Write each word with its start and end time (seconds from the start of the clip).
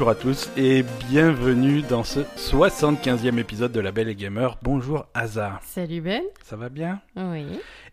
Bonjour 0.00 0.12
à 0.12 0.14
tous 0.14 0.48
et 0.56 0.82
bienvenue 1.10 1.82
dans 1.82 2.04
ce 2.04 2.20
75e 2.20 3.36
épisode 3.36 3.70
de 3.70 3.80
La 3.80 3.92
Belle 3.92 4.08
et 4.08 4.14
Gamer. 4.14 4.56
Bonjour 4.62 5.04
Asa. 5.12 5.60
Salut 5.62 6.00
Ben. 6.00 6.22
Ça 6.42 6.56
va 6.56 6.70
bien? 6.70 7.02
Oui. 7.16 7.44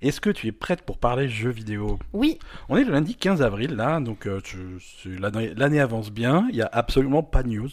Est-ce 0.02 0.22
que 0.22 0.30
tu 0.30 0.48
es 0.48 0.54
prête 0.54 0.84
pour 0.84 1.00
parler 1.00 1.28
jeux 1.28 1.50
vidéo? 1.50 2.00
Oui. 2.14 2.40
On 2.70 2.78
est 2.78 2.86
le 2.86 2.94
lundi 2.94 3.14
15 3.14 3.42
avril 3.42 3.76
là, 3.76 4.00
donc 4.00 4.26
euh, 4.26 4.40
l'année 5.06 5.82
avance 5.82 6.10
bien, 6.10 6.48
il 6.50 6.56
n'y 6.56 6.62
a 6.62 6.70
absolument 6.72 7.24
pas 7.24 7.44
de 7.44 7.50
news. 7.50 7.70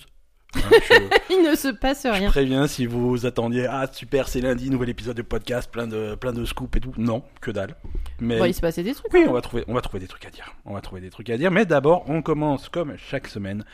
Je- 0.55 0.95
Il 1.35 1.43
ne 1.43 1.55
se 1.57 1.69
passe 1.69 2.03
Je 2.05 2.09
rien. 2.09 2.29
préviens 2.31 2.67
si 2.67 2.87
vous 2.87 3.27
attendiez 3.27 3.67
ah 3.67 3.87
super 3.93 4.29
c'est 4.29 4.41
lundi 4.41 4.71
nouvel 4.71 4.89
épisode 4.89 5.17
de 5.17 5.23
podcast 5.23 5.71
plein 5.71 5.87
de 5.87 6.15
plein 6.15 6.33
de 6.33 6.45
scoops 6.45 6.77
et 6.77 6.81
tout 6.81 6.93
non 6.97 7.23
que 7.41 7.51
dalle 7.51 7.75
mais 8.21 8.39
Bon, 8.39 8.45
il 8.45 8.55
se 8.55 8.61
passait 8.61 8.83
des 8.83 8.95
trucs. 8.95 9.13
oui 9.13 9.23
hein. 9.25 9.27
on 9.31 9.33
va 9.33 9.41
trouver 9.41 9.65
on 9.67 9.75
va 9.75 9.81
trouver 9.81 10.01
des 10.01 10.07
trucs 10.07 10.25
à 10.27 10.31
dire 10.31 10.55
on 10.65 10.75
va 10.75 10.81
trouver 10.81 11.01
des 11.01 11.11
trucs 11.11 11.29
à 11.31 11.37
dire 11.37 11.51
mais 11.51 11.67
d'abord 11.67 12.05
on 12.09 12.23
commence 12.23 12.69
comme 12.69 12.95
chaque 12.97 13.27
semaine 13.27 13.65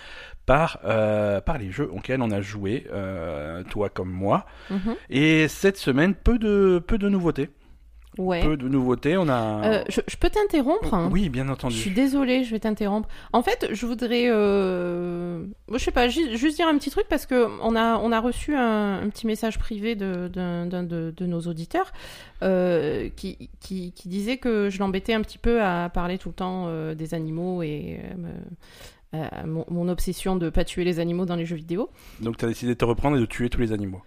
par 0.47 0.79
euh, 0.85 1.41
par 1.41 1.59
les 1.59 1.71
jeux 1.71 1.89
auxquels 1.93 2.23
on 2.23 2.31
a 2.31 2.41
joué 2.41 2.87
euh, 2.93 3.63
toi 3.65 3.89
comme 3.91 4.11
moi 4.11 4.47
Mhm. 4.71 4.95
et 5.11 5.49
cette 5.49 5.77
semaine 5.77 6.15
peu 6.15 6.39
de 6.39 6.83
peu 6.87 6.97
de 6.99 7.09
nouveautés 7.09 7.51
Ouais. 8.19 8.43
peu 8.43 8.57
de 8.57 8.69
nouveautés 8.69 9.17
on 9.17 9.29
a 9.29 9.65
Euh, 9.65 9.85
je, 9.89 10.01
je 10.09 10.17
peux 10.17 10.29
t'interrompre 10.31 10.93
hein? 10.95 11.09
Oui 11.13 11.29
bien 11.29 11.47
Je 11.47 11.53
entendu 11.53 11.77
suis 11.77 11.91
désolée, 11.93 12.43
je 12.45 12.51
vais 12.51 12.59
t'interrompre. 12.59 13.09
En 13.33 13.43
fait, 13.43 13.69
je 13.71 13.87
voudrais, 13.87 14.25
euh... 14.29 15.45
je 15.73 15.79
sais 15.79 15.93
pas, 15.93 16.09
ju- 16.09 16.37
juste 16.37 16.57
dire 16.57 16.67
un 16.67 16.77
petit 16.77 16.91
truc 16.91 17.07
parce 17.09 17.25
que 17.25 17.47
on 17.63 17.77
a, 17.77 17.97
on 17.99 18.11
a 18.11 18.21
reçu 18.21 18.55
un, 18.57 19.01
un 19.03 19.09
petit 19.11 19.27
message 19.29 19.59
privé 19.61 19.95
de- 19.95 20.29
de, 20.29 21.11
de 21.17 21.27
nos 21.27 21.41
auditeurs 21.43 21.93
euh, 22.43 23.09
qui, 23.17 23.49
qui, 23.61 23.93
qui 23.93 24.09
disait 24.09 24.39
que 24.39 24.71
je 24.71 24.79
l'embêtais 24.81 25.15
un 25.15 25.21
petit 25.23 25.39
peu 25.39 25.63
à 25.63 25.89
parler 25.89 26.19
tout 26.19 26.31
le 26.31 26.35
temps 26.35 26.65
euh, 26.67 26.95
des 26.97 27.15
animaux 27.15 27.63
et 27.63 28.01
mon 29.69 29.89
obsession 29.89 30.37
de 30.37 30.51
pas 30.51 30.65
tuer 30.65 30.85
les 30.85 31.01
animaux 31.01 31.25
dans 31.27 31.35
les 31.37 31.45
jeux 31.45 31.57
vidéo. 31.57 31.91
donc 32.21 32.37
tu 32.37 32.45
as 32.45 32.49
décidé 32.49 32.73
de 32.75 32.79
te 32.79 32.85
reprendre 32.85 33.17
et 33.17 33.21
de 33.21 33.27
tuer 33.27 33.49
tous 33.51 33.61
les 33.61 33.73
animaux 33.73 34.03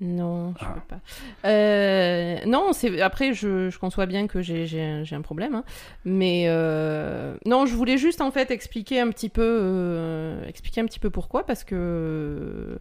Non, 0.00 0.54
je 0.58 0.64
Ah. 0.64 0.74
peux 0.74 0.80
pas. 0.96 1.00
Euh, 1.48 2.38
non, 2.46 2.72
c'est 2.72 3.00
après 3.02 3.34
je, 3.34 3.68
je 3.68 3.78
conçois 3.78 4.06
bien 4.06 4.26
que 4.26 4.40
j'ai 4.40 5.04
un, 5.12 5.20
problème, 5.22 5.54
hein. 5.56 5.64
mais 6.04 6.44
euh, 6.48 7.36
non, 7.44 7.66
je 7.66 7.74
voulais 7.74 7.98
juste 7.98 8.20
en 8.22 8.30
fait 8.30 8.50
expliquer 8.50 9.00
un 9.00 9.10
petit 9.10 9.28
peu 9.28 9.42
euh, 9.44 10.44
expliquer 10.46 10.80
un 10.80 10.86
petit 10.86 11.00
peu 11.00 11.10
pourquoi 11.10 11.44
parce 11.44 11.64
que 11.64 12.78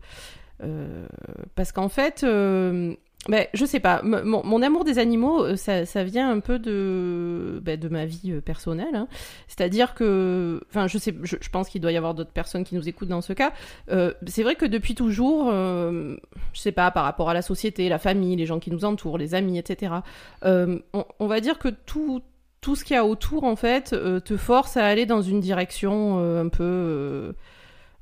euh, 0.64 1.08
parce 1.56 1.72
qu'en 1.73 1.89
fait 1.89 2.23
euh, 2.23 2.95
ben, 3.28 3.45
je 3.53 3.66
sais 3.66 3.81
pas, 3.81 4.02
mon, 4.02 4.62
amour 4.62 4.86
des 4.86 4.98
animaux, 4.98 5.44
euh, 5.44 5.56
ça, 5.58 5.86
ça 5.86 6.03
vient 6.06 6.31
un 6.31 6.39
peu 6.39 6.58
de, 6.58 7.59
ben, 7.61 7.78
de 7.78 7.89
ma 7.89 8.06
vie 8.06 8.31
euh, 8.31 8.42
personnelle. 8.42 8.95
hein. 8.95 9.08
C'est-à-dire 9.48 9.94
que, 9.94 10.61
enfin, 10.70 10.88
je 10.88 10.98
sais, 10.98 11.14
je, 11.23 11.50
pense 11.52 11.67
qu'il 11.67 11.81
doit 11.81 11.92
y 11.92 11.98
avoir 11.98 12.14
d'autres 12.14 12.31
personnes 12.31 12.64
qui 12.64 12.76
nous 12.76 12.88
écoutent 12.88 13.09
dans 13.09 13.22
ce 13.22 13.34
cas. 13.34 13.52
Euh, 13.92 14.14
c'est 14.26 14.44
vrai 14.44 14.56
que 14.56 14.66
depuis 14.66 14.95
toujours, 14.95 15.52
je 15.52 16.17
sais 16.53 16.72
pas, 16.72 16.92
par 16.92 17.03
rapport 17.03 17.30
à 17.30 17.34
la 17.34 17.42
société, 17.42 17.89
la 17.89 18.00
famille, 18.00 18.36
les 18.38 18.45
gens 18.45 18.59
qui 18.59 18.72
nous 18.72 18.86
entourent, 18.86 19.17
les 19.17 19.36
amis, 19.36 19.58
etc. 19.58 19.95
on, 20.44 21.28
va 21.28 21.42
dire 21.42 21.59
que 21.59 21.67
tout, 21.67 22.22
tout 22.61 22.76
ce 22.76 22.86
qu'il 22.86 22.95
y 22.95 22.98
a 22.98 23.06
autour, 23.06 23.44
en 23.44 23.56
fait, 23.56 23.89
te 24.23 24.38
force 24.38 24.78
à 24.78 24.86
aller 24.86 25.06
dans 25.06 25.22
une 25.22 25.42
direction 25.42 26.20
un 26.39 26.48
peu 26.48 27.33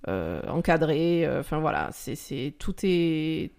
euh, 0.07 0.41
encadrée. 0.47 1.25
euh, 1.25 1.41
Enfin 1.41 1.59
voilà, 1.59 1.89
c'est 1.91 2.53
tout 2.59 2.75
est. 2.83 3.51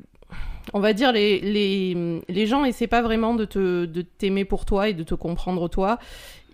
On 0.74 0.80
va 0.80 0.92
dire 0.92 1.12
les, 1.12 1.40
les, 1.40 2.20
les 2.28 2.46
gens 2.46 2.64
essaient 2.64 2.86
pas 2.86 3.02
vraiment 3.02 3.34
de 3.34 3.44
te 3.44 3.86
de 3.86 4.02
t'aimer 4.02 4.44
pour 4.44 4.64
toi 4.64 4.88
et 4.88 4.94
de 4.94 5.02
te 5.02 5.14
comprendre 5.14 5.68
toi. 5.68 5.98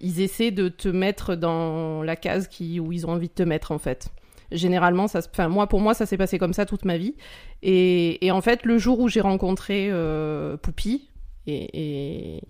Ils 0.00 0.20
essaient 0.20 0.50
de 0.50 0.69
te 0.69 0.89
mettre 0.89 1.34
dans 1.34 2.02
la 2.02 2.17
case 2.17 2.47
qui 2.47 2.78
où 2.78 2.92
ils 2.92 3.06
ont 3.06 3.11
envie 3.11 3.28
de 3.28 3.34
te 3.34 3.42
mettre 3.42 3.72
en 3.72 3.78
fait. 3.78 4.08
Généralement, 4.52 5.08
ça, 5.08 5.20
enfin 5.33 5.48
moi 5.48 5.67
pour 5.67 5.80
moi 5.80 5.95
ça 5.95 6.07
s'est 6.07 6.17
passé 6.17 6.39
comme 6.39 6.52
ça 6.52 6.67
toute 6.67 6.85
ma 6.85 6.96
vie. 6.96 7.14
Et, 7.62 8.24
et 8.24 8.30
en 8.30 8.40
fait 8.40 8.64
le 8.64 8.79
jour 8.79 9.01
où 9.01 9.08
j'ai 9.08 9.20
rencontré 9.20 9.89
euh, 9.91 10.56
Poupie 10.56 11.08
et, 11.46 12.36
et, 12.36 12.41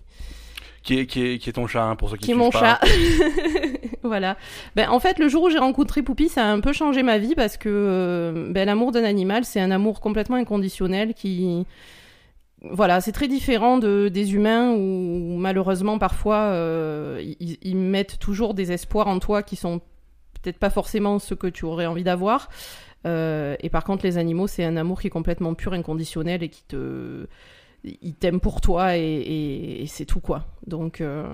qui 0.85 0.99
est, 0.99 1.05
qui 1.07 1.25
est, 1.25 1.37
qui 1.39 1.49
est 1.49 1.53
ton 1.53 1.65
chat 1.65 1.83
hein, 1.83 1.95
pour 1.95 2.09
ceux 2.09 2.17
qui 2.17 2.25
qui 2.25 2.31
est 2.31 2.35
mon 2.35 2.51
pas. 2.51 2.59
chat. 2.59 2.79
voilà. 4.03 4.37
Ben, 4.75 4.89
en 4.89 4.99
fait, 4.99 5.17
le 5.17 5.27
jour 5.27 5.43
où 5.43 5.49
j'ai 5.49 5.57
rencontré 5.57 6.03
Poupie, 6.03 6.29
ça 6.29 6.45
a 6.45 6.51
un 6.51 6.59
peu 6.59 6.73
changé 6.73 7.01
ma 7.01 7.17
vie 7.17 7.33
parce 7.33 7.57
que 7.57 7.69
euh, 7.69 8.51
ben, 8.51 8.65
l'amour 8.65 8.91
d'un 8.91 9.03
animal, 9.03 9.45
c'est 9.45 9.59
un 9.59 9.71
amour 9.71 9.99
complètement 9.99 10.37
inconditionnel 10.37 11.15
qui. 11.15 11.65
Voilà, 12.61 13.01
c'est 13.01 13.11
très 13.11 13.27
différent 13.27 13.77
de, 13.77 14.09
des 14.09 14.33
humains 14.33 14.71
où 14.71 15.37
malheureusement 15.37 15.99
parfois 15.99 16.37
euh, 16.37 17.21
ils, 17.39 17.57
ils 17.61 17.75
mettent 17.75 18.17
toujours 18.17 18.53
des 18.55 18.71
espoirs 18.71 19.07
en 19.07 19.19
toi 19.19 19.43
qui 19.43 19.55
sont 19.55 19.81
peut-être 20.41 20.57
pas 20.57 20.71
forcément 20.71 21.19
ceux 21.19 21.35
que 21.35 21.47
tu 21.47 21.65
aurais 21.65 21.85
envie 21.85 22.03
d'avoir. 22.03 22.49
Euh, 23.05 23.55
et 23.59 23.69
par 23.69 23.83
contre, 23.83 24.05
les 24.05 24.17
animaux, 24.17 24.47
c'est 24.47 24.63
un 24.63 24.77
amour 24.77 24.99
qui 25.01 25.07
est 25.07 25.11
complètement 25.11 25.53
pur, 25.53 25.73
inconditionnel 25.73 26.43
et 26.43 26.49
qui 26.49 26.63
te 26.63 27.27
ils 28.01 28.13
t'aiment 28.15 28.39
pour 28.39 28.61
toi 28.61 28.97
et, 28.97 29.01
et- 29.01 29.81
et 29.83 29.87
c'est 29.87 30.05
tout 30.05 30.19
quoi. 30.19 30.45
Donc, 30.65 31.01
euh, 31.01 31.27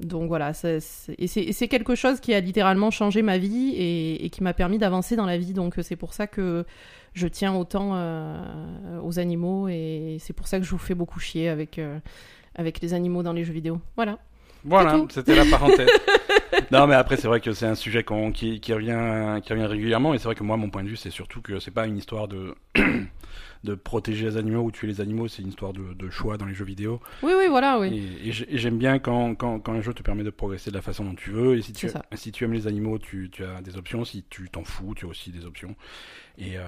donc 0.00 0.28
voilà, 0.28 0.52
c'est- 0.52 0.78
et 1.18 1.26
c'est 1.28 1.68
quelque 1.68 1.94
chose 1.94 2.18
qui 2.20 2.34
a 2.34 2.40
littéralement 2.40 2.90
changé 2.90 3.22
ma 3.22 3.38
vie 3.38 3.74
et, 3.76 4.24
et 4.24 4.30
qui 4.30 4.42
m'a 4.42 4.52
permis 4.54 4.78
d'avancer 4.78 5.14
dans 5.16 5.26
la 5.26 5.38
vie. 5.38 5.52
Donc 5.52 5.74
c'est 5.82 5.96
pour 5.96 6.12
ça 6.14 6.26
que 6.26 6.64
je 7.14 7.28
tiens 7.28 7.54
autant 7.54 7.92
euh, 7.94 9.00
aux 9.02 9.18
animaux 9.18 9.68
et 9.68 10.16
c'est 10.20 10.32
pour 10.32 10.48
ça 10.48 10.58
que 10.58 10.64
je 10.64 10.70
vous 10.70 10.78
fais 10.78 10.94
beaucoup 10.94 11.20
chier 11.20 11.48
avec, 11.48 11.78
euh, 11.78 11.98
avec 12.56 12.80
les 12.80 12.92
animaux 12.94 13.22
dans 13.22 13.32
les 13.32 13.44
jeux 13.44 13.52
vidéo. 13.54 13.80
Voilà. 13.96 14.18
Voilà, 14.64 15.00
c'était 15.10 15.36
la 15.36 15.44
parenthèse. 15.44 15.86
non, 16.72 16.88
mais 16.88 16.96
après, 16.96 17.16
c'est 17.16 17.28
vrai 17.28 17.40
que 17.40 17.52
c'est 17.52 17.66
un 17.66 17.76
sujet 17.76 18.04
qui, 18.34 18.58
qui, 18.58 18.72
revient, 18.74 19.40
qui 19.44 19.52
revient 19.52 19.66
régulièrement. 19.66 20.12
Et 20.12 20.18
c'est 20.18 20.24
vrai 20.24 20.34
que 20.34 20.42
moi, 20.42 20.56
mon 20.56 20.70
point 20.70 20.82
de 20.82 20.88
vue, 20.88 20.96
c'est 20.96 21.10
surtout 21.10 21.40
que 21.40 21.60
c'est 21.60 21.70
pas 21.70 21.86
une 21.86 21.96
histoire 21.96 22.26
de, 22.26 22.52
de 23.64 23.74
protéger 23.74 24.26
les 24.26 24.36
animaux 24.36 24.62
ou 24.62 24.70
tuer 24.70 24.86
les 24.86 25.00
animaux. 25.00 25.28
C'est 25.28 25.42
une 25.42 25.48
histoire 25.48 25.72
de, 25.72 25.92
de 25.94 26.10
choix 26.10 26.36
dans 26.36 26.44
les 26.46 26.54
jeux 26.54 26.64
vidéo. 26.64 27.00
Oui, 27.22 27.32
oui, 27.36 27.46
voilà, 27.48 27.78
oui. 27.78 27.88
Et, 28.24 28.28
et 28.28 28.32
j'ai- 28.32 28.54
et 28.54 28.58
j'aime 28.58 28.78
bien 28.78 28.98
quand, 28.98 29.34
quand, 29.34 29.58
quand 29.60 29.72
un 29.72 29.80
jeu 29.80 29.92
te 29.94 30.02
permet 30.02 30.24
de 30.24 30.30
progresser 30.30 30.70
de 30.70 30.76
la 30.76 30.82
façon 30.82 31.04
dont 31.04 31.14
tu 31.14 31.30
veux. 31.30 31.56
Et 31.56 31.62
si 31.62 31.72
tu, 31.72 31.88
si 32.14 32.32
tu 32.32 32.44
aimes 32.44 32.52
les 32.52 32.66
animaux, 32.66 32.98
tu, 32.98 33.28
tu 33.30 33.44
as 33.44 33.60
des 33.62 33.76
options. 33.76 34.04
Si 34.04 34.24
tu 34.28 34.48
t'en 34.50 34.64
fous, 34.64 34.94
tu 34.94 35.04
as 35.06 35.08
aussi 35.08 35.30
des 35.30 35.44
options. 35.44 35.74
Et, 36.38 36.54
euh, 36.58 36.62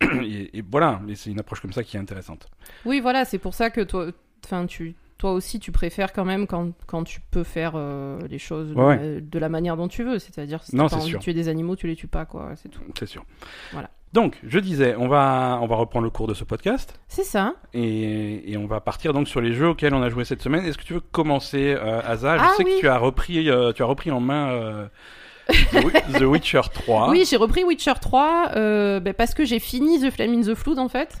et, 0.22 0.58
et 0.58 0.62
voilà, 0.70 1.00
c'est 1.14 1.30
une 1.30 1.40
approche 1.40 1.60
comme 1.60 1.72
ça 1.72 1.82
qui 1.82 1.96
est 1.96 2.00
intéressante. 2.00 2.48
Oui, 2.84 3.00
voilà, 3.00 3.24
c'est 3.24 3.38
pour 3.38 3.54
ça 3.54 3.70
que 3.70 3.80
toi, 3.80 4.08
enfin, 4.44 4.66
tu, 4.66 4.94
toi 5.18 5.32
aussi, 5.32 5.58
tu 5.58 5.72
préfères 5.72 6.12
quand 6.12 6.24
même 6.24 6.46
quand, 6.46 6.70
quand 6.86 7.02
tu 7.02 7.20
peux 7.32 7.42
faire 7.42 7.72
euh, 7.74 8.20
les 8.28 8.38
choses 8.38 8.68
de, 8.70 8.74
Ouais, 8.74 9.14
la- 9.14 9.20
de 9.20 9.38
la 9.40 9.48
manière 9.48 9.76
dont 9.76 9.88
tu 9.88 10.04
veux. 10.04 10.20
C'est-à-dire, 10.20 10.62
si 10.62 10.76
pas 10.76 10.88
c'est 10.88 10.94
envie 10.94 11.08
sûr. 11.08 11.18
de 11.18 11.24
tuer 11.24 11.34
des 11.34 11.48
animaux, 11.48 11.74
tu 11.74 11.88
les 11.88 11.96
tues 11.96 12.06
pas, 12.06 12.24
quoi. 12.24 12.52
C'est 12.56 12.68
tout. 12.68 12.80
C'est 12.96 13.06
sûr. 13.06 13.24
Voilà. 13.72 13.90
Donc, 14.14 14.38
je 14.46 14.58
disais, 14.58 14.94
on 14.98 15.06
va, 15.08 15.58
on 15.60 15.66
va 15.66 15.76
reprendre 15.76 16.04
le 16.04 16.10
cours 16.10 16.26
de 16.26 16.34
ce 16.34 16.42
podcast. 16.44 16.98
C'est 17.08 17.24
ça. 17.24 17.54
Et, 17.74 18.52
et 18.52 18.56
on 18.56 18.66
va 18.66 18.80
partir 18.80 19.12
donc 19.12 19.28
sur 19.28 19.40
les 19.40 19.52
jeux 19.52 19.68
auxquels 19.68 19.92
on 19.94 20.02
a 20.02 20.08
joué 20.08 20.24
cette 20.24 20.40
semaine. 20.42 20.64
Est-ce 20.64 20.78
que 20.78 20.84
tu 20.84 20.94
veux 20.94 21.00
commencer, 21.00 21.76
euh, 21.78 22.00
Asa 22.06 22.38
Je 22.38 22.42
Ah 22.42 22.50
sais 22.56 22.64
oui. 22.64 22.74
que 22.76 22.80
tu 22.80 22.88
as 22.88 22.96
repris, 22.98 23.50
euh, 23.50 23.72
tu 23.72 23.82
as 23.82 23.86
repris 23.86 24.10
en 24.10 24.20
main 24.20 24.48
euh, 24.50 24.86
The, 25.48 25.84
Wi- 25.84 26.18
The 26.18 26.22
Witcher 26.22 26.62
3. 26.72 27.10
Oui, 27.10 27.26
j'ai 27.28 27.36
repris 27.36 27.64
Witcher 27.64 27.92
3 28.00 28.50
euh, 28.56 29.00
ben, 29.00 29.12
parce 29.12 29.34
que 29.34 29.44
j'ai 29.44 29.58
fini 29.58 30.00
The 30.00 30.10
Flame 30.10 30.32
in 30.34 30.40
the 30.42 30.54
Flood 30.54 30.78
en 30.78 30.88
fait. 30.88 31.16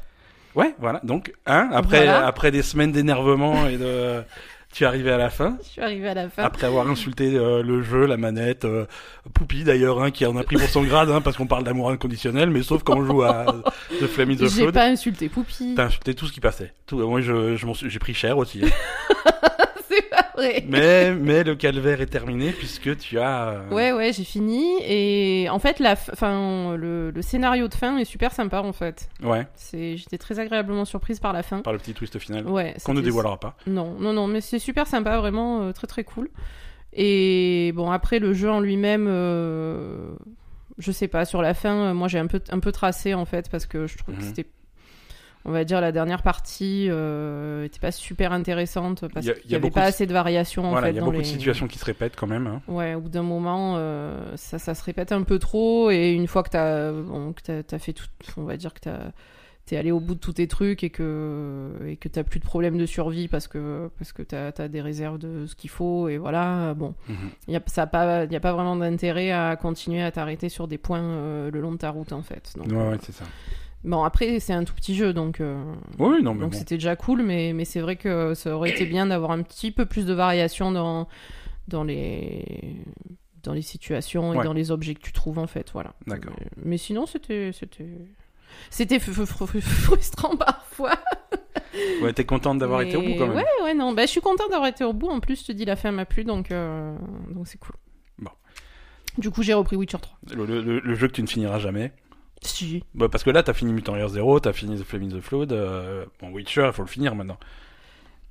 Ouais, 0.54 0.74
voilà. 0.78 1.00
Donc, 1.04 1.32
hein, 1.46 1.68
après, 1.72 2.04
Voilà. 2.04 2.26
après 2.26 2.50
des 2.50 2.62
semaines 2.62 2.90
d'énervement 2.92 3.66
et 3.66 3.76
de, 3.76 4.22
tu 4.72 4.84
es 4.84 4.86
arrivé 4.86 5.10
à 5.10 5.16
la 5.16 5.30
fin. 5.30 5.56
Je 5.62 5.68
suis 5.68 5.80
arrivée 5.80 6.08
à 6.08 6.14
la 6.14 6.28
fin. 6.28 6.42
Après 6.42 6.66
avoir 6.66 6.88
insulté 6.88 7.34
euh, 7.36 7.62
le 7.62 7.82
jeu, 7.82 8.06
la 8.06 8.16
manette, 8.16 8.64
euh, 8.64 8.86
Poupie 9.34 9.64
d'ailleurs, 9.64 10.02
hein, 10.02 10.10
qui 10.10 10.26
en 10.26 10.36
a 10.36 10.42
pris 10.42 10.56
pour 10.56 10.68
son 10.68 10.82
grade, 10.84 11.10
hein, 11.10 11.20
parce 11.20 11.36
qu'on 11.36 11.46
parle 11.46 11.64
d'amour 11.64 11.90
inconditionnel, 11.90 12.50
mais 12.50 12.62
sauf 12.62 12.82
quand 12.82 12.96
on 12.98 13.04
joue 13.04 13.22
à 13.22 13.46
The 14.00 14.06
Flame 14.06 14.30
in 14.30 14.36
the 14.36 14.48
J'ai 14.48 14.70
pas 14.70 14.84
insulté 14.86 15.28
Poupie. 15.28 15.74
T'as 15.76 15.86
insulté 15.86 16.14
tout 16.14 16.26
ce 16.26 16.32
qui 16.32 16.40
passait. 16.40 16.72
Tout, 16.86 16.98
moi, 17.08 17.20
je, 17.20 17.56
je 17.56 17.66
m'en 17.66 17.74
suis- 17.74 17.88
j'ai 17.90 17.98
pris 17.98 18.14
cher 18.14 18.36
aussi. 18.38 18.60
hein. 18.64 18.68
Vrai. 20.38 20.64
mais, 20.68 21.12
mais 21.14 21.44
le 21.44 21.54
calvaire 21.56 22.00
est 22.00 22.06
terminé 22.06 22.52
puisque 22.52 22.96
tu 22.96 23.18
as. 23.18 23.48
euh, 23.48 23.68
Ouais, 23.70 23.92
ouais, 23.92 24.12
j'ai 24.12 24.24
fini. 24.24 24.64
Et 24.82 25.48
en 25.50 25.58
fait, 25.58 25.78
la 25.80 25.94
f- 25.94 26.10
enfin, 26.12 26.76
le, 26.76 27.10
le 27.10 27.22
scénario 27.22 27.68
de 27.68 27.74
fin 27.74 27.98
est 27.98 28.04
super 28.04 28.32
sympa 28.32 28.60
en 28.60 28.72
fait. 28.72 29.08
Ouais, 29.22 29.46
j'étais 29.72 30.18
très 30.18 30.38
agréablement 30.38 30.84
surprise 30.84 31.20
par 31.20 31.32
la 31.32 31.42
fin. 31.42 31.60
par 31.60 31.72
le 31.72 31.78
petit 31.78 31.92
twist 31.94 32.18
final. 32.18 32.46
Ouais. 32.46 32.74
Qu'on 32.84 32.94
ne 32.94 33.00
dévoilera 33.00 33.38
pas. 33.38 33.56
Non, 33.66 33.96
non, 33.98 34.12
non, 34.12 34.26
mais 34.26 34.40
c'est 34.40 34.58
super 34.58 34.86
sympa, 34.86 35.18
vraiment 35.18 35.62
euh, 35.62 35.72
très 35.72 35.86
très 35.86 36.04
cool. 36.04 36.30
Et 36.92 37.72
bon, 37.74 37.90
après 37.90 38.18
le 38.18 38.32
jeu 38.32 38.50
en 38.50 38.60
lui-même, 38.60 39.06
euh, 39.08 40.14
je 40.78 40.90
sais 40.92 41.08
pas, 41.08 41.24
sur 41.24 41.42
la 41.42 41.52
fin, 41.54 41.92
moi 41.94 42.08
j'ai 42.08 42.18
un 42.18 42.26
peu, 42.26 42.40
un 42.50 42.60
peu 42.60 42.72
tracé 42.72 43.12
en 43.14 43.24
fait, 43.24 43.50
parce 43.50 43.66
que 43.66 43.86
je 43.86 43.98
trouve 43.98 44.14
que 44.14 44.20
Mhm. 44.22 44.26
c'était, 44.28 44.48
on 45.48 45.52
va 45.52 45.64
dire, 45.64 45.80
la 45.80 45.92
dernière 45.92 46.22
partie 46.22 46.86
euh, 46.90 47.64
était 47.64 47.80
pas 47.80 47.90
super 47.90 48.32
intéressante, 48.32 49.06
parce 49.12 49.24
Il 49.26 49.30
a- 49.30 49.34
qu'il 49.34 49.42
il 49.46 49.48
y 49.48 49.52
y 49.52 49.54
a 49.54 49.58
avait 49.58 49.70
pas 49.70 49.82
de- 49.82 49.86
assez 49.86 50.06
de 50.06 50.12
variations 50.12 50.64
en 50.66 50.70
voilà, 50.70 50.88
fait. 50.88 50.92
il 50.92 50.96
y 50.96 50.98
a 50.98 51.00
dans 51.00 51.06
beaucoup 51.06 51.16
les... 51.18 51.22
de 51.24 51.26
situations 51.26 51.66
qui 51.66 51.78
se 51.78 51.84
répètent 51.84 52.16
quand 52.16 52.26
même. 52.26 52.46
hein. 52.46 52.60
Ouais, 52.68 52.94
au 52.94 53.00
bout 53.00 53.08
d'un 53.08 53.22
moment, 53.22 53.74
euh, 53.78 54.36
ça, 54.36 54.58
ça 54.58 54.74
se 54.74 54.84
répète 54.84 55.10
un 55.12 55.22
peu 55.22 55.38
trop, 55.38 55.90
et 55.90 56.10
une 56.12 56.26
fois 56.26 56.42
que 56.42 56.50
t'as 56.50 56.92
bon, 56.92 57.32
que 57.32 57.60
t'as- 57.62 57.78
fait 57.78 57.92
tout, 57.94 58.04
on 58.36 58.44
va 58.44 58.56
dire 58.56 58.74
que 58.74 58.80
t'as 58.80 58.98
t'es 59.66 59.76
allé 59.76 59.92
au 59.92 60.00
bout 60.00 60.14
de 60.14 60.18
tous 60.20 60.32
tes 60.32 60.48
trucs 60.48 60.82
et 60.82 60.88
que 60.88 61.72
et 61.86 61.96
que 61.96 62.08
t'as 62.08 62.22
plus 62.24 62.40
de 62.40 62.44
problème 62.46 62.78
de 62.78 62.86
survie 62.86 63.28
parce 63.28 63.46
que 63.48 63.90
parce 63.98 64.12
que 64.14 64.22
t'as 64.22 64.50
as 64.58 64.66
des 64.68 64.80
réserves 64.80 65.18
de 65.18 65.44
ce 65.44 65.54
qu'il 65.54 65.68
faut 65.68 66.08
et 66.08 66.16
voilà 66.16 66.72
bon 66.74 66.94
Mhm. 67.06 67.16
y 67.48 67.56
a 67.56 67.60
ça 67.66 67.82
a 67.82 67.86
pas 67.86 68.24
y 68.24 68.34
a 68.34 68.40
pas 68.40 68.54
vraiment 68.54 68.76
d'intérêt 68.76 69.30
à 69.30 69.56
continuer 69.56 70.02
à 70.02 70.10
t'arrêter 70.10 70.48
sur 70.48 70.68
des 70.68 70.78
points 70.78 71.02
euh, 71.02 71.50
le 71.50 71.60
long 71.60 71.72
de 71.72 71.76
ta 71.76 71.90
route 71.90 72.14
en 72.14 72.22
fait 72.22 72.50
donc, 72.56 72.68
Ouais, 72.68 72.78
euh, 72.78 72.90
ouais, 72.92 72.96
c'est 73.02 73.12
ça. 73.12 73.24
Bon 73.88 74.02
après 74.04 74.38
c'est 74.38 74.52
un 74.52 74.62
tout 74.64 74.74
petit 74.74 74.94
jeu 74.94 75.12
donc 75.12 75.40
euh, 75.40 75.60
Oui, 75.98 76.22
non, 76.22 76.34
mais 76.34 76.40
donc 76.42 76.52
bon. 76.52 76.58
c'était 76.58 76.76
déjà 76.76 76.94
cool 76.94 77.22
mais 77.22 77.52
mais 77.52 77.64
c'est 77.64 77.80
vrai 77.80 77.96
que 77.96 78.34
ça 78.34 78.54
aurait 78.54 78.70
été 78.70 78.84
bien 78.86 79.06
d'avoir 79.06 79.32
un 79.32 79.42
petit 79.42 79.70
peu 79.72 79.84
plus 79.86 80.06
de 80.06 80.12
variation 80.14 80.70
dans 80.70 81.08
dans 81.66 81.82
les 81.84 82.76
dans 83.42 83.52
les 83.52 83.62
situations 83.62 84.34
et 84.34 84.38
Ouais. 84.38 84.44
dans 84.44 84.52
les 84.52 84.70
objets 84.70 84.94
que 84.94 85.00
tu 85.00 85.12
trouves 85.12 85.38
en 85.38 85.46
fait 85.46 85.70
voilà 85.72 85.94
D'accord. 86.06 86.32
mais, 86.38 86.46
mais 86.64 86.76
sinon 86.78 87.06
c'était 87.06 87.50
c'était 87.52 87.88
c'était 88.70 88.98
fr- 88.98 89.24
fr- 89.24 89.46
fr- 89.46 89.60
frustrant 89.60 90.36
parfois 90.46 90.92
Ouais, 92.02 92.12
t'es 92.12 92.24
contente 92.24 92.58
d'avoir 92.58 92.80
été 92.82 92.96
au 92.96 93.00
bout 93.02 93.08
mais 93.08 93.16
quand 93.16 93.26
même. 93.26 93.36
Ouais, 93.36 93.44
ouais, 93.64 93.74
non. 93.74 93.92
Bah, 93.92 94.02
je 94.06 94.10
suis 94.10 94.20
contente 94.20 94.50
d'avoir 94.50 94.68
été 94.68 94.84
au 94.84 94.92
bout. 94.92 95.08
En 95.08 95.20
plus, 95.20 95.40
je 95.42 95.46
te 95.46 95.52
dis, 95.52 95.64
la 95.64 95.76
fin 95.76 95.92
m'a 95.92 96.06
plu, 96.06 96.24
donc 96.24 96.50
euh, 96.50 96.96
donc 97.30 97.46
c'est 97.46 97.58
cool. 97.58 97.74
Bon. 98.18 98.30
Du 99.18 99.30
coup, 99.30 99.42
j'ai 99.42 99.52
repris 99.54 99.76
Witcher 99.76 99.98
3. 100.00 100.18
Le, 100.34 100.46
le- 100.46 100.62
le- 100.62 100.80
le 100.80 100.94
jeu 100.94 101.06
que 101.08 101.12
tu 101.12 101.22
ne 101.22 101.26
finiras 101.28 101.58
jamais. 101.58 101.92
Si. 102.42 102.82
Bah, 102.94 103.08
parce 103.10 103.24
que 103.24 103.30
là, 103.30 103.42
t'as 103.42 103.52
fini 103.52 103.72
Mutant 103.72 103.96
Year 103.96 104.08
Zero, 104.08 104.38
t'as 104.40 104.52
fini 104.52 104.78
The 104.78 104.84
Flame 104.84 105.04
in 105.04 105.08
the 105.18 105.20
Flood. 105.20 105.52
euh, 105.52 106.04
Bon, 106.20 106.30
Witcher, 106.30 106.66
il 106.66 106.72
faut 106.72 106.82
le 106.82 106.88
finir 106.88 107.14
maintenant. 107.14 107.38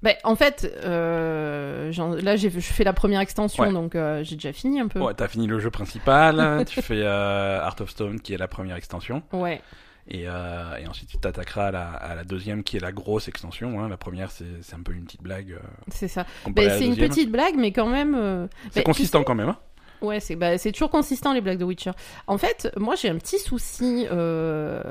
Bah, 0.04 0.12
en 0.24 0.36
fait, 0.36 0.72
euh, 0.86 1.92
j'en- 1.92 2.14
là, 2.14 2.36
j'ai 2.36 2.50
je 2.52 2.60
fais 2.60 2.84
la 2.84 2.94
première 2.94 3.20
extension, 3.20 3.64
Ouais. 3.64 3.74
donc 3.74 3.96
euh, 3.96 4.24
j'ai 4.24 4.36
déjà 4.36 4.54
fini 4.54 4.80
un 4.80 4.88
peu. 4.88 5.00
Ouais, 5.00 5.14
t'as 5.16 5.28
fini 5.28 5.48
le 5.48 5.60
jeu 5.60 5.72
principal, 5.72 6.64
tu 6.68 6.82
fais 6.84 7.02
euh, 7.02 7.60
Art 7.62 7.76
of 7.80 7.90
Stone 7.90 8.20
qui 8.22 8.34
est 8.34 8.38
la 8.38 8.48
première 8.48 8.76
extension, 8.76 9.24
Ouais. 9.34 9.60
et, 10.08 10.26
euh, 10.28 10.78
et 10.78 10.88
ensuite 10.88 11.10
tu 11.10 11.18
t'attaqueras 11.18 11.68
à 11.68 11.72
la, 11.72 11.88
à 11.90 12.14
la 12.16 12.24
deuxième 12.24 12.64
qui 12.64 12.78
est 12.78 12.80
la 12.80 12.92
grosse 12.92 13.28
extension. 13.28 13.82
hein. 13.84 13.90
La 13.90 13.98
première, 13.98 14.30
c'est 14.30 14.46
c'est 14.62 14.76
un 14.76 14.84
peu 14.84 14.94
une 14.94 15.06
petite 15.06 15.24
blague. 15.24 15.54
euh, 15.54 15.60
c'est 15.88 16.08
ça. 16.08 16.26
comparée 16.44 16.68
Bah, 16.68 16.72
à 16.72 16.76
la 16.76 16.80
c'est 16.80 16.86
une 16.86 16.92
deuxième. 16.92 17.10
petite 17.10 17.32
blague, 17.32 17.56
mais 17.58 17.72
quand 17.72 17.88
même. 17.88 18.14
euh, 18.16 18.48
C'est 18.72 18.82
bah, 18.82 18.84
consistant 18.84 19.24
quand 19.24 19.36
même. 19.36 19.50
Hein 19.50 19.58
Ouais, 20.02 20.20
c'est 20.20 20.36
bah, 20.36 20.58
c'est 20.58 20.72
toujours 20.72 20.90
consistant 20.90 21.34
les 21.34 21.42
blagues 21.42 21.58
de 21.58 21.64
Witcher. 21.66 21.92
En 22.28 22.38
fait, 22.38 22.72
moi 22.78 22.96
j'ai 22.96 23.10
un 23.10 23.18
petit 23.18 23.40
souci, 23.40 24.06
euh... 24.12 24.82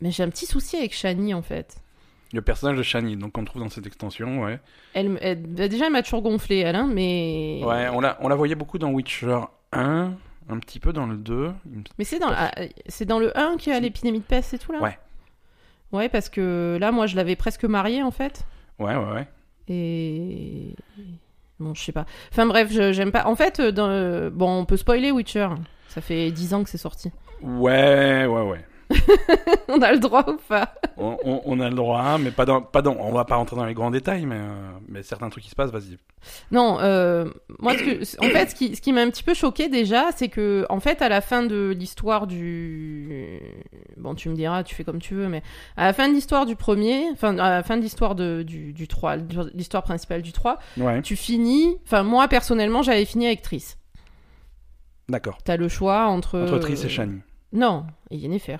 mais 0.00 0.10
j'ai 0.10 0.22
un 0.22 0.28
petit 0.30 0.46
souci 0.46 0.76
avec 0.76 0.94
Shani 0.94 1.34
en 1.34 1.42
fait. 1.42 1.76
le 2.32 2.40
personnage 2.42 2.78
de 2.78 2.82
Shani, 2.82 3.16
donc 3.16 3.32
qu'on 3.32 3.44
trouve 3.44 3.62
dans 3.62 3.68
cette 3.68 3.86
extension, 3.86 4.40
ouais. 4.42 4.58
Elle, 4.94 5.16
bah, 5.16 5.68
déjà 5.68 5.86
elle 5.86 5.92
m'a 5.92 6.02
toujours 6.02 6.22
gonflé 6.22 6.58
elle, 6.58 6.76
hein, 6.76 6.88
mais 6.92 7.60
Ouais, 7.64 7.88
on 7.90 8.00
la, 8.00 8.16
on 8.20 8.28
la 8.28 8.34
voyait 8.36 8.54
beaucoup 8.54 8.78
dans 8.78 8.90
Witcher 8.90 9.38
1, 9.72 10.12
un 10.48 10.58
petit 10.58 10.80
peu 10.80 10.92
dans 10.92 11.06
le 11.06 11.16
2. 11.16 11.52
il 11.66 11.78
me- 11.78 11.84
mais 11.98 12.04
c'est 12.04 12.18
dans 12.18 12.30
ah, 12.30 12.50
c'est 12.86 13.04
dans 13.04 13.18
le 13.18 13.36
1 13.38 13.56
qu'il 13.58 13.72
y 13.72 13.76
a 13.76 13.80
l'épidémie 13.80 14.20
de 14.20 14.24
peste 14.24 14.54
et 14.54 14.58
tout 14.58 14.72
là? 14.72 14.80
Ouais. 14.80 14.98
Ouais, 15.92 16.08
parce 16.08 16.28
que 16.28 16.78
là 16.80 16.92
moi 16.92 17.06
je 17.06 17.16
l'avais 17.16 17.36
presque 17.36 17.64
mariée 17.64 18.02
en 18.02 18.10
fait 18.12 18.44
Ouais, 18.78 18.94
ouais, 18.96 19.12
ouais. 19.12 19.28
et 19.68 20.74
bon 21.60 21.74
je 21.74 21.82
sais 21.82 21.92
pas. 21.92 22.06
Enfin 22.32 22.46
bref, 22.46 22.68
j'aime 22.70 23.12
pas. 23.12 23.26
En 23.26 23.36
fait, 23.36 23.60
euh, 23.60 23.72
euh, 23.78 24.30
bon 24.30 24.60
on 24.60 24.64
peut 24.64 24.76
spoiler 24.76 25.12
Witcher. 25.12 25.48
Ça 25.88 26.00
fait 26.00 26.30
10 26.30 26.54
ans 26.54 26.64
que 26.64 26.70
c'est 26.70 26.78
sorti. 26.78 27.10
Ouais, 27.42 28.26
ouais, 28.26 28.42
ouais. 28.42 28.64
on 29.68 29.80
a 29.82 29.92
le 29.92 29.98
droit 29.98 30.24
ou 30.28 30.36
pas 30.48 30.74
On, 30.96 31.16
on- 31.24 31.42
on 31.44 31.60
a 31.60 31.68
le 31.68 31.74
droit, 31.74 32.00
hein, 32.00 32.18
mais 32.18 32.30
pas 32.30 32.44
dans, 32.44 32.60
pas 32.62 32.82
dans. 32.82 32.96
On 32.98 33.12
va 33.12 33.24
pas 33.24 33.36
rentrer 33.36 33.56
dans 33.56 33.64
les 33.64 33.74
grands 33.74 33.90
détails, 33.90 34.26
mais, 34.26 34.36
euh, 34.38 34.70
mais 34.88 35.02
certains 35.02 35.28
trucs 35.30 35.44
qui 35.44 35.50
se 35.50 35.54
passent, 35.54 35.70
vas-y. 35.70 35.96
Non, 36.50 36.78
euh, 36.80 37.26
moi, 37.58 37.74
ce 37.76 37.82
que- 37.82 38.24
en 38.26 38.28
fait, 38.30 38.50
ce 38.50 38.54
qui, 38.54 38.76
ce 38.76 38.80
qui 38.80 38.92
m'a 38.92 39.00
un 39.02 39.10
petit 39.10 39.22
peu 39.22 39.32
choqué 39.34 39.68
déjà, 39.68 40.10
c'est 40.14 40.28
que, 40.28 40.66
en 40.68 40.80
fait, 40.80 41.00
à 41.02 41.08
la 41.08 41.20
fin 41.20 41.42
de 41.42 41.74
l'histoire 41.76 42.26
du, 42.26 43.40
bon, 43.96 44.14
tu 44.14 44.28
me 44.28 44.34
diras, 44.34 44.62
tu 44.62 44.74
fais 44.74 44.84
comme 44.84 45.00
tu 45.00 45.14
veux, 45.14 45.28
mais 45.28 45.42
à 45.76 45.86
la 45.86 45.92
fin 45.92 46.08
de 46.08 46.14
l'histoire 46.14 46.44
du 46.46 46.56
premier, 46.56 47.08
enfin, 47.12 47.38
à 47.38 47.50
la 47.50 47.62
fin 47.62 47.76
de 47.76 47.82
l'histoire 47.82 48.14
de- 48.14 48.42
du, 48.42 48.72
du 48.72 48.86
3, 48.88 49.16
l'histoire 49.54 49.82
principale 49.82 50.22
du 50.22 50.32
3, 50.32 50.58
Ouais, 50.76 51.00
tu 51.02 51.16
finis, 51.16 51.76
enfin, 51.86 52.02
moi, 52.02 52.28
personnellement, 52.28 52.82
j'avais 52.82 53.04
fini 53.06 53.26
avec 53.26 53.40
Triss. 53.42 53.78
d'accord. 55.08 55.38
T'as 55.44 55.56
le 55.56 55.68
choix 55.68 56.06
entre. 56.06 56.38
Entre 56.40 56.58
Triss 56.58 56.84
et 56.84 56.88
Shani. 56.88 57.20
Non, 57.52 57.84
et 58.10 58.16
Yennefer. 58.16 58.58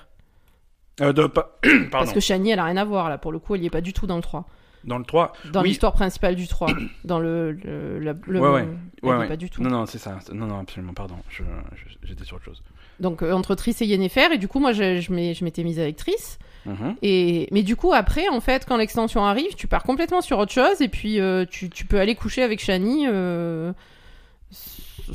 Euh, 1.01 1.13
de, 1.13 1.27
Parce 1.91 2.13
que 2.13 2.19
Shani, 2.19 2.51
elle 2.51 2.59
a 2.59 2.65
rien 2.65 2.77
à 2.77 2.85
voir, 2.85 3.09
là, 3.09 3.17
pour 3.17 3.31
le 3.31 3.39
coup, 3.39 3.55
elle 3.55 3.63
y 3.63 3.65
est 3.65 3.69
pas 3.71 3.81
du 3.81 3.93
tout 3.93 4.07
dans 4.07 4.15
le 4.17 4.21
3. 4.21 4.45
Dans 4.83 4.97
le 4.97 5.03
3. 5.05 5.33
Dans 5.51 5.61
Oui. 5.61 5.69
l'histoire 5.69 5.93
principale 5.93 6.35
du 6.35 6.47
3. 6.47 6.69
dans 7.05 7.19
le. 7.19 7.51
le, 7.51 7.99
la- 7.99 8.13
le- 8.27 8.39
Ouais, 8.39 8.49
ouais. 8.49 8.67
elle 9.03 9.09
Ouais, 9.09 9.15
ouais. 9.17 9.27
pas 9.27 9.35
du 9.37 9.49
tout. 9.49 9.61
Non, 9.61 9.69
non, 9.69 9.85
c'est 9.85 9.97
ça. 9.99 10.17
Non, 10.33 10.47
non, 10.47 10.59
absolument, 10.59 10.93
pardon. 10.93 11.15
Je- 11.29 11.43
je- 11.75 11.95
J'étais 12.07 12.23
sur 12.23 12.37
autre 12.37 12.45
chose. 12.45 12.61
Donc 12.99 13.23
euh, 13.23 13.31
entre 13.31 13.55
Triss 13.55 13.81
et 13.81 13.85
Yennefer, 13.87 14.31
et 14.33 14.37
du 14.37 14.47
coup 14.47 14.59
moi 14.59 14.73
je, 14.73 14.99
je 15.01 15.43
m'étais 15.43 15.63
mise 15.63 15.79
avec 15.79 15.95
Triss. 15.95 16.37
Mhm. 16.67 16.95
Et 17.01 17.47
mais 17.51 17.63
du 17.63 17.75
coup 17.75 17.93
après 17.93 18.27
en 18.29 18.41
fait 18.41 18.65
quand 18.67 18.77
l'extension 18.77 19.25
arrive, 19.25 19.55
tu 19.55 19.65
pars 19.65 19.81
complètement 19.81 20.21
sur 20.21 20.37
autre 20.37 20.51
chose 20.51 20.81
et 20.81 20.87
puis 20.87 21.19
euh, 21.19 21.45
tu, 21.49 21.71
tu 21.71 21.85
peux 21.85 21.99
aller 21.99 22.13
coucher 22.13 22.43
avec 22.43 22.59
Shani. 22.59 23.07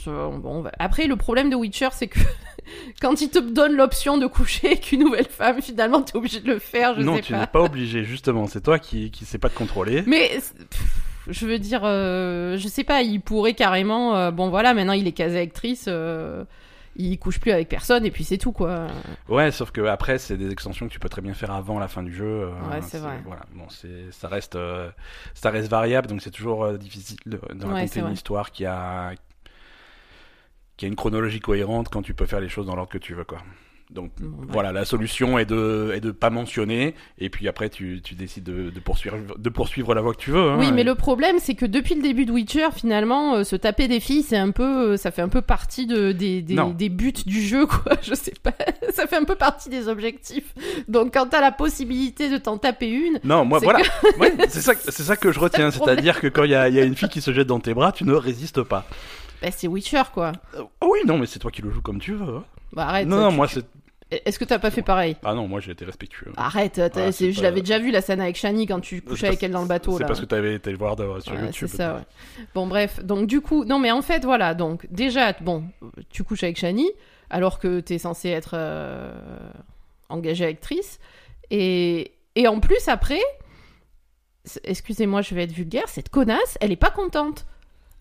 Bon, 0.05 0.65
après 0.79 1.07
le 1.07 1.17
problème 1.17 1.49
de 1.51 1.57
Witcher 1.57 1.89
c'est 1.93 2.09
que 2.09 2.19
quand 3.01 3.21
il 3.21 3.31
te 3.31 3.39
donne 3.39 3.77
l'option 3.77 4.19
de 4.19 4.27
coucher 4.27 4.67
avec 4.69 4.93
une 4.93 5.01
nouvelle 5.01 5.27
femme, 5.27 5.63
finalement 5.63 6.03
t'es 6.03 6.17
obligé 6.17 6.41
de 6.41 6.49
le 6.49 6.59
faire, 6.59 6.95
je 6.97 7.03
non, 7.03 7.17
sais 7.17 7.23
tu 7.23 7.33
n'es 7.35 7.47
pas 7.47 7.63
obligé, 7.63 8.05
justement. 8.05 8.47
C'est 8.47 8.61
toi 8.61 8.79
qui, 8.79 9.11
qui 9.11 9.25
sais 9.25 9.39
pas 9.39 9.49
te 9.49 9.57
contrôler. 9.57 10.03
Mais 10.07 10.39
je 11.29 11.47
veux 11.47 11.59
dire, 11.59 11.81
euh, 11.85 12.57
je 12.57 12.69
sais 12.69 12.85
pas, 12.85 13.03
il 13.03 13.21
pourrait 13.21 13.55
carrément, 13.55 14.17
euh, 14.17 14.31
bon 14.31 14.49
voilà, 14.49 14.75
maintenant 14.75 14.93
il 14.93 15.07
est 15.07 15.13
casé 15.13 15.39
avec 15.39 15.53
Triss, 15.53 15.87
euh, 15.89 16.45
il 16.99 17.19
couche 17.19 17.39
plus 17.41 17.51
avec 17.53 17.69
personne 17.69 18.07
et 18.07 18.11
puis 18.11 18.25
c'est 18.25 18.39
tout 18.39 18.53
quoi. 18.53 18.87
Ouais, 19.29 19.51
sauf 19.51 19.71
que 19.71 19.83
après, 19.83 20.19
c'est 20.19 20.37
des 20.37 20.51
extensions 20.51 20.87
que 20.89 20.93
tu 20.93 20.99
peux 20.99 21.09
très 21.11 21.21
bien 21.23 21.35
faire 21.35 21.51
avant 21.51 21.79
la 21.79 21.89
fin 21.89 22.03
du 22.03 22.15
jeu. 22.15 22.25
euh, 22.25 22.51
Ouais, 22.71 22.81
c'est 22.81 22.99
vrai. 22.99 23.21
Voilà, 23.25 23.43
bon, 23.55 23.67
c'est, 23.69 24.11
ça 24.13 24.29
reste, 24.29 24.57
euh, 24.57 24.89
ça 25.35 25.51
reste 25.51 25.69
variable, 25.71 26.07
donc 26.09 26.23
c'est 26.23 26.31
toujours 26.31 26.73
difficile 26.75 27.19
de, 27.27 27.39
raconter 27.67 27.99
une 27.99 28.05
vrai. 28.07 28.15
histoire 28.15 28.51
qui 28.51 28.65
a, 28.65 29.13
qui 30.77 30.85
a 30.85 30.89
une 30.89 30.97
chronologie 30.97 31.41
cohérente 31.41 31.89
quand 31.91 32.03
tu 32.03 32.15
peux 32.15 32.27
faire 32.27 32.41
les 32.41 32.49
choses 32.49 32.67
dans 32.67 32.75
l'ordre 32.77 32.91
que 32.93 32.99
tu 32.99 33.15
veux, 33.15 33.25
quoi. 33.25 33.39
Donc 33.89 34.11
bah. 34.21 34.27
voilà, 34.49 34.73
la 34.73 34.85
solution 34.85 35.39
est 35.39 35.45
de, 35.45 35.93
est 35.95 36.01
de 36.01 36.11
pas 36.11 36.29
mentionner, 36.29 36.97
et 37.21 37.31
puis 37.31 37.47
après 37.47 37.71
tu, 37.71 38.01
tu 38.03 38.17
décides 38.17 38.43
de, 38.43 38.71
de 38.71 38.81
poursuivre, 38.81 39.17
de 39.39 39.49
poursuivre 39.49 39.95
la 39.95 40.01
voie 40.01 40.13
que 40.13 40.19
tu 40.19 40.33
veux. 40.33 40.41
hein, 40.41 40.57
Oui, 40.59 40.73
mais 40.73 40.81
et- 40.81 40.85
le 40.85 40.97
problème, 40.97 41.37
c'est 41.39 41.55
que 41.55 41.65
depuis 41.67 41.95
le 41.95 42.03
début 42.03 42.27
de 42.27 42.33
Witcher, 42.33 42.67
finalement, 42.75 43.37
euh, 43.37 43.45
se 43.45 43.55
taper 43.55 43.87
des 43.87 44.01
filles, 44.01 44.25
c'est 44.25 44.37
un 44.37 44.51
peu, 44.51 44.95
euh, 44.95 44.97
ça 44.97 45.13
fait 45.13 45.23
un 45.23 45.29
peu 45.29 45.41
partie 45.41 45.87
de, 45.87 46.11
des, 46.11 46.43
des, 46.43 46.57
des 46.77 46.89
buts 46.89 47.13
du 47.25 47.41
jeu, 47.41 47.65
quoi. 47.69 47.93
Je 48.03 48.15
sais 48.15 48.35
pas. 48.43 48.55
ça 48.93 49.07
fait 49.07 49.17
un 49.19 49.25
peu 49.25 49.37
partie 49.37 49.69
des 49.69 49.87
objectifs. 49.87 50.53
Donc, 50.89 51.15
quand 51.15 51.27
t'as 51.29 51.41
la 51.41 51.53
possibilité 51.53 52.29
de 52.29 52.39
t'en 52.39 52.59
taper 52.59 52.91
une, 52.91 53.21
Non, 53.23 53.45
moi 53.45 53.61
voilà, 53.61 53.79
Ouais, 54.19 54.35
c'est 54.49 54.63
ça, 54.63 54.73
c'est 54.77 55.05
ça 55.05 55.17
que 55.17 55.31
je 55.31 55.39
retiens, 55.47 55.71
c'est-à-dire 55.71 56.21
que 56.21 56.27
quand 56.27 56.43
il 56.43 56.51
y 56.51 56.55
a, 56.57 56.69
il 56.69 56.75
y 56.75 56.81
a 56.81 56.85
une 56.85 56.97
fille 56.97 57.09
qui 57.09 57.21
se 57.21 57.33
jette 57.33 57.47
dans 57.47 57.61
tes 57.61 57.73
bras, 57.73 57.93
tu 57.93 58.03
ne 58.03 58.15
résistes 58.15 58.65
pas. 58.65 58.85
Bah, 59.43 59.49
c'est 59.51 59.67
Witcher, 59.69 60.03
quoi. 60.15 60.33
Oh 60.81 60.89
oui, 60.93 61.01
non, 61.07 61.19
mais 61.19 61.27
c'est 61.27 61.39
toi 61.39 61.51
qui 61.51 61.63
le 61.63 61.71
joues 61.71 61.83
comme 61.83 62.01
tu 62.01 62.15
veux. 62.15 62.37
hein. 62.37 62.45
Bah, 62.73 62.87
arrête. 62.89 63.07
non, 63.09 63.19
non, 63.21 63.31
tu- 63.31 63.37
moi 63.37 63.49
c'est. 63.49 63.65
Est-ce 64.11 64.39
que 64.39 64.45
t'as 64.45 64.61
pas 64.61 64.71
fait 64.71 64.83
pareil 64.83 65.17
Ah 65.25 65.35
non, 65.35 65.49
moi 65.49 65.59
j'ai 65.59 65.73
été 65.73 65.85
respectueux. 65.85 66.33
Arrête, 66.37 66.81
c'est- 66.95 67.11
c'est 67.13 67.33
je 67.33 67.37
pas- 67.39 67.43
l'avais 67.43 67.61
déjà 67.61 67.81
vu 67.81 67.91
la 67.91 68.01
scène 68.01 68.21
avec 68.21 68.37
Shani 68.37 68.67
quand 68.67 68.79
tu 68.79 69.03
couchais 69.03 69.27
avec 69.27 69.43
elle 69.43 69.51
dans 69.51 69.63
le 69.63 69.67
bateau 69.67 69.99
C'est 69.99 70.05
parce 70.07 70.21
que 70.21 70.27
t'avais 70.27 70.55
été 70.55 70.71
le 70.71 70.77
voir 70.79 70.95
sur 71.21 71.33
Ouais, 71.33 71.41
YouTube. 71.47 71.67
c'est 71.69 71.77
ça, 71.79 71.95
ouais. 71.97 72.03
Bon, 72.55 72.69
bref, 72.69 73.05
donc 73.05 73.27
du 73.27 73.41
coup, 73.41 73.65
non, 73.65 73.81
mais 73.81 73.91
en 73.91 74.03
fait, 74.03 74.25
voilà, 74.25 74.55
donc 74.55 74.87
déjà, 74.93 75.33
bon, 75.41 75.65
tu 76.11 76.23
couches 76.23 76.45
avec 76.45 76.57
Shani, 76.57 76.89
alors 77.31 77.59
que 77.59 77.81
t'es 77.81 77.99
censé 77.99 78.29
être 78.29 78.53
euh, 78.55 79.13
engagé 80.09 80.45
avec 80.45 80.61
Triss, 80.61 81.01
et, 81.51 82.13
et 82.37 82.47
en 82.47 82.61
plus, 82.61 82.87
après, 82.87 83.19
excusez-moi, 84.65 85.23
je 85.23 85.35
vais 85.35 85.43
être 85.45 85.53
vulgaire, 85.53 85.89
cette 85.89 86.09
connasse, 86.11 86.57
elle 86.61 86.73
est 86.73 86.77
pas 86.77 86.91
contente. 86.91 87.47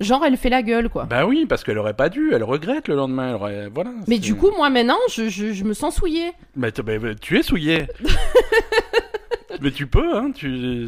Genre, 0.02 0.24
elle 0.26 0.36
fait 0.36 0.50
la 0.50 0.62
gueule, 0.62 0.90
quoi. 0.90 1.06
Bah 1.06 1.26
oui, 1.26 1.46
parce 1.48 1.64
qu'elle 1.64 1.78
aurait 1.78 1.94
pas 1.94 2.10
dû, 2.10 2.32
elle 2.34 2.44
regrette 2.44 2.88
le 2.90 2.96
lendemain. 2.96 3.30
Elle 3.30 3.36
aurait... 3.36 3.68
Voilà. 3.74 3.92
mais 4.08 4.16
c'est- 4.16 4.22
du 4.22 4.36
coup, 4.36 4.52
moi, 4.58 4.70
maintenant, 4.70 4.98
je, 5.10 5.30
je, 5.30 5.54
je 5.54 5.64
me 5.64 5.74
sens 5.74 5.96
souillée. 5.96 6.32
Mais 6.56 6.72
t- 6.72 6.82
tu 7.22 7.38
es 7.40 7.44
souillé. 7.44 7.88
mais 9.62 9.72
tu 9.72 9.88
peux, 9.88 10.16
hein. 10.18 10.32
Tu... 10.34 10.88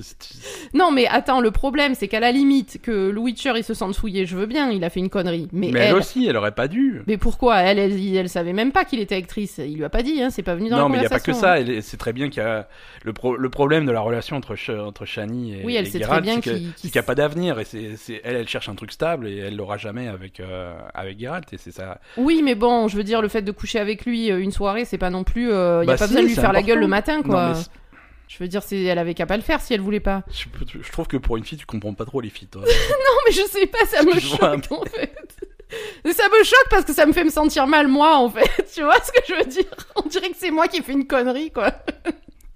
Non, 0.73 0.91
mais 0.91 1.07
attends, 1.07 1.41
le 1.41 1.51
problème, 1.51 1.95
c'est 1.95 2.07
qu'à 2.07 2.19
la 2.19 2.31
limite, 2.31 2.79
que 2.81 3.09
le 3.09 3.19
Witcher, 3.19 3.53
il 3.55 3.63
se 3.63 3.73
sente 3.73 3.93
souillé, 3.93 4.25
je 4.25 4.35
veux 4.35 4.45
bien, 4.45 4.69
il 4.71 4.83
a 4.83 4.89
fait 4.89 4.99
une 4.99 5.09
connerie. 5.09 5.47
Mais, 5.51 5.69
Mais 5.71 5.79
elle... 5.79 5.87
elle, 5.89 5.95
aussi, 5.95 6.25
elle 6.27 6.37
aurait 6.37 6.51
pas 6.53 6.67
dû. 6.67 7.01
Mais 7.07 7.17
pourquoi? 7.17 7.57
Elle, 7.59 7.79
elle, 7.79 8.15
elle 8.15 8.29
savait 8.29 8.53
même 8.53 8.71
pas 8.71 8.85
qu'il 8.85 8.99
était 8.99 9.15
actrice. 9.15 9.59
Il 9.59 9.75
lui 9.77 9.83
a 9.83 9.89
pas 9.89 10.03
dit, 10.03 10.21
hein, 10.21 10.29
c'est 10.29 10.43
pas 10.43 10.55
venu 10.55 10.69
dans 10.69 10.77
non, 10.77 10.83
la 10.83 10.89
mais 10.89 10.95
il 10.97 10.99
n'y 11.01 11.05
a 11.05 11.09
pas 11.09 11.19
conversation. 11.19 11.33
que 11.33 11.37
hein. 11.47 11.55
ça. 11.55 11.59
Elle 11.59 11.69
est- 11.69 11.81
C'est 11.81 11.97
très 11.97 12.13
bien 12.13 12.29
qu'il 12.29 12.41
y 12.43 12.45
a 12.45 12.67
le, 13.03 13.13
pro- 13.13 13.35
le 13.37 13.49
problème 13.49 13.85
de 13.85 13.91
la 13.91 14.01
relation 14.01 14.35
entre, 14.35 14.55
Ch- 14.55 14.77
entre 14.77 15.05
Shani 15.05 15.53
et, 15.55 15.61
Oui, 15.65 15.75
elle 15.75 15.87
et 15.87 15.89
sait 15.89 15.99
très 15.99 16.21
bien 16.21 16.39
qu'il- 16.41 16.71
n'y 16.83 16.97
a 16.97 17.03
pas 17.03 17.15
d'avenir. 17.15 17.59
Et 17.59 17.65
c'est, 17.65 18.21
elle, 18.23 18.35
elle 18.35 18.47
cherche 18.47 18.69
un 18.69 18.75
truc 18.75 18.91
stable 18.91 19.27
et 19.27 19.37
elle 19.37 19.55
l'aura 19.55 19.77
jamais 19.77 20.07
avec, 20.07 20.39
euh, 20.39 20.73
avec 20.93 21.19
Geralt. 21.19 21.51
Et 21.53 21.57
c'est 21.57 21.71
ça. 21.71 21.99
Oui, 22.17 22.41
mais 22.43 22.55
bon, 22.55 22.87
je 22.87 22.97
veux 22.97 23.03
dire, 23.03 23.21
le 23.21 23.27
fait 23.27 23.41
de 23.41 23.51
coucher 23.51 23.79
avec 23.79 24.05
lui 24.05 24.31
euh, 24.31 24.39
une 24.39 24.51
soirée, 24.51 24.85
c'est 24.85 24.97
pas 24.97 25.09
non 25.09 25.23
plus. 25.23 25.45
Il 25.45 25.49
y 25.49 25.51
a 25.53 25.83
Bah 25.85 25.97
pas 25.97 26.07
si, 26.07 26.13
besoin 26.13 26.21
de 26.23 26.27
lui 26.27 26.35
faire 26.35 26.53
la 26.53 26.61
gueule 26.63 26.79
le 26.79 26.87
matin, 26.87 27.17
Non, 27.17 27.23
quoi. 27.23 27.53
Je 28.27 28.37
veux 28.39 28.47
dire, 28.47 28.61
c'est, 28.61 28.83
elle 28.83 28.99
avait 28.99 29.13
qu'à 29.13 29.25
pas 29.25 29.37
le 29.37 29.43
faire 29.43 29.61
si 29.61 29.73
elle 29.73 29.81
voulait 29.81 29.99
pas. 29.99 30.23
je, 30.31 30.45
je 30.81 30.91
trouve 30.91 31.07
que 31.07 31.17
pour 31.17 31.37
une 31.37 31.45
fille, 31.45 31.57
tu 31.57 31.65
comprends 31.65 31.93
pas 31.93 32.05
trop 32.05 32.19
les 32.21 32.29
filles, 32.29 32.47
toi. 32.49 32.61
Non, 32.65 33.15
mais 33.25 33.31
je 33.31 33.41
sais 33.43 33.67
pas, 33.67 33.85
ça 33.85 34.03
me 34.03 34.19
choque 34.19 34.71
en 34.71 34.83
fait. 34.85 35.15
Ça 36.13 36.23
me 36.29 36.43
choque 36.43 36.67
parce 36.69 36.85
que 36.85 36.93
ça 36.93 37.05
me 37.05 37.13
fait 37.13 37.23
me 37.23 37.29
sentir 37.29 37.67
mal, 37.67 37.87
moi, 37.87 38.17
en 38.17 38.29
fait. 38.29 38.49
Tu 38.73 38.83
vois 38.83 38.99
ce 39.01 39.11
que 39.11 39.19
je 39.27 39.33
veux 39.35 39.45
dire? 39.45 39.65
On 39.95 40.07
dirait 40.07 40.29
que 40.29 40.37
c'est 40.37 40.51
moi 40.51 40.67
qui 40.67 40.77
ai 40.77 40.81
fait 40.81 40.93
une 40.93 41.07
connerie, 41.07 41.51
quoi. 41.51 41.71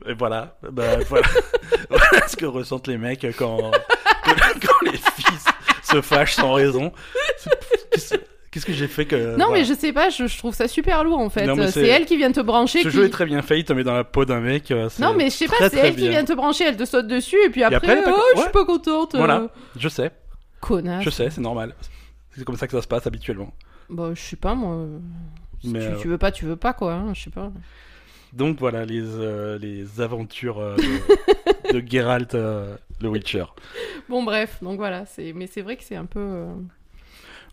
Et 0.05 0.13
voilà, 0.13 0.57
bah, 0.71 0.97
voilà. 1.07 1.27
voilà 1.89 2.27
ce 2.27 2.35
que 2.35 2.45
ressentent 2.45 2.87
les 2.87 2.97
mecs 2.97 3.25
quand, 3.37 3.71
quand 4.25 4.81
les 4.83 4.97
fils 4.97 5.45
se 5.83 6.01
fâchent 6.01 6.35
sans 6.35 6.53
raison. 6.53 6.91
Qu'est-ce- 8.51 8.65
que 8.65 8.73
j'ai 8.73 8.87
fait 8.87 9.05
que. 9.05 9.15
Non, 9.37 9.45
voilà. 9.47 9.61
mais 9.61 9.63
je 9.65 9.73
sais 9.73 9.93
pas, 9.93 10.09
je, 10.09 10.27
je 10.27 10.37
trouve 10.37 10.53
ça 10.53 10.67
super 10.67 11.03
lourd 11.05 11.19
en 11.19 11.29
fait. 11.29 11.47
C'est 11.71 11.87
elle 11.87 12.05
qui 12.05 12.17
vient 12.17 12.31
te 12.31 12.41
brancher. 12.41 12.79
Ce 12.83 12.89
qui- 12.89 12.93
jeu 12.93 13.05
est 13.05 13.09
très 13.09 13.25
bien 13.25 13.41
fait, 13.41 13.59
il 13.59 13.63
te 13.65 13.71
met 13.73 13.83
dans 13.83 13.93
la 13.95 14.03
peau 14.03 14.25
d'un 14.25 14.41
mec. 14.41 14.69
euh, 14.71 14.89
Non, 14.99 15.13
mais 15.13 15.25
je 15.29 15.35
sais 15.35 15.47
pas, 15.47 15.69
c'est 15.69 15.77
elle 15.79 15.95
qui 15.95 16.09
vient 16.09 16.25
te 16.25 16.33
brancher, 16.33 16.65
elle 16.65 16.77
te 16.77 16.85
saute 16.85 17.07
dessus, 17.07 17.37
et 17.45 17.49
puis 17.49 17.63
après, 17.63 18.03
pas 18.03 18.13
oh, 18.15 18.21
je 18.35 18.41
suis 18.41 18.51
pas 18.51 18.65
contente. 18.65 19.15
Voilà. 19.15 19.39
euh, 19.41 19.47
Je 19.77 19.87
sais, 19.89 20.11
Connasse. 20.59 21.03
je 21.03 21.09
sais, 21.09 21.29
c'est 21.29 21.41
normal. 21.41 21.75
C'est 22.35 22.43
comme 22.45 22.55
ça 22.57 22.67
que 22.67 22.73
ça 22.73 22.81
se 22.81 22.87
passe 22.87 23.07
habituellement. 23.07 23.53
Bah, 23.89 24.11
je 24.13 24.21
sais 24.21 24.35
pas, 24.37 24.53
moi. 24.55 24.85
Si 25.61 25.69
Mais, 25.69 25.79
tu, 25.79 25.85
euh, 25.85 25.95
tu 26.01 26.07
veux 26.07 26.17
pas, 26.17 26.31
tu 26.31 26.45
veux 26.45 26.55
pas, 26.55 26.73
quoi. 26.73 26.93
hein, 26.93 27.13
je 27.13 27.23
sais 27.23 27.29
pas. 27.29 27.51
Donc 28.33 28.57
voilà 28.59 28.85
les, 28.85 29.01
euh, 29.03 29.57
les 29.59 29.99
aventures 29.99 30.59
euh, 30.59 30.75
de, 30.77 31.73
de 31.81 31.85
Geralt 31.89 32.33
le 32.33 33.09
Witcher. 33.09 33.43
Bon, 34.09 34.23
bref, 34.23 34.59
donc 34.61 34.77
voilà. 34.77 35.03
Mais 35.35 35.47
c'est 35.47 35.61
vrai 35.61 35.75
que 35.75 35.83
c'est 35.83 35.95
un 35.97 36.05
peu. 36.05 36.45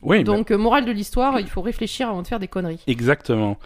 Euh, 0.03 0.07
Oui, 0.09 0.19
mais- 0.19 0.25
Donc, 0.25 0.51
euh, 0.51 0.57
morale 0.59 0.85
de 0.85 0.93
l'histoire, 0.93 1.39
il 1.41 1.49
faut 1.49 1.61
réfléchir 1.63 2.09
avant 2.09 2.23
de 2.23 2.27
faire 2.27 2.39
des 2.41 2.49
conneries. 2.49 2.83
exactement. 2.87 3.59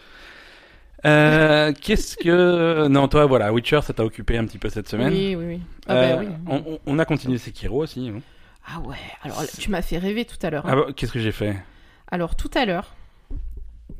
Euh, 1.04 1.72
Qu'est-ce 1.80 2.16
que. 2.16 2.86
Non, 2.88 3.08
toi, 3.08 3.26
voilà, 3.26 3.52
Witcher, 3.52 3.80
ça 3.82 3.92
t'a 3.92 4.04
occupé 4.04 4.38
un 4.38 4.44
petit 4.44 4.58
peu 4.58 4.68
cette 4.68 4.88
semaine. 4.88 5.12
Oui, 5.12 5.34
oui, 5.34 5.44
oui. 5.46 5.60
Ah, 5.88 5.94
Euh, 5.94 6.16
bah 6.16 6.22
oui. 6.48 6.76
on, 6.86 6.98
a 6.98 7.04
continué 7.04 7.38
Sekiro 7.38 7.82
aussi. 7.82 8.12
Ah 8.66 8.78
ouais, 8.80 8.94
alors 9.24 9.42
tu 9.58 9.70
m'as 9.70 9.82
fait 9.82 9.98
rêver 9.98 10.24
tout 10.24 10.36
à 10.42 10.50
l'heure. 10.50 10.64
hein. 10.66 10.70
Ah 10.72 10.76
bah, 10.76 10.86
Qu'est-ce 10.94 11.10
que 11.12 11.18
j'ai 11.18 11.32
fait? 11.32 11.56
Alors 12.12 12.36
tout 12.36 12.50
à 12.54 12.64
l'heure, 12.64 12.94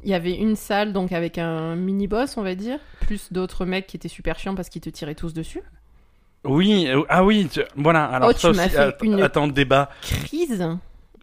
il 0.05 0.11
y 0.11 0.15
avait 0.15 0.35
une 0.37 0.55
salle 0.55 0.93
donc 0.93 1.11
avec 1.11 1.39
un 1.39 1.75
mini 1.75 2.07
boss, 2.07 2.37
on 2.37 2.43
va 2.43 2.55
dire, 2.55 2.79
plus 3.01 3.33
d'autres 3.33 3.65
mecs 3.67 3.89
qui 3.89 3.97
étaient 3.97 4.07
super 4.09 4.39
chiants 4.39 4.55
parce 4.55 4.69
qu'ils 4.69 4.83
te 4.83 4.91
tiraient 4.91 5.17
tous 5.17 5.35
dessus. 5.35 5.62
Oui, 6.45 6.87
euh, 6.89 7.03
ah 7.09 7.25
oui, 7.25 7.49
tu- 7.53 7.62
voilà. 7.77 8.05
Alors 8.05 8.29
Oh, 8.31 8.33
tu 8.33 8.41
ça 8.41 8.53
m'as 8.53 8.67
aussi, 8.67 8.77
fait 8.77 8.97
une- 9.03 9.21
attends, 9.21 9.49
débat. 9.49 9.91
Crise. 10.03 10.65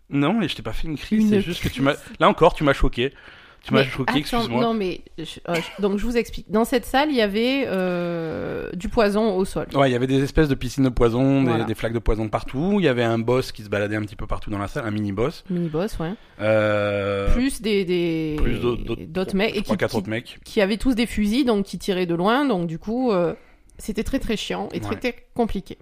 Non, 0.10 0.34
mais 0.34 0.48
je 0.48 0.56
t'ai 0.56 0.64
pas 0.64 0.74
fait 0.74 0.88
une 0.88 0.98
crise, 0.98 1.30
c'est 1.30 1.42
juste 1.42 1.62
que 1.62 1.70
tu 1.70 1.82
m'as. 1.82 1.96
Là 2.20 2.28
encore, 2.30 2.54
tu 2.54 2.64
m'as 2.64 2.74
choqué. 2.74 3.14
Tu 3.62 3.74
m'as 3.74 3.84
choqué, 3.84 4.20
excuse-moi. 4.20 4.62
Non 4.62 4.74
mais 4.74 5.02
je- 5.18 5.24
euh, 5.50 5.56
je- 5.56 5.82
donc 5.82 5.98
je 5.98 6.06
vous 6.06 6.16
explique. 6.16 6.50
Dans 6.50 6.64
cette 6.64 6.86
salle, 6.86 7.10
il 7.10 7.18
y 7.18 7.22
avait 7.22 7.66
euh, 7.68 8.70
du 8.72 8.88
poison 8.88 9.36
au 9.36 9.44
sol. 9.44 9.68
Ouais, 9.74 9.90
il 9.90 9.92
y 9.92 9.96
avait 9.98 10.08
des 10.08 10.24
espèces 10.24 10.48
de 10.48 10.56
piscines 10.56 10.86
de 10.86 10.90
poison, 10.90 11.42
des, 11.44 11.50
Voilà. 11.50 11.64
des 11.66 11.76
flaques 11.76 11.92
de 11.92 12.00
poison 12.00 12.30
partout. 12.30 12.78
Il 12.80 12.86
y 12.86 12.88
avait 12.88 13.04
un 13.04 13.20
boss 13.20 13.52
qui 13.52 13.62
se 13.64 13.70
baladait 13.70 13.98
un 13.98 14.02
petit 14.04 14.16
peu 14.16 14.26
partout 14.28 14.50
dans 14.50 14.60
la 14.60 14.70
salle, 14.70 14.86
un 14.88 14.92
mini 14.92 15.12
boss. 15.12 15.44
Mini 15.50 15.68
boss, 15.68 16.00
ouais. 16.00 16.14
Euh, 16.40 17.32
Plus 17.34 17.62
des 17.62 17.84
des 17.84 18.38
plus 18.42 18.60
d'autres- 18.62 19.36
mecs 19.36 19.54
et 19.58 19.62
trois, 19.62 19.76
qui, 19.76 19.80
quatre 19.80 19.92
qui, 19.92 19.98
autres 19.98 20.10
mecs. 20.10 20.40
qui 20.46 20.62
avaient 20.62 20.78
tous 20.78 20.96
des 20.96 21.06
fusils 21.06 21.44
donc 21.46 21.66
qui 21.66 21.78
tiraient 21.78 22.06
de 22.06 22.16
loin 22.16 22.46
donc 22.46 22.66
du 22.66 22.80
coup 22.80 23.12
euh, 23.12 23.34
c'était 23.78 24.04
très 24.06 24.20
très 24.20 24.38
chiant 24.38 24.70
et 24.74 24.80
très 24.80 24.92
Ouais. 24.96 25.00
très 25.02 25.16
compliqué. 25.36 25.78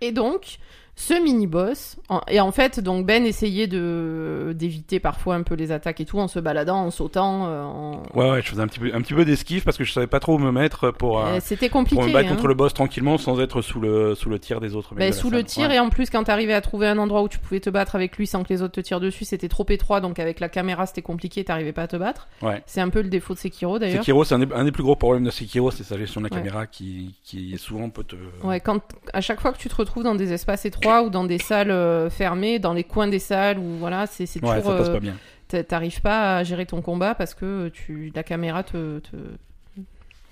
Et 0.00 0.10
donc 0.10 0.58
ce 0.98 1.12
mini 1.22 1.46
boss 1.46 1.96
et 2.28 2.40
en 2.40 2.50
fait 2.52 2.80
donc 2.80 3.04
Ben 3.04 3.26
essayait 3.26 3.66
de 3.66 4.54
d'éviter 4.56 4.98
parfois 4.98 5.34
un 5.34 5.42
peu 5.42 5.54
les 5.54 5.70
attaques 5.70 6.00
et 6.00 6.06
tout 6.06 6.18
en 6.18 6.26
se 6.26 6.38
baladant, 6.40 6.78
en 6.86 6.90
sautant, 6.90 7.46
euh, 7.48 7.62
en... 7.64 8.02
Ouais, 8.14 8.30
ouais, 8.30 8.42
je 8.42 8.48
faisais 8.48 8.62
un 8.62 8.66
petit 8.66 8.78
peu, 8.80 8.90
un 8.94 9.00
petit 9.02 9.12
peu 9.12 9.24
d'esquive 9.26 9.62
parce 9.64 9.76
que 9.76 9.84
je 9.84 9.92
savais 9.92 10.06
pas 10.06 10.20
trop 10.20 10.36
où 10.36 10.38
me 10.38 10.50
mettre 10.50 10.90
pour, 10.92 11.20
euh, 11.20 11.36
Euh, 11.36 11.38
c'était 11.42 11.68
compliqué. 11.68 11.96
pour 11.96 12.08
me 12.08 12.12
battre 12.14 12.28
hein. 12.30 12.34
contre 12.34 12.46
le 12.48 12.54
boss 12.54 12.72
tranquillement 12.72 13.18
sans 13.18 13.38
être 13.40 13.60
sous 13.60 13.78
le, 13.80 14.14
sous 14.14 14.30
le 14.30 14.38
tir 14.38 14.60
des 14.60 14.74
autres. 14.74 14.94
Ben, 14.94 15.10
de 15.10 15.14
sous 15.14 15.28
le 15.28 15.42
tir 15.44 15.68
Ouais. 15.68 15.76
et 15.76 15.80
en 15.80 15.90
plus 15.90 16.08
quand 16.08 16.24
t'arrivais 16.24 16.54
à 16.54 16.60
trouver 16.62 16.86
un 16.88 16.96
endroit 16.98 17.22
où 17.22 17.28
tu 17.28 17.38
pouvais 17.38 17.60
te 17.60 17.68
battre 17.68 17.94
avec 17.94 18.16
lui 18.16 18.26
sans 18.26 18.42
que 18.42 18.48
les 18.52 18.62
autres 18.62 18.74
te 18.74 18.80
tirent 18.80 19.00
dessus 19.00 19.24
c'était 19.26 19.48
trop 19.48 19.66
étroit 19.68 20.00
donc 20.00 20.18
avec 20.18 20.40
la 20.40 20.48
caméra 20.48 20.86
c'était 20.86 21.02
compliqué 21.02 21.44
t'arrivais 21.44 21.72
pas 21.72 21.82
à 21.82 21.88
te 21.88 21.96
battre 21.96 22.26
Ouais. 22.42 22.62
c'est 22.66 22.80
un 22.80 22.88
peu 22.88 23.02
le 23.02 23.08
défaut 23.08 23.34
de 23.34 23.38
Sekiro 23.38 23.78
d'ailleurs 23.78 23.98
Sekiro, 24.02 24.24
c'est 24.24 24.34
un, 24.34 24.38
des- 24.38 24.54
un 24.54 24.64
des 24.64 24.72
plus 24.72 24.82
gros 24.82 24.96
problèmes 24.96 25.24
de 25.24 25.30
Sekiro, 25.30 25.70
c'est 25.70 25.84
sa 25.84 25.98
gestion 25.98 26.22
de 26.22 26.28
la 26.28 26.34
Ouais. 26.34 26.40
caméra 26.42 26.66
qui, 26.66 27.14
qui 27.22 27.56
souvent 27.58 27.90
peut 27.90 28.04
te. 28.04 28.16
Ouais, 28.42 28.60
quand 28.60 28.80
à 29.12 29.20
chaque 29.20 29.40
fois 29.40 29.52
que 29.52 29.58
tu 29.58 29.68
te 29.68 29.74
retrouves 29.76 30.04
dans 30.04 30.14
des 30.14 30.32
espaces 30.32 30.64
étroits 30.64 30.85
ou 31.02 31.10
dans 31.10 31.24
des 31.24 31.38
salles 31.38 31.70
euh, 31.70 32.08
fermées, 32.10 32.58
dans 32.58 32.72
les 32.72 32.84
coins 32.84 33.08
des 33.08 33.18
salles 33.18 33.58
ou 33.58 33.76
voilà, 33.78 34.06
c'est 34.06 34.24
Ouais, 34.24 34.40
toujours 34.40 34.54
ça 34.72 34.76
passe 34.78 34.88
euh, 34.88 34.92
pas 34.92 35.00
bien. 35.00 35.14
t'a- 35.48 35.64
t'arrives 35.64 36.00
pas 36.00 36.36
à 36.38 36.44
gérer 36.44 36.66
ton 36.66 36.80
combat 36.82 37.14
parce 37.14 37.34
que 37.34 37.68
tu 37.68 38.12
la 38.14 38.22
caméra 38.22 38.62
te 38.62 38.98
te 39.00 39.16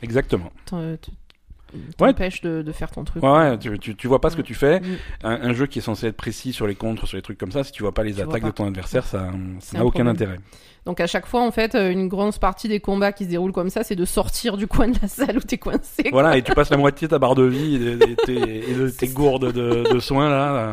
Exactement. 0.02 0.50
Ouais. 2.00 2.09
t'empêche 2.12 2.40
de, 2.43 2.62
de 2.62 2.73
faire 2.73 2.90
ton 2.90 3.04
truc. 3.04 3.23
Ouais, 3.23 3.31
ouais, 3.31 3.59
tu, 3.59 3.78
tu, 3.78 3.95
tu 3.97 4.07
vois 4.09 4.21
pas 4.21 4.31
ce 4.31 4.37
que 4.37 4.43
tu 4.43 4.54
fais. 4.54 4.81
Mm. 4.81 4.85
Un, 5.25 5.31
un 5.50 5.52
jeu 5.54 5.66
qui 5.66 5.78
est 5.78 5.83
censé 5.83 6.07
être 6.09 6.16
précis 6.16 6.52
sur 6.52 6.66
les 6.66 6.75
contres, 6.75 7.07
sur 7.07 7.16
les 7.16 7.23
trucs 7.23 7.38
comme 7.38 7.52
ça, 7.52 7.64
si 7.64 7.73
tu 7.73 7.83
vois 7.83 7.93
pas 7.93 8.02
les 8.02 8.14
Tu 8.14 8.21
attaques 8.23 8.43
pas. 8.43 8.49
de 8.49 8.54
ton 8.54 8.66
adversaire, 8.66 9.04
ça 9.04 9.31
n'a 9.73 9.81
un 9.81 9.83
aucun 9.83 10.07
intérêt. 10.07 10.38
Donc 10.87 11.00
à 11.00 11.07
chaque 11.07 11.25
fois 11.26 11.40
en 11.43 11.50
fait, 11.50 11.75
euh, 11.75 11.90
une 11.90 12.09
grosse 12.09 12.38
partie 12.38 12.69
des 12.69 12.78
combats 12.81 13.12
qui 13.12 13.25
se 13.25 13.31
déroulent 13.31 13.52
comme 13.52 13.71
ça, 13.71 13.83
c'est 13.85 13.97
de 13.97 14.04
sortir 14.04 14.57
du 14.59 14.66
coin 14.66 14.88
de 14.88 14.99
la 15.00 15.09
salle 15.09 15.38
où 15.38 15.40
t'es 15.40 15.57
coincé. 15.57 16.02
quoi. 16.02 16.11
Voilà, 16.12 16.37
et 16.37 16.43
tu 16.43 16.52
passes 16.52 16.69
la 16.71 16.76
moitié 16.76 17.07
de 17.09 17.11
ta 17.11 17.19
barre 17.19 17.35
de 17.35 17.45
vie 17.45 17.76
et 17.76 17.78
de, 17.78 18.14
tes, 18.26 18.71
et 18.71 18.75
de 18.75 18.90
tes 18.90 19.09
gourdes 19.09 19.50
de, 19.52 19.90
de 19.90 19.99
soins 19.99 20.28
là. 20.28 20.52
là. 20.52 20.73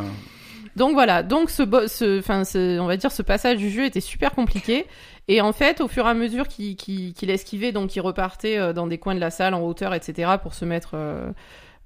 Donc 0.75 0.93
voilà, 0.93 1.22
donc 1.24 1.50
ce, 1.50 2.20
enfin, 2.20 2.43
ce- 2.46 2.79
on 2.79 2.86
va 2.88 2.96
dire 2.98 3.12
ce 3.12 3.22
passage 3.22 3.58
du 3.58 3.70
jeu 3.70 3.84
était 3.86 4.00
super 4.00 4.31
compliqué. 4.31 4.86
Et 5.28 5.42
en 5.42 5.54
fait, 5.54 5.82
au 5.82 5.88
fur 5.88 6.06
et 6.06 6.10
à 6.10 6.13
mesure 6.13 6.48
qu'il 6.48 7.30
esquivait, 7.30 7.72
donc 7.72 7.96
il 7.96 8.01
repartait 8.01 8.58
euh, 8.58 8.74
dans 8.74 8.88
des 8.88 8.98
coins 8.98 9.16
de 9.16 9.20
la 9.20 9.32
salle, 9.32 9.54
en 9.54 9.62
hauteur, 9.62 9.94
etc., 9.94 10.34
pour 10.42 10.54
se 10.54 10.66
mettre 10.66 10.92
euh, 10.96 11.32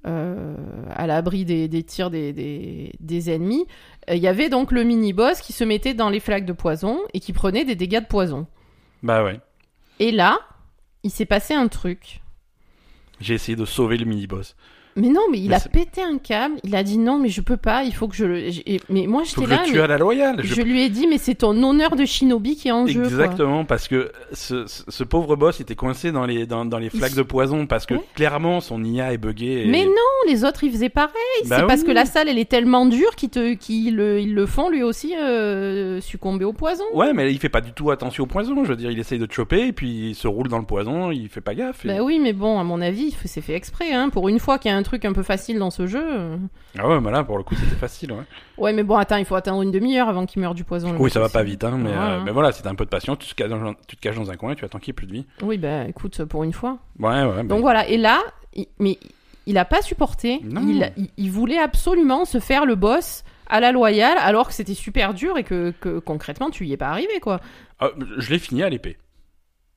euh, 0.08 0.56
à 0.89 1.06
l'abri 1.06 1.46
des, 1.46 1.68
des 1.68 1.84
tirs 1.84 2.10
des, 2.10 2.34
des, 2.34 2.94
des 3.00 3.30
ennemis, 3.30 3.65
il 4.10 4.18
y 4.18 4.27
avait 4.27 4.50
donc 4.50 4.72
le 4.72 4.84
mini-boss 4.84 5.42
qui 5.42 5.54
se 5.54 5.63
mettait 5.63 5.94
dans 5.94 6.10
les 6.10 6.20
flaques 6.20 6.46
de 6.46 6.54
poison 6.54 7.00
et 7.13 7.20
qui 7.20 7.34
prenait 7.34 7.65
des 7.65 7.75
dégâts 7.75 8.01
de 8.01 8.08
poison. 8.08 8.48
Bah 9.04 9.24
ouais. 9.24 9.39
Et 10.00 10.12
là, 10.12 10.39
il 11.04 11.12
s'est 11.12 11.25
passé 11.25 11.54
un 11.54 11.68
truc. 11.68 12.22
J'ai 13.20 13.34
essayé 13.34 13.56
de 13.56 13.65
sauver 13.65 13.98
le 13.98 14.06
mini-boss. 14.06 14.56
Mais 14.97 15.09
non, 15.09 15.21
mais 15.29 15.39
il 15.39 15.49
Mais 15.49 15.55
a 15.55 15.59
pété 15.59 16.01
un 16.01 16.17
câble. 16.17 16.55
Il 16.63 16.73
a 16.73 16.81
dit 16.81 16.97
non, 16.97 17.19
mais 17.19 17.27
je 17.27 17.41
peux 17.41 17.57
pas. 17.57 17.83
Il 17.83 17.93
faut 17.93 18.07
que 18.07 18.15
je 18.15 18.23
le. 18.25 18.49
Mais 18.89 19.07
moi, 19.07 19.23
j'étais 19.25 19.45
là. 19.45 19.61
mais 19.69 19.79
à 19.79 19.87
la 19.87 19.97
loyale. 19.97 20.37
Je- 20.41 20.55
Je 20.55 20.61
lui 20.61 20.83
ai 20.83 20.89
dit, 20.89 21.05
mais 21.07 21.17
c'est 21.17 21.35
ton 21.35 21.61
honneur 21.63 21.97
de 21.97 22.05
shinobi 22.05 22.55
qui 22.55 22.69
est 22.69 22.71
en 22.71 22.87
jeu. 22.87 23.03
Exactement, 23.03 23.65
parce 23.65 23.89
que 23.89 24.11
ce, 24.31 25.03
pauvre 25.03 25.35
boss 25.35 25.59
était 25.59 25.75
coincé 25.75 26.11
dans 26.13 26.25
les, 26.25 26.45
dans, 26.45 26.63
dans 26.63 26.77
les 26.77 26.89
flaques 26.89 27.13
de 27.15 27.21
poison, 27.23 27.65
parce 27.67 27.85
que 27.85 27.95
Ouais. 27.95 28.01
clairement 28.15 28.61
son 28.61 28.83
IA 28.83 29.11
est 29.13 29.17
buggé. 29.17 29.63
et- 29.63 29.67
Mais 29.69 29.83
non, 29.85 29.91
les 30.27 30.43
autres 30.45 30.63
ils 30.63 30.71
faisaient 30.71 30.89
pareil. 30.89 31.11
Bah 31.47 31.57
c'est 31.59 31.67
parce 31.67 31.83
que 31.83 31.91
la 31.91 32.05
salle 32.05 32.29
elle 32.29 32.39
est 32.39 32.49
tellement 32.49 32.85
dure 32.85 33.15
qu'ils 33.15 33.29
te, 33.29 33.53
qu'ils 33.53 33.95
le, 33.95 34.19
ils 34.21 34.33
le 34.33 34.45
font 34.45 34.69
lui 34.69 34.81
aussi 34.83 35.13
euh, 35.15 35.99
succomber 36.01 36.45
au 36.45 36.53
poison. 36.53 36.83
Ouais, 36.93 37.13
mais 37.13 37.31
il 37.33 37.37
fait 37.39 37.49
pas 37.49 37.61
du 37.61 37.73
tout 37.73 37.91
attention 37.91 38.23
au 38.23 38.27
poison. 38.27 38.63
Je 38.63 38.69
veux 38.69 38.75
dire, 38.77 38.91
il 38.91 38.99
essaye 38.99 39.19
de 39.19 39.25
te 39.25 39.33
choper, 39.33 39.67
et 39.67 39.73
puis 39.73 40.09
il 40.09 40.15
se 40.15 40.27
roule 40.27 40.47
dans 40.47 40.59
le 40.59 40.65
poison, 40.65 41.11
il 41.11 41.27
fait 41.29 41.41
pas 41.41 41.53
gaffe. 41.53 41.83
et- 41.85 41.89
Bah 41.89 42.01
oui, 42.03 42.19
mais 42.21 42.33
bon, 42.33 42.59
à 42.59 42.63
mon 42.63 42.81
avis, 42.81 43.13
c'est 43.25 43.41
fait 43.41 43.55
exprès. 43.55 43.93
Hein. 43.93 44.09
Pour 44.09 44.29
une 44.29 44.39
fois 44.39 44.57
qu'il 44.57 44.71
y 44.71 44.73
a 44.73 44.77
un 44.77 44.83
truc 44.86 45.04
un 45.04 45.12
peu 45.12 45.24
facile 45.24 45.60
dans 45.60 45.70
ce 45.72 45.86
jeu. 45.88 46.39
Ah 46.80 46.88
ouais, 46.88 47.01
mais 47.01 47.12
là, 47.12 47.24
pour 47.25 47.38
le 47.38 47.44
coup, 47.44 47.56
c'était 47.56 47.75
facile. 47.75 48.13
Ouais. 48.13 48.24
Ouais, 48.58 48.72
mais 48.74 48.84
bon, 48.84 48.96
attends, 48.96 49.18
il 49.18 49.25
faut 49.25 49.36
attendre 49.36 49.62
une 49.62 49.72
demi-heure 49.72 50.08
avant 50.08 50.25
qu'il 50.25 50.42
meure 50.42 50.54
du 50.56 50.63
poison. 50.63 50.96
Oui, 50.98 51.10
ça 51.12 51.20
va 51.20 51.25
aussi. 51.25 51.34
pas 51.34 51.44
vite, 51.44 51.63
hein, 51.65 51.77
mais, 51.77 51.89
Ouais, 51.89 51.96
euh, 51.98 52.20
hein. 52.20 52.24
mais 52.25 52.32
voilà, 52.32 52.51
si 52.54 52.62
t'as 52.63 52.70
un 52.70 52.75
peu 52.75 52.86
de 52.86 52.89
patience, 52.89 53.18
tu 53.20 53.27
te, 53.30 53.36
caches 53.36 53.50
dans, 53.50 53.74
tu 53.88 53.98
te 53.98 54.01
caches 54.01 54.15
dans 54.15 54.32
un 54.32 54.36
coin 54.38 54.54
et 54.54 54.56
tu 54.56 54.63
attends 54.63 54.80
qu'il 54.80 54.92
ait 54.92 54.94
plus 54.94 55.08
de 55.08 55.12
vie. 55.13 55.25
Oui, 55.42 55.58
bah 55.58 55.86
écoute, 55.88 56.24
pour 56.25 56.44
une 56.44 56.54
fois. 56.54 56.77
Ouais, 57.00 57.24
ouais. 57.25 57.44
Donc 57.44 57.60
voilà, 57.62 57.88
et 57.89 57.98
là, 57.98 58.20
il- 58.54 58.68
mais 58.80 58.98
il 59.46 59.58
a 59.58 59.65
pas 59.65 59.82
supporté. 59.82 60.39
Non. 60.44 60.62
Il, 60.63 60.92
il, 60.98 61.10
il 61.18 61.32
voulait 61.32 61.60
absolument 61.60 62.25
se 62.25 62.39
faire 62.39 62.65
le 62.65 62.75
boss 62.75 63.24
à 63.48 63.60
la 63.60 63.72
loyale, 63.72 64.18
alors 64.20 64.48
que 64.48 64.54
c'était 64.54 64.74
super 64.74 65.13
dur 65.13 65.38
et 65.38 65.44
que, 65.44 65.72
que 65.80 66.00
concrètement 66.00 66.50
tu 66.50 66.65
y 66.65 66.74
es 66.74 66.77
pas 66.77 66.88
arrivé 66.88 67.20
quoi. 67.22 67.39
Ah, 67.80 67.89
je 68.18 68.30
l'ai 68.32 68.39
fini 68.39 68.63
à 68.63 68.70
l'épée. 68.70 68.98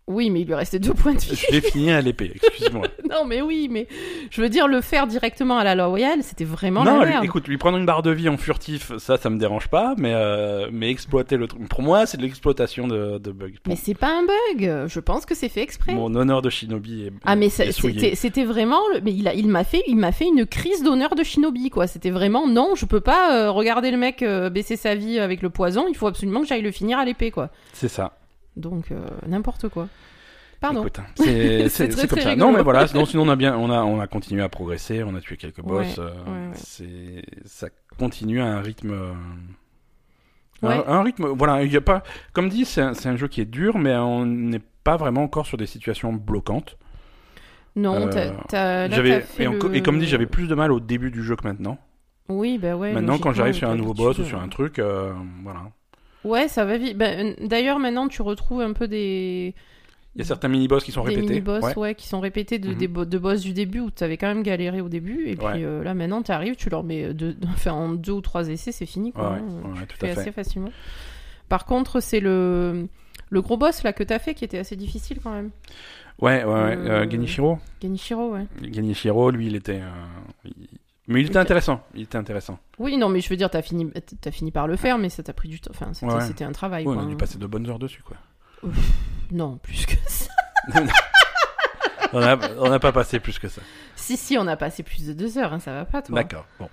Oui, 0.08 0.30
mais 0.30 0.40
il 0.40 0.46
lui 0.46 0.54
restait 0.54 0.78
deux 0.78 0.94
points 0.94 1.14
de 1.14 1.20
vie. 1.20 1.36
Je 1.36 1.52
l'ai 1.52 1.60
fini 1.60 1.90
à 1.92 2.00
l'épée, 2.00 2.32
excuse-moi. 2.34 2.86
non, 3.10 3.24
mais 3.26 3.42
oui, 3.42 3.68
mais 3.70 3.86
je 4.30 4.40
veux 4.40 4.48
dire, 4.48 4.66
le 4.66 4.80
faire 4.80 5.06
directement 5.06 5.58
à 5.58 5.64
la 5.64 5.74
loyale, 5.74 6.22
c'était 6.22 6.44
vraiment 6.44 6.82
non, 6.82 7.00
la 7.00 7.06
merde. 7.06 7.24
écoute, 7.24 7.46
lui 7.46 7.58
prendre 7.58 7.76
une 7.78 7.86
barre 7.86 8.02
de 8.02 8.10
vie 8.10 8.28
en 8.28 8.36
furtif, 8.38 8.96
ça, 8.96 9.18
ça 9.18 9.28
me 9.30 9.38
dérange 9.38 9.68
pas, 9.68 9.94
mais, 9.98 10.12
euh, 10.14 10.68
mais 10.72 10.90
exploiter 10.90 11.36
le 11.36 11.46
truc. 11.46 11.68
Pour 11.68 11.82
moi, 11.82 12.06
c'est 12.06 12.16
de 12.16 12.22
l'exploitation 12.22 12.88
de, 12.88 13.18
de 13.18 13.30
bugs. 13.30 13.48
Pour- 13.62 13.70
Mais 13.72 13.76
c'est 13.76 13.94
pas 13.94 14.08
un 14.18 14.22
bug. 14.22 14.86
Je 14.88 15.00
pense 15.00 15.26
que 15.26 15.34
c'est 15.34 15.48
fait 15.50 15.62
exprès. 15.62 15.92
Mon 15.94 16.14
honneur 16.14 16.40
de 16.42 16.50
shinobi 16.50 17.04
est, 17.04 17.12
Ah 17.24 17.36
mais 17.36 17.48
c'était 17.50 18.14
c'était 18.14 18.44
vraiment 18.44 18.80
le- 18.94 19.00
mais 19.02 19.12
il 19.12 19.28
a 19.28 19.34
il 19.34 19.48
m'a 19.48 19.64
fait 19.64 19.82
il 19.86 19.96
m'a 19.96 20.12
fait 20.12 20.26
une 20.26 20.46
crise 20.46 20.82
d'honneur 20.82 21.14
de 21.14 21.22
shinobi 21.22 21.68
quoi 21.70 21.86
c'était 21.86 22.10
vraiment 22.10 22.46
non 22.48 22.74
je 22.74 22.86
peux 22.86 23.00
pas 23.00 23.34
euh, 23.34 23.50
regarder 23.50 23.90
le 23.90 23.96
mec 23.96 24.22
euh, 24.22 24.48
baisser 24.50 24.76
sa 24.76 24.94
vie 24.94 25.18
avec 25.18 25.42
le 25.42 25.50
poison 25.50 25.86
il 25.88 25.94
faut 25.96 26.06
absolument 26.06 26.40
que 26.40 26.46
j'aille 26.46 26.62
le 26.62 26.70
finir 26.72 26.98
à 26.98 27.04
l'épée 27.04 27.30
quoi 27.30 27.50
C'est 27.72 27.88
ça. 27.88 28.12
Donc 28.58 28.90
euh, 28.92 29.06
n'importe 29.26 29.68
quoi 29.68 29.88
pardon 30.60 30.84
hein, 30.84 31.02
c'est 31.16 31.68
comme 31.88 32.06
très 32.08 32.20
ça. 32.22 32.30
rigolo. 32.30 32.36
Non, 32.50 32.56
mais 32.56 32.62
voilà, 32.62 32.86
sinon, 32.88 33.06
sinon 33.06 33.22
on 33.24 33.28
a 33.28 33.36
bien, 33.36 33.56
on 33.56 33.70
a, 33.70 33.82
on 33.82 34.00
a 34.00 34.06
continué 34.08 34.42
à 34.42 34.48
progresser, 34.48 35.02
on 35.04 35.14
a 35.14 35.20
tué 35.20 35.36
quelques 35.36 35.60
boss. 35.62 35.98
Ouais, 35.98 36.04
euh, 36.04 36.50
ouais, 36.50 37.22
ça 37.44 37.68
continue 37.98 38.40
à 38.40 38.46
un 38.46 38.60
rythme. 38.60 38.90
euh. 38.92 39.12
Un, 40.62 40.82
un 40.88 41.02
rythme, 41.04 41.26
voilà, 41.26 41.62
il 41.62 41.72
y 41.72 41.76
a 41.76 41.80
pas, 41.80 42.02
comme 42.32 42.48
dit, 42.48 42.64
c'est 42.64 42.80
un, 42.82 42.92
un 43.04 43.16
jeu 43.16 43.28
qui 43.28 43.40
est 43.40 43.44
dur, 43.44 43.78
mais 43.78 43.94
on 43.94 44.26
n'est 44.26 44.60
pas 44.82 44.96
vraiment 44.96 45.22
encore 45.22 45.46
sur 45.46 45.56
des 45.56 45.66
situations 45.66 46.12
bloquantes. 46.12 46.76
non 47.76 48.08
Euh, 48.08 48.32
t'as- 48.48 48.88
J'avais, 48.90 49.24
et, 49.38 49.44
le- 49.44 49.76
et 49.76 49.82
comme 49.82 50.00
dit, 50.00 50.06
j'avais 50.08 50.26
plus 50.26 50.48
de 50.48 50.54
mal 50.56 50.72
au 50.72 50.80
début 50.80 51.12
du 51.12 51.22
jeu 51.22 51.36
que 51.36 51.46
maintenant. 51.46 51.78
oui 52.28 52.58
bah 52.58 52.74
ouais 52.76 52.92
maintenant, 52.92 53.18
quand 53.18 53.32
j'arrive 53.32 53.54
sur 53.54 53.70
un 53.70 53.76
nouveau 53.76 53.94
boss 53.94 54.18
ou 54.18 54.24
sur 54.24 54.40
un 54.40 54.48
truc, 54.48 54.80
euh, 54.80 55.12
voilà. 55.44 55.70
Ouais 56.28 56.48
ça 56.48 56.64
va 56.64 56.76
vite 56.78 56.96
Ben, 56.96 57.34
d'ailleurs 57.42 57.78
maintenant 57.78 58.08
tu 58.08 58.22
retrouves 58.22 58.60
un 58.60 58.72
peu 58.72 58.86
des 58.88 59.54
Il 60.16 60.18
y 60.20 60.22
a 60.22 60.24
certains 60.24 60.48
mini-boss 60.48 60.82
qui 60.84 60.90
sont 60.92 61.02
des 61.04 61.10
répétés. 61.10 61.28
mini-boss 61.28 61.62
Ouais. 61.64 61.76
ouais. 61.78 61.94
qui 61.94 62.06
sont 62.08 62.20
répétés 62.20 62.58
de, 62.58 62.70
Mhm. 62.70 62.74
des 62.76 62.88
bo- 62.88 63.04
de 63.04 63.18
boss 63.18 63.40
du 63.40 63.52
début 63.52 63.80
où 63.80 63.90
tu 63.90 64.02
avais 64.04 64.16
quand 64.16 64.26
même 64.28 64.42
galéré 64.42 64.80
au 64.80 64.88
début 64.88 65.28
et 65.28 65.36
puis 65.36 65.46
Ouais. 65.46 65.64
euh, 65.64 65.82
là 65.84 65.94
maintenant 65.94 66.22
tu 66.22 66.32
arrives 66.32 66.56
tu 66.56 66.70
leur 66.70 66.82
mets 66.84 67.12
deux, 67.14 67.36
enfin, 67.48 67.72
en 67.72 67.88
deux 67.90 68.12
ou 68.12 68.20
trois 68.20 68.48
essais 68.48 68.72
c'est 68.72 68.86
fini 68.86 69.12
quoi 69.12 69.32
Ouais, 69.32 69.38
hein. 69.38 69.74
tu 69.88 69.98
tout 69.98 70.06
à 70.06 70.08
fait. 70.08 70.20
assez 70.20 70.32
facilement 70.32 70.70
par 71.48 71.64
contre 71.66 72.00
c'est 72.00 72.20
le 72.20 72.88
le 73.30 73.42
gros 73.42 73.56
boss 73.58 73.82
là 73.82 73.92
que 73.92 74.02
t'as 74.02 74.18
fait 74.18 74.34
qui 74.34 74.44
était 74.44 74.58
assez 74.58 74.76
difficile 74.76 75.18
quand 75.22 75.32
même 75.32 75.50
Ouais, 76.20 76.42
ouais, 76.42 76.52
ouais. 76.52 76.76
Euh, 76.76 77.04
Euh, 77.04 77.10
Genichiro 77.10 77.58
Genichiro 77.80 78.32
ouais 78.32 78.46
Genichiro, 78.72 79.30
lui, 79.30 79.46
il 79.46 79.54
était. 79.54 79.80
euh, 79.80 80.50
Mais 81.08 81.20
il 81.22 81.26
était 81.26 81.38
intéressant. 81.38 81.82
Il 81.94 82.02
était 82.02 82.18
intéressant. 82.18 82.58
oui 82.78 82.96
non 82.98 83.08
mais 83.08 83.20
je 83.20 83.28
veux 83.28 83.36
dire 83.36 83.50
t'as 83.50 83.62
fini 83.62 83.90
t'as 84.20 84.30
fini 84.30 84.52
par 84.52 84.66
le 84.68 84.76
faire 84.76 84.98
mais 84.98 85.08
ça 85.08 85.22
t'a 85.22 85.32
pris 85.32 85.48
du 85.48 85.58
temps 85.60 85.70
enfin 85.74 85.92
c'était 85.94 86.12
Ouais. 86.12 86.20
c'était 86.20 86.44
un 86.44 86.52
travail 86.52 86.84
Ouais, 86.86 86.94
quoi, 86.94 87.02
on 87.02 87.06
a 87.06 87.08
dû 87.08 87.14
hein. 87.14 87.18
passer 87.18 87.38
de 87.38 87.46
bonnes 87.46 87.68
heures 87.68 87.78
dessus, 87.78 88.02
quoi. 88.02 88.16
non 89.30 89.56
plus 89.58 89.86
que 89.86 89.94
ça 90.06 90.30
on 92.12 92.20
n'a 92.20 92.38
on 92.58 92.68
n'a 92.68 92.78
pas 92.78 92.92
passé 92.92 93.20
plus 93.20 93.38
que 93.38 93.48
ça. 93.48 93.62
si 93.96 94.16
si 94.16 94.36
on 94.38 94.46
a 94.46 94.56
passé 94.56 94.82
plus 94.82 95.06
de 95.06 95.12
deux 95.12 95.38
heures 95.38 95.52
hein, 95.52 95.58
ça 95.60 95.72
va 95.72 95.84
pas 95.84 96.02
toi 96.02 96.14
D'accord. 96.14 96.46
Bon. 96.58 96.68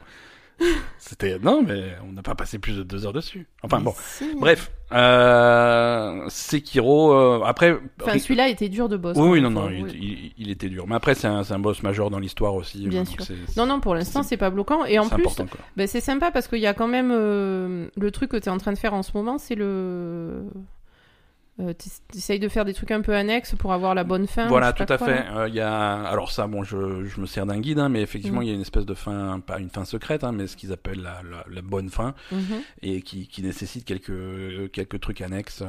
C'était 0.97 1.38
non, 1.39 1.62
mais 1.62 1.95
on 2.07 2.13
n'a 2.13 2.21
pas 2.24 2.33
passé 2.35 2.57
plus 2.59 2.77
de 2.77 2.83
deux 2.83 3.05
heures 3.05 3.13
dessus. 3.13 3.47
Enfin 3.62 3.77
Mais 3.79 3.83
bon. 3.85 3.93
si. 3.97 4.25
Bref, 4.39 4.71
euh, 4.91 6.25
Sekiro. 6.29 7.13
euh, 7.13 7.41
après. 7.45 7.77
enfin 8.01 8.17
celui-là 8.17 8.50
était 8.50 8.69
dur 8.69 8.89
de 8.89 8.97
boss 8.97 9.15
oui, 9.17 9.27
oui, 9.29 9.41
non, 9.41 9.50
non, 9.51 9.69
il, 9.69 9.88
il- 9.95 10.33
il 10.38 10.50
était 10.50 10.69
dur. 10.69 10.85
Mais 10.88 10.95
après, 10.95 11.13
c'est 11.15 11.27
un, 11.27 11.59
boss 11.59 11.83
majeur 11.83 12.09
dans 12.09 12.19
l'histoire 12.19 12.55
aussi. 12.55 12.88
Bien 12.88 13.03
donc 13.03 13.21
sûr. 13.21 13.35
non 13.57 13.65
non 13.65 13.79
pour 13.79 13.93
l'instant 13.95 14.24
c'est- 14.24 14.38
pas 14.38 14.50
bloquant 14.50 14.85
et 14.85 14.97
en 15.00 15.07
plus. 15.07 15.24
Ben, 15.75 15.88
c'est 15.88 16.01
sympa 16.01 16.31
parce 16.31 16.47
qu'il 16.47 16.59
y 16.59 16.67
a 16.67 16.74
quand 16.74 16.88
même 16.88 17.12
euh, 17.13 17.88
le 17.95 18.12
truc 18.12 18.31
que 18.31 18.38
tu 18.38 18.45
es 18.45 18.51
en 18.51 18.57
train 18.57 18.74
de 18.74 18.77
faire 18.77 18.93
en 18.93 19.03
ce 19.03 19.12
moment, 19.13 19.38
c'est 19.38 19.55
le. 19.55 20.43
Euh, 21.62 21.74
tu 21.79 22.17
essayes 22.17 22.39
de 22.39 22.50
faire 22.50 22.65
des 22.65 22.74
trucs 22.74 22.91
un 22.91 23.00
peu 23.00 23.15
annexes 23.15 23.55
pour 23.55 23.71
avoir 23.71 23.95
la 23.95 24.03
bonne 24.03 24.27
fin. 24.27 24.47
Voilà, 24.47 24.74
tout 24.74 24.83
à 24.89 24.97
quoi, 24.97 25.07
fait. 25.07 25.24
là. 25.24 25.38
Euh, 25.38 25.47
Il 25.47 25.55
y 25.55 25.62
a, 25.62 26.03
alors 26.03 26.29
ça, 26.29 26.47
bon, 26.47 26.63
je, 26.65 27.05
je 27.05 27.21
me 27.21 27.25
sers 27.25 27.45
d'un 27.45 27.62
guide, 27.62 27.79
hein, 27.79 27.88
mais 27.88 28.01
effectivement, 28.01 28.41
Mm. 28.41 28.43
il 28.43 28.47
y 28.50 28.51
a 28.51 28.55
une 28.55 28.62
espèce 28.62 28.85
de 28.85 28.93
fin, 28.93 29.39
pas 29.39 29.59
une 29.59 29.69
fin 29.69 29.85
secrète, 29.85 30.25
hein, 30.25 30.33
mais 30.33 30.47
ce 30.47 30.57
qu'ils 30.57 30.74
appellent 30.74 31.01
la, 31.01 31.21
la, 31.24 31.45
la 31.50 31.62
bonne 31.62 31.89
fin, 31.89 32.13
Mhm. 32.33 32.62
et 32.81 33.01
qui, 33.01 33.29
qui 33.29 33.41
nécessite 33.41 33.85
quelques, 33.85 34.69
quelques 34.74 35.00
trucs 35.00 35.21
annexes 35.21 35.62
euh, 35.62 35.67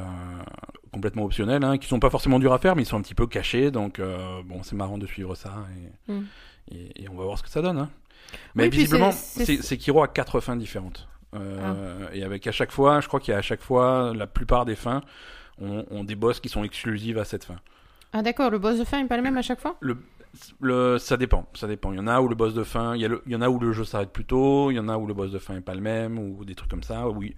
complètement 0.91 1.23
optionnels, 1.23 1.63
hein, 1.63 1.77
qui 1.77 1.87
sont 1.87 1.99
pas 2.01 2.09
forcément 2.09 2.39
durs 2.39 2.51
à 2.51 2.59
faire, 2.59 2.75
mais 2.75 2.81
ils 2.83 2.85
sont 2.85 2.97
un 2.97 3.01
petit 3.01 3.15
peu 3.15 3.25
cachés, 3.27 3.71
donc 3.71 3.99
euh, 3.99 4.41
bon, 4.43 4.63
c'est 4.63 4.75
marrant 4.75 4.97
de 4.97 5.05
suivre 5.07 5.35
ça, 5.35 5.53
et, 6.09 6.11
Mm. 6.11 6.25
et, 6.71 7.03
et 7.03 7.09
on 7.09 7.15
va 7.15 7.23
voir 7.23 7.37
ce 7.37 7.43
que 7.43 7.49
ça 7.49 7.61
donne. 7.61 7.77
Hein. 7.77 7.89
Mais 8.55 8.63
Oui, 8.63 8.69
visiblement, 8.71 9.13
c'est- 9.13 9.61
Sekiro 9.61 10.03
a 10.03 10.09
quatre 10.09 10.41
fins 10.41 10.57
différentes. 10.57 11.07
Euh, 11.33 12.07
Et 12.13 12.23
avec 12.23 12.45
à 12.47 12.51
chaque 12.51 12.71
fois, 12.71 12.99
je 12.99 13.07
crois 13.07 13.19
qu'il 13.21 13.31
y 13.31 13.35
a 13.35 13.37
à 13.37 13.41
chaque 13.41 13.61
fois, 13.61 14.13
la 14.15 14.27
plupart 14.27 14.65
des 14.65 14.75
fins 14.75 15.01
ont, 15.59 15.85
ont 15.91 16.03
des 16.03 16.15
boss 16.15 16.39
qui 16.39 16.49
sont 16.49 16.63
exclusives 16.63 17.17
à 17.17 17.25
cette 17.25 17.43
fin. 17.45 17.57
Ah 18.13 18.21
d'accord, 18.21 18.49
le 18.49 18.59
boss 18.59 18.79
de 18.79 18.83
fin 18.85 18.99
est 19.03 19.07
pas 19.07 19.17
le 19.17 19.23
même 19.23 19.37
à 19.37 19.41
chaque 19.41 19.59
fois? 19.59 19.75
Le, 19.81 19.97
le, 20.61 20.97
ça 20.97 21.17
dépend, 21.17 21.47
ça 21.53 21.67
dépend. 21.67 21.91
Il 21.91 21.97
y 21.97 21.99
en 21.99 22.07
a 22.07 22.21
où 22.21 22.27
le 22.27 22.35
boss 22.35 22.53
de 22.53 22.63
fin, 22.63 22.95
il 22.95 23.01
y, 23.01 23.05
a 23.05 23.07
le- 23.07 23.21
il 23.25 23.31
y 23.31 23.35
en 23.35 23.41
a 23.41 23.49
où 23.49 23.59
le 23.59 23.71
jeu 23.73 23.83
s'arrête 23.83 24.11
plus 24.11 24.25
tôt, 24.25 24.71
il 24.71 24.75
y 24.75 24.79
en 24.79 24.87
a 24.89 24.97
où 24.97 25.05
le 25.07 25.13
boss 25.13 25.31
de 25.31 25.39
fin 25.39 25.55
est 25.57 25.61
pas 25.61 25.75
le 25.75 25.81
même, 25.81 26.17
ou 26.19 26.45
des 26.45 26.55
trucs 26.55 26.69
comme 26.71 26.83
ça, 26.83 27.07
oui. 27.09 27.35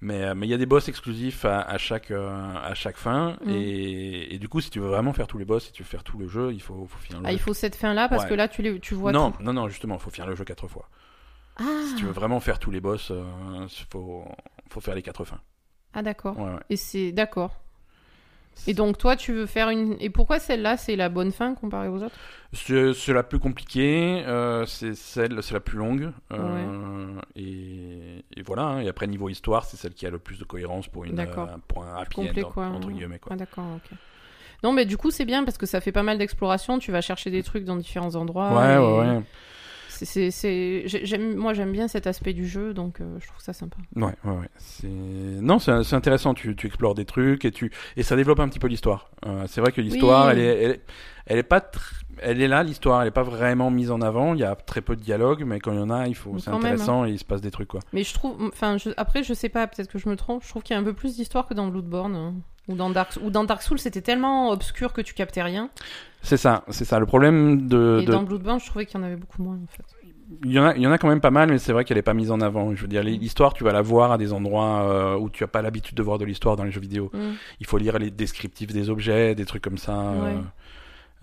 Mais 0.00 0.22
euh, 0.24 0.34
mais 0.34 0.46
il 0.46 0.50
y 0.50 0.54
a 0.54 0.58
des 0.58 0.66
boss 0.66 0.88
exclusifs 0.88 1.44
à, 1.44 1.60
à 1.60 1.78
chaque 1.78 2.10
euh, 2.10 2.54
à 2.56 2.74
chaque 2.74 2.96
fin, 2.96 3.36
Mm. 3.44 3.50
et, 3.50 4.34
et 4.34 4.38
du 4.38 4.48
coup, 4.48 4.60
si 4.60 4.68
tu 4.70 4.80
veux 4.80 4.88
vraiment 4.88 5.12
faire 5.12 5.26
tous 5.28 5.38
les 5.38 5.44
boss, 5.44 5.64
si 5.66 5.72
tu 5.72 5.82
veux 5.84 5.88
faire 5.88 6.02
tout 6.02 6.18
le 6.18 6.26
jeu, 6.26 6.52
il 6.52 6.60
faut, 6.60 6.86
faut 6.86 6.98
finir 6.98 7.20
le 7.20 7.26
Ah, 7.26 7.30
jeu. 7.30 7.36
il 7.36 7.38
faut 7.40 7.54
cette 7.54 7.76
fin 7.76 7.94
là 7.94 8.08
parce 8.08 8.24
Ouais. 8.24 8.30
que 8.30 8.34
là 8.34 8.48
tu, 8.48 8.62
les, 8.62 8.80
tu 8.80 8.94
vois 8.94 9.12
non, 9.12 9.30
tout. 9.30 9.42
non, 9.42 9.52
non, 9.52 9.68
justement, 9.68 9.94
il 9.94 10.00
faut 10.00 10.10
finir 10.10 10.28
le 10.28 10.34
jeu 10.34 10.44
quatre 10.44 10.66
fois. 10.66 10.88
Ah, 11.56 11.62
Si 11.86 11.94
tu 11.96 12.04
veux 12.06 12.12
vraiment 12.12 12.40
faire 12.40 12.58
tous 12.58 12.70
les 12.72 12.80
boss, 12.80 13.10
euh, 13.12 13.22
faut 13.90 14.24
faut 14.70 14.80
faire 14.80 14.94
les 14.96 15.02
quatre 15.02 15.24
fins. 15.24 15.40
Ah 15.94 16.02
d'accord. 16.02 16.38
Ouais, 16.38 16.50
ouais. 16.52 16.60
Et 16.70 16.76
c'est 16.76 17.12
d'accord. 17.12 17.56
Et 18.66 18.74
donc 18.74 18.98
toi 18.98 19.16
tu 19.16 19.32
veux 19.32 19.46
faire 19.46 19.70
une. 19.70 19.96
Et 19.98 20.10
pourquoi 20.10 20.38
celle-là 20.38 20.76
c'est 20.76 20.94
la 20.94 21.08
bonne 21.08 21.32
fin 21.32 21.54
comparée 21.54 21.88
aux 21.88 22.02
autres? 22.02 22.14
C'est 22.52 23.14
la 23.14 23.22
plus 23.22 23.38
compliquée, 23.38 24.22
euh, 24.26 24.66
c'est 24.66 24.94
celle, 24.94 25.42
c'est 25.42 25.54
la 25.54 25.60
plus 25.60 25.78
longue, 25.78 26.12
euh, 26.32 27.18
et, 27.34 28.22
et 28.36 28.42
voilà. 28.42 28.62
hein. 28.64 28.80
Et 28.80 28.88
après 28.88 29.06
niveau 29.06 29.30
histoire, 29.30 29.64
c'est 29.64 29.78
celle 29.78 29.94
qui 29.94 30.06
a 30.06 30.10
le 30.10 30.18
plus 30.18 30.38
de 30.38 30.44
cohérence 30.44 30.86
pour 30.86 31.04
une 31.04 31.18
euh, 31.18 31.46
pour 31.66 31.82
un 31.82 31.96
happy 31.96 32.16
Complet 32.16 32.44
end, 32.44 32.50
quoi. 32.50 32.66
entre 32.66 32.90
guillemets 32.90 33.18
quoi. 33.18 33.32
Ah 33.32 33.36
d'accord, 33.36 33.64
ok. 33.76 33.96
Non 34.62 34.72
mais 34.72 34.84
du 34.84 34.98
coup 34.98 35.10
c'est 35.10 35.24
bien 35.24 35.44
parce 35.44 35.56
que 35.56 35.64
ça 35.66 35.80
fait 35.80 35.90
pas 35.90 36.02
mal 36.02 36.18
d'exploration, 36.18 36.78
tu 36.78 36.92
vas 36.92 37.00
chercher 37.00 37.30
des 37.30 37.42
trucs 37.42 37.64
dans 37.64 37.76
différents 37.76 38.14
endroits. 38.16 38.52
ouais, 38.54 38.74
et 38.74 38.78
ouais, 38.78 38.98
ouais, 38.98 39.22
c'est- 40.30 40.82
j'aime- 40.86 41.36
moi 41.36 41.52
j'aime 41.54 41.72
bien 41.72 41.88
cet 41.88 42.06
aspect 42.06 42.32
du 42.32 42.46
jeu 42.46 42.74
donc 42.74 43.00
euh, 43.00 43.16
je 43.20 43.26
trouve 43.26 43.40
ça 43.40 43.52
sympa. 43.52 43.76
ouais, 43.96 44.04
ouais, 44.24 44.30
ouais. 44.32 44.48
C'est 44.58 44.86
non, 44.88 45.58
c'est 45.58 45.94
intéressant. 45.94 46.34
Tu, 46.34 46.54
tu 46.56 46.66
explores 46.66 46.94
des 46.94 47.04
trucs 47.04 47.44
et 47.44 47.50
tu 47.50 47.70
et 47.96 48.02
ça 48.02 48.16
développe 48.16 48.40
un 48.40 48.48
petit 48.48 48.58
peu 48.58 48.66
l'histoire. 48.68 49.10
Euh, 49.26 49.44
c'est 49.48 49.60
vrai 49.60 49.72
que 49.72 49.80
l'histoire, 49.80 50.26
Oui. 50.26 50.32
elle 50.32 50.38
est, 50.40 50.62
elle 50.64 50.70
est, 50.72 50.80
elle 51.26 51.38
est 51.38 51.42
pas, 51.44 51.58
tr- 51.60 52.02
elle 52.18 52.40
est 52.42 52.48
là. 52.48 52.62
L'histoire, 52.62 53.02
elle 53.02 53.08
est 53.08 53.12
pas 53.12 53.22
vraiment 53.22 53.70
mise 53.70 53.90
en 53.90 54.00
avant. 54.00 54.34
Il 54.34 54.40
y 54.40 54.44
a 54.44 54.54
très 54.56 54.80
peu 54.80 54.96
de 54.96 55.00
dialogue, 55.02 55.44
mais 55.46 55.60
quand 55.60 55.72
il 55.72 55.78
y 55.78 55.82
en 55.82 55.90
a, 55.90 56.06
il 56.08 56.14
faut, 56.16 56.38
c'est 56.38 56.50
même, 56.50 56.56
hein. 56.56 56.58
intéressant 56.64 57.04
et 57.06 57.10
il 57.10 57.18
se 57.18 57.24
passe 57.24 57.40
des 57.40 57.50
trucs 57.50 57.68
quoi. 57.68 57.80
Mais 57.92 58.02
je 58.04 58.12
trouve, 58.14 58.36
enfin 58.52 58.76
je- 58.78 58.90
après 58.96 59.22
je 59.22 59.34
sais 59.34 59.48
pas, 59.48 59.66
peut-être 59.66 59.88
que 59.90 59.98
je 59.98 60.08
me 60.08 60.16
trompe, 60.16 60.42
je 60.42 60.48
trouve 60.48 60.62
qu'il 60.62 60.74
y 60.74 60.76
a 60.76 60.80
un 60.80 60.84
peu 60.84 60.94
plus 60.94 61.16
d'histoire 61.16 61.46
que 61.46 61.54
dans 61.54 61.66
Bloodborne. 61.68 62.42
Ou 62.68 62.74
dans 62.76 62.90
Dark, 62.90 63.18
ou 63.22 63.30
dans 63.30 63.42
Dark 63.44 63.60
Souls, 63.62 63.78
c'était 63.80 64.02
tellement 64.02 64.50
obscur 64.50 64.92
que 64.92 65.00
tu 65.00 65.14
captais 65.14 65.42
rien. 65.42 65.68
C'est 66.22 66.36
ça, 66.36 66.64
c'est 66.68 66.84
ça. 66.84 67.00
Le 67.00 67.06
problème 67.06 67.66
de, 67.66 67.98
Et 68.02 68.06
de- 68.06 68.12
dans 68.12 68.22
Bloodborne, 68.22 68.60
je 68.60 68.66
trouvais 68.66 68.86
qu'il 68.86 69.00
y 69.00 69.02
en 69.02 69.06
avait 69.06 69.16
beaucoup 69.16 69.42
moins 69.42 69.56
en 69.56 69.66
fait. 69.66 69.82
Il 70.44 70.52
y, 70.52 70.58
en 70.58 70.64
a, 70.66 70.74
il 70.76 70.80
y 70.80 70.86
en 70.86 70.92
a 70.92 70.96
quand 70.96 71.08
même 71.08 71.20
pas 71.20 71.30
mal, 71.32 71.50
mais 71.50 71.58
c'est 71.58 71.72
vrai 71.72 71.84
qu'elle 71.84 71.98
est 71.98 72.02
pas 72.02 72.14
mise 72.14 72.30
en 72.30 72.40
avant. 72.40 72.74
Je 72.74 72.80
veux 72.80 72.88
dire, 72.88 73.02
l'histoire, 73.02 73.52
tu 73.52 73.64
vas 73.64 73.72
la 73.72 73.82
voir 73.82 74.12
à 74.12 74.18
des 74.18 74.32
endroits 74.32 74.82
euh, 74.88 75.18
où 75.18 75.28
tu 75.28 75.44
as 75.44 75.48
pas 75.48 75.60
l'habitude 75.60 75.94
de 75.96 76.02
voir 76.02 76.16
de 76.18 76.24
l'histoire 76.24 76.56
dans 76.56 76.64
les 76.64 76.70
jeux 76.70 76.80
vidéo. 76.80 77.10
Mm. 77.12 77.32
Il 77.60 77.66
faut 77.66 77.76
lire 77.76 77.98
les 77.98 78.10
descriptifs 78.10 78.72
des 78.72 78.88
objets, 78.88 79.34
des 79.34 79.44
trucs 79.44 79.62
comme 79.62 79.76
ça. 79.76 79.98
euh, 79.98 80.22
Ouais. 80.36 80.40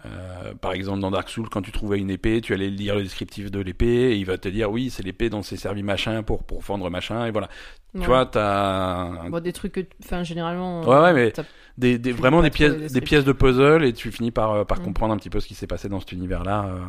euh, 0.06 0.54
par 0.62 0.73
exemple, 0.73 0.99
dans 0.99 1.12
Dark 1.12 1.28
Souls, 1.30 1.49
quand 1.49 1.62
tu 1.62 1.71
trouvais 1.71 1.97
une 1.97 2.10
épée, 2.12 2.39
tu 2.41 2.54
allais 2.54 2.69
lire 2.69 2.95
le 2.95 3.02
descriptif 3.04 3.49
de 3.49 3.60
l'épée, 3.60 4.12
et 4.12 4.15
il 4.15 4.25
va 4.25 4.38
te 4.38 4.47
dire 4.47 4.69
oui, 4.71 4.89
c'est 4.91 5.04
l'épée 5.04 5.30
dont 5.30 5.41
c'est 5.41 5.58
servi 5.58 5.82
machin 5.84 6.21
pour 6.21 6.43
pour 6.43 6.63
fendre 6.63 6.89
machin, 6.89 7.25
et 7.25 7.32
voilà. 7.32 7.49
Ouais. 7.95 8.02
Tu 8.02 8.06
vois, 8.08 8.25
t'as 8.25 9.30
Bon, 9.30 9.39
des 9.41 9.52
trucs 9.54 9.71
que, 9.71 9.82
enfin 10.04 10.21
généralement. 10.23 10.82
Ouais, 10.88 10.99
ouais, 11.02 11.13
mais 11.13 11.34
des, 11.78 11.97
des- 11.97 12.12
vraiment 12.12 12.41
des 12.43 12.52
pièces, 12.52 12.91
des 12.91 13.02
pièces 13.02 13.25
de 13.25 13.32
puzzle, 13.32 13.84
et 13.84 13.93
tu 13.93 14.12
finis 14.12 14.32
par 14.32 14.52
euh, 14.52 14.63
par 14.63 14.80
Mm. 14.80 14.84
comprendre 14.84 15.13
un 15.13 15.17
petit 15.17 15.30
peu 15.32 15.39
ce 15.39 15.47
qui 15.47 15.56
s'est 15.56 15.65
passé 15.67 15.89
dans 15.89 15.99
cet 15.99 16.12
univers-là 16.12 16.65
euh, 16.65 16.80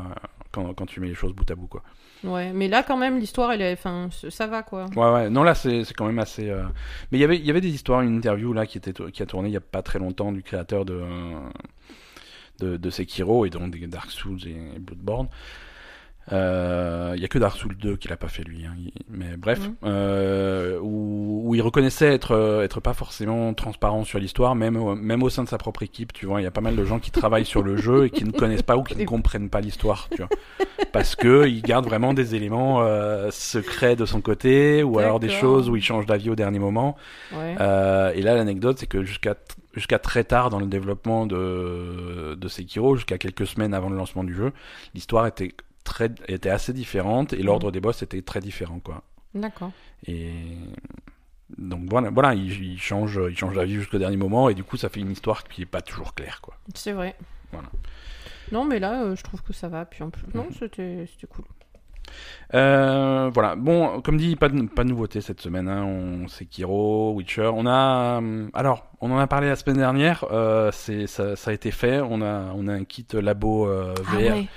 quand 0.53 0.75
quand 0.75 0.85
tu 0.87 1.01
mets 1.01 1.09
les 1.09 1.15
choses 1.15 1.33
bout 1.33 1.51
à 1.51 1.55
bout, 1.55 1.69
quoi. 1.69 1.83
Ouais, 2.23 2.53
mais 2.53 2.69
là 2.69 2.83
quand 2.83 2.99
même 2.99 3.19
l'histoire, 3.19 3.51
elle 3.53 3.63
est, 3.63 3.73
enfin 3.73 4.11
ça 4.29 4.47
va 4.47 4.63
quoi. 4.63 4.85
Ouais, 4.95 5.11
ouais. 5.11 5.31
Non, 5.31 5.43
là, 5.43 5.55
c'est 5.55 5.85
quand 5.97 6.05
même 6.07 6.19
assez. 6.19 6.51
euh, 6.51 6.65
Mais 7.13 7.17
il 7.19 7.21
y 7.23 7.25
avait, 7.25 7.37
il 7.39 7.47
y 7.47 7.51
avait 7.51 7.63
des 7.63 7.71
histoires, 7.71 8.03
une 8.03 8.15
interview 8.17 8.53
là 8.53 8.67
qui 8.67 8.77
était 8.77 8.93
qui 9.11 9.23
a 9.23 9.27
tourné 9.27 9.49
il 9.49 9.53
y 9.53 9.57
a 9.57 9.61
pas 9.63 9.81
très 9.81 9.99
longtemps 9.99 10.33
du 10.33 10.43
créateur 10.43 10.85
de 10.85 11.01
de, 12.59 12.77
de 12.77 12.91
Sekiro 12.91 13.47
et 13.47 13.51
donc 13.51 13.71
des 13.71 13.87
Dark 13.87 14.11
Souls 14.11 14.47
et 14.47 14.79
Bloodborne. 14.79 15.29
Euh, 16.33 17.13
Il 17.17 17.21
y 17.23 17.25
a 17.25 17.29
que 17.29 17.39
Dark 17.39 17.57
Souls 17.59 17.77
2 17.77 17.97
qu'il 17.97 18.13
a 18.13 18.17
pas 18.17 18.29
fait 18.29 18.45
lui, 18.45 18.65
hein. 18.65 18.75
Mais 19.09 19.37
bref, 19.37 19.59
Mhm. 19.61 19.75
euh, 19.85 20.79
où, 20.81 21.43
où 21.47 21.55
il 21.57 21.61
reconnaissait 21.63 22.07
être 22.15 22.33
euh, 22.37 22.63
être 22.63 22.81
pas 22.81 22.95
forcément 22.95 23.53
transparent 23.55 24.05
sur 24.05 24.19
l'histoire, 24.21 24.55
même 24.55 24.77
au- 24.77 24.95
même 24.95 25.23
au 25.25 25.29
sein 25.31 25.43
de 25.43 25.49
sa 25.49 25.59
propre 25.59 25.83
équipe, 25.83 26.13
tu 26.13 26.27
vois, 26.27 26.41
il 26.41 26.45
y 26.45 26.47
a 26.47 26.51
pas 26.53 26.61
mal 26.61 26.77
de 26.77 26.85
gens 26.85 26.99
qui 27.01 27.11
travaillent 27.11 27.45
sur 27.45 27.63
le 27.63 27.77
jeu 27.77 28.07
et 28.07 28.11
qui 28.11 28.25
ne 28.25 28.31
connaissent 28.31 28.63
pas 28.63 28.77
ou 28.77 28.85
qui 28.85 28.97
ne 28.97 29.05
comprennent 29.07 29.51
pas 29.51 29.61
l'histoire, 29.61 30.09
tu 30.11 30.19
vois, 30.19 30.29
parce 30.93 31.17
que 31.17 31.49
il 31.49 31.63
garde 31.63 31.87
vraiment 31.87 32.15
des 32.15 32.35
éléments 32.37 32.81
euh, 32.83 33.31
secrets 33.33 33.97
de 33.97 34.05
son 34.07 34.21
côté 34.21 34.83
ou 34.85 34.99
alors 35.01 35.19
des 35.21 35.31
choses 35.31 35.69
où 35.69 35.75
il 35.77 35.83
change 35.83 36.07
d'avis 36.07 36.31
au 36.31 36.37
dernier 36.37 36.61
moment. 36.61 36.97
Ouais. 37.33 37.57
Euh, 37.61 38.13
et 38.15 38.23
là, 38.23 38.35
l'anecdote, 38.37 38.79
c'est 38.79 38.87
que 38.87 39.03
jusqu'à 39.03 39.35
jusqu'à 39.75 39.99
très 39.99 40.25
tard 40.25 40.51
dans 40.51 40.59
le 40.61 40.67
développement 40.67 41.27
de, 41.27 42.35
de 42.37 42.49
Sekiro, 42.49 42.97
jusqu'à 42.97 43.19
quelques 43.19 43.47
semaines 43.47 43.73
avant 43.75 43.89
le 43.89 43.97
lancement 43.97 44.25
du 44.25 44.35
jeu, 44.35 44.53
l'histoire 44.95 45.27
était 45.27 45.53
très 45.85 46.11
était 46.29 46.51
assez 46.51 46.73
différente 46.73 47.33
et 47.33 47.43
l'ordre 47.43 47.71
des 47.71 47.81
boss 47.81 48.03
était 48.03 48.23
très 48.23 48.41
différent, 48.41 48.79
quoi. 48.81 49.03
D'accord. 49.35 49.71
Et 50.07 50.33
donc 51.59 51.83
voilà, 51.91 52.11
voilà, 52.11 52.35
il, 52.35 52.51
il 52.73 52.81
change, 52.81 53.21
il 53.29 53.37
change 53.37 53.55
d'avis 53.57 53.75
jusqu'au 53.75 53.99
dernier 53.99 54.17
moment 54.17 54.49
et 54.49 54.55
du 54.55 54.65
coup, 54.65 54.77
ça 54.77 54.89
fait 54.89 55.01
une 55.01 55.11
histoire 55.11 55.45
qui 55.45 55.63
est 55.63 55.67
pas 55.67 55.83
toujours 55.83 56.15
claire, 56.15 56.41
quoi. 56.41 56.55
C'est 56.75 56.93
vrai. 56.93 57.17
Voilà. 57.53 57.69
Non, 58.53 58.65
mais 58.65 58.79
là, 58.79 59.03
euh, 59.03 59.17
je 59.17 59.23
trouve 59.23 59.43
que 59.43 59.53
ça 59.53 59.69
va. 59.69 59.85
Puis 59.85 60.03
en 60.03 60.11
plus, 60.11 60.23
non, 60.35 60.45
Mhm. 60.45 60.53
c'était 60.59 61.07
c'était 61.11 61.27
cool. 61.27 61.45
Euh, 62.55 63.31
voilà. 63.33 63.55
Bon, 63.57 64.01
comme 64.01 64.17
dit, 64.17 64.35
pas 64.37 64.49
de, 64.49 64.63
pas 64.67 64.83
de 64.85 64.89
nouveauté 64.89 65.21
cette 65.21 65.41
semaine. 65.41 65.69
Hein. 65.69 65.85
On 65.85 66.29
Sekiro, 66.29 67.13
Witcher. 67.15 67.51
On 67.55 67.67
a, 67.67 68.19
hum, 68.19 68.51
alors, 68.55 68.87
on 69.01 69.11
en 69.13 69.19
a 69.19 69.27
parlé 69.27 69.49
la 69.49 69.57
semaine 69.57 69.77
dernière. 69.77 70.25
Euh, 70.33 70.71
c'est, 70.73 71.07
ça, 71.07 71.37
ça 71.37 71.51
a 71.51 71.55
été 71.55 71.71
fait. 71.71 72.01
On 72.01 72.21
a, 72.23 72.53
on 72.55 72.67
a 72.69 72.73
un 72.73 72.85
kit 72.85 73.07
labo 73.13 73.69
euh, 73.69 73.95
VR. 74.03 74.05
Ah 74.13 74.17
ouais. 74.17 74.49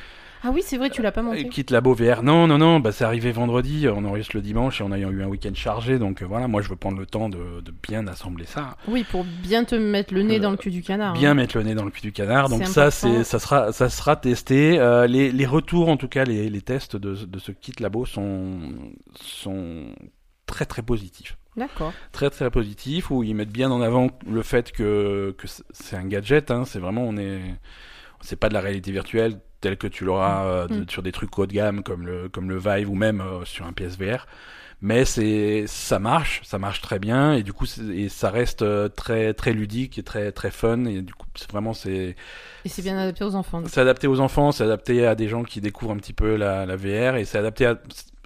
Ah 0.45 0.51
oui, 0.51 0.61
c'est 0.61 0.77
vrai, 0.77 0.89
tu 0.89 1.01
l'as 1.01 1.13
pas 1.13 1.21
monté. 1.21 1.45
Euh, 1.45 1.49
Kit 1.49 1.65
labo 1.69 1.93
VR. 1.93 2.21
Non, 2.21 2.47
non, 2.47 2.57
non. 2.57 2.81
Bah, 2.81 2.91
c'est 2.91 3.05
arrivé 3.05 3.31
vendredi. 3.31 3.87
On 3.87 4.03
enregistre 4.03 4.35
le 4.35 4.41
dimanche 4.41 4.81
et 4.81 4.83
on 4.83 4.91
a 4.91 4.99
eu 4.99 5.23
un 5.23 5.27
week-end 5.27 5.53
chargé. 5.53 5.99
Donc 5.99 6.21
euh, 6.21 6.25
voilà, 6.25 6.49
moi, 6.49 6.61
je 6.61 6.67
veux 6.67 6.75
prendre 6.75 6.97
le 6.97 7.05
temps 7.05 7.29
de, 7.29 7.61
de 7.61 7.71
bien 7.71 8.07
assembler 8.07 8.45
ça. 8.45 8.75
Oui, 8.89 9.05
pour 9.09 9.23
bien 9.23 9.63
te 9.63 9.75
mettre 9.75 10.13
le 10.13 10.23
nez 10.23 10.39
dans 10.39 10.51
le 10.51 10.57
cul 10.57 10.69
du 10.69 10.83
canard. 10.83 11.13
bien 11.13 11.31
hein. 11.31 11.33
mettre 11.35 11.57
le 11.57 11.63
nez 11.63 11.75
dans 11.75 11.85
le 11.85 11.91
cul 11.91 12.01
du 12.01 12.11
canard. 12.11 12.49
Donc 12.49 12.65
ça, 12.65 12.91
c'est, 12.91 13.23
ça 13.23 13.39
sera, 13.39 13.71
ça 13.71 13.87
sera 13.89 14.17
testé. 14.17 14.77
Euh, 14.79 15.07
les, 15.07 15.31
les 15.31 15.45
retours, 15.45 15.87
en 15.87 15.95
tout 15.95 16.09
cas, 16.09 16.25
les, 16.25 16.49
les 16.49 16.61
tests 16.61 16.97
de, 16.97 17.13
de 17.13 17.39
ce 17.39 17.53
kit 17.53 17.73
labo 17.79 18.05
sont, 18.05 18.59
sont 19.15 19.85
très 20.45 20.65
très 20.65 20.81
positifs. 20.81 21.37
D'accord. 21.55 21.93
très 22.11 22.31
très 22.31 22.49
positif 22.49 23.11
où 23.11 23.21
ils 23.21 23.35
mettent 23.35 23.51
bien 23.51 23.69
en 23.69 23.79
avant 23.79 24.09
le 24.27 24.41
fait 24.41 24.71
que, 24.71 25.35
que 25.37 25.47
c'est 25.69 25.95
un 25.95 26.05
gadget. 26.05 26.49
Hein, 26.49 26.63
c'est 26.65 26.79
vraiment 26.79 27.03
on 27.03 27.15
est 27.15 27.41
c'est 28.21 28.37
pas 28.37 28.49
de 28.49 28.55
la 28.55 28.61
réalité 28.61 28.91
virtuelle 28.91 29.39
telle 29.63 29.77
que 29.77 29.87
tu 29.87 30.05
l'auras 30.05 30.43
euh, 30.45 30.67
de- 30.67 30.81
Mm. 30.81 30.89
sur 30.89 31.01
des 31.01 31.11
trucs 31.11 31.37
haut 31.39 31.45
de 31.47 31.53
gamme 31.53 31.81
comme 31.83 32.05
le 32.05 32.29
comme 32.29 32.49
le 32.49 32.57
Vive 32.59 32.89
ou 32.89 32.95
même 32.95 33.21
euh, 33.21 33.45
sur 33.45 33.65
un 33.65 33.73
PSVR. 33.73 34.27
Mais 34.85 35.05
c'est 35.05 35.63
ça 35.65 35.97
marche, 35.97 36.41
ça 36.43 36.59
marche 36.59 36.81
très 36.81 36.99
bien 36.99 37.33
et 37.33 37.41
du 37.43 37.53
coup 37.53 37.65
et 37.93 38.09
ça 38.09 38.29
reste 38.29 38.63
euh, 38.63 38.89
très 38.89 39.33
très 39.33 39.53
ludique 39.53 39.97
et 39.97 40.03
très 40.03 40.33
très 40.33 40.51
fun 40.51 40.83
et 40.85 41.01
du 41.01 41.13
coup 41.13 41.25
c'est 41.35 41.49
vraiment 41.49 41.73
c'est 41.73 42.15
Et 42.65 42.69
c'est 42.69 42.81
bien 42.81 42.97
adapté 42.97 43.23
aux 43.23 43.35
enfants. 43.35 43.63
c'est 43.67 43.79
adapté 43.79 44.07
aux 44.07 44.19
enfants, 44.19 44.51
c'est 44.51 44.65
adapté 44.65 45.05
à 45.07 45.15
des 45.15 45.29
gens 45.29 45.43
qui 45.43 45.61
découvrent 45.61 45.93
un 45.93 45.97
petit 45.97 46.11
peu 46.13 46.35
la, 46.35 46.65
la 46.65 46.75
VR 46.75 47.15
et 47.15 47.23
c'est 47.23 47.37
adapté 47.37 47.65
à 47.65 47.79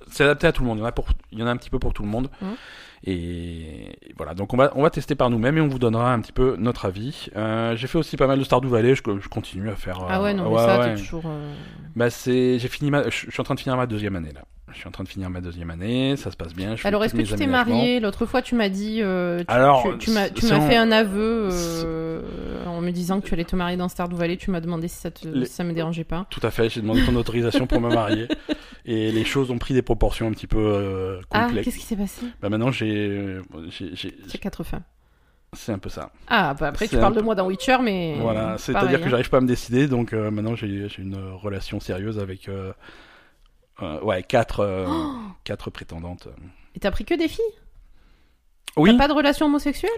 c'est 0.09 0.23
adapté 0.23 0.47
à 0.47 0.51
tout 0.51 0.63
le 0.63 0.67
monde. 0.69 0.77
Il 0.79 0.81
y 0.81 0.83
en 0.83 0.87
a 0.87 0.91
pour 0.91 1.09
il 1.31 1.37
y 1.39 1.43
en 1.43 1.47
a 1.47 1.51
un 1.51 1.57
petit 1.57 1.69
peu 1.69 1.77
pour 1.79 1.93
tout 1.93 2.01
le 2.03 2.09
monde. 2.09 2.29
Mhm. 2.41 2.55
Et 3.03 3.97
voilà, 4.17 4.33
donc 4.33 4.53
on 4.53 4.57
va 4.57 4.71
on 4.75 4.81
va 4.81 4.89
tester 4.89 5.15
par 5.15 5.29
nous-mêmes 5.29 5.57
et 5.57 5.61
on 5.61 5.67
vous 5.67 5.79
donnera 5.79 6.11
un 6.13 6.19
petit 6.19 6.31
peu 6.31 6.55
notre 6.57 6.85
avis. 6.85 7.27
Euh, 7.35 7.75
j'ai 7.75 7.87
fait 7.87 7.97
aussi 7.97 8.17
pas 8.17 8.27
mal 8.27 8.39
de 8.39 8.43
Stardew 8.43 8.67
Valley, 8.67 8.95
je, 8.95 9.01
je 9.19 9.29
continue 9.29 9.69
à 9.69 9.75
faire. 9.75 9.99
Ah 10.09 10.19
euh, 10.19 10.23
ouais, 10.23 10.33
non, 10.33 10.49
mais 10.51 10.57
ça, 10.57 10.79
ouais. 10.79 10.95
t'es 10.95 10.99
toujours. 11.01 11.23
euh, 11.27 11.53
Bah 11.95 12.09
c'est 12.09 12.57
j'ai 12.59 12.67
fini 12.67 12.89
ma 12.91 13.03
je 13.09 13.25
je 13.27 13.31
suis 13.31 13.41
en 13.41 13.43
train 13.43 13.55
de 13.55 13.59
finir 13.59 13.77
ma 13.77 13.85
deuxième 13.87 14.15
année 14.15 14.33
là. 14.33 14.41
Je 14.73 14.79
suis 14.79 14.87
en 14.87 14.91
train 14.91 15.05
de 15.05 15.09
finir 15.09 15.29
ma 15.29 15.39
deuxième 15.41 15.69
année, 15.71 16.17
ça 16.17 16.29
se 16.29 16.35
passe 16.37 16.53
bien. 16.53 16.75
je 16.75 16.85
Alors, 16.85 17.03
est-ce 17.03 17.15
que 17.15 17.21
tu 17.21 17.33
t'es 17.35 17.47
marié 17.47 17.99
L'autre 18.01 18.25
fois, 18.25 18.41
tu 18.41 18.53
m'as 18.53 18.67
dit. 18.69 18.99
euh, 19.01 19.39
tu, 19.39 19.45
Alors, 19.47 19.83
tu, 19.97 20.09
tu 20.09 20.11
m'as 20.11 20.29
fait 20.67 20.75
un 20.75 20.91
aveu 20.91 21.49
euh, 21.51 22.21
en 22.65 22.81
me 22.81 22.91
disant 22.91 23.21
que 23.21 23.25
tu 23.27 23.33
allais 23.33 23.45
te 23.45 23.55
marier 23.55 23.77
dans 23.77 23.87
Stardew 23.87 24.15
Valley. 24.15 24.35
Tu 24.37 24.51
m'as 24.51 24.59
demandé 24.59 24.87
si 24.89 24.97
ça, 24.97 25.09
te, 25.09 25.27
Les- 25.27 25.45
si 25.45 25.53
ça 25.53 25.63
me 25.63 25.71
dérangeait 25.73 26.03
pas. 26.03 26.25
Tout 26.29 26.41
à 26.43 26.51
fait, 26.51 26.69
j'ai 26.69 26.81
demandé 26.81 27.03
ton 27.05 27.15
autorisation 27.15 27.65
pour 27.65 27.79
me 27.79 27.89
marier 27.89 28.27
et 28.85 29.11
les 29.11 29.23
choses 29.25 29.51
ont 29.51 29.57
pris 29.57 29.73
des 29.73 29.81
proportions 29.81 30.27
un 30.27 30.31
petit 30.31 30.47
peu 30.47 30.59
euh, 30.59 31.21
Ah, 31.31 31.45
complexes. 31.45 31.65
qu'est-ce 31.65 31.77
qui 31.79 31.85
s'est 31.85 31.95
passé 31.95 32.25
Bah 32.41 32.49
maintenant 32.49 32.71
j'ai 32.71 33.39
j'ai- 33.69 33.95
j'ai- 33.95 34.15
C'est 34.27 34.37
quatre 34.37 34.63
femmes. 34.63 34.83
c'est 35.53 35.71
un 35.71 35.79
peu 35.79 35.89
ça. 35.89 36.11
Ah, 36.27 36.53
bah 36.59 36.67
après, 36.67 36.87
tu 36.89 36.97
parles 36.97 37.15
de 37.15 37.21
moi 37.21 37.35
dans 37.35 37.47
Witcher, 37.47 37.77
mais. 37.81 38.15
Voilà, 38.19 38.57
c'est-à-dire 38.57 38.81
pareil, 38.89 38.99
que 38.99 39.05
hein. 39.05 39.09
j'arrive 39.11 39.29
pas 39.29 39.37
à 39.37 39.41
me 39.41 39.47
décider, 39.47 39.87
donc 39.87 40.11
euh, 40.13 40.29
maintenant 40.29 40.55
j'ai 40.55 40.87
une 40.97 41.15
relation 41.41 41.79
sérieuse 41.79 42.19
avec 42.19 42.49
euh, 42.49 42.51
euh, 42.71 42.73
ouais 43.81 44.23
quatre 44.23 44.61
euh, 44.61 44.85
Oh 44.87 45.15
quatre 45.43 45.69
prétendantes. 45.69 46.27
Et 46.75 46.79
t'as 46.79 46.91
pris 46.91 47.05
que 47.05 47.13
des 47.13 47.27
filles? 47.27 47.43
Oui, 48.75 48.91
T'as 48.91 48.97
pas 48.97 49.07
de 49.07 49.13
relation 49.13 49.47
homosexuelle? 49.47 49.89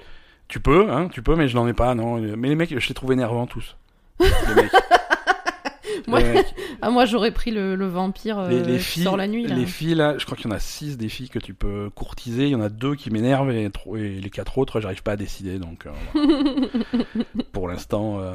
Tu 0.48 0.60
peux, 0.60 0.90
hein, 0.92 1.10
tu 1.12 1.22
peux, 1.22 1.36
mais 1.36 1.48
je 1.48 1.56
n'en 1.56 1.68
ai 1.68 1.74
pas, 1.74 1.94
non. 1.96 2.18
Mais 2.18 2.48
les 2.48 2.56
mecs, 2.56 2.78
je 2.78 2.88
les 2.88 2.94
trouve 2.94 3.12
énervants 3.12 3.46
tous. 3.46 3.76
Les 4.20 4.56
mecs. 4.56 4.72
Moi-. 6.08 6.22
Ah, 6.82 6.92
moi, 6.92 7.04
j'aurais 7.04 7.32
pris 7.32 7.52
le, 7.52 7.76
le 7.76 7.88
vampire 7.88 8.40
euh, 8.40 8.50
les, 8.50 8.64
les 8.64 8.78
qui 8.78 8.84
filles, 8.84 9.04
sort 9.04 9.18
la 9.18 9.28
nuit, 9.28 9.46
là. 9.46 9.54
les 9.54 9.66
filles 9.66 9.96
là, 9.96 10.18
je 10.18 10.24
crois 10.24 10.38
qu'il 10.38 10.50
y 10.50 10.54
en 10.54 10.56
a 10.56 10.60
six 10.60 10.98
des 10.98 11.10
filles 11.10 11.28
que 11.28 11.40
tu 11.40 11.54
peux 11.54 11.90
courtiser. 11.94 12.46
Il 12.46 12.52
y 12.52 12.56
en 12.56 12.62
a 12.62 12.70
deux 12.70 12.96
qui 12.96 13.12
m'énervent 13.12 13.52
et, 13.52 13.70
les 13.96 14.30
quatre 14.30 14.58
autres, 14.58 14.80
j'arrive 14.80 15.04
pas 15.04 15.12
à 15.12 15.16
décider. 15.18 15.60
Donc 15.60 15.86
euh, 15.86 15.92
voilà. 16.14 17.06
pour 17.52 17.68
l'instant, 17.68 18.22
euh, 18.22 18.34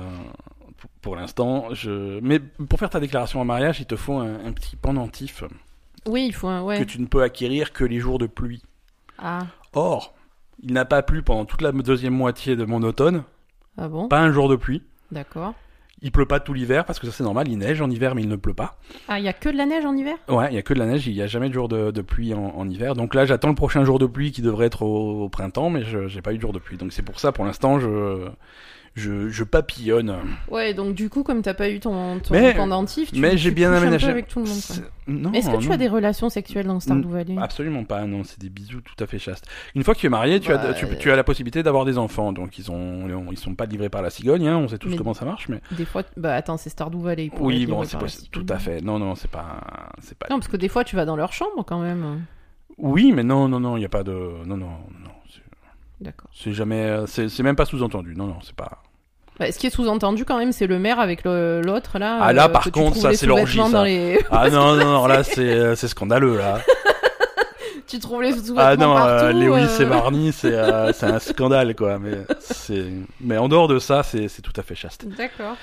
pour- 1.01 1.17
l'instant, 1.17 1.67
je. 1.73 2.21
Mais 2.21 2.39
pour 2.39 2.79
faire 2.79 2.91
ta 2.91 3.01
déclaration 3.01 3.41
en 3.41 3.45
mariage, 3.45 3.81
il 3.81 3.87
te 3.87 3.97
faut 3.97 4.15
un, 4.15 4.45
un 4.47 4.53
petit 4.53 4.77
pendentif 4.77 5.45
Oui, 6.07 6.25
il 6.27 6.33
faut 6.35 6.49
un. 6.49 6.63
Ouais. 6.63 6.79
que 6.79 6.85
tu 6.85 7.01
ne 7.01 7.07
peux 7.07 7.23
acquérir 7.23 7.73
que 7.73 7.85
les 7.85 7.99
jours 8.01 8.19
de 8.19 8.27
pluie. 8.27 8.63
Ah. 9.19 9.47
Or, 9.75 10.15
il 10.63 10.73
n'a 10.73 10.85
pas 10.85 11.03
plu 11.03 11.23
pendant 11.23 11.45
toute 11.45 11.63
la 11.63 11.73
deuxième 11.73 12.15
moitié 12.15 12.57
de 12.57 12.65
mon 12.65 12.83
automne, 12.83 13.25
ah 13.77 13.89
bon? 13.89 14.09
Pas 14.09 14.21
un 14.21 14.33
jour 14.33 14.49
de 14.49 14.57
pluie. 14.57 14.83
D'accord. 15.11 15.55
Il 16.03 16.13
pleut 16.13 16.27
pas 16.27 16.39
tout 16.41 16.53
l'hiver 16.53 16.85
parce 16.85 16.99
que 16.99 17.07
ça 17.07 17.13
c'est 17.13 17.23
normal, 17.25 17.49
il 17.49 17.57
neige 17.57 17.81
en 17.81 17.89
hiver 17.89 18.15
mais 18.15 18.23
il 18.23 18.29
ne 18.29 18.37
pleut 18.37 18.53
pas. 18.53 18.77
Ah, 19.09 19.19
il 19.19 19.25
y 19.25 19.29
a 19.29 19.33
que 19.33 19.49
de 19.49 19.57
la 19.57 19.65
neige 19.65 19.87
en 19.87 19.97
hiver? 19.97 20.17
Ouais, 20.29 20.49
il 20.51 20.55
y 20.55 20.59
a 20.59 20.63
que 20.63 20.75
de 20.75 20.79
la 20.79 20.87
neige, 20.87 21.07
il 21.07 21.15
y 21.15 21.23
a 21.23 21.27
jamais 21.27 21.49
de 21.49 21.55
jour 21.55 21.69
de, 21.69 21.91
de 21.93 22.03
pluie 22.03 22.35
en, 22.35 22.45
en 22.57 22.69
hiver. 22.69 22.95
Donc 22.95 23.15
là, 23.15 23.25
j'attends 23.25 23.49
le 23.49 23.55
prochain 23.55 23.85
jour 23.85 23.99
de 23.99 24.05
pluie 24.07 24.31
qui 24.33 24.43
devrait 24.43 24.67
être 24.67 24.83
au, 24.83 25.23
au 25.25 25.29
printemps, 25.31 25.71
mais 25.71 25.83
je 25.85 26.07
j'ai 26.09 26.21
pas 26.21 26.33
eu 26.35 26.37
de 26.37 26.43
jour 26.43 26.53
de 26.53 26.59
pluie. 26.59 26.77
Donc 26.77 26.93
c'est 26.93 27.03
pour 27.03 27.19
ça, 27.21 27.33
pour 27.33 27.45
l'instant, 27.47 27.79
je, 27.79 28.29
je 28.95 29.29
je 29.29 29.45
papillonne. 29.45 30.15
Ouais, 30.51 30.73
donc 30.75 30.95
du 30.95 31.09
coup, 31.11 31.23
comme 31.23 31.43
t'as 31.43 31.55
pas 31.55 31.69
eu 31.71 31.81
ton, 31.81 32.19
ton 32.21 32.33
Mais- 32.35 32.55
pendentif, 32.55 33.13
tu, 33.13 33.21
mais 33.21 33.37
j'ai 33.37 33.51
bien 33.51 33.73
aménagé. 33.73 34.09
avec 34.09 34.29
tout 34.29 34.39
le 34.41 34.47
monde. 34.47 34.55
quoi. 34.67 34.77
C'est- 34.77 34.83
Non, 35.07 35.33
Est-ce 35.33 35.51
que 35.51 35.57
tu 35.59 35.71
as 35.71 35.77
des 35.77 35.89
relations 35.89 36.31
sexuelles 36.31 36.67
dans 36.67 36.81
Stardew 36.81 37.07
Valley? 37.11 37.37
Absolument 37.39 37.85
pas, 37.85 38.07
non, 38.07 38.25
c'est 38.25 38.41
des 38.41 38.49
bisous 38.49 38.81
tout 38.81 39.05
à 39.05 39.07
fait 39.07 39.19
chastes. 39.19 39.47
Une 39.75 39.85
fois 39.85 39.95
que 39.95 40.01
tu 40.01 40.07
es 40.07 40.09
marié, 40.09 40.41
tu, 40.41 40.49
Bah, 40.49 40.59
as, 40.63 40.73
tu, 40.73 40.87
tu 40.99 41.11
as 41.11 41.17
la 41.17 41.25
possibilité 41.25 41.63
d'avoir 41.63 41.85
des 41.85 41.99
enfants, 41.99 42.33
donc 42.33 42.57
ils 42.59 42.71
ont, 42.71 43.07
ils 43.31 43.37
sont 43.39 43.55
pas 43.55 43.67
livrés 43.67 43.91
par 43.91 44.01
la 44.01 44.09
cigogne, 44.09 44.47
hein, 44.49 44.57
on 44.57 44.67
sait 44.69 44.79
tous 44.79 44.89
Mais- 44.89 44.97
comment 44.97 45.13
ça 45.13 45.27
marche, 45.27 45.49
mais 45.51 45.61
Des 45.73 45.85
fois, 45.85 46.05
bah 46.17 46.35
attends, 46.35 46.57
c'est 46.57 46.71
Stardew 46.71 47.01
Valley. 47.03 47.31
oui, 47.39 47.67
bon, 47.67 47.85
c'est 47.85 47.99
possible, 47.99 48.29
tout 48.31 48.47
à 48.49 48.59
fait. 48.59 48.81
Non, 48.81 48.99
non, 48.99 49.15
c'est 49.15 49.31
pas, 49.31 49.61
c'est 50.01 50.17
pas. 50.17 50.27
Non, 50.31 50.39
parce 50.39 50.49
que 50.49 50.57
des 50.57 50.69
fois, 50.69 50.85
tu 50.85 50.97
vas 50.97 51.05
dans 51.05 51.17
leur 51.17 51.35
chambre 51.35 51.65
quand 51.67 51.81
même. 51.81 52.23
Oui, 52.79 53.13
mais 53.13 53.23
non, 53.25 53.47
non, 53.49 53.61
non, 53.61 53.77
il 53.77 53.83
y 53.83 53.87
a 53.87 53.91
pas 53.91 54.05
de, 54.05 54.13
non, 54.47 54.57
non, 54.57 54.71
D'accord. 56.05 56.29
c'est 56.35 56.53
jamais, 56.53 56.99
c'est 57.07 57.29
c'est 57.29 57.43
même 57.43 57.57
pas 57.57 57.65
sous-entendu, 57.65 58.15
non, 58.15 58.27
non, 58.27 58.39
c'est 58.43 58.55
pas. 58.55 58.83
Bah, 59.39 59.51
ce 59.51 59.59
qui 59.59 59.67
est 59.67 59.71
sous-entendu 59.71 60.25
quand 60.25 60.39
même, 60.39 60.53
c'est 60.53 60.69
le 60.69 60.79
maire 60.79 61.01
avec 61.01 61.25
l'autre 61.25 61.99
là. 61.99 62.19
Ah, 62.21 62.33
là, 62.33 62.45
euh, 62.45 62.49
par 62.49 62.71
contre, 62.71 62.97
ça, 62.97 63.13
c'est 63.15 63.27
l'orgie, 63.27 63.59
les. 63.85 64.19
Ah 64.31 64.49
non, 64.53 64.77
non, 64.77 64.85
non, 64.85 65.07
là, 65.07 65.25
c'est, 65.25 65.41
euh, 65.41 65.75
scandaleux, 65.75 66.39
là. 66.39 66.61
tu 67.89 67.99
trouves 67.99 68.23
les 68.23 68.33
sous-vêtements 68.33 68.61
Ah 68.61 68.77
non, 68.77 68.95
partout. 68.95 69.25
euh, 69.25 69.33
Lewis 69.33 69.67
euh, 69.81 69.83
et 69.83 69.87
Marnie, 69.87 70.33
c'est, 70.33 70.53
euh, 70.55 70.93
c'est 70.95 71.07
un 71.07 71.19
scandale, 71.19 71.75
quoi. 71.75 71.99
Mais 71.99 72.19
c'est, 72.39 72.85
mais 73.21 73.37
en 73.37 73.49
dehors 73.49 73.67
de 73.67 73.81
ça, 73.81 74.05
c'est, 74.05 74.29
c'est 74.29 74.43
tout 74.43 74.53
à 74.57 74.63
fait 74.63 74.77
chaste. 74.77 75.05
D'accord. 75.17 75.57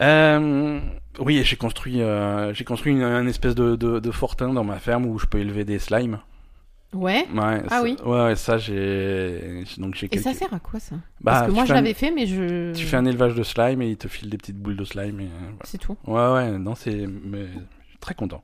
Euh, 0.00 0.80
oui, 1.20 1.42
j'ai 1.44 1.56
construit, 1.56 2.02
euh, 2.02 2.52
j'ai 2.52 2.64
construit 2.64 2.92
une, 2.92 3.02
un 3.02 3.26
espèce 3.28 3.54
de, 3.54 3.76
de, 3.76 4.00
de 4.00 4.10
fortin 4.10 4.52
dans 4.52 4.64
ma 4.64 4.78
ferme 4.80 5.06
où 5.06 5.18
je 5.18 5.26
peux 5.26 5.38
élever 5.38 5.64
des 5.64 5.78
slimes. 5.78 6.18
Ouais. 6.94 7.26
Ouais, 7.34 7.62
Ah 7.66 7.68
ça- 7.68 7.82
oui. 7.82 7.96
Ouais, 8.04 8.22
ouais, 8.24 8.36
ça 8.36 8.58
j'ai, 8.58 9.64
donc 9.78 9.94
j'ai 9.94 10.08
Et 10.14 10.18
ça 10.18 10.34
sert 10.34 10.52
à 10.52 10.58
quoi 10.60 10.78
ça? 10.80 10.96
Bah, 11.20 11.32
Parce 11.32 11.46
que 11.46 11.52
moi 11.52 11.64
je 11.64 11.72
un- 11.72 11.76
l'avais 11.76 11.94
fait, 11.94 12.10
mais 12.10 12.26
je. 12.26 12.72
Tu 12.74 12.84
fais 12.84 12.96
un 12.96 13.04
élevage 13.06 13.34
de 13.34 13.42
slime 13.42 13.80
et 13.82 13.88
il 13.90 13.96
te 13.96 14.08
file 14.08 14.28
des 14.28 14.36
petites 14.38 14.58
boules 14.58 14.76
de 14.76 14.84
slime. 14.84 15.20
Et, 15.20 15.24
euh, 15.24 15.28
C'est 15.64 15.78
tout. 15.78 15.96
Ouais, 16.06 16.32
ouais, 16.32 16.50
non, 16.58 16.74
c'est, 16.74 17.06
mais, 17.06 17.46
très 18.00 18.14
content. 18.14 18.42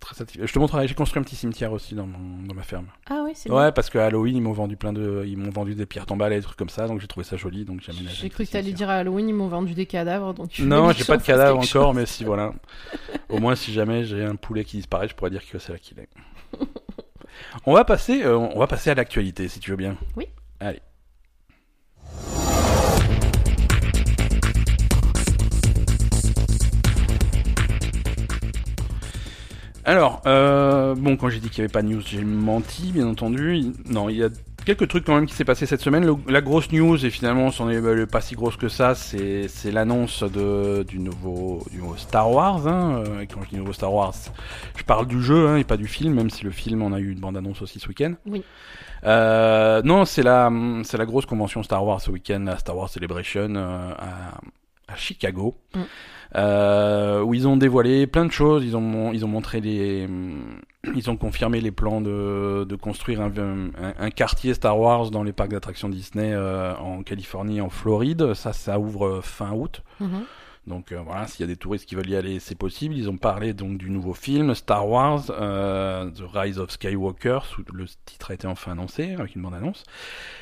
Très 0.00 0.14
satisfait. 0.14 0.46
Je 0.46 0.52
te 0.52 0.58
montrerai, 0.58 0.86
j'ai 0.86 0.94
construit 0.94 1.20
un 1.20 1.24
petit 1.24 1.34
cimetière 1.36 1.72
aussi 1.72 1.94
dans, 1.94 2.06
mon, 2.06 2.42
dans 2.46 2.54
ma 2.54 2.62
ferme. 2.62 2.86
Ah 3.10 3.22
ouais, 3.24 3.32
c'est 3.34 3.50
Ouais, 3.50 3.72
parce 3.72 3.90
que 3.90 3.98
Halloween, 3.98 4.36
ils 4.36 4.40
m'ont 4.42 4.52
vendu 4.52 4.76
plein 4.76 4.92
de, 4.92 5.24
ils 5.26 5.36
m'ont 5.36 5.50
vendu 5.50 5.74
des 5.74 5.84
pierres 5.86 6.06
tombales 6.06 6.32
et 6.32 6.36
des 6.36 6.42
trucs 6.42 6.56
comme 6.58 6.68
ça, 6.68 6.86
donc 6.86 7.00
j'ai 7.00 7.06
trouvé 7.08 7.24
ça 7.24 7.36
joli, 7.36 7.64
donc 7.64 7.80
j'ai 7.82 7.90
aménagé. 7.92 8.14
J'ai 8.14 8.28
cru 8.30 8.46
que 8.46 8.50
t'allais 8.52 8.72
dire 8.72 8.88
à 8.88 8.94
Halloween, 8.94 9.28
ils 9.28 9.34
m'ont 9.34 9.48
vendu 9.48 9.74
des 9.74 9.86
cadavres. 9.86 10.32
Donc 10.32 10.58
Non, 10.60 10.90
j'ai 10.92 11.04
pas 11.04 11.16
de 11.16 11.22
fasse 11.22 11.26
cadavre 11.26 11.60
quelque 11.60 11.76
encore, 11.76 11.88
chose. 11.92 11.96
mais 11.96 12.06
si 12.06 12.24
voilà. 12.24 12.52
Au 13.30 13.38
moins, 13.40 13.56
si 13.56 13.72
jamais 13.72 14.04
j'ai 14.04 14.22
un 14.24 14.36
poulet 14.36 14.64
qui 14.64 14.76
disparaît, 14.76 15.08
je 15.08 15.14
pourrais 15.14 15.30
dire 15.30 15.42
que 15.48 15.58
c'est 15.58 15.72
là 15.72 15.78
qu'il 15.78 15.98
est. 15.98 16.08
on 17.64 17.74
va 17.74 17.84
passer, 17.84 18.22
euh, 18.22 18.36
on 18.36 18.58
va 18.58 18.66
passer 18.66 18.90
à 18.90 18.94
l'actualité, 18.94 19.48
si 19.48 19.60
tu 19.60 19.70
veux 19.70 19.76
bien. 19.76 19.96
Oui. 20.16 20.26
Allez. 20.60 20.80
Alors, 29.84 30.20
euh, 30.26 30.96
bon, 30.96 31.16
quand 31.16 31.28
j'ai 31.28 31.38
dit 31.38 31.48
qu'il 31.48 31.62
n'y 31.62 31.66
avait 31.66 31.72
pas 31.72 31.82
de 31.82 31.86
news, 31.86 32.02
j'ai 32.04 32.24
menti, 32.24 32.90
bien 32.90 33.06
entendu. 33.06 33.66
Non, 33.88 34.08
il 34.08 34.16
y 34.16 34.24
a 34.24 34.28
quelques 34.66 34.88
trucs 34.88 35.04
quand 35.04 35.14
même 35.14 35.24
qui 35.26 35.34
s'est 35.34 35.46
passé 35.46 35.64
cette 35.64 35.80
semaine. 35.80 36.04
Le- 36.04 36.16
la 36.30 36.42
grosse 36.42 36.70
news, 36.72 37.02
et 37.06 37.08
finalement, 37.10 37.50
c'en 37.50 37.70
est 37.70 38.06
pas 38.06 38.20
si 38.20 38.34
grosse 38.34 38.56
que 38.56 38.68
ça, 38.68 38.94
c'est 38.94 39.48
c'est 39.48 39.70
l'annonce 39.70 40.22
de 40.22 40.82
du 40.82 40.98
nouveau 40.98 41.64
du 41.70 41.78
nouveau 41.78 41.96
Star 41.96 42.30
Wars. 42.30 42.66
Hein. 42.66 43.02
Euh, 43.06 43.20
et 43.20 43.26
quand 43.26 43.40
je 43.44 43.50
dis 43.50 43.56
nouveau 43.56 43.72
Star 43.72 43.94
Wars, 43.94 44.14
je 44.76 44.82
parle 44.84 45.06
du 45.06 45.22
jeu 45.22 45.48
hein, 45.48 45.56
et 45.56 45.64
pas 45.64 45.78
du 45.78 45.86
film, 45.86 46.12
même 46.14 46.28
si 46.28 46.44
le 46.44 46.50
film, 46.50 46.82
on 46.82 46.92
a 46.92 46.98
eu 46.98 47.10
une 47.12 47.20
bande-annonce 47.20 47.62
aussi 47.62 47.80
ce 47.80 47.88
week-end. 47.88 48.12
Oui. 48.26 48.42
Euh, 49.04 49.80
non, 49.82 50.04
c'est 50.04 50.22
la 50.22 50.50
c'est 50.82 50.98
la 50.98 51.06
grosse 51.06 51.26
convention 51.26 51.62
Star 51.62 51.82
Wars 51.84 52.00
ce 52.00 52.10
week-end, 52.10 52.42
la 52.44 52.58
Star 52.58 52.76
Wars 52.76 52.90
Celebration 52.90 53.54
euh, 53.54 53.92
à, 53.96 54.92
à 54.92 54.96
Chicago. 54.96 55.54
Mm. 55.74 55.80
Euh, 56.34 57.22
où 57.22 57.34
ils 57.34 57.46
ont 57.46 57.56
dévoilé 57.56 58.06
plein 58.08 58.24
de 58.26 58.32
choses. 58.32 58.64
Ils 58.64 58.76
ont, 58.76 59.12
ils 59.12 59.24
ont 59.24 59.28
montré 59.28 59.60
les, 59.60 60.08
ils 60.94 61.10
ont 61.10 61.16
confirmé 61.16 61.60
les 61.60 61.70
plans 61.70 62.00
de, 62.00 62.64
de 62.68 62.76
construire 62.76 63.20
un, 63.20 64.10
quartier 64.10 64.54
Star 64.54 64.78
Wars 64.78 65.10
dans 65.10 65.22
les 65.22 65.32
parcs 65.32 65.50
d'attractions 65.50 65.88
Disney 65.88 66.32
euh, 66.32 66.74
en 66.76 67.02
Californie, 67.02 67.60
en 67.60 67.70
Floride. 67.70 68.34
Ça, 68.34 68.52
ça 68.52 68.78
ouvre 68.78 69.20
fin 69.22 69.52
août. 69.52 69.82
Mhm. 70.00 70.24
Donc 70.66 70.90
euh, 70.90 71.00
voilà, 71.04 71.28
s'il 71.28 71.42
y 71.42 71.44
a 71.44 71.46
des 71.46 71.56
touristes 71.56 71.86
qui 71.88 71.94
veulent 71.94 72.10
y 72.10 72.16
aller, 72.16 72.40
c'est 72.40 72.56
possible. 72.58 72.96
Ils 72.96 73.08
ont 73.08 73.16
parlé 73.16 73.52
donc 73.52 73.78
du 73.78 73.88
nouveau 73.88 74.14
film 74.14 74.52
Star 74.54 74.88
Wars, 74.88 75.22
euh, 75.30 76.10
The 76.10 76.22
Rise 76.34 76.58
of 76.58 76.70
Skywalker. 76.70 77.38
sous- 77.44 77.62
Le 77.72 77.84
titre 78.04 78.32
a 78.32 78.34
été 78.34 78.46
enfin 78.48 78.72
annoncé 78.72 79.14
avec 79.14 79.36
une 79.36 79.42
bande 79.42 79.54
annonce. 79.54 79.84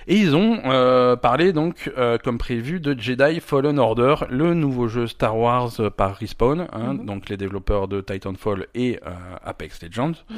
Et 0.07 0.17
ils 0.17 0.35
ont 0.35 0.61
euh, 0.65 1.15
parlé 1.17 1.53
donc, 1.53 1.93
comme 2.25 2.39
prévu, 2.39 2.81
de 2.81 2.99
Jedi 2.99 3.41
Fallen 3.41 3.79
Order, 3.79 4.15
le 4.31 4.55
nouveau 4.55 4.89
jeu 4.89 5.07
Star 5.07 5.37
Wars 5.37 5.73
par 5.97 6.17
Respawn, 6.17 6.69
hein, 6.73 6.95
Mhm. 6.95 7.05
donc 7.07 7.29
les 7.29 7.37
développeurs 7.37 7.87
de 7.89 8.01
Titanfall 8.01 8.67
et 8.75 8.99
Apex 9.45 9.83
Legends. 9.83 10.13
Mhm. 10.31 10.37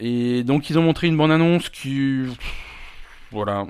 Et 0.00 0.42
donc 0.44 0.70
ils 0.70 0.78
ont 0.78 0.82
montré 0.82 1.06
une 1.08 1.16
bande 1.16 1.30
annonce 1.32 1.68
qui 1.68 2.24
voilà, 3.30 3.66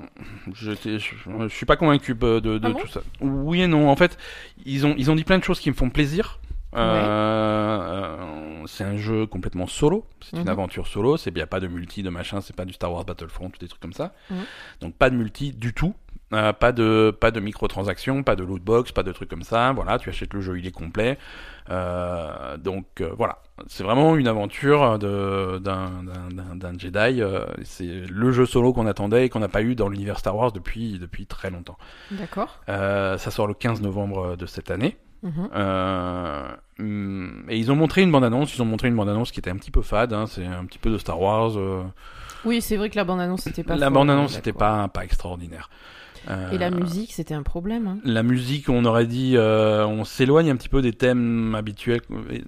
je, 0.53 0.71
je 0.73 1.47
suis 1.49 1.65
pas 1.65 1.75
convaincu 1.75 2.13
de, 2.15 2.39
de, 2.39 2.59
Ah 2.63 2.69
bon 2.69 2.79
tout 2.79 2.87
ça. 2.87 3.01
Oui 3.21 3.61
et 3.61 3.67
non. 3.67 3.89
En 3.89 3.95
fait, 3.95 4.17
ils 4.65 4.85
ont 4.87 4.95
ils 4.97 5.09
ont 5.11 5.15
dit 5.15 5.23
plein 5.23 5.37
de 5.37 5.43
choses 5.43 5.59
qui 5.59 5.69
me 5.69 5.75
font 5.75 5.89
plaisir. 5.89 6.39
Euh, 6.75 8.63
c'est 8.67 8.83
un 8.83 8.97
jeu 8.97 9.25
complètement 9.25 9.67
solo. 9.67 10.05
C'est 10.21 10.37
une 10.37 10.43
Mhm. 10.43 10.49
aventure 10.49 10.87
solo. 10.87 11.17
C'est 11.17 11.31
bien 11.31 11.47
pas 11.47 11.59
de 11.59 11.67
multi, 11.67 12.03
de 12.03 12.09
machin. 12.09 12.41
C'est 12.41 12.55
pas 12.55 12.65
du 12.65 12.73
Star 12.73 12.91
Wars 12.93 13.05
Battlefront 13.05 13.47
ou 13.47 13.51
des 13.59 13.67
trucs 13.67 13.81
comme 13.81 13.93
ça. 13.93 14.13
Mhm. 14.29 14.37
Donc 14.81 14.93
pas 14.95 15.09
de 15.09 15.15
multi 15.15 15.51
du 15.51 15.73
tout. 15.73 15.93
Euh, 16.31 16.53
pas 16.53 16.71
de 16.71 17.09
pas 17.19 17.31
de 17.31 17.39
microtransactions, 17.39 18.21
pas 18.21 18.35
de 18.35 18.43
loot 18.43 18.61
box, 18.61 18.91
pas 18.91 19.01
de 19.01 19.11
trucs 19.11 19.29
comme 19.29 19.41
ça. 19.41 19.71
Voilà, 19.73 19.97
tu 19.97 20.09
achètes 20.09 20.33
le 20.33 20.41
jeu, 20.41 20.59
il 20.59 20.67
est 20.67 20.71
complet. 20.71 21.17
Euh, 21.71 22.57
donc 22.57 22.85
euh, 23.01 23.11
voilà, 23.17 23.39
c'est 23.67 23.83
vraiment 23.83 24.15
une 24.15 24.27
aventure 24.27 24.99
de 24.99 25.57
d'un 25.59 26.77
Jedi. 26.77 27.21
euh, 27.21 27.45
c'est 27.63 28.03
le 28.07 28.31
jeu 28.31 28.45
solo 28.45 28.73
qu'on 28.73 28.85
attendait 28.85 29.25
et 29.25 29.29
qu'on 29.29 29.39
n'a 29.39 29.47
pas 29.49 29.63
eu 29.63 29.73
dans 29.75 29.89
l'univers 29.89 30.19
Star 30.19 30.35
Wars 30.35 30.51
depuis 30.51 30.99
depuis 30.99 31.25
très 31.25 31.49
longtemps. 31.49 31.77
D'accord. 32.11 32.59
Euh, 32.69 33.17
ça 33.17 33.31
sort 33.31 33.47
le 33.47 33.53
15 33.55 33.81
novembre 33.81 34.35
de 34.35 34.45
cette 34.45 34.69
année. 34.71 34.97
Mhm. 35.23 35.49
Euh, 35.53 36.47
hum, 36.79 37.43
et 37.49 37.57
ils 37.57 37.71
ont 37.71 37.75
montré 37.75 38.03
une 38.03 38.11
bande-annonce, 38.11 38.55
ils 38.55 38.61
ont 38.61 38.65
montré 38.65 38.87
une 38.87 38.95
bande-annonce 38.95 39.31
qui 39.31 39.39
était 39.39 39.49
un 39.49 39.57
petit 39.57 39.71
peu 39.71 39.81
fade, 39.81 40.13
hein, 40.13 40.25
c'est 40.27 40.45
un 40.45 40.63
petit 40.65 40.79
peu 40.79 40.89
de 40.91 40.97
Star 40.97 41.19
Wars. 41.19 41.57
euh, 41.57 41.83
Oui, 42.45 42.61
c'est 42.61 42.77
vrai 42.77 42.89
que 42.89 42.95
la 42.95 43.03
bande-annonce, 43.03 43.41
c'était 43.41 43.63
pas. 43.63 43.75
la 43.75 43.89
bande-annonce 43.89 44.41
d'accord. 44.41 44.57
pas, 44.59 44.87
pas 44.87 45.03
extraordinaire. 45.03 45.69
Euh, 46.29 46.51
Et 46.51 46.57
la 46.57 46.69
musique, 46.71 47.13
c'était 47.13 47.33
un 47.33 47.43
problème. 47.43 47.87
hein. 47.87 47.97
la 48.03 48.23
musique, 48.23 48.69
on 48.69 48.83
aurait 48.85 49.05
dit, 49.07 49.33
euh, 49.37 49.85
on 49.85 50.03
s'éloigne 50.03 50.49
un 50.51 50.55
petit 50.55 50.69
peu 50.69 50.81
des 50.81 50.93
thèmes 50.93 51.55
habituels 51.55 52.01
euh, 52.11 52.39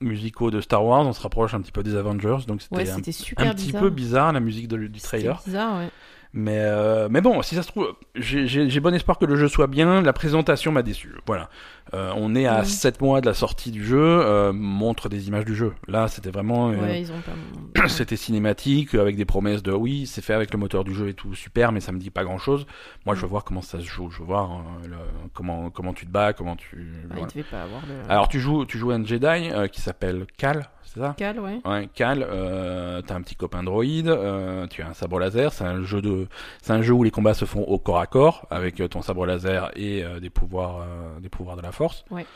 musicaux 0.00 0.50
de 0.50 0.60
Star 0.60 0.84
Wars, 0.84 1.06
on 1.06 1.12
se 1.12 1.20
rapproche 1.20 1.54
un 1.54 1.60
petit 1.60 1.72
peu 1.72 1.82
des 1.82 1.96
Avengers, 1.96 2.38
donc 2.46 2.62
c'était 2.62 2.76
Ouais, 2.76 2.90
un, 2.90 3.00
petit 3.00 3.24
bizarre. 3.66 3.80
peu 3.82 3.90
bizarre 3.90 4.32
la 4.32 4.40
musique 4.40 4.68
de- 4.68 4.76
du 4.86 5.00
trailer. 5.00 5.40
bizarre, 5.44 5.78
ouais. 5.78 5.88
Mais, 6.32 6.58
euh, 6.58 7.08
mais 7.10 7.22
bon, 7.22 7.40
si 7.40 7.54
ça 7.54 7.62
se 7.62 7.68
trouve, 7.68 7.94
j'ai 8.14 8.80
bon 8.80 8.94
espoir 8.94 9.18
que 9.18 9.24
le 9.24 9.36
jeu 9.36 9.48
soit 9.48 9.68
bien. 9.68 10.02
La 10.02 10.12
présentation 10.12 10.70
m'a 10.70 10.82
déçu. 10.82 11.14
Voilà. 11.26 11.48
Euh, 11.94 12.12
on 12.16 12.34
est 12.34 12.46
à 12.46 12.58
Mhm. 12.60 12.64
7 12.64 13.00
mois 13.00 13.20
de 13.20 13.26
la 13.26 13.34
sortie 13.34 13.70
du 13.70 13.84
jeu, 13.84 13.98
euh, 14.00 14.52
montre 14.52 15.08
des 15.08 15.28
images 15.28 15.44
du 15.44 15.54
jeu. 15.54 15.72
Là, 15.86 16.08
c'était 16.08 16.30
vraiment. 16.30 16.70
euh, 16.70 16.76
Ouais, 16.80 17.00
ils 17.02 17.12
ont 17.12 17.20
pas. 17.20 17.86
C'était 17.88 18.16
cinématique 18.16 18.94
avec 18.94 19.16
des 19.16 19.24
promesses 19.24 19.62
de 19.62 19.70
oui, 19.72 20.06
c'est 20.06 20.22
fait 20.22 20.32
avec 20.34 20.52
le 20.52 20.58
moteur 20.58 20.82
du 20.82 20.94
jeu 20.94 21.08
et 21.08 21.14
tout, 21.14 21.34
super, 21.34 21.70
mais 21.72 21.80
ça 21.80 21.92
me 21.92 21.98
dit 21.98 22.10
pas 22.10 22.24
grand 22.24 22.38
chose. 22.38 22.66
Moi, 23.04 23.14
je 23.14 23.20
veux 23.20 23.28
voir 23.28 23.44
comment 23.44 23.62
ça 23.62 23.78
se 23.78 23.84
joue, 23.84 24.10
je 24.10 24.18
veux 24.18 24.24
voir 24.24 24.62
le- 24.84 24.96
comment 25.34 25.70
comment 25.70 25.92
tu 25.92 26.06
te 26.06 26.10
bats, 26.10 26.32
comment 26.32 26.56
tu. 26.56 26.88
Ah, 27.04 27.06
voilà. 27.10 27.22
il 27.22 27.26
devait 27.28 27.48
pas 27.48 27.62
avoir 27.62 27.82
le. 27.86 28.10
Alors 28.10 28.28
tu 28.28 28.40
joues 28.40 28.64
tu 28.64 28.78
joues 28.78 28.90
un 28.90 29.04
Jedi 29.04 29.50
qui 29.70 29.80
s'appelle 29.80 30.26
Cal, 30.36 30.68
c'est 30.82 31.00
ça? 31.00 31.14
Cal, 31.16 31.38
ouais. 31.38 31.60
Ouais, 31.64 31.88
Cal, 31.94 32.26
euh, 32.28 33.02
t'as 33.02 33.14
un 33.14 33.20
petit 33.22 33.36
copain 33.36 33.62
droïde, 33.62 34.08
euh, 34.08 34.66
tu 34.66 34.82
as 34.82 34.88
un 34.88 34.94
sabre 34.94 35.18
laser, 35.20 35.52
c'est 35.52 35.64
un 35.64 35.82
jeu 35.82 36.00
de, 36.02 36.26
c'est 36.62 36.72
un 36.72 36.82
jeu 36.82 36.92
où 36.94 37.04
les 37.04 37.10
combats 37.10 37.34
se 37.34 37.44
font 37.44 37.62
au 37.62 37.78
corps 37.78 37.98
à 38.00 38.06
corps 38.06 38.46
avec 38.50 38.76
ton 38.90 39.02
sabre 39.02 39.26
laser 39.26 39.70
et 39.76 40.02
euh, 40.02 40.18
des 40.18 40.30
pouvoirs, 40.30 40.84
des 41.20 41.28
pouvoirs 41.28 41.56
de 41.56 41.62
la 41.62 41.72
force. 41.76 42.04
Ouais. 42.10 42.26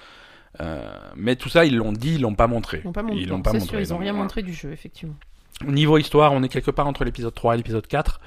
Euh, 0.61 0.93
mais 1.17 1.37
tout 1.37 1.49
ça, 1.49 1.65
ils 1.65 1.77
l'ont 1.77 1.93
dit, 1.93 2.15
ils 2.15 2.21
l'ont 2.21 2.35
pas 2.35 2.47
montré. 2.47 2.79
Ils 2.79 2.85
l'ont 2.85 2.93
pas 2.93 3.03
montré. 3.03 3.21
Ils 3.21 3.29
l'ont 3.29 3.43
pas 3.43 3.53
montré. 3.53 3.69
sûr, 3.69 3.81
ils 3.81 3.95
ont 3.95 3.99
rien 3.99 4.13
montré 4.13 4.43
du 4.43 4.53
jeu, 4.53 4.73
effectivement. 4.73 5.15
Niveau 5.67 5.99
histoire, 5.99 6.33
on 6.33 6.43
est 6.43 6.49
quelque 6.49 6.71
part 6.71 6.87
entre 6.87 7.05
l'épisode 7.05 7.35
3 7.35 7.55
et 7.55 7.57
l'épisode 7.59 7.87
4. 7.87 8.21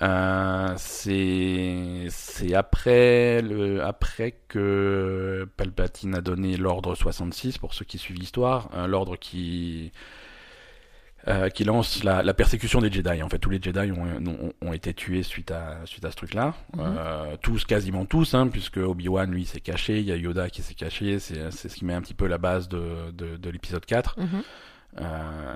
Euh, 0.00 0.74
c'est 0.76 2.06
c'est 2.08 2.54
après 2.54 3.42
le 3.42 3.82
après 3.82 4.36
que 4.46 5.48
Palpatine 5.56 6.14
a 6.14 6.20
donné 6.20 6.56
l'ordre 6.56 6.94
66 6.94 7.58
pour 7.58 7.74
ceux 7.74 7.84
qui 7.84 7.98
suivent 7.98 8.18
l'histoire, 8.18 8.70
euh, 8.74 8.86
l'ordre 8.86 9.16
qui 9.16 9.90
euh, 11.26 11.48
qui 11.48 11.64
lance 11.64 12.04
la, 12.04 12.22
la 12.22 12.32
persécution 12.34 12.80
des 12.80 12.90
Jedi. 12.92 13.22
En 13.22 13.28
fait, 13.28 13.38
tous 13.38 13.50
les 13.50 13.60
Jedi 13.60 13.90
ont, 13.92 14.04
ont, 14.26 14.52
ont 14.62 14.72
été 14.72 14.94
tués 14.94 15.22
suite 15.22 15.50
à 15.50 15.78
suite 15.84 16.04
à 16.04 16.10
ce 16.10 16.16
truc-là. 16.16 16.54
Mhm. 16.76 16.80
Euh, 16.98 17.36
tous, 17.42 17.64
quasiment 17.64 18.04
tous, 18.04 18.34
hein, 18.34 18.46
puisque 18.48 18.76
Obi-Wan 18.78 19.30
lui 19.30 19.44
s'est 19.44 19.60
caché, 19.60 19.98
il 19.98 20.06
y 20.06 20.12
a 20.12 20.16
Yoda 20.16 20.48
qui 20.48 20.62
s'est 20.62 20.74
caché. 20.74 21.18
C'est 21.18 21.50
ce 21.50 21.68
qui 21.74 21.84
met 21.84 21.94
un 21.94 22.00
petit 22.00 22.14
peu 22.14 22.26
la 22.28 22.38
base 22.38 22.68
de 22.68 23.10
de, 23.12 23.36
de 23.36 23.50
l'épisode 23.50 23.84
4. 23.84 24.18
Mhm. 24.18 24.42
Euh, 25.00 25.54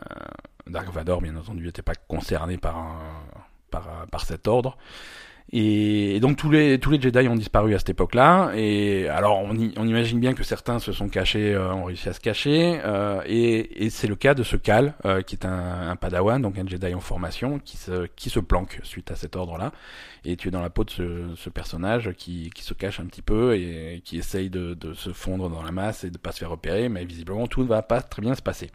Dark 0.66 0.88
Vador, 0.92 1.20
bien 1.22 1.37
entendu, 1.37 1.64
n'était 1.64 1.83
pas 1.83 1.94
concerné 1.94 2.57
par, 2.59 2.77
un- 2.77 3.22
par, 3.70 4.07
par 4.11 4.25
cet 4.25 4.46
ordre. 4.48 4.77
Et, 5.55 6.19
donc 6.21 6.38
tous 6.38 6.51
les, 6.51 6.79
tous 6.79 6.91
les 6.91 7.01
Jedi 7.01 7.29
ont 7.29 7.37
disparu 7.37 7.75
à 7.75 7.79
cette 7.79 7.91
époque-là. 7.91 8.53
Et 8.57 9.07
alors 9.09 9.38
on, 9.41 9.51
on 9.77 9.87
imagine 9.87 10.19
bien 10.19 10.33
que 10.33 10.43
certains 10.43 10.79
se 10.79 10.93
sont 10.93 11.09
cachés, 11.09 11.53
euh, 11.55 11.75
ont 11.75 11.85
réussi 11.85 12.09
à 12.09 12.15
se 12.15 12.21
cacher. 12.21 12.81
euh, 12.85 13.21
et 13.27 13.85
et 13.85 13.91
c'est 13.91 14.07
le 14.07 14.17
cas 14.17 14.33
de 14.35 14.43
ce 14.43 14.57
Cal, 14.57 14.95
euh, 15.05 15.21
qui 15.23 15.35
est 15.35 15.45
un, 15.45 15.91
un 15.91 15.97
Padawan, 15.97 16.41
donc 16.41 16.59
un 16.59 16.67
Jedi 16.67 16.95
en 16.95 17.01
formation, 17.01 17.59
qui 17.59 17.77
se, 17.77 18.07
qui 18.17 18.31
se 18.31 18.41
planque 18.41 18.81
suite 18.83 19.11
à 19.11 19.15
cet 19.15 19.37
ordre-là. 19.37 19.73
Et 20.25 20.37
tu 20.37 20.49
es 20.49 20.51
dans 20.51 20.62
la 20.62 20.71
peau 20.71 20.85
de 20.85 20.91
ce, 20.91 21.35
ce 21.37 21.51
personnage 21.51 22.12
qui, 22.17 22.51
qui 22.55 22.62
se 22.62 22.73
cache 22.75 23.01
un 23.01 23.07
petit 23.07 23.23
peu 23.23 23.55
et 23.57 24.01
qui 24.05 24.17
essaye 24.19 24.49
de, 24.51 24.73
de 24.75 24.95
se 24.95 25.11
fondre 25.12 25.51
dans 25.51 25.62
la 25.62 25.73
masse 25.73 26.05
et 26.05 26.11
de 26.11 26.19
pas 26.19 26.33
se 26.33 26.38
faire 26.38 26.51
repérer. 26.51 26.88
Mais 26.88 27.05
visiblement 27.05 27.47
tout 27.47 27.62
ne 27.62 27.69
va 27.69 27.83
pas 27.83 28.01
très 28.01 28.23
bien 28.23 28.35
se 28.35 28.43
passer. 28.43 28.71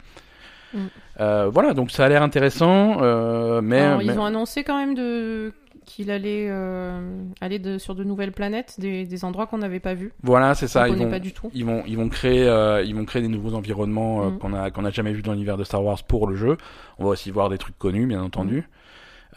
Mm. 0.74 0.78
Euh, 1.20 1.50
voilà, 1.52 1.74
donc 1.74 1.90
ça 1.90 2.04
a 2.04 2.08
l'air 2.08 2.22
intéressant, 2.22 2.98
euh, 3.02 3.60
mais, 3.62 3.80
Alors, 3.80 3.98
mais- 3.98 4.04
Ils 4.06 4.18
ont 4.18 4.24
annoncé 4.24 4.64
quand 4.64 4.76
même 4.78 4.94
de 4.94 5.52
qu'il 5.84 6.10
allait 6.10 6.48
euh, 6.50 7.00
aller 7.40 7.58
de... 7.58 7.78
sur 7.78 7.94
de 7.94 8.04
nouvelles 8.04 8.32
planètes, 8.32 8.74
des, 8.78 9.06
des 9.06 9.24
endroits 9.24 9.46
qu'on 9.46 9.56
n'avait 9.58 9.80
pas 9.80 9.94
vus. 9.94 10.12
voilà, 10.22 10.54
c'est 10.54 10.68
ça. 10.68 10.86
Ils 10.86 10.94
vont, 10.96 11.08
pas 11.08 11.18
du 11.18 11.32
tout. 11.32 11.50
ils 11.54 11.64
vont, 11.64 11.82
ils 11.86 11.96
vont 11.96 12.10
créer, 12.10 12.44
ils 12.84 12.94
vont 12.94 13.06
créer 13.06 13.22
des 13.22 13.28
nouveaux 13.28 13.54
environnements 13.54 14.26
Mm. 14.30 14.38
qu'on 14.38 14.52
a, 14.52 14.70
qu'on 14.70 14.84
a 14.84 14.90
jamais 14.90 15.12
vu 15.14 15.22
dans 15.22 15.32
l'univers 15.32 15.56
de 15.56 15.64
Star 15.64 15.82
Wars 15.82 16.02
pour 16.04 16.26
le 16.26 16.36
jeu. 16.36 16.58
On 16.98 17.04
va 17.04 17.10
aussi 17.10 17.30
voir 17.30 17.48
des 17.48 17.56
trucs 17.56 17.78
connus, 17.78 18.06
bien 18.06 18.22
entendu. 18.22 18.58
Mm. 18.58 18.64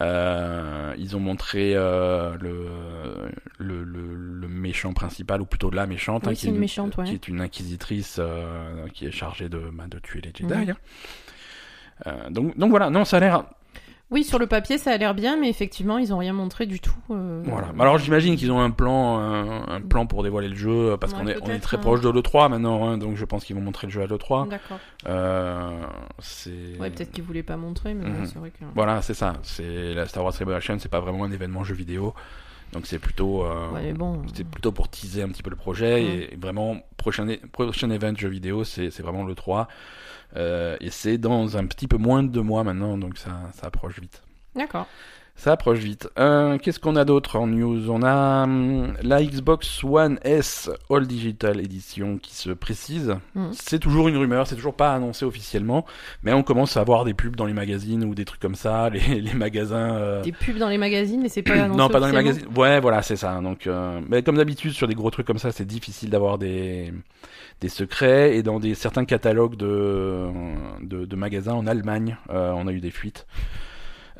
Euh, 0.01 0.93
ils 0.97 1.15
ont 1.15 1.19
montré 1.19 1.73
euh, 1.75 2.35
le, 2.41 2.67
le, 3.59 3.83
le, 3.83 4.15
le 4.15 4.47
méchant 4.47 4.93
principal, 4.93 5.41
ou 5.41 5.45
plutôt 5.45 5.69
la 5.69 5.85
méchante, 5.85 6.23
Oui, 6.27 6.33
qui, 6.33 6.41
c'est 6.41 6.47
est 6.47 6.51
une 6.51 6.57
méchante, 6.59 6.97
ouais. 6.97 7.05
qui 7.05 7.13
est 7.13 7.27
une 7.27 7.39
inquisitrice 7.41 8.17
euh, 8.19 8.87
qui 8.93 9.05
est 9.05 9.11
chargée 9.11 9.47
de, 9.47 9.59
bah, 9.71 9.85
de 9.89 9.99
tuer 9.99 10.21
les 10.21 10.31
Jedi. 10.35 10.53
Mhm. 10.53 10.75
hein. 12.05 12.29
Donc, 12.31 12.57
donc 12.57 12.69
voilà, 12.71 12.89
non, 12.89 13.05
ça 13.05 13.17
a 13.17 13.19
l'air 13.19 13.43
Oui, 14.11 14.25
sur 14.25 14.39
le 14.39 14.45
papier, 14.45 14.77
ça 14.77 14.91
a 14.91 14.97
l'air 14.97 15.13
bien, 15.15 15.37
mais 15.37 15.49
effectivement, 15.49 15.97
ils 15.97 16.13
ont 16.13 16.17
rien 16.17 16.33
montré 16.33 16.65
du 16.65 16.81
tout. 16.81 16.93
euh, 17.11 17.41
Voilà. 17.45 17.69
Alors 17.79 17.97
j'imagine 17.97 18.35
qu'ils 18.35 18.51
ont 18.51 18.59
un 18.59 18.69
plan, 18.69 19.17
un, 19.19 19.67
un 19.69 19.79
plan 19.81 20.05
pour 20.05 20.21
dévoiler 20.23 20.49
le 20.49 20.55
jeu, 20.55 20.97
parce 20.99 21.13
Ouais, 21.13 21.19
qu'on 21.19 21.27
est, 21.27 21.35
on 21.41 21.45
est 21.45 21.49
peut-être, 21.49 21.61
très 21.61 21.77
hein. 21.77 21.79
proche 21.79 22.01
de 22.01 22.09
l'E3 22.09 22.49
maintenant, 22.49 22.87
hein, 22.89 22.97
donc 22.97 23.15
je 23.15 23.23
pense 23.23 23.45
qu'ils 23.45 23.55
vont 23.55 23.61
montrer 23.61 23.87
le 23.87 23.93
jeu 23.93 24.01
à 24.01 24.07
l'E3. 24.07 24.49
D'accord. 24.49 24.79
Euh, 25.07 25.69
c'est... 26.19 26.51
Ouais, 26.79 26.89
peut-être 26.89 27.11
qu'ils 27.11 27.23
voulaient 27.23 27.41
pas 27.41 27.55
montrer, 27.57 27.93
mais 27.93 28.03
Mhm. 28.03 28.25
c'est 28.25 28.37
vrai 28.39 28.49
que. 28.51 28.65
Voilà, 28.75 29.01
c'est 29.01 29.13
ça. 29.13 29.33
C'est 29.43 29.93
la 29.93 30.05
Star 30.07 30.23
Wars 30.25 30.33
Celebration, 30.33 30.77
c'est 30.79 30.89
pas 30.91 30.99
vraiment 30.99 31.23
un 31.23 31.31
événement 31.31 31.63
jeu 31.63 31.73
vidéo, 31.75 32.13
donc 32.73 32.87
c'est 32.87 32.99
plutôt, 32.99 33.45
euh, 33.45 33.69
Ouais, 33.73 33.93
bon. 33.93 34.21
c'est 34.33 34.43
plutôt 34.45 34.73
pour 34.73 34.89
teaser 34.89 35.23
un 35.23 35.29
petit 35.29 35.41
peu 35.43 35.49
le 35.49 35.55
projet 35.55 36.03
et 36.03 36.35
vraiment 36.35 36.77
prochain, 36.97 37.27
prochain 37.53 37.89
event 37.89 38.13
jeu 38.17 38.27
vidéo, 38.27 38.65
c'est, 38.65 38.91
c'est 38.91 39.03
vraiment 39.03 39.23
le 39.23 39.35
3 39.35 39.61
euh, 39.61 39.63
et 40.35 40.89
c'est 40.89 41.17
dans 41.17 41.57
un 41.57 41.65
petit 41.65 41.87
peu 41.87 41.97
moins 41.97 42.23
de 42.23 42.29
deux 42.29 42.41
mois 42.41 42.63
maintenant, 42.63 42.97
donc 42.97 43.17
ça, 43.17 43.49
ça 43.53 43.67
approche 43.67 43.99
vite. 43.99 44.23
D'accord. 44.55 44.87
Ça 45.41 45.53
approche 45.53 45.79
vite. 45.79 46.07
Euh, 46.19 46.59
Qu'est-ce 46.59 46.79
qu'on 46.79 46.95
a 46.95 47.03
d'autre 47.03 47.35
en 47.39 47.47
news 47.47 47.89
On 47.89 48.03
a 48.03 48.43
hum, 48.43 48.93
la 49.01 49.23
Xbox 49.23 49.83
One 49.83 50.19
S 50.23 50.69
All 50.91 51.07
Digital 51.07 51.59
Edition 51.59 52.19
qui 52.19 52.35
se 52.35 52.51
précise. 52.51 53.15
Mhm. 53.33 53.49
C'est 53.51 53.79
toujours 53.79 54.07
une 54.07 54.17
rumeur, 54.17 54.45
c'est 54.45 54.53
toujours 54.55 54.75
pas 54.75 54.93
annoncé 54.93 55.25
officiellement, 55.25 55.83
mais 56.21 56.31
on 56.31 56.43
commence 56.43 56.77
à 56.77 56.83
voir 56.83 57.05
des 57.05 57.15
pubs 57.15 57.35
dans 57.35 57.47
les 57.47 57.53
magazines 57.53 58.03
ou 58.03 58.13
des 58.13 58.23
trucs 58.23 58.39
comme 58.39 58.53
ça, 58.53 58.89
les, 58.91 59.19
les 59.19 59.33
magasins. 59.33 59.95
euh, 59.95 60.21
Des 60.21 60.31
pubs 60.31 60.59
dans 60.59 60.69
les 60.69 60.77
magazines, 60.77 61.21
mais 61.23 61.29
c'est 61.29 61.41
pas 61.41 61.53
annoncé 61.63 61.79
non, 61.79 61.89
pas 61.89 61.99
dans 61.99 62.05
les 62.05 62.13
magazines. 62.13 62.45
Ouais, 62.55 62.79
voilà, 62.79 63.01
c'est 63.01 63.15
ça. 63.15 63.41
Donc, 63.41 63.65
euh, 63.65 63.99
mais 64.07 64.21
comme 64.21 64.37
d'habitude 64.37 64.73
sur 64.73 64.87
des 64.87 64.93
gros 64.93 65.09
trucs 65.09 65.25
comme 65.25 65.39
ça, 65.39 65.51
c'est 65.51 65.65
difficile 65.65 66.11
d'avoir 66.11 66.37
des 66.37 66.93
des 67.61 67.69
secrets 67.69 68.37
et 68.37 68.43
dans 68.43 68.59
des 68.59 68.75
certains 68.75 69.05
catalogues 69.05 69.55
de 69.55 70.27
de, 70.83 71.05
de 71.05 71.15
magasins 71.15 71.53
en 71.53 71.65
Allemagne, 71.65 72.15
on 72.29 72.67
a 72.67 72.71
eu 72.71 72.79
des 72.79 72.91
fuites. 72.91 73.25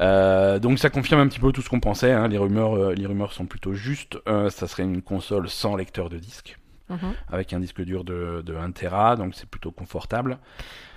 Euh, 0.02 0.58
donc 0.60 0.80
ça 0.80 0.90
confirme 0.90 1.22
un 1.22 1.28
petit 1.28 1.40
peu 1.40 1.52
tout 1.52 1.62
ce 1.62 1.70
qu'on 1.70 1.80
pensait. 1.80 2.12
hein. 2.12 2.28
Les 2.28 2.38
rumeurs, 2.38 2.76
euh, 2.76 2.94
les 2.94 3.06
rumeurs 3.06 3.34
sont 3.34 3.46
plutôt 3.46 3.74
justes. 3.74 4.18
Euh, 4.28 4.50
ça 4.50 4.68
serait 4.68 4.84
une 4.84 5.02
console 5.02 5.48
sans 5.50 5.76
lecteur 5.76 6.10
de 6.10 6.18
disque, 6.18 6.58
Mhm. 6.90 7.14
avec 7.32 7.54
un 7.54 7.60
disque 7.60 7.82
dur 7.84 8.04
de, 8.04 8.42
de 8.46 8.56
1 8.56 8.72
Tera, 8.72 9.16
donc 9.16 9.36
c'est 9.36 9.48
plutôt 9.48 9.72
confortable. 9.72 10.40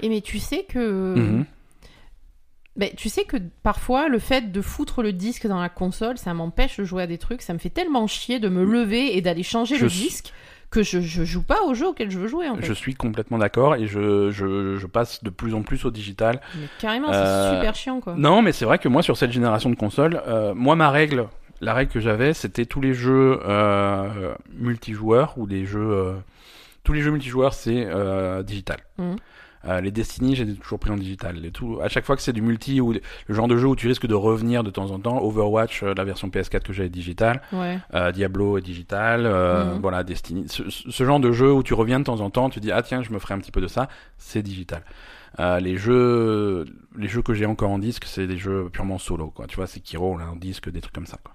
Et 0.01 0.09
mais 0.09 0.21
tu 0.23 0.39
sais 0.39 0.65
que. 0.69 1.15
Mhm. 1.17 1.45
Tu 2.97 3.09
sais 3.09 3.23
que 3.25 3.37
parfois, 3.63 4.09
le 4.09 4.19
fait 4.19 4.51
de 4.51 4.61
foutre 4.61 5.01
le 5.03 5.13
disque 5.13 5.47
dans 5.47 5.61
la 5.61 5.69
console, 5.69 6.19
ça 6.19 6.35
m'empêche 6.35 6.79
de 6.81 6.85
jouer 6.85 7.05
à 7.05 7.07
des 7.07 7.19
trucs. 7.19 7.41
Ça 7.43 7.53
me 7.53 7.59
fait 7.61 7.71
tellement 7.71 8.09
chier 8.09 8.41
de 8.41 8.49
me 8.49 8.65
lever 8.65 9.17
et 9.17 9.21
d'aller 9.21 9.45
changer 9.45 9.77
Je 9.77 9.85
le 9.85 9.91
disque 9.91 10.33
que 10.75 10.83
je, 10.83 11.01
je 11.01 11.25
joue 11.25 11.43
pas 11.43 11.63
au 11.67 11.73
jeu 11.75 11.87
auquel 11.89 12.11
je 12.11 12.19
veux 12.19 12.27
jouer 12.29 12.49
en 12.49 12.57
fait. 12.57 12.65
Je 12.67 12.73
suis 12.73 12.95
complètement 12.95 13.39
d'accord 13.39 13.77
et 13.77 13.87
je, 13.87 14.31
je, 14.31 14.77
je 14.77 14.87
passe 14.87 15.23
de 15.25 15.31
plus 15.31 15.55
en 15.55 15.63
plus 15.63 15.85
au 15.85 15.91
digital. 15.91 16.41
Mais 16.61 16.67
carrément, 16.79 17.13
c'est 17.13 17.19
Euh, 17.19 17.55
super 17.55 17.75
chiant 17.75 18.01
quoi. 18.01 18.15
Non, 18.17 18.43
mais 18.43 18.53
c'est 18.53 18.65
vrai 18.65 18.79
que 18.79 18.89
moi, 18.89 19.03
sur 19.03 19.17
cette 19.17 19.33
génération 19.33 19.71
de 19.71 19.77
consoles, 19.77 20.21
euh, 20.27 20.53
moi, 20.55 20.77
ma 20.77 20.91
règle, 20.91 21.27
la 21.61 21.73
règle 21.75 21.93
que 21.93 22.01
j'avais, 22.01 22.35
c'était 22.35 22.67
tous 22.67 22.81
les 22.81 22.93
jeux 22.95 23.41
euh, 23.47 24.35
multijoueurs 24.59 25.35
ou 25.39 25.47
les 25.47 25.65
jeux, 25.65 26.15
tous 26.83 26.93
les 26.93 27.01
jeux 27.03 27.11
multijoueurs, 27.13 27.55
c'est 27.55 27.87
digital. 28.45 28.79
Mhm. 28.99 29.17
Euh, 29.67 29.81
les 29.81 29.91
Destiny, 29.91 30.35
j'ai 30.37 30.55
toujours 30.57 30.79
pris 30.79 30.91
en 30.91 30.97
digital. 30.97 31.37
Les 31.37 31.51
tout, 31.51 31.79
à 31.83 31.89
chaque 31.89 32.05
fois 32.05 32.17
que 32.17 32.23
c'est 32.23 32.33
du 32.35 32.43
multi 32.43 32.81
ou 32.81 32.93
le 32.93 33.35
genre 33.35 33.49
de 33.49 33.57
jeu 33.57 33.67
où 33.69 33.77
tu 33.77 33.89
risques 33.89 34.07
de 34.07 34.15
revenir 34.15 34.63
de 34.63 34.71
temps 34.71 34.91
en 34.91 34.99
temps, 34.99 35.23
Overwatch, 35.23 35.83
euh, 35.83 35.95
la 35.97 36.05
version 36.05 36.29
PS4 36.29 36.61
que 36.63 36.73
j'ai 36.73 36.85
est 36.85 36.89
digital, 36.91 37.41
Ouais. 37.53 37.79
euh, 37.95 38.13
Diablo 38.13 38.59
est 38.59 38.63
digital, 38.63 39.25
euh, 39.27 39.75
Mhm. 39.75 39.81
voilà 39.81 40.05
Destiny. 40.05 40.45
Ce, 40.49 40.63
ce 40.69 41.05
genre 41.05 41.21
de 41.21 41.33
jeu 41.33 41.53
où 41.53 41.63
tu 41.63 41.73
reviens 41.75 41.99
de 41.99 42.05
temps 42.05 42.21
en 42.21 42.31
temps, 42.31 42.51
tu 42.51 42.61
dis 42.61 42.73
ah 42.73 42.83
tiens 42.83 43.03
je 43.03 43.11
me 43.11 43.19
ferai 43.19 43.35
un 43.35 43.39
petit 43.39 43.53
peu 43.53 43.61
de 43.61 43.67
ça, 43.69 43.89
c'est 44.19 44.43
digital. 44.43 44.83
Euh, 45.41 45.59
les 45.61 45.77
jeux, 45.77 46.65
les 46.97 47.09
jeux 47.09 47.23
que 47.23 47.35
j'ai 47.35 47.47
encore 47.47 47.71
en 47.71 47.79
disque, 47.79 48.05
c'est 48.07 48.27
des 48.27 48.37
jeux 48.39 48.69
purement 48.73 48.99
solo 48.99 49.29
quoi. 49.31 49.47
Tu 49.47 49.57
vois, 49.57 49.67
c'est 49.67 49.81
Kiro 49.81 50.17
là 50.19 50.27
en 50.31 50.37
disque, 50.37 50.71
des 50.71 50.81
trucs 50.81 50.95
comme 50.95 51.07
ça 51.07 51.19
quoi. 51.25 51.35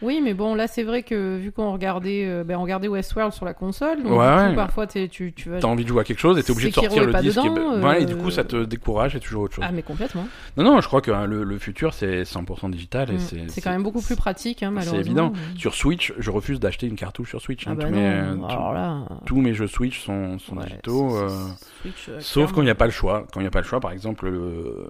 Oui, 0.00 0.20
mais 0.22 0.32
bon, 0.32 0.54
là, 0.54 0.68
c'est 0.68 0.84
vrai 0.84 1.02
que 1.02 1.36
vu 1.38 1.50
qu'on 1.50 1.72
regardait, 1.72 2.24
euh, 2.24 2.44
ben, 2.44 2.56
on 2.56 2.62
regardait 2.62 2.86
Westworld 2.86 3.32
sur 3.32 3.44
la 3.44 3.52
console, 3.52 4.02
donc 4.04 4.12
Ouais, 4.18 4.32
du 4.36 4.42
coup, 4.44 4.48
ouais. 4.50 4.54
parfois, 4.54 4.86
tu, 4.86 5.08
tu 5.32 5.50
vas. 5.50 5.58
T'as 5.58 5.66
envie 5.66 5.82
de 5.82 5.88
jouer 5.88 6.02
à 6.02 6.04
quelque 6.04 6.20
chose 6.20 6.38
et 6.38 6.42
t'es 6.44 6.52
obligé 6.52 6.68
de 6.68 6.74
sortir 6.74 7.04
le 7.04 7.12
disque. 7.14 7.38
et, 7.38 7.48
dedans, 7.48 7.54
ben, 7.72 7.80
voilà, 7.80 7.98
et 7.98 8.04
du 8.06 8.12
euh, 8.12 8.16
coup 8.16 8.30
ça 8.30 8.44
te 8.44 8.64
décourage 8.64 9.16
et 9.16 9.20
toujours 9.20 9.42
autre 9.42 9.56
chose. 9.56 9.64
Ah, 9.66 9.72
mais 9.72 9.82
complètement. 9.82 10.28
Non 10.56 10.62
non, 10.64 10.80
je 10.80 10.86
crois 10.86 11.00
que 11.00 11.10
hein, 11.10 11.26
le, 11.26 11.42
le 11.42 11.58
futur 11.58 11.94
c'est 11.94 12.22
100% 12.22 12.70
digital 12.70 13.10
et 13.10 13.14
Mm. 13.14 13.18
c'est 13.18 13.50
C'est 13.50 13.60
quand 13.60 13.70
même 13.70 13.82
beaucoup 13.82 14.00
plus 14.00 14.14
pratique, 14.14 14.62
hein, 14.62 14.68
c'est 14.68 14.74
malheureusement. 14.90 15.00
évident. 15.00 15.32
Sur 15.56 15.74
Switch, 15.74 16.12
je 16.16 16.30
refuse 16.30 16.60
d'acheter 16.60 16.86
une 16.86 16.94
cartouche 16.96 17.30
sur 17.30 17.40
Switch. 17.40 17.66
hein. 17.66 17.72
Ah 17.72 17.74
bah 17.74 17.84
tous, 17.88 17.90
non, 17.90 18.00
mes, 18.00 18.44
alors 18.52 18.72
là. 18.72 19.04
tous 19.26 19.40
mes 19.40 19.52
jeux 19.54 19.66
Switch 19.66 20.00
sont, 20.00 20.38
sont 20.38 20.56
ouais, 20.58 20.64
digitaux. 20.66 21.10
c'est- 21.10 21.16
euh, 21.24 21.28
c'est- 21.28 21.64
Switch, 21.82 22.08
euh, 22.08 22.20
Sauf 22.20 22.52
quand 22.52 22.60
il 22.62 22.66
n'y 22.66 22.70
a 22.70 22.74
pas 22.76 22.86
le 22.86 22.92
choix. 22.92 23.26
Quand 23.32 23.40
il 23.40 23.42
n'y 23.44 23.48
a 23.48 23.50
pas 23.50 23.60
le 23.60 23.66
choix, 23.66 23.80
par 23.80 23.90
exemple, 23.90 24.28
le 24.28 24.88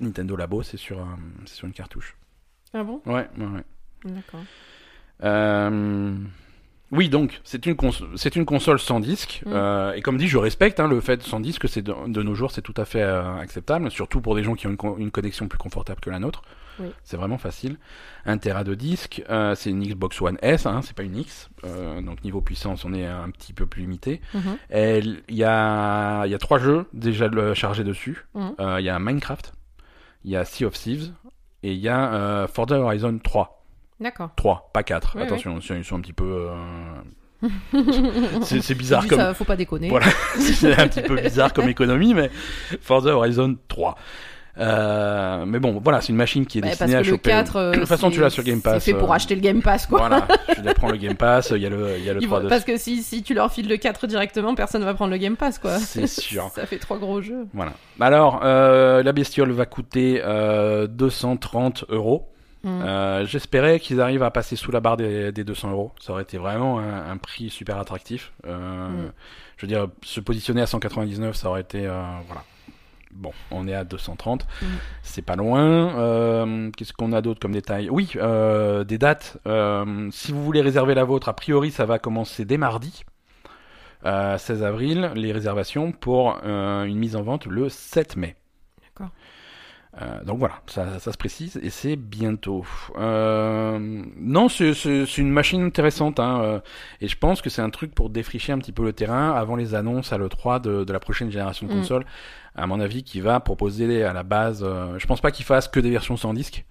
Nintendo 0.00 0.34
Labo, 0.36 0.62
c'est 0.62 0.76
sur, 0.78 0.98
c'est 1.44 1.56
sur 1.56 1.66
une 1.66 1.74
cartouche. 1.74 2.16
Ah 2.72 2.82
bon? 2.84 3.02
Ouais, 3.04 3.28
ouais, 3.36 3.44
ouais. 3.46 3.64
D'accord. 4.04 4.40
Euh, 5.24 6.14
Oui, 6.92 7.08
donc, 7.08 7.40
c'est 7.44 7.66
une, 7.66 7.76
cons- 7.76 7.92
une 8.34 8.44
console 8.44 8.80
sans 8.80 8.98
disque. 8.98 9.42
Mm. 9.46 9.50
euh, 9.52 9.92
et 9.92 10.02
comme 10.02 10.16
dit, 10.18 10.26
je 10.28 10.38
respecte 10.38 10.80
hein, 10.80 10.88
le 10.88 11.00
fait 11.00 11.22
sans 11.22 11.38
disque, 11.38 11.68
c'est 11.68 11.82
de, 11.82 11.94
de 12.08 12.22
nos 12.22 12.34
jours, 12.34 12.50
c'est 12.50 12.62
tout 12.62 12.74
à 12.76 12.84
fait 12.84 13.02
euh, 13.02 13.36
acceptable, 13.36 13.90
surtout 13.92 14.20
pour 14.20 14.34
des 14.34 14.42
gens 14.42 14.54
qui 14.54 14.66
ont 14.66 14.70
une, 14.70 14.76
con- 14.76 14.96
une 14.98 15.10
connexion 15.12 15.46
plus 15.46 15.58
confortable 15.58 16.00
que 16.00 16.10
la 16.10 16.18
nôtre. 16.18 16.42
Oui. 16.80 16.88
C'est 17.04 17.16
vraiment 17.18 17.36
facile. 17.38 17.76
Un 18.24 18.38
Tera 18.38 18.64
de 18.64 18.74
disque, 18.74 19.22
euh, 19.28 19.54
c'est 19.54 19.70
une 19.70 19.82
Xbox 19.86 20.20
One 20.22 20.38
S, 20.42 20.64
hein, 20.66 20.80
c'est 20.82 20.96
pas 20.96 21.02
une 21.02 21.16
X. 21.16 21.50
donc, 22.02 22.24
niveau 22.24 22.40
puissance, 22.40 22.84
on 22.86 22.92
est 22.94 23.04
un 23.06 23.28
petit 23.30 23.52
peu 23.52 23.66
plus 23.66 23.82
limité. 23.82 24.20
Mhm. 24.34 24.56
Et 24.72 24.98
Il 25.28 25.34
y 25.36 25.44
a, 25.44 26.24
il 26.24 26.32
y 26.32 26.34
a 26.34 26.38
trois 26.38 26.58
jeux 26.58 26.86
déjà 26.94 27.28
chargés 27.54 27.84
dessus. 27.84 28.24
Euh, 28.58 28.76
Il 28.80 28.84
y 28.84 28.88
a 28.88 28.98
Minecraft, 28.98 29.52
il 30.24 30.30
y 30.30 30.36
a 30.36 30.44
Sea 30.46 30.64
of 30.64 30.72
Thieves 30.74 31.12
et 31.62 31.72
il 31.72 31.78
y 31.78 31.88
a 31.88 32.48
Forza 32.48 32.80
Horizon 32.80 33.18
3. 33.22 33.59
D'accord. 34.00 34.30
3, 34.36 34.70
pas 34.72 34.82
4. 34.82 35.12
Oui, 35.16 35.22
Attention, 35.22 35.58
ils 35.76 35.84
sont 35.84 35.96
un 35.96 36.00
petit 36.00 36.12
peu. 36.12 36.48
euh, 37.42 37.48
c'est 38.42 38.74
bizarre 38.74 39.06
comme. 39.06 39.18
ça, 39.18 39.34
faut 39.34 39.44
pas 39.44 39.56
déconner. 39.56 39.88
Voilà. 39.88 40.06
c'est 40.38 40.78
un 40.78 40.88
petit 40.88 41.02
peu 41.02 41.16
bizarre 41.16 41.52
comme 41.52 41.68
économie, 41.68 42.14
mais 42.14 42.30
Forza 42.80 43.14
Horizon 43.14 43.56
3. 43.68 43.96
Euh, 44.58 45.44
mais 45.46 45.58
bon, 45.58 45.80
voilà, 45.82 46.00
c'est 46.00 46.08
une 46.08 46.16
machine 46.16 46.44
qui 46.44 46.58
est 46.58 46.60
Bah, 46.60 46.68
destinée 46.68 46.94
parce 46.94 47.06
à 47.06 47.10
le 47.10 47.16
choper. 47.16 47.30
4, 47.30 47.56
euh, 47.56 47.70
de 47.72 47.78
toute 47.78 47.88
façon, 47.88 48.10
tu 48.10 48.20
l'as 48.20 48.30
sur 48.30 48.42
Game 48.42 48.60
Pass. 48.60 48.82
C'est 48.82 48.92
fait 48.92 48.98
pour 48.98 49.10
euh, 49.10 49.14
acheter 49.14 49.34
le 49.34 49.40
Game 49.40 49.62
Pass, 49.62 49.86
quoi. 49.86 50.00
Voilà, 50.00 50.26
tu 50.54 50.60
prendre 50.74 50.92
le 50.92 50.98
Game 50.98 51.14
Pass, 51.16 51.52
il 51.54 51.62
y 51.62 51.66
a 51.66 51.70
le, 51.70 51.96
il 51.98 52.04
y 52.04 52.10
a 52.10 52.14
le 52.14 52.20
Ils 52.20 52.26
3 52.26 52.38
vont- 52.38 52.44
de 52.44 52.48
Parce 52.50 52.64
que 52.64 52.76
si, 52.76 53.02
si 53.02 53.22
tu 53.22 53.32
leur 53.32 53.52
files 53.52 53.68
le 53.68 53.76
4 53.76 54.06
directement, 54.06 54.54
personne 54.54 54.82
va 54.84 54.92
prendre 54.92 55.12
le 55.12 55.18
Game 55.18 55.36
Pass, 55.36 55.58
quoi. 55.58 55.78
C'est 55.78 56.08
sûr. 56.08 56.50
Ça 56.54 56.66
fait 56.66 56.78
trois 56.78 56.98
gros 56.98 57.22
jeux. 57.22 57.46
Voilà. 57.54 57.72
Alors, 58.00 58.40
euh, 58.44 59.02
la 59.02 59.12
bestiole 59.12 59.52
va 59.52 59.66
coûter 59.66 60.20
euh, 60.24 60.86
230 60.88 61.84
euros. 61.88 62.29
Mm. 62.62 62.68
Euh, 62.82 63.24
J'espérais 63.26 63.80
qu'ils 63.80 64.00
arrivent 64.00 64.22
à 64.22 64.30
passer 64.30 64.56
sous 64.56 64.70
la 64.70 64.80
barre 64.80 64.96
des, 64.96 65.32
des 65.32 65.44
200 65.44 65.70
euros. 65.70 65.92
Ça 66.00 66.12
aurait 66.12 66.22
été 66.22 66.36
vraiment 66.38 66.78
un, 66.78 67.10
un 67.10 67.16
prix 67.16 67.50
super 67.50 67.78
attractif. 67.78 68.32
Euh, 68.46 68.88
Mm. 68.88 69.12
Je 69.56 69.66
veux 69.66 69.68
dire, 69.68 69.88
se 70.02 70.20
positionner 70.20 70.62
à 70.62 70.66
199, 70.66 71.36
ça 71.36 71.48
aurait 71.50 71.60
été 71.60 71.86
euh, 71.86 72.02
voilà. 72.26 72.42
Bon, 73.12 73.32
on 73.50 73.66
est 73.66 73.74
à 73.74 73.82
230, 73.84 74.46
Mm. 74.62 74.66
c'est 75.02 75.22
pas 75.22 75.36
loin. 75.36 76.70
Qu'est-ce 76.76 76.92
qu'on 76.92 77.12
a 77.12 77.20
d'autre 77.20 77.40
comme 77.40 77.52
détail? 77.52 77.88
Oui, 77.90 78.12
des 78.14 78.98
dates. 78.98 79.38
Si 80.12 80.32
vous 80.32 80.44
voulez 80.44 80.60
réserver 80.60 80.94
la 80.94 81.04
vôtre, 81.04 81.28
a 81.28 81.34
priori, 81.34 81.70
ça 81.70 81.86
va 81.86 81.98
commencer 81.98 82.44
dès 82.44 82.56
mardi. 82.56 83.04
Euh, 84.06 84.38
16 84.38 84.62
avril, 84.62 85.10
les 85.14 85.30
réservations 85.32 85.92
pour 85.92 86.38
une 86.44 86.96
mise 86.98 87.16
en 87.16 87.22
vente 87.22 87.46
le 87.46 87.68
7 87.68 88.16
mai. 88.16 88.36
Euh, 90.00 90.22
donc 90.24 90.38
voilà, 90.38 90.54
ça, 90.68 91.00
ça 91.00 91.10
se 91.10 91.18
précise 91.18 91.58
et 91.64 91.70
c'est 91.70 91.96
bientôt. 91.96 92.64
Euh, 92.96 93.78
non, 94.16 94.48
c'est 94.48 94.72
une 95.18 95.30
machine 95.30 95.62
intéressante 95.62 96.20
hein, 96.20 96.40
euh, 96.42 96.60
et 97.00 97.08
je 97.08 97.16
pense 97.18 97.42
que 97.42 97.50
c'est 97.50 97.60
un 97.62 97.70
truc 97.70 97.92
pour 97.92 98.08
défricher 98.08 98.52
un 98.52 98.58
petit 98.58 98.70
peu 98.70 98.84
le 98.84 98.92
terrain 98.92 99.32
avant 99.32 99.56
les 99.56 99.74
annonces 99.74 100.12
à 100.12 100.18
l'E3 100.18 100.60
de, 100.60 100.84
de 100.84 100.92
la 100.92 101.00
prochaine 101.00 101.30
génération 101.32 101.66
de 101.66 101.72
Mm. 101.72 101.76
consoles. 101.76 102.06
À 102.54 102.66
mon 102.68 102.78
avis, 102.80 103.02
qui 103.02 103.20
va 103.20 103.40
proposer 103.40 104.04
à 104.04 104.12
la 104.12 104.22
base. 104.22 104.62
euh, 104.64 104.96
je 104.98 105.06
pense 105.08 105.20
pas 105.20 105.32
qu'il 105.32 105.44
fasse 105.44 105.66
que 105.66 105.80
des 105.80 105.90
versions 105.90 106.16
sans 106.16 106.34
disque, 106.34 106.64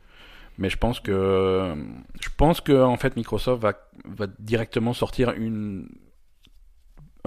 mais 0.58 0.69
je 0.69 0.77
pense 0.77 1.01
que 1.01 1.73
je 2.21 2.29
pense 2.38 2.62
que 2.62 2.82
en 2.82 2.95
fait 2.97 3.17
Microsoft 3.17 3.62
va 3.62 3.73
va 4.05 4.27
directement 4.39 4.93
sortir 4.93 5.32
une 5.32 5.89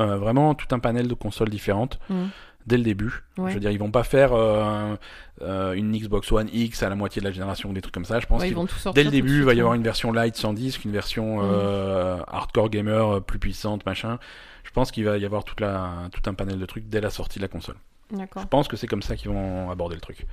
euh, 0.01 0.17
vraiment 0.17 0.55
tout 0.55 0.75
un 0.75 0.79
panel 0.79 1.07
de 1.07 1.15
consoles 1.15 1.51
différentes 1.51 1.99
Mm. 2.09 2.25
Dès 2.67 2.77
le 2.77 2.83
début. 2.83 3.23
Ouais. 3.39 3.51
Je 3.51 3.55
veux 3.55 3.61
dire, 3.61 3.71
ils 3.71 3.79
vont 3.79 3.91
pas 3.91 4.03
faire 4.05 4.33
euh, 4.33 4.95
euh, 5.43 5.73
une 5.73 5.93
Xbox 5.97 6.31
One 6.33 6.49
X 6.53 6.83
à 6.83 6.89
la 6.89 6.95
moitié 6.95 7.21
de 7.21 7.27
la 7.27 7.33
génération 7.33 7.71
ou 7.71 7.73
des 7.73 7.81
trucs 7.81 7.95
comme 7.95 8.05
ça. 8.05 8.21
Je 8.21 8.27
pense 8.27 8.41
Ouais, 8.41 8.49
qu'ils 8.49 8.57
vont 8.57 8.67
tout 8.67 8.77
dès 8.95 9.03
le 9.03 9.11
tout 9.11 9.13
début, 9.13 9.39
il 9.39 9.45
va 9.45 9.55
y 9.55 9.61
avoir 9.61 9.75
une 9.75 9.83
version 9.83 10.13
light 10.13 10.37
sans 10.37 10.53
disque, 10.53 10.85
une 10.85 10.93
version 10.93 11.41
euh, 11.43 12.19
hardcore 12.27 12.71
gamer 12.71 13.23
plus 13.23 13.39
puissante, 13.39 13.85
machin. 13.87 14.19
Je 14.65 14.71
pense 14.71 14.91
qu'il 14.91 15.05
va 15.05 15.19
y 15.19 15.25
avoir 15.25 15.45
toute 15.45 15.61
la, 15.61 16.09
tout 16.13 16.29
un 16.31 16.35
panel 16.35 16.59
de 16.59 16.67
trucs 16.67 16.89
dès 16.89 17.01
la 17.01 17.11
sortie 17.11 17.39
de 17.39 17.43
la 17.45 17.49
console. 17.49 17.77
Je 18.13 18.47
pense 18.51 18.69
que 18.69 18.77
c'est 18.77 18.87
comme 18.87 19.01
ça 19.03 19.17
qu'ils 19.17 19.31
vont 19.31 19.71
aborder 19.71 19.95
le 19.95 20.01
truc. 20.03 20.27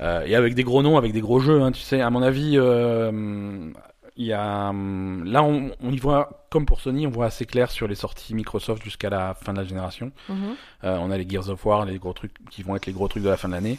Et 0.00 0.36
avec 0.36 0.54
des 0.54 0.62
gros 0.62 0.82
noms, 0.82 0.96
avec 0.96 1.12
des 1.12 1.20
gros 1.20 1.40
jeux, 1.40 1.60
hein, 1.60 1.72
tu 1.72 1.80
sais, 1.80 2.00
à 2.00 2.08
mon 2.10 2.22
avis, 2.22 2.56
il 4.16 4.26
y 4.26 4.32
a 4.32 4.68
hum, 4.70 5.24
là 5.24 5.42
on, 5.42 5.70
on 5.82 5.92
y 5.92 5.98
voit 5.98 6.46
comme 6.50 6.64
pour 6.66 6.80
Sony, 6.80 7.06
on 7.06 7.10
voit 7.10 7.26
assez 7.26 7.44
clair 7.46 7.70
sur 7.70 7.86
les 7.88 7.94
sorties 7.94 8.34
Microsoft 8.34 8.82
jusqu'à 8.82 9.10
la 9.10 9.34
fin 9.34 9.52
de 9.52 9.58
la 9.58 9.64
génération. 9.64 10.12
Mhm. 10.28 10.54
Euh, 10.84 10.96
on 11.00 11.10
a 11.10 11.18
les 11.18 11.28
Gears 11.28 11.48
of 11.50 11.64
War, 11.66 11.84
les 11.84 11.98
gros 11.98 12.12
trucs 12.12 12.32
qui 12.50 12.62
vont 12.62 12.76
être 12.76 12.86
les 12.86 12.92
gros 12.92 13.08
trucs 13.08 13.22
de 13.22 13.28
la 13.28 13.36
fin 13.36 13.48
de 13.48 13.54
l'année. 13.54 13.78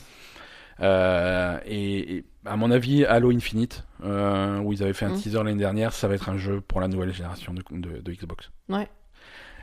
Euh, 0.79 1.57
et, 1.65 2.17
et 2.17 2.25
à 2.45 2.55
mon 2.55 2.69
avis, 2.71 3.03
Halo 3.05 3.31
Infinite, 3.31 3.83
euh, 4.03 4.59
où 4.59 4.73
ils 4.73 4.83
avaient 4.83 4.93
fait 4.93 5.05
un 5.05 5.09
Mm. 5.09 5.17
teaser 5.21 5.37
l'année 5.43 5.55
dernière, 5.55 5.91
ça 5.93 6.07
va 6.07 6.13
être 6.15 6.29
un 6.29 6.37
jeu 6.37 6.61
pour 6.61 6.81
la 6.81 6.87
nouvelle 6.87 7.13
génération 7.13 7.53
de, 7.53 7.63
de- 7.71 7.99
de 8.01 8.11
Xbox. 8.13 8.51
Ouais. 8.69 8.87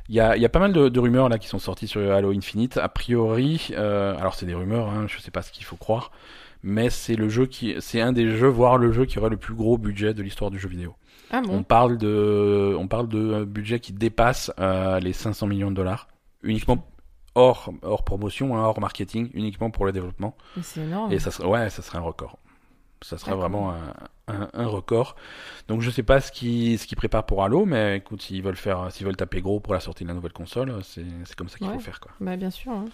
Il 0.09 0.15
y 0.15 0.21
a, 0.21 0.37
il 0.37 0.43
y 0.43 0.45
a 0.45 0.49
pas 0.51 0.59
mal 0.59 0.73
de, 0.73 0.89
de 0.89 1.01
rumeurs 1.01 1.29
là 1.31 1.39
qui 1.39 1.49
sont 1.49 1.59
sorties 1.59 1.87
sur 1.89 2.01
Halo 2.13 2.33
Infinite. 2.33 2.77
A 2.79 2.89
priori, 2.89 3.69
euh, 3.73 4.17
alors 4.19 4.35
c'est 4.35 4.45
des 4.45 4.55
rumeurs, 4.55 4.89
hein, 4.89 5.07
je 5.09 5.19
sais 5.21 5.31
pas 5.31 5.41
ce 5.41 5.51
qu'il 5.53 5.65
faut 5.65 5.77
croire, 5.77 6.11
mais 6.65 6.91
c'est 6.91 7.15
le 7.15 7.29
jeu 7.29 7.47
qui, 7.47 7.77
c'est 7.81 8.01
un 8.01 8.13
des 8.13 8.37
jeux, 8.37 8.49
voire 8.49 8.79
le 8.79 8.91
jeu 8.91 9.05
qui 9.05 9.19
aura 9.21 9.29
le 9.29 9.37
plus 9.37 9.55
gros 9.55 9.79
budget 9.79 10.15
de 10.15 10.23
l'histoire 10.23 10.51
du 10.51 10.59
jeu 10.59 10.69
vidéo. 10.69 10.95
Ah 11.31 11.41
On 11.45 11.59
bon 11.59 11.63
parle 11.63 11.97
de, 11.99 12.75
on 12.79 12.89
parle 12.89 13.09
de 13.09 13.35
un 13.35 13.45
budget 13.45 13.79
qui 13.81 13.93
dépasse 13.93 14.51
euh, 14.59 14.99
les 15.01 15.13
500 15.13 15.47
millions 15.47 15.71
de 15.71 15.77
dollars, 15.77 16.09
uniquement 16.43 16.87
hors, 17.35 17.73
hors 17.83 18.05
promotion, 18.05 18.57
hein, 18.57 18.63
hors 18.63 18.81
marketing, 18.81 19.31
uniquement 19.35 19.71
pour 19.71 19.85
le 19.87 19.93
développement. 19.93 20.37
C'est 20.63 20.81
énorme. 20.83 21.13
Et 21.13 21.19
ça 21.19 21.31
serait, 21.31 21.47
ouais, 21.49 21.71
ça 21.71 21.83
serait 21.83 21.99
un 21.99 22.03
record. 22.03 22.39
Ça 23.03 23.19
serait 23.19 23.35
vraiment 23.35 23.71
un, 23.73 23.93
un, 24.29 24.49
un 24.55 24.67
record. 24.67 25.17
Donc 25.69 25.83
je 25.83 25.91
sais 25.91 26.03
pas 26.03 26.21
ce 26.23 26.33
qu'ils 26.33 26.79
ce 26.79 26.87
qu'ils 26.87 26.97
préparent 26.97 27.27
pour 27.27 27.45
Halo, 27.45 27.67
mais 27.67 27.99
écoute, 27.99 28.23
s'ils 28.23 28.43
veulent 28.43 28.57
faire, 28.57 28.91
s'ils 28.91 29.05
veulent 29.05 29.17
taper 29.17 29.43
gros 29.43 29.61
pour 29.61 29.75
la 29.75 29.81
sortie 29.81 30.05
de 30.05 30.09
la 30.09 30.15
nouvelle 30.15 30.33
console, 30.33 30.73
c'est 30.83 31.05
c'est 31.25 31.37
comme 31.37 31.49
ça 31.51 31.59
qu'il 31.59 31.67
Ouais. 31.67 31.75
faut 31.75 31.81
faire 31.81 32.01
quoi. 32.01 32.13
Bah, 32.21 32.37
bien 32.37 32.49
sûr. 32.51 32.73
hein. 32.73 32.87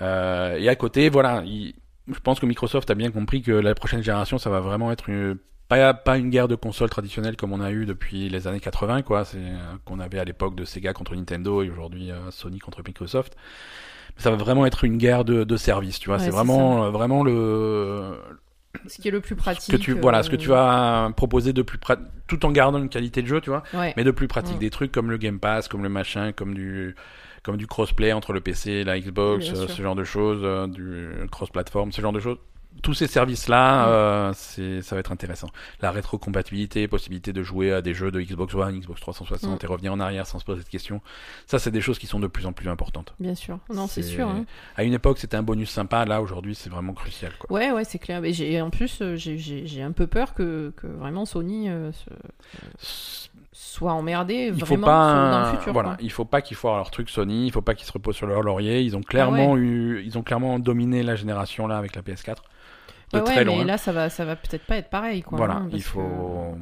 Euh, 0.00 0.56
et 0.58 0.68
à 0.68 0.76
côté, 0.76 1.08
voilà, 1.08 1.42
il- 1.44 1.74
je 2.12 2.18
pense 2.20 2.40
que 2.40 2.46
Microsoft 2.46 2.90
a 2.90 2.94
bien 2.94 3.10
compris 3.10 3.42
que 3.42 3.52
la 3.52 3.74
prochaine 3.74 4.02
génération, 4.02 4.38
ça 4.38 4.50
va 4.50 4.60
vraiment 4.60 4.92
être 4.92 5.08
une, 5.08 5.38
pas, 5.68 5.94
pas 5.94 6.18
une 6.18 6.30
guerre 6.30 6.48
de 6.48 6.54
consoles 6.54 6.90
traditionnelle 6.90 7.36
comme 7.36 7.52
on 7.52 7.60
a 7.60 7.70
eu 7.70 7.86
depuis 7.86 8.28
les 8.28 8.46
années 8.46 8.60
80, 8.60 9.02
quoi. 9.02 9.24
C'est 9.24 9.38
euh, 9.38 9.58
qu'on 9.84 10.00
avait 10.00 10.18
à 10.18 10.24
l'époque 10.24 10.54
de 10.54 10.64
Sega 10.64 10.92
contre 10.92 11.14
Nintendo 11.14 11.62
et 11.62 11.70
aujourd'hui 11.70 12.10
euh, 12.10 12.30
Sony 12.30 12.58
contre 12.58 12.82
Microsoft. 12.86 13.34
Ça 14.16 14.30
va 14.30 14.36
vraiment 14.36 14.64
être 14.66 14.84
une 14.84 14.98
guerre 14.98 15.24
de, 15.24 15.44
de 15.44 15.56
services, 15.56 15.98
tu 15.98 16.08
vois. 16.10 16.18
Ouais, 16.18 16.24
c'est 16.24 16.30
vraiment, 16.30 16.84
euh, 16.84 16.90
vraiment 16.90 17.24
le, 17.24 18.16
Ce 18.86 19.00
qui 19.00 19.08
est 19.08 19.10
le 19.10 19.20
plus 19.20 19.34
pratique. 19.34 19.72
que 19.74 19.76
tu, 19.80 19.92
voilà, 19.94 20.22
ce 20.22 20.30
que 20.30 20.36
tu 20.36 20.48
vas 20.50 21.10
proposer 21.16 21.52
de 21.52 21.62
plus 21.62 21.78
pra- 21.78 21.98
tout 22.28 22.44
en 22.46 22.52
gardant 22.52 22.78
une 22.78 22.88
qualité 22.90 23.22
de 23.22 23.26
jeu, 23.26 23.40
tu 23.40 23.50
vois 23.50 23.62
Ouais. 23.72 23.92
mais 23.96 24.04
de 24.04 24.10
plus 24.10 24.28
pratique 24.28 24.56
Mm. 24.56 24.60
des 24.60 24.70
trucs 24.70 24.92
comme 24.92 25.10
le 25.10 25.16
Game 25.16 25.38
Pass 25.40 25.68
comme 25.68 25.82
le 25.82 25.88
machin 25.88 26.32
comme 26.32 26.54
du 26.54 26.94
comme 27.44 27.56
du 27.56 27.66
crossplay 27.68 28.12
entre 28.12 28.32
le 28.32 28.40
PC 28.40 28.70
et 28.72 28.84
la 28.84 28.98
Xbox 28.98 29.48
euh, 29.54 29.68
ce 29.68 29.80
genre 29.82 29.94
de 29.94 30.02
choses 30.04 30.40
euh, 30.42 30.66
du 30.66 31.28
cross 31.30 31.50
platform 31.50 31.92
ce 31.92 32.00
genre 32.00 32.12
de 32.12 32.20
choses 32.20 32.38
tous 32.82 32.92
ces 32.94 33.06
services 33.06 33.46
là 33.46 33.84
Mm. 33.86 33.88
euh, 33.90 34.80
ça 34.82 34.96
va 34.96 34.98
être 35.00 35.12
intéressant 35.12 35.48
la 35.80 35.92
rétrocompatibilité 35.92 36.88
possibilité 36.88 37.32
de 37.32 37.42
jouer 37.44 37.72
à 37.72 37.82
des 37.82 37.94
jeux 37.94 38.10
de 38.10 38.20
Xbox 38.20 38.52
One 38.54 38.80
Xbox 38.80 39.00
360 39.00 39.62
Mm. 39.62 39.64
et 39.64 39.66
revenir 39.68 39.92
en 39.92 40.00
arrière 40.00 40.26
sans 40.26 40.40
se 40.40 40.44
poser 40.44 40.64
de 40.64 40.68
questions 40.68 41.00
ça 41.46 41.60
c'est 41.60 41.70
des 41.70 41.80
choses 41.80 42.00
qui 42.00 42.08
sont 42.08 42.18
de 42.18 42.26
plus 42.26 42.46
en 42.46 42.52
plus 42.52 42.68
importantes 42.68 43.14
Bien 43.20 43.36
sûr. 43.36 43.58
Non, 43.72 43.86
c'est 43.86 44.02
sûr. 44.02 44.26
hein. 44.26 44.44
à 44.76 44.82
une 44.82 44.92
époque 44.94 45.18
c'était 45.18 45.36
un 45.36 45.44
bonus 45.44 45.70
sympa 45.70 46.04
là 46.04 46.20
aujourd'hui 46.20 46.56
c'est 46.56 46.68
vraiment 46.70 46.94
crucial 46.94 47.30
quoi 47.38 47.52
Ouais, 47.56 47.70
ouais, 47.70 47.84
c'est 47.84 48.00
clair. 48.00 48.20
Mais 48.20 48.60
en 48.60 48.70
plus, 48.70 49.00
j'ai, 49.14 49.82
un 49.82 49.92
peu 49.92 50.08
peur 50.08 50.34
que, 50.34 50.72
que 50.76 50.88
vraiment 50.88 51.26
Sony. 51.26 51.68
se- 52.78 53.28
soient 53.56 53.92
emmerdés 53.92 54.50
il 54.52 54.58
faut 54.60 54.66
vraiment 54.66 54.86
pas 54.86 55.30
dans 55.30 55.50
le 55.52 55.56
futur. 55.58 55.72
voilà 55.72 55.88
quoi. 55.90 55.98
il 56.00 56.10
faut 56.10 56.24
pas 56.24 56.42
qu'ils 56.42 56.56
foirent 56.56 56.76
leur 56.76 56.90
truc 56.90 57.08
Sony 57.08 57.46
il 57.46 57.52
faut 57.52 57.62
pas 57.62 57.74
qu'ils 57.74 57.86
se 57.86 57.92
reposent 57.92 58.16
sur 58.16 58.26
leur 58.26 58.42
laurier 58.42 58.80
ils 58.80 58.96
ont 58.96 59.00
clairement 59.02 59.56
eu 59.56 60.02
ils 60.04 60.18
ont 60.18 60.22
clairement 60.22 60.58
dominé 60.58 61.02
la 61.04 61.14
génération 61.14 61.66
là 61.68 61.78
avec 61.78 61.94
la 61.94 62.02
PS4 62.02 62.34
de 63.12 63.18
Ouais, 63.18 63.24
très 63.24 63.44
loin 63.44 63.58
mais 63.58 63.64
là, 63.64 63.78
ça 63.78 63.92
va, 63.92 64.10
ça 64.10 64.24
va 64.24 64.34
peut-être 64.34 64.66
pas 64.66 64.76
être 64.76 64.90
pareil. 64.90 65.22
Quoi, 65.22 65.38
voilà 65.38 65.54
hein, 65.54 65.68
il 65.72 65.82
faut 65.82 66.56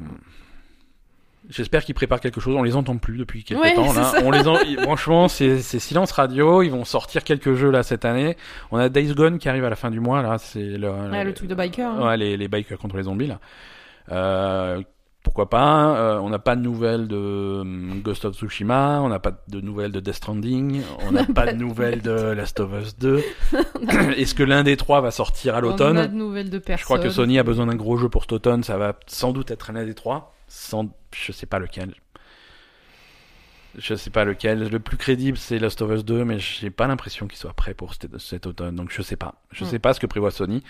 J'espère 1.49 1.83
qu'ils 1.83 1.93
préparent 1.95 2.21
quelque 2.21 2.39
chose. 2.39 2.55
On 2.55 2.63
les 2.63 2.77
entend 2.77 2.95
plus 2.97 3.17
depuis 3.17 3.43
quelques 3.43 3.61
Ouais, 3.61 3.73
temps. 3.73 3.91
Là. 3.91 4.13
On 4.23 4.31
les 4.31 4.47
en- 4.47 4.55
Franchement, 4.83 5.27
c'est 5.27 5.59
silence 5.61 6.13
radio. 6.13 6.61
Ils 6.61 6.69
vont 6.71 6.85
sortir 6.85 7.25
quelques 7.25 7.53
jeux 7.55 7.69
là 7.69 7.83
cette 7.83 8.05
année. 8.05 8.37
On 8.71 8.77
a 8.77 8.87
Days 8.87 9.13
Gone 9.13 9.39
qui 9.39 9.49
arrive 9.49 9.65
à 9.65 9.69
la 9.69 9.75
fin 9.75 9.91
du 9.91 9.99
mois. 9.99 10.21
Là, 10.21 10.37
c'est 10.37 10.63
le, 10.77 10.89
le 11.23 11.33
truc 11.33 11.49
de 11.49 11.55
biker. 11.55 11.89
hein. 11.89 12.15
Les, 12.15 12.37
les 12.37 12.47
bikers 12.47 12.77
contre 12.77 12.95
les 12.95 13.03
zombies 13.03 13.27
là. 13.27 13.39
Euh, 14.11 14.81
pourquoi 15.23 15.49
pas 15.49 15.95
Euh, 15.97 16.19
On 16.19 16.29
n'a 16.29 16.39
pas 16.39 16.55
de 16.55 16.61
nouvelles 16.61 17.07
de 17.07 17.59
hum, 17.61 18.01
Ghost 18.03 18.25
of 18.25 18.35
Tsushima. 18.35 18.99
On 19.01 19.09
n'a 19.09 19.19
pas 19.19 19.31
de 19.47 19.61
nouvelles 19.61 19.91
de 19.91 19.99
Death 19.99 20.15
Stranding. 20.15 20.81
On 21.07 21.11
n'a 21.13 21.23
pas 21.25 21.51
de 21.51 21.57
nouvelles 21.57 22.01
de 22.01 22.11
Last 22.11 22.59
of 22.59 22.69
Us 22.81 22.97
2. 22.99 23.23
Est-ce 24.17 24.35
que 24.35 24.43
l'un 24.43 24.63
des 24.63 24.77
trois 24.77 25.01
va 25.01 25.11
sortir 25.11 25.55
à 25.55 25.59
On 25.59 25.61
l'automne? 25.61 25.95
de 26.07 26.13
nouvelles 26.13 26.49
de 26.49 26.59
personnes. 26.59 26.79
Je 26.79 26.85
crois 26.85 26.99
que 26.99 27.09
Sony 27.09 27.39
a 27.39 27.43
besoin 27.43 27.65
d'un 27.67 27.75
gros 27.75 27.97
jeu 27.97 28.09
pour 28.09 28.23
cet 28.23 28.33
automne. 28.33 28.63
Ça 28.63 28.77
va 28.77 28.93
sans 29.07 29.31
doute 29.31 29.49
être 29.51 29.71
l'un 29.71 29.85
des 29.85 29.93
trois. 29.95 30.33
Sans... 30.47 30.89
Je 31.15 31.31
sais 31.31 31.45
pas 31.45 31.59
lequel. 31.59 31.93
Je 33.77 33.95
sais 33.95 34.09
pas 34.11 34.23
lequel. 34.23 34.69
Le 34.69 34.79
plus 34.79 34.97
crédible, 34.97 35.37
c'est 35.37 35.57
Last 35.57 35.81
of 35.81 35.91
Us 35.91 36.05
2, 36.05 36.23
mais 36.25 36.37
j'ai 36.39 36.69
pas 36.69 36.85
l'impression 36.87 37.27
qu'il 37.27 37.37
soit 37.39 37.53
prêt 37.53 37.73
pour 37.73 37.93
cet, 37.95 38.17
cet 38.19 38.45
automne. 38.45 38.75
Donc 38.75 38.91
je 38.91 39.01
sais 39.01 39.15
pas. 39.15 39.35
Je 39.51 39.63
Hmm. 39.63 39.67
sais 39.67 39.79
pas 39.79 39.93
ce 39.93 39.99
que 39.99 40.05
prévoit 40.07 40.29
Sony. 40.31 40.63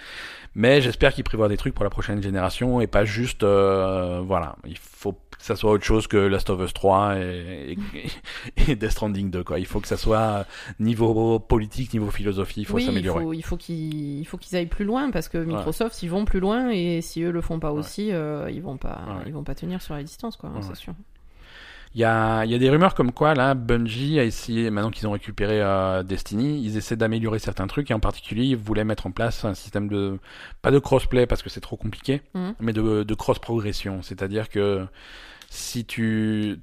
Mais 0.55 0.81
j'espère 0.81 1.13
qu'il 1.13 1.23
prévoit 1.23 1.49
des 1.49 1.57
trucs 1.57 1.73
pour 1.73 1.83
la 1.83 1.89
prochaine 1.89 2.21
génération 2.23 2.79
et 2.79 2.87
pas 2.87 3.03
juste, 3.05 3.43
euh, 3.43 4.21
voilà. 4.23 4.55
Il 4.65 4.77
faut 4.77 5.13
que 5.13 5.17
ça 5.39 5.55
soit 5.57 5.71
autre 5.71 5.83
chose 5.83 6.07
que 6.07 6.15
Last 6.17 6.49
of 6.49 6.61
Us 6.61 6.73
3 6.73 7.17
et, 7.17 7.75
et, 7.95 8.07
et 8.71 8.75
Death 8.77 8.91
Stranding 8.91 9.29
2, 9.31 9.43
quoi. 9.43 9.59
Il 9.59 9.65
faut 9.65 9.81
que 9.81 9.87
ça 9.87 9.97
soit 9.97 10.45
niveau 10.79 11.39
politique, 11.39 11.91
niveau 11.93 12.09
philosophie, 12.11 12.61
il 12.61 12.65
faut 12.65 12.75
oui, 12.75 12.85
s'améliorer. 12.85 13.25
il 13.35 13.43
faut 13.43 13.57
qu'ils 13.57 14.19
il 14.19 14.25
faut 14.25 14.37
qu'ils 14.37 14.55
aillent 14.57 14.65
plus 14.67 14.85
loin 14.85 15.11
parce 15.11 15.27
que 15.27 15.37
Microsoft, 15.39 16.01
ils 16.03 16.09
vont 16.09 16.23
plus 16.23 16.39
loin 16.39 16.69
et 16.69 17.01
si 17.01 17.21
eux 17.23 17.31
le 17.31 17.41
font 17.41 17.59
pas 17.59 17.73
Ouais. 17.73 17.79
aussi, 17.79 18.11
euh, 18.13 18.49
ils 18.49 18.61
vont 18.61 18.77
pas, 18.77 19.01
Ouais. 19.07 19.23
ils 19.25 19.33
vont 19.33 19.43
pas 19.43 19.55
tenir 19.55 19.81
sur 19.81 19.93
la 19.95 20.03
distance, 20.03 20.37
quoi. 20.37 20.49
hein, 20.49 20.55
Ouais. 20.57 20.61
C'est 20.61 20.75
sûr. 20.75 20.93
Il 21.95 22.01
y 22.01 22.03
a, 22.05 22.43
y 22.45 22.55
a 22.55 22.57
des 22.57 22.69
rumeurs 22.71 22.95
comme 22.95 23.11
quoi, 23.11 23.35
là, 23.35 23.53
Bungie 23.53 24.19
a 24.19 24.23
essayé, 24.23 24.71
maintenant 24.71 24.89
qu'ils 24.89 25.07
ont 25.07 25.11
récupéré 25.11 25.61
euh, 25.61 26.01
Destiny, 26.01 26.59
ils 26.63 26.75
essaient 26.75 26.95
d'améliorer 26.95 27.37
certains 27.37 27.67
trucs, 27.67 27.91
et 27.91 27.93
en 27.93 27.99
particulier, 27.99 28.45
ils 28.45 28.57
voulaient 28.57 28.83
mettre 28.83 29.05
en 29.05 29.11
place 29.11 29.45
un 29.45 29.53
système 29.53 29.87
de, 29.87 30.17
pas 30.63 30.71
de 30.71 30.79
crossplay 30.79 31.27
parce 31.27 31.43
que 31.43 31.49
c'est 31.51 31.61
trop 31.61 31.77
compliqué, 31.77 32.21
Mhm. 32.33 32.55
mais 32.59 32.73
de, 32.73 33.03
de 33.03 33.13
cross-progression. 33.13 34.01
C'est-à-dire 34.01 34.49
que 34.49 34.87
si 35.51 35.85
tu, 35.85 36.59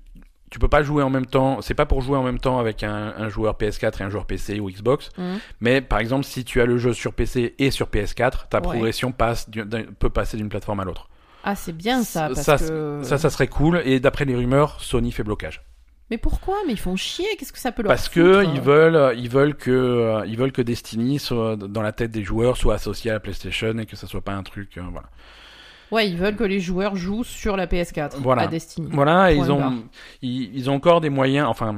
tu 0.51 0.59
peux 0.59 0.67
pas 0.69 0.83
jouer 0.83 1.05
en 1.05 1.11
même 1.11 1.27
temps, 1.27 1.61
c'est 1.61 1.75
pas 1.75 1.87
pour 1.87 2.01
jouer 2.01 2.19
en 2.19 2.25
même 2.25 2.41
temps 2.41 2.59
avec 2.59 2.83
un, 2.83 3.15
un 3.17 3.29
joueur 3.29 3.57
PS4 3.57 4.01
et 4.01 4.05
un 4.05 4.11
joueur 4.11 4.27
PC 4.27 4.59
ou 4.59 4.69
Xbox, 4.69 5.11
Mhm. 5.17 5.39
mais 5.61 5.81
par 5.81 6.01
exemple, 6.01 6.25
si 6.25 6.45
tu 6.45 6.61
as 6.61 6.67
le 6.67 6.77
jeu 6.77 6.93
sur 6.93 7.13
PC 7.13 7.55
et 7.61 7.71
sur 7.71 7.87
PS4, 7.89 8.49
ta 8.49 8.59
Ouais. 8.59 8.63
progression 8.63 9.13
passe 9.13 9.49
peut 10.01 10.11
passer 10.11 10.37
d'une 10.39 10.49
plateforme 10.49 10.81
à 10.81 10.85
l'autre. 10.85 11.09
Ah, 11.45 11.55
c'est 11.57 11.73
bien 11.73 12.03
ça, 12.03 12.29
parce 12.29 12.43
Ça, 12.43 12.59
que. 12.59 13.01
Ça, 13.03 13.19
ça 13.19 13.31
serait 13.31 13.49
cool, 13.49 13.83
et 13.85 14.01
d'après 14.01 14.25
les 14.25 14.35
rumeurs, 14.37 14.81
Sony 14.81 15.11
fait 15.13 15.23
blocage. 15.23 15.63
Mais 16.11 16.19
pourquoi? 16.19 16.57
Mais 16.67 16.73
ils 16.73 16.79
font 16.79 16.97
chier. 16.97 17.27
Qu'est-ce 17.39 17.53
que 17.53 17.59
ça 17.59 17.71
peut 17.71 17.83
leur 17.83 17.91
Parce 17.91 18.09
que 18.09 18.45
ils 18.53 18.61
veulent, 18.61 19.17
ils 19.17 19.29
veulent 19.31 19.55
que, 19.55 19.71
euh, 19.71 20.27
ils 20.27 20.37
veulent 20.37 20.51
que 20.53 20.61
Destiny 20.63 21.21
soit 21.21 21.57
dans 21.57 21.83
la 21.83 21.93
tête 21.93 22.11
des 22.11 22.25
joueurs 22.25 22.57
soit 22.57 22.75
associé 22.75 23.13
à 23.13 23.15
la 23.15 23.21
PlayStation 23.21 23.79
et 23.79 23.87
que 23.87 23.95
ça 23.95 24.09
soit 24.09 24.21
pas 24.21 24.33
un 24.33 24.43
truc, 24.43 24.77
euh, 24.77 24.83
voilà. 24.91 25.09
Ouais, 25.93 26.09
ils 26.09 26.17
veulent 26.17 26.37
que 26.37 26.45
les 26.45 26.61
joueurs 26.61 26.95
jouent 26.97 27.25
sur 27.25 27.57
la 27.57 27.67
PS4 27.67 28.17
Voilà. 28.19 28.43
à 28.43 28.47
Destiny. 28.49 28.89
Voilà, 28.93 29.33
ils 29.33 29.51
ont, 29.53 29.85
ils, 30.23 30.55
ils 30.57 30.69
ont 30.71 30.75
encore 30.75 31.01
des 31.01 31.11
moyens, 31.11 31.47
enfin, 31.49 31.77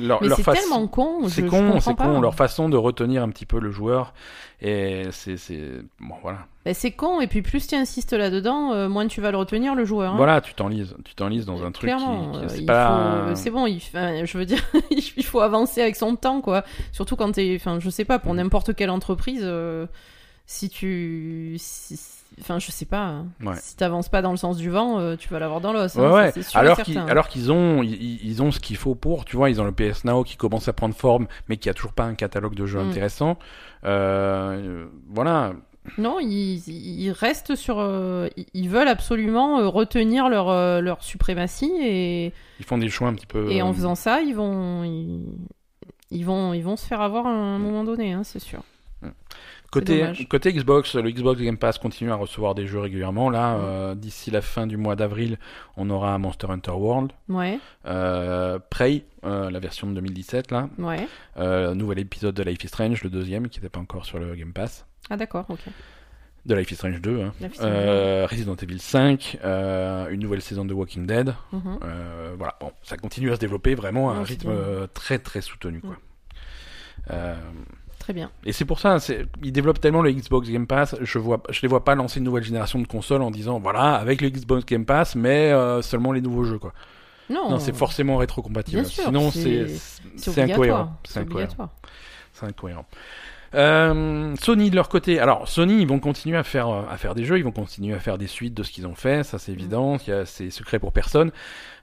leur, 0.00 0.22
Mais 0.22 0.28
leur 0.28 0.36
c'est 0.36 0.42
façon- 0.42 0.60
tellement 0.60 0.86
con. 0.86 1.28
c'est 1.28 1.46
con, 1.46 1.80
c'est 1.80 1.94
con, 1.94 2.20
leur 2.20 2.34
façon 2.34 2.68
de 2.68 2.76
retenir 2.76 3.22
un 3.22 3.28
petit 3.30 3.46
peu 3.46 3.58
le 3.60 3.70
joueur 3.70 4.12
et 4.60 5.04
c'est, 5.10 5.36
c'est, 5.36 5.60
bon 6.00 6.14
voilà. 6.22 6.46
Ben, 6.64 6.72
c'est 6.72 6.92
con, 6.92 7.20
et 7.20 7.26
puis 7.26 7.42
plus 7.42 7.66
tu 7.66 7.74
insistes 7.74 8.12
là-dedans, 8.14 8.72
euh, 8.72 8.88
moins 8.88 9.06
tu 9.06 9.20
vas 9.20 9.30
le 9.30 9.36
retenir, 9.36 9.74
le 9.74 9.84
joueur. 9.84 10.12
hein. 10.14 10.16
Voilà, 10.16 10.40
tu 10.40 10.54
t'enlises, 10.54 10.96
tu 11.04 11.14
t'enlises 11.14 11.44
dans 11.44 11.62
un 11.64 11.70
truc 11.72 11.90
Clairement, 11.90 12.32
qui- 12.32 12.38
euh, 12.38 12.48
c'est 12.48 12.64
pas. 12.64 13.34
faut- 13.34 13.50
bon, 13.50 13.66
il... 13.66 13.76
enfin, 13.76 14.24
je 14.24 14.38
veux 14.38 14.46
dire, 14.46 14.62
il 14.90 15.24
faut 15.24 15.40
avancer 15.40 15.82
avec 15.82 15.96
son 15.96 16.16
temps, 16.16 16.40
quoi. 16.40 16.64
Surtout 16.92 17.16
quand 17.16 17.32
t'es, 17.32 17.54
enfin, 17.60 17.78
je 17.80 17.90
sais 17.90 18.04
pas, 18.06 18.18
pour 18.18 18.32
Mm. 18.32 18.36
n'importe 18.38 18.74
quelle 18.74 18.90
entreprise, 18.90 19.42
euh, 19.42 19.86
si 20.46 20.68
tu, 20.70 21.56
si- 21.58 21.98
enfin, 22.40 22.58
je 22.58 22.70
sais 22.70 22.84
pas, 22.84 23.04
hein. 23.06 23.26
Ouais. 23.42 23.54
si 23.60 23.76
t'avances 23.76 24.08
pas 24.08 24.22
dans 24.22 24.30
le 24.30 24.36
sens 24.36 24.56
du 24.56 24.70
vent, 24.70 24.98
euh, 24.98 25.16
tu 25.16 25.28
vas 25.28 25.38
l'avoir 25.38 25.60
dans 25.60 25.72
l'os. 25.72 25.94
Ouais, 25.94 26.04
hein, 26.04 26.12
ouais. 26.12 26.32
Alors 26.54 26.78
qu'ils, 26.82 26.98
alors 26.98 27.28
qu'ils 27.28 27.52
ont, 27.52 27.82
ils, 27.82 28.24
ils 28.24 28.42
ont 28.42 28.50
ce 28.50 28.60
qu'il 28.60 28.76
faut 28.76 28.94
pour, 28.94 29.24
tu 29.24 29.36
vois, 29.36 29.50
ils 29.50 29.60
ont 29.60 29.64
le 29.64 29.72
PS 29.72 30.04
Now 30.04 30.24
qui 30.24 30.36
commence 30.36 30.68
à 30.68 30.72
prendre 30.72 30.94
forme, 30.94 31.26
mais 31.48 31.56
qui 31.56 31.68
a 31.68 31.74
toujours 31.74 31.92
pas 31.92 32.04
un 32.04 32.14
catalogue 32.14 32.54
de 32.54 32.66
jeux 32.66 32.82
Mm. 32.82 32.88
intéressant. 32.90 33.38
Euh, 33.84 34.86
voilà. 35.08 35.52
Non, 35.98 36.18
ils, 36.18 36.66
ils 36.68 37.10
restent 37.10 37.54
sur, 37.56 37.76
euh, 37.78 38.28
ils- 38.54 38.68
veulent 38.70 38.88
absolument 38.88 39.70
retenir 39.70 40.30
leur, 40.30 40.80
leur 40.80 41.02
suprématie 41.04 41.70
et, 41.82 42.32
Ils 42.58 42.64
font 42.64 42.78
des 42.78 42.88
choix 42.88 43.08
un 43.08 43.14
petit 43.14 43.26
peu. 43.26 43.50
et 43.52 43.60
en 43.60 43.72
faisant 43.74 43.94
ça, 43.94 44.22
ils 44.22 44.34
vont, 44.34 44.82
ils, 44.84 45.26
ils 46.10 46.24
vont, 46.24 46.54
ils 46.54 46.62
vont 46.64 46.76
se 46.76 46.86
faire 46.86 47.02
avoir 47.02 47.26
à 47.26 47.30
un 47.30 47.58
moment 47.58 47.84
donné, 47.84 48.14
hein, 48.14 48.22
c'est 48.24 48.38
sûr. 48.38 48.62
Côté, 50.28 50.52
Xbox, 50.52 50.94
le 50.94 51.10
Xbox 51.10 51.40
Game 51.40 51.56
Pass 51.58 51.78
continue 51.78 52.10
à 52.10 52.14
recevoir 52.14 52.54
des 52.54 52.66
jeux 52.66 52.78
régulièrement. 52.80 53.30
Là, 53.30 53.56
Mm. 53.56 53.60
euh, 53.64 53.94
d'ici 53.94 54.30
la 54.30 54.40
fin 54.42 54.66
du 54.66 54.76
mois 54.76 54.96
d'avril, 54.96 55.38
on 55.76 55.90
aura 55.90 56.16
Monster 56.18 56.46
Hunter 56.50 56.70
World, 56.72 57.12
Ouais, 57.28 57.58
euh, 57.86 58.58
Prey, 58.70 59.04
euh, 59.24 59.50
la 59.50 59.58
version 59.58 59.86
de 59.88 59.94
2017 59.94 60.50
là, 60.50 60.68
ouais. 60.78 61.06
nouvel 61.74 61.98
épisode 61.98 62.34
de 62.34 62.42
Life 62.42 62.62
is 62.64 62.68
Strange, 62.68 63.02
le 63.04 63.10
deuxième 63.10 63.48
qui 63.48 63.58
n'était 63.58 63.68
pas 63.70 63.80
encore 63.80 64.04
sur 64.04 64.18
le 64.18 64.34
Game 64.34 64.52
Pass, 64.52 64.86
Ah 65.10 65.16
d'accord, 65.16 65.46
ok. 65.48 65.58
de 66.46 66.54
Life 66.54 66.70
is 66.70 66.74
Strange 66.76 67.00
2, 67.00 67.22
hein. 67.22 67.32
Life 67.40 67.52
is 67.54 67.56
Strange 67.56 68.30
Resident 68.30 68.56
Evil 68.56 68.78
5, 68.78 69.38
euh, 69.44 70.08
une 70.10 70.20
nouvelle 70.20 70.42
saison 70.42 70.64
de 70.64 70.74
Walking 70.74 71.06
Dead. 71.06 71.34
Mhm. 71.52 71.78
Euh, 71.82 72.34
voilà, 72.36 72.54
bon, 72.60 72.70
ça 72.82 72.96
continue 72.96 73.30
à 73.32 73.36
se 73.36 73.40
développer 73.40 73.74
vraiment 73.74 74.10
à 74.10 74.14
un 74.14 74.22
rythme 74.24 74.50
bien. 74.52 74.86
très 74.92 75.18
très 75.18 75.40
soutenu 75.40 75.80
quoi. 75.80 75.96
Euh, 77.10 77.34
Très 78.04 78.12
bien. 78.12 78.30
Et 78.44 78.52
c'est 78.52 78.66
pour 78.66 78.80
ça, 78.80 78.98
ils 79.42 79.50
développent 79.50 79.80
tellement 79.80 80.02
le 80.02 80.12
Xbox 80.12 80.50
Game 80.50 80.66
Pass, 80.66 80.94
je 81.00 81.18
vois, 81.18 81.42
je 81.48 81.62
les 81.62 81.68
vois 81.68 81.84
pas 81.86 81.94
lancer 81.94 82.18
une 82.18 82.24
nouvelle 82.26 82.42
génération 82.44 82.78
de 82.78 82.86
consoles 82.86 83.22
en 83.22 83.30
disant 83.30 83.58
voilà 83.58 83.94
avec 83.94 84.20
le 84.20 84.28
Xbox 84.28 84.66
Game 84.66 84.84
Pass, 84.84 85.14
mais 85.16 85.50
euh, 85.52 85.80
seulement 85.80 86.12
les 86.12 86.20
nouveaux 86.20 86.44
jeux 86.44 86.58
quoi. 86.58 86.74
Non, 87.30 87.48
Non, 87.48 87.58
c'est 87.58 87.74
forcément 87.74 88.18
rétrocompatible. 88.18 88.84
Sinon 88.84 89.30
c'est- 89.30 89.66
incohérent. 90.38 90.92
C'est 91.04 91.20
incohérent. 91.20 91.44
obligatoire. 91.44 91.68
C'est 92.34 92.44
incohérent. 92.44 92.84
Euh, 93.54 94.34
Sony 94.38 94.68
de 94.68 94.74
leur 94.76 94.88
côté, 94.90 95.20
alors 95.20 95.48
Sony 95.48 95.80
ils 95.80 95.86
vont 95.86 96.00
continuer 96.00 96.36
à 96.36 96.42
faire 96.42 96.68
euh, 96.68 96.82
à 96.90 96.96
faire 96.98 97.14
des 97.14 97.24
jeux, 97.24 97.38
ils 97.38 97.44
vont 97.44 97.52
continuer 97.52 97.94
à 97.94 98.00
faire 98.00 98.18
des 98.18 98.26
suites 98.26 98.52
de 98.52 98.62
ce 98.64 98.70
qu'ils 98.72 98.86
ont 98.86 98.96
fait, 98.96 99.22
ça 99.22 99.38
c'est 99.38 99.52
évident, 99.52 99.96
c'est 100.26 100.50
secret 100.50 100.78
pour 100.78 100.92
personne. 100.92 101.30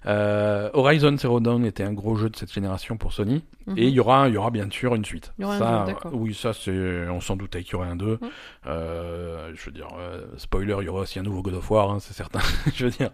Euh, 0.08 0.70
Horizon 0.74 1.16
Zero 1.18 1.39
Dawn 1.39 1.64
était 1.64 1.84
un 1.84 1.93
gros 1.93 2.16
jeu 2.16 2.30
de 2.30 2.36
cette 2.36 2.52
génération 2.52 2.97
pour 2.97 3.14
Sony 3.14 3.43
Mhm. 3.68 3.78
et 3.78 3.88
il 3.88 3.93
y 3.93 3.99
aura 3.99 4.28
il 4.28 4.34
y 4.34 4.38
aura 4.38 4.49
bien 4.49 4.68
sûr 4.72 4.95
une 4.95 5.06
suite. 5.06 5.32
Y 5.38 5.43
aura 5.43 5.56
un 5.56 5.60
ça, 5.60 5.80
deux, 5.86 5.93
d'accord. 5.93 6.12
oui 6.16 6.34
ça 6.34 6.54
c'est 6.54 7.08
on 7.10 7.22
s'en 7.22 7.36
doutait 7.36 7.62
qu'il 7.62 7.74
y 7.74 7.76
aurait 7.76 7.89
un 7.89 7.95
2 7.95 8.18
Mhm. 8.20 8.30
Euh, 8.68 9.52
je 9.54 9.66
veux 9.66 9.72
dire 9.72 9.88
euh, 9.99 10.22
spoiler 10.38 10.76
il 10.80 10.86
y 10.86 10.89
aura 10.89 11.02
aussi 11.02 11.20
un 11.20 11.24
nouveau 11.24 11.43
God 11.43 11.54
of 11.54 11.70
War, 11.70 11.91
hein, 11.91 11.97
c'est 11.99 12.14
certain. 12.14 12.39
je 12.74 12.86
veux 12.86 12.91
dire 12.91 13.12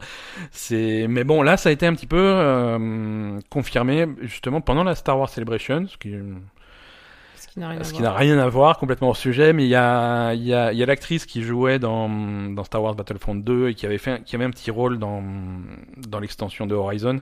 c'est 0.51 1.07
mais 1.09 1.25
bon 1.25 1.41
là 1.41 1.57
ça 1.57 1.67
a 1.69 1.71
été 1.73 1.85
un 1.85 1.93
petit 1.93 2.07
peu 2.07 2.17
euh, 2.17 3.39
confirmé 3.49 4.07
justement 4.21 4.61
pendant 4.61 4.83
la 4.85 4.95
Star 4.95 5.19
Wars 5.19 5.29
Celebration, 5.29 5.87
ce 5.87 5.97
qui 5.97 6.13
qui 7.57 7.61
n'a 7.61 7.69
rien 7.69 7.79
à 7.79 7.83
ce 7.83 7.91
qui 7.93 8.01
n'a 8.03 8.13
rien 8.13 8.37
à 8.37 8.47
voir 8.49 8.77
complètement 8.77 9.09
au 9.09 9.15
sujet, 9.15 9.51
mais 9.51 9.65
il 9.65 9.69
y 9.69 9.75
a, 9.75 10.33
il 10.35 10.43
y 10.43 10.53
a, 10.53 10.71
il 10.71 10.77
y 10.77 10.83
a 10.83 10.85
l'actrice 10.85 11.25
qui 11.25 11.41
jouait 11.41 11.79
dans, 11.79 12.07
dans 12.07 12.63
Star 12.63 12.83
Wars 12.83 12.93
Battlefront 12.93 13.33
2 13.35 13.69
et 13.69 13.73
qui 13.73 13.85
avait, 13.87 13.97
fait, 13.97 14.11
un- 14.11 14.17
qui 14.19 14.35
avait 14.35 14.45
un 14.45 14.51
petit 14.51 14.69
rôle 14.69 14.99
dans, 14.99 15.23
dans 16.07 16.19
l'extension 16.19 16.67
de 16.67 16.75
Horizon. 16.75 17.19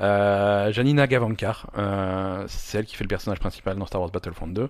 Euh, 0.00 0.70
Janina 0.72 1.06
Gavankar, 1.06 1.70
euh, 1.78 2.44
c'est 2.46 2.78
elle 2.78 2.84
qui 2.84 2.94
fait 2.96 3.04
le 3.04 3.08
personnage 3.08 3.38
principal 3.40 3.76
dans 3.78 3.86
Star 3.86 4.00
Wars 4.02 4.10
Battlefront 4.10 4.48
2. 4.48 4.68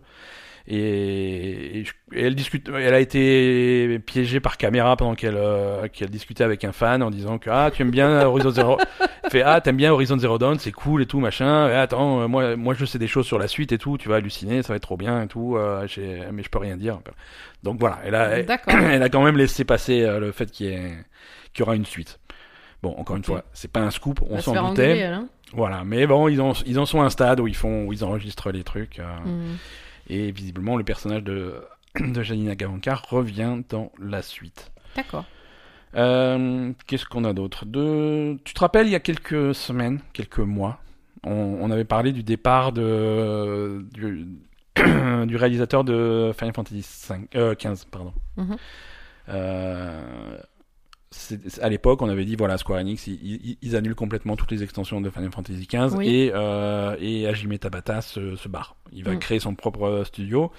Et, 0.67 1.81
et 1.81 1.85
je- 1.85 1.93
et 2.13 2.23
elle 2.27 2.35
discute, 2.35 2.69
elle 2.69 2.95
a 2.95 3.01
été 3.01 3.99
piégée 4.01 4.41
par 4.41 4.57
caméra 4.57 4.97
pendant 4.97 5.15
qu'elle 5.15 5.37
euh, 5.37 5.87
qu'elle 5.89 6.11
discutait 6.11 6.45
avec 6.45 6.65
un 6.65 6.73
fan 6.73 7.03
en 7.03 7.11
disant 7.11 7.39
que 7.39 7.51
ah 7.51 7.71
tu 7.75 7.83
aimes 7.83 7.91
bien 7.91 8.23
Horizon 8.27 8.51
Zero, 8.51 8.79
fait 9.31 9.43
ah 9.43 9.61
t'aimes 9.61 9.77
bien 9.77 9.93
Horizon 9.93 10.19
Zero 10.19 10.39
Dawn, 10.39 10.59
c'est 10.59 10.73
cool 10.73 11.03
et 11.03 11.07
tout 11.07 11.21
machin. 11.21 11.69
Et, 11.69 11.75
attends, 11.75 12.23
euh, 12.23 12.29
moi 12.29 12.57
moi 12.57 12.75
je 12.75 12.85
sais 12.85 12.99
des 12.99 13.07
choses 13.09 13.27
sur 13.27 13.39
la 13.39 13.49
suite 13.49 13.73
et 13.73 13.79
tout, 13.79 13.97
tu 13.99 14.09
vas 14.09 14.17
halluciner, 14.17 14.63
ça 14.63 14.73
va 14.73 14.77
être 14.77 14.83
trop 14.83 14.97
bien 14.97 15.23
et 15.23 15.27
tout. 15.29 15.57
euh, 15.57 15.87
mais 16.33 16.43
je 16.43 16.49
peux 16.51 16.59
rien 16.59 16.77
dire. 16.77 16.99
Donc 17.63 17.79
voilà, 17.81 17.99
elle 18.05 18.15
a 18.15 18.39
elle, 18.39 18.47
a 19.03 19.09
quand 19.09 19.23
même 19.23 19.37
laissé 19.37 19.65
passer 19.65 20.01
le 20.19 20.33
fait 20.33 20.51
qu'il 20.51 20.67
y, 20.67 20.71
ait- 20.71 20.93
qu'il 21.53 21.61
y 21.61 21.63
aura 21.63 21.77
une 21.77 21.87
suite. 21.87 22.19
Bon, 22.83 22.95
encore 22.97 23.17
une 23.17 23.25
fois, 23.25 23.45
c'est 23.53 23.71
pas 23.71 23.81
un 23.81 23.91
scoop, 23.91 24.21
On 24.31 24.37
s'en 24.41 24.53
doutait. 24.71 25.03
hein. 25.13 25.29
Voilà, 25.53 25.83
mais 25.85 26.07
bon, 26.07 26.29
ils 26.29 26.41
en, 26.41 26.53
ils 26.65 26.79
en 26.79 26.87
sont 26.87 27.03
à 27.03 27.05
un 27.05 27.11
stade 27.11 27.41
où 27.41 27.47
ils 27.47 27.57
font, 27.57 27.85
où 27.85 27.93
ils 27.93 28.05
enregistrent 28.05 28.51
les 28.53 28.63
trucs. 28.65 28.99
euh, 29.01 29.05
Mhm. 29.27 29.57
Et 30.11 30.33
visiblement, 30.33 30.77
le 30.77 30.83
personnage 30.85 31.23
de, 31.23 31.63
de 32.01 32.23
Janina 32.23 32.57
Gavankar 32.57 33.05
revient 33.09 33.63
dans 33.69 33.93
la 33.99 34.23
suite. 34.23 34.73
D'accord. 34.97 35.25
Euh, 35.95 36.73
Qu'est-ce 36.87 37.07
qu'on 37.07 37.25
a 37.25 37.33
d'autre? 37.33 37.65
De... 37.65 38.37
Tu 38.45 38.53
te 38.53 38.61
rappelles, 38.61 38.87
il 38.87 38.93
y 38.93 38.97
a 38.97 39.01
quelques 39.01 39.55
semaines, 39.55 40.01
quelques 40.13 40.41
mois, 40.41 40.81
on, 41.25 41.33
on 41.61 41.71
avait 41.71 41.85
parlé 41.85 42.13
du 42.13 42.23
départ 42.25 42.73
de, 42.73 43.87
du, 43.93 44.27
du 45.27 45.37
réalisateur 45.37 45.85
de 45.85 46.33
Final 46.37 46.55
Fantasy 46.55 46.83
5, 46.83 47.37
euh, 47.37 47.55
15. 47.55 47.85
Pardon. 47.85 48.13
Mhm. 48.37 48.57
Euh, 49.29 50.39
à 51.61 51.69
l'époque, 51.69 52.03
on 52.03 52.09
avait 52.09 52.25
dit 52.25 52.37
voilà, 52.37 52.57
Square 52.57 52.79
Enix, 52.81 53.07
ils, 53.09 53.77
annulent 53.77 53.97
complètement 53.97 54.37
toutes 54.37 54.53
les 54.53 54.63
extensions 54.63 55.01
de 55.01 55.11
Final 55.11 55.31
Fantasy 55.33 55.67
XV 55.67 55.97
Oui. 55.97 56.09
et, 56.09 56.31
euh, 56.33 56.97
et 57.01 57.27
Hajime 57.27 57.59
Tabata 57.59 58.01
se, 58.01 58.37
se 58.37 58.49
barre. 58.49 58.77
Il 58.93 59.05
va 59.05 59.13
Mm. 59.15 59.19
créer 59.19 59.41
son 59.41 59.55
propre 59.57 60.03
studio 60.05 60.53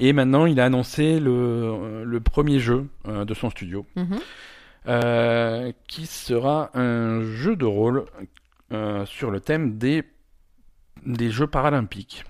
et 0.00 0.12
maintenant 0.12 0.46
il 0.46 0.58
a 0.60 0.64
annoncé 0.64 1.20
le, 1.20 2.02
le 2.04 2.20
premier 2.20 2.58
jeu 2.58 2.88
euh, 3.06 3.24
de 3.24 3.32
son 3.34 3.48
studio 3.50 3.86
Mhm. 3.96 4.18
euh, 4.88 5.72
qui 5.86 6.06
sera 6.06 6.70
un 6.76 7.22
jeu 7.22 7.54
de 7.54 7.64
rôle 7.64 8.04
euh, 8.72 9.06
sur 9.06 9.30
le 9.30 9.38
thème 9.40 9.78
des, 9.78 10.02
des 11.06 11.30
Jeux 11.30 11.46
paralympiques. 11.46 12.24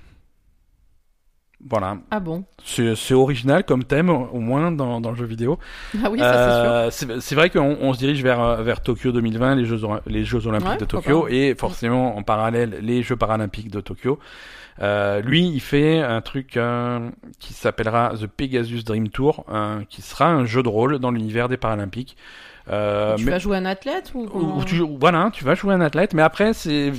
Voilà, 1.68 1.98
Ah 2.10 2.18
bon? 2.20 2.44
C'est 2.64 3.14
original 3.14 3.64
comme 3.64 3.84
thème, 3.84 4.10
au 4.10 4.40
moins 4.40 4.72
dans, 4.72 5.00
dans 5.00 5.10
le 5.10 5.16
jeu 5.16 5.24
vidéo. 5.24 5.58
Ah 6.04 6.10
oui, 6.10 6.18
ça 6.18 6.32
c'est 6.32 6.62
sûr. 6.62 6.72
Euh, 6.72 6.90
c'est 6.90 7.20
c'est 7.20 7.34
vrai 7.34 7.50
qu'on 7.50 7.76
on 7.80 7.92
se 7.92 7.98
dirige 7.98 8.22
vers, 8.22 8.40
euh, 8.40 8.62
vers 8.62 8.80
Tokyo 8.80 9.12
2020, 9.12 9.54
les 9.54 9.64
Jeux, 9.64 9.80
les 10.06 10.24
Jeux 10.24 10.46
Olympiques 10.46 10.68
Ouais, 10.68 10.76
de 10.76 10.84
Tokyo, 10.84 11.28
et 11.28 11.54
forcément 11.56 12.16
en 12.16 12.22
parallèle 12.22 12.78
les 12.82 13.02
Jeux 13.02 13.16
Paralympiques 13.16 13.70
de 13.70 13.80
Tokyo. 13.80 14.18
Euh, 14.80 15.20
lui, 15.20 15.46
il 15.48 15.60
fait 15.60 16.00
un 16.00 16.20
truc 16.20 16.56
euh, 16.56 17.10
qui 17.38 17.52
s'appellera 17.52 18.14
The 18.20 18.26
Pegasus 18.26 18.82
Dream 18.84 19.08
Tour, 19.08 19.44
euh, 19.52 19.82
qui 19.88 20.02
sera 20.02 20.26
un 20.30 20.44
jeu 20.44 20.62
de 20.62 20.68
rôle 20.68 20.98
dans 20.98 21.10
l'univers 21.10 21.48
des 21.48 21.56
Paralympiques. 21.58 22.16
Euh, 22.70 23.16
tu 23.16 23.24
mais- 23.24 23.32
vas 23.32 23.38
jouer 23.38 23.56
un 23.56 23.64
athlète 23.64 24.12
ou 24.14 24.26
comment 24.26 24.58
ou 24.58 24.64
tu, 24.64 24.76
voilà, 25.00 25.30
tu 25.32 25.44
vas 25.44 25.54
jouer 25.54 25.74
un 25.74 25.80
athlète, 25.80 26.14
mais 26.14 26.22
après 26.22 26.52
c'est 26.52 26.92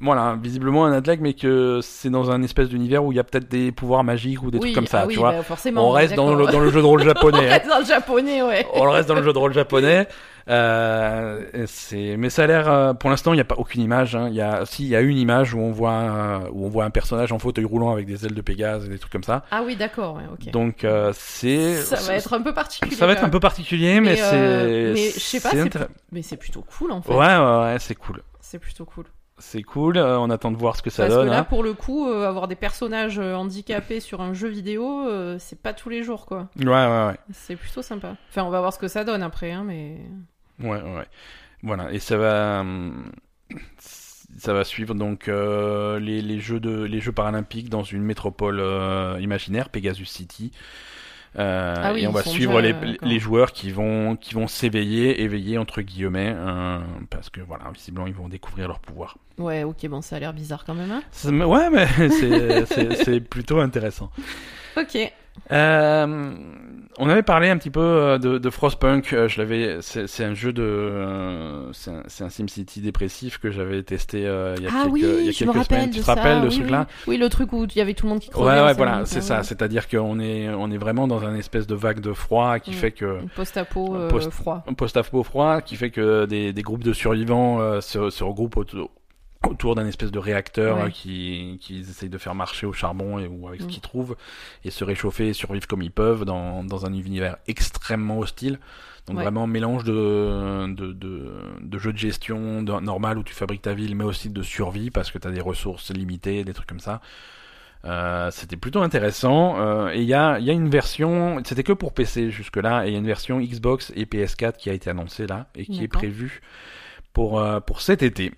voilà, 0.00 0.36
visiblement 0.40 0.84
un 0.86 0.92
athlète, 0.92 1.18
mais 1.20 1.34
que 1.34 1.80
c'est 1.82 2.10
dans 2.10 2.30
un 2.30 2.42
espèce 2.42 2.68
d'univers 2.68 3.04
où 3.04 3.10
il 3.12 3.16
y 3.16 3.18
a 3.18 3.24
peut-être 3.24 3.48
des 3.50 3.72
pouvoirs 3.72 4.04
magiques 4.04 4.42
ou 4.42 4.50
des 4.52 4.58
oui, 4.58 4.66
trucs 4.66 4.74
comme 4.76 4.86
ça, 4.86 5.00
ah 5.02 5.06
oui, 5.06 5.14
tu 5.14 5.18
vois. 5.20 5.32
bah, 5.32 5.42
forcément. 5.42 5.88
On 5.88 5.90
reste 5.90 6.14
dans 6.14 6.34
le, 6.34 6.46
dans 6.46 6.60
le 6.60 6.70
jeu 6.70 6.80
de 6.80 6.86
rôle 6.86 7.00
On 7.02 7.04
japonais. 7.04 7.48
hein. 7.48 7.52
reste 7.52 7.68
dans 7.68 7.78
le 7.80 7.84
japonais, 7.84 8.42
ouais. 8.42 8.66
On 8.74 8.88
reste 8.90 9.08
dans 9.08 9.14
le 9.16 9.22
jeu 9.24 9.32
de 9.32 9.38
rôle 9.38 9.52
japonais. 9.52 10.06
Euh, 10.48 11.64
c'est, 11.66 12.16
mais 12.16 12.30
ça 12.30 12.44
a 12.44 12.46
l'air, 12.46 12.68
euh, 12.70 12.94
pour 12.94 13.10
l'instant, 13.10 13.32
il 13.32 13.36
n'y 13.36 13.40
a 13.42 13.44
pas 13.44 13.56
aucune 13.56 13.82
image. 13.82 14.16
Hein. 14.16 14.28
Il 14.28 14.34
y 14.34 14.40
a, 14.40 14.64
si, 14.64 14.84
il 14.84 14.88
y 14.88 14.96
a 14.96 15.00
une 15.00 15.18
image 15.18 15.54
où 15.54 15.58
on 15.60 15.72
voit, 15.72 16.48
où 16.52 16.64
on 16.64 16.68
voit 16.68 16.84
un 16.84 16.90
personnage 16.90 17.32
en 17.32 17.38
fauteuil 17.38 17.64
roulant 17.64 17.92
avec 17.92 18.06
des 18.06 18.24
ailes 18.24 18.34
de 18.34 18.40
Pégase 18.40 18.86
et 18.86 18.88
des 18.88 18.98
trucs 18.98 19.12
comme 19.12 19.24
ça. 19.24 19.44
Ah 19.50 19.62
oui, 19.64 19.76
d'accord, 19.76 20.14
ouais. 20.16 20.50
Donc, 20.50 20.84
euh, 20.84 21.12
c'est, 21.14 21.76
ça 21.76 21.96
va 21.96 22.14
être 22.14 22.32
un 22.32 22.40
peu 22.42 22.54
particulier. 22.54 22.96
ça 22.96 23.06
va 23.06 23.12
être 23.12 23.24
un 23.24 23.28
peu 23.28 23.40
particulier, 23.40 24.00
mais, 24.00 24.10
Mais, 24.10 24.16
c'est, 24.16 24.92
mais 24.94 25.10
je 25.10 25.18
sais 25.18 25.40
pas, 25.40 25.50
c'est. 25.50 25.88
Mais 26.12 26.22
c'est 26.22 26.36
plutôt 26.36 26.64
cool 26.78 26.92
en 26.92 27.02
fait. 27.02 27.12
Ouais, 27.12 27.18
ouais, 27.18 27.72
ouais, 27.72 27.76
c'est 27.78 27.94
cool. 27.94 28.22
C'est 28.40 28.58
plutôt 28.58 28.86
cool. 28.86 29.04
C'est 29.40 29.62
cool. 29.62 29.98
euh, 29.98 30.18
on 30.18 30.30
attend 30.30 30.50
de 30.50 30.56
voir 30.56 30.74
ce 30.74 30.82
que 30.82 30.90
ça 30.90 31.04
Parce 31.04 31.14
donne. 31.14 31.26
que 31.26 31.30
là, 31.30 31.38
hein. 31.40 31.44
pour 31.44 31.62
le 31.62 31.72
coup, 31.72 32.08
euh, 32.08 32.26
avoir 32.26 32.48
des 32.48 32.56
personnages 32.56 33.20
euh, 33.20 33.34
handicapés 33.34 34.00
sur 34.00 34.20
un 34.20 34.32
jeu 34.34 34.48
vidéo, 34.48 35.06
c'est 35.38 35.60
pas 35.60 35.72
tous 35.72 35.88
les 35.90 36.02
jours, 36.02 36.26
quoi. 36.26 36.48
Ouais, 36.58 36.64
ouais, 36.66 37.06
ouais. 37.06 37.16
C'est 37.32 37.54
plutôt 37.56 37.82
sympa. 37.82 38.16
Enfin, 38.30 38.42
on 38.42 38.50
va 38.50 38.60
voir 38.60 38.72
ce 38.72 38.78
que 38.78 38.88
ça 38.88 39.04
donne 39.04 39.22
après, 39.22 39.52
hein, 39.52 39.62
mais. 39.64 39.98
Ouais, 40.60 40.80
ouais. 40.82 41.06
Voilà, 41.62 41.92
et 41.92 41.98
ça 41.98 42.16
va, 42.16 42.64
ça 44.38 44.52
va 44.52 44.64
suivre 44.64 44.94
donc 44.94 45.28
euh, 45.28 45.98
les, 45.98 46.22
les 46.22 46.38
jeux 46.40 46.60
de 46.60 46.84
les 46.84 47.00
jeux 47.00 47.12
paralympiques 47.12 47.68
dans 47.68 47.82
une 47.82 48.02
métropole 48.02 48.60
euh, 48.60 49.18
imaginaire, 49.20 49.68
Pegasus 49.68 50.04
City. 50.06 50.52
Euh, 51.38 51.74
Ah 51.76 51.92
oui, 51.92 52.02
et 52.04 52.06
on 52.06 52.12
va 52.12 52.22
suivre 52.22 52.62
déjà, 52.62 52.80
les, 52.80 52.98
les 53.02 53.18
joueurs 53.18 53.52
qui 53.52 53.70
vont 53.70 54.16
qui 54.16 54.34
vont 54.34 54.46
s'éveiller, 54.46 55.22
éveiller 55.22 55.58
entre 55.58 55.82
guillemets, 55.82 56.32
euh, 56.34 56.78
parce 57.10 57.28
que 57.28 57.40
voilà, 57.40 57.64
visiblement 57.74 58.06
ils 58.06 58.14
vont 58.14 58.28
découvrir 58.28 58.66
leur 58.68 58.80
pouvoir. 58.80 59.18
Ouais, 59.36 59.62
ok, 59.62 59.86
bon, 59.88 60.00
ça 60.00 60.16
a 60.16 60.20
l'air 60.20 60.32
bizarre 60.32 60.64
quand 60.64 60.74
même, 60.74 60.90
hein. 60.90 61.02
Ça 61.10 61.30
Ouais, 61.30 61.70
mais 61.70 61.86
c'est 63.04 63.20
plutôt 63.20 63.60
intéressant. 63.60 64.10
Ok. 64.76 64.96
Euh, 65.52 66.32
on 67.00 67.08
avait 67.08 67.22
parlé 67.22 67.48
un 67.48 67.56
petit 67.58 67.70
peu 67.70 67.80
euh, 67.80 68.18
de, 68.18 68.38
de 68.38 68.50
Frostpunk. 68.50 69.12
euh, 69.12 69.28
Je 69.28 69.38
l'avais. 69.40 69.78
C'est 69.80 70.24
un 70.24 70.34
jeu 70.34 70.52
de. 70.52 70.62
euh, 70.62 71.72
C'est 71.72 72.24
un, 72.24 72.28
SimCity 72.28 72.80
dépressif 72.80 73.38
que 73.38 73.50
j'avais 73.50 73.82
testé 73.82 74.26
euh, 74.26 74.54
il 74.58 74.64
y 74.64 74.66
a 74.66 74.70
ah 74.72 74.82
quelques, 74.82 74.92
oui, 74.94 75.00
il 75.04 75.26
y 75.26 75.28
a 75.28 75.32
je 75.32 75.44
me 75.44 75.52
quelques 75.52 75.56
rappelle 75.56 75.78
semaines. 75.80 75.90
Tu 75.90 76.00
te 76.00 76.06
rappelles 76.06 76.40
de 76.40 76.46
oui, 76.46 76.52
ce 76.52 76.58
truc-là? 76.60 76.86
oui. 76.88 77.14
Oui, 77.14 77.16
le 77.18 77.28
truc 77.28 77.52
où 77.52 77.64
il 77.64 77.76
y 77.76 77.80
avait 77.80 77.94
tout 77.94 78.06
le 78.06 78.10
monde 78.10 78.20
qui 78.20 78.30
crevait. 78.30 78.50
Ouais, 78.50 78.60
ouais, 78.62 78.74
voilà, 78.74 79.04
c'est 79.06 79.20
ça. 79.22 79.42
C'est-à-dire 79.42 79.88
qu'on 79.88 80.18
est, 80.20 80.48
on 80.48 80.70
est 80.70 80.78
vraiment 80.78 81.06
dans 81.08 81.24
un 81.24 81.34
espèce 81.36 81.66
de 81.66 81.74
vague 81.74 82.00
de 82.00 82.12
froid 82.12 82.58
qui 82.58 82.70
Mm. 82.70 82.74
fait 82.74 82.92
que 82.92 83.18
post-apo 83.36 83.94
euh, 83.96 84.08
Post- 84.08 84.30
froid. 84.30 84.64
post-apo 84.76 85.22
froid 85.22 85.60
qui 85.62 85.76
fait 85.76 85.90
que 85.90 86.26
des, 86.26 86.52
des 86.52 86.62
groupes 86.62 86.84
de 86.84 86.92
survivants 86.92 87.80
se, 87.80 88.10
se 88.10 88.24
regroupent 88.24 88.56
autour, 88.56 88.90
autour 89.46 89.74
d'un 89.76 89.86
espèce 89.86 90.10
de 90.10 90.18
réacteur 90.18 90.78
Ouais. 90.78 90.82
euh, 90.84 90.90
qui 90.90 91.58
qu'ils 91.60 91.88
essayent 91.88 92.08
de 92.08 92.18
faire 92.18 92.34
marcher 92.34 92.66
au 92.66 92.72
charbon 92.72 93.18
et, 93.18 93.26
ou 93.28 93.46
avec 93.48 93.60
ce 93.60 93.66
Mm. 93.66 93.70
qu'ils 93.70 93.80
trouvent 93.80 94.16
et 94.64 94.70
se 94.70 94.82
réchauffer 94.84 95.28
et 95.28 95.32
survivre 95.32 95.66
comme 95.66 95.82
ils 95.82 95.92
peuvent 95.92 96.24
dans, 96.24 96.64
dans 96.64 96.86
un 96.86 96.92
univers 96.92 97.36
extrêmement 97.46 98.18
hostile. 98.18 98.58
Donc 99.06 99.16
Ouais. 99.16 99.22
vraiment 99.22 99.46
mélange 99.46 99.84
de, 99.84 100.66
de, 100.74 100.92
de, 100.92 101.32
de 101.62 101.78
jeux 101.78 101.92
de 101.92 101.98
gestion 101.98 102.62
de- 102.62 102.80
normal 102.80 103.16
où 103.16 103.22
tu 103.22 103.32
fabriques 103.32 103.62
ta 103.62 103.72
ville 103.74 103.94
mais 103.94 104.04
aussi 104.04 104.28
de 104.28 104.42
survie 104.42 104.90
parce 104.90 105.10
que 105.10 105.18
tu 105.18 105.26
as 105.28 105.30
des 105.30 105.40
ressources 105.40 105.90
limitées, 105.94 106.44
des 106.44 106.52
trucs 106.52 106.68
comme 106.68 106.80
ça. 106.80 107.00
Euh, 107.84 108.30
c'était 108.32 108.56
plutôt 108.56 108.82
intéressant 108.82 109.60
euh, 109.60 109.90
et 109.94 110.00
il 110.02 110.08
y 110.08 110.12
a, 110.14 110.40
il 110.40 110.44
y 110.44 110.50
a 110.50 110.52
une 110.52 110.68
version, 110.68 111.40
c'était 111.44 111.62
que 111.62 111.72
pour 111.72 111.94
PC 111.94 112.30
jusque-là, 112.32 112.84
et 112.84 112.88
il 112.88 112.92
y 112.92 112.96
a 112.96 112.98
une 112.98 113.06
version 113.06 113.38
Xbox 113.40 113.92
et 113.94 114.04
PS4 114.04 114.56
qui 114.56 114.68
a 114.68 114.72
été 114.72 114.90
annoncée 114.90 115.28
là 115.28 115.46
et 115.54 115.64
qui 115.64 115.84
est 115.84 115.88
prévue 115.88 116.42
pour, 117.12 117.40
euh, 117.40 117.60
pour 117.60 117.80
cet 117.80 118.02
été. 118.02 118.32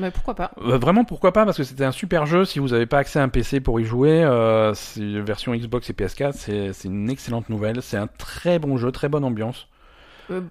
Mais 0.00 0.10
pourquoi 0.10 0.34
pas. 0.34 0.52
Euh, 0.62 0.78
vraiment 0.78 1.04
pourquoi 1.04 1.32
pas 1.32 1.44
parce 1.44 1.56
que 1.56 1.64
c'était 1.64 1.84
un 1.84 1.92
super 1.92 2.26
jeu. 2.26 2.44
Si 2.44 2.58
vous 2.58 2.68
n'avez 2.68 2.86
pas 2.86 2.98
accès 2.98 3.18
à 3.18 3.22
un 3.22 3.28
PC 3.28 3.60
pour 3.60 3.80
y 3.80 3.84
jouer 3.84 4.22
euh, 4.24 4.72
version 4.96 5.54
Xbox 5.54 5.90
et 5.90 5.92
PS4 5.92 6.32
c'est 6.32 6.72
c'est 6.72 6.88
une 6.88 7.10
excellente 7.10 7.48
nouvelle. 7.48 7.82
C'est 7.82 7.96
un 7.96 8.06
très 8.06 8.58
bon 8.58 8.76
jeu 8.76 8.90
très 8.90 9.08
bonne 9.08 9.24
ambiance. 9.24 9.68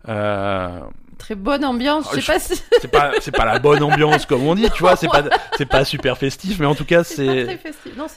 Euh, 0.08 0.82
Très 1.20 1.36
bonne 1.36 1.64
ambiance. 1.64 2.08
Je 2.16 2.22
sais 2.22 2.34
pas 2.34 2.40
si. 2.40 2.60
c'est 2.82 2.88
pas 2.88 3.12
c'est 3.22 3.32
pas 3.36 3.46
la 3.46 3.60
bonne 3.60 3.84
ambiance 3.84 4.26
comme 4.26 4.48
on 4.48 4.56
dit 4.56 4.68
tu 4.72 4.80
vois 4.80 4.96
c'est 4.96 5.08
pas 5.08 5.24
c'est 5.58 5.68
pas 5.68 5.86
super 5.86 6.18
festif 6.18 6.58
mais 6.60 6.66
en 6.66 6.74
tout 6.74 6.86
cas 6.86 7.04
C'est. 7.04 7.60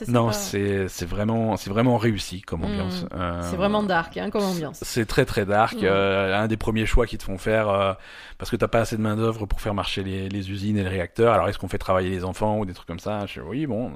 Non, 0.07 0.31
c'est 0.31 0.87
c'est 0.87 1.05
vraiment 1.07 1.55
c'est 1.57 1.69
vraiment 1.69 1.97
réussi 1.97 2.41
comme 2.41 2.63
ambiance 2.63 3.03
Mm. 3.03 3.07
Euh, 3.15 3.41
C'est 3.49 3.55
vraiment 3.57 3.83
dark 3.83 4.17
hein, 4.17 4.29
comme 4.31 4.43
ambiance. 4.43 4.79
c'est 4.81 5.05
très 5.05 5.25
très 5.25 5.45
dark. 5.45 5.75
Mm. 5.75 5.83
euh, 5.83 6.35
un 6.43 6.47
des 6.47 6.57
premiers 6.57 6.85
choix 6.85 7.05
qu'ils 7.05 7.19
te 7.19 7.23
font 7.25 7.37
faire 7.37 7.69
euh, 7.69 7.93
parce 8.37 8.49
que 8.49 8.55
t'as 8.55 8.67
pas 8.67 8.79
assez 8.79 8.97
de 8.97 9.01
main 9.01 9.15
d'œuvre 9.15 9.45
pour 9.45 9.61
faire 9.61 9.73
marcher 9.73 10.03
les, 10.03 10.29
les 10.29 10.49
usines 10.51 10.77
et 10.77 10.83
les 10.83 10.89
réacteurs. 10.89 11.33
Alors 11.33 11.49
est-ce 11.49 11.59
qu'on 11.59 11.67
fait 11.67 11.77
travailler 11.77 12.09
les 12.09 12.23
enfants 12.23 12.57
ou 12.57 12.65
des 12.65 12.73
trucs 12.73 12.87
comme 12.87 12.99
ça? 12.99 13.25
Je 13.27 13.41
Oui, 13.41 13.67
bon. 13.67 13.91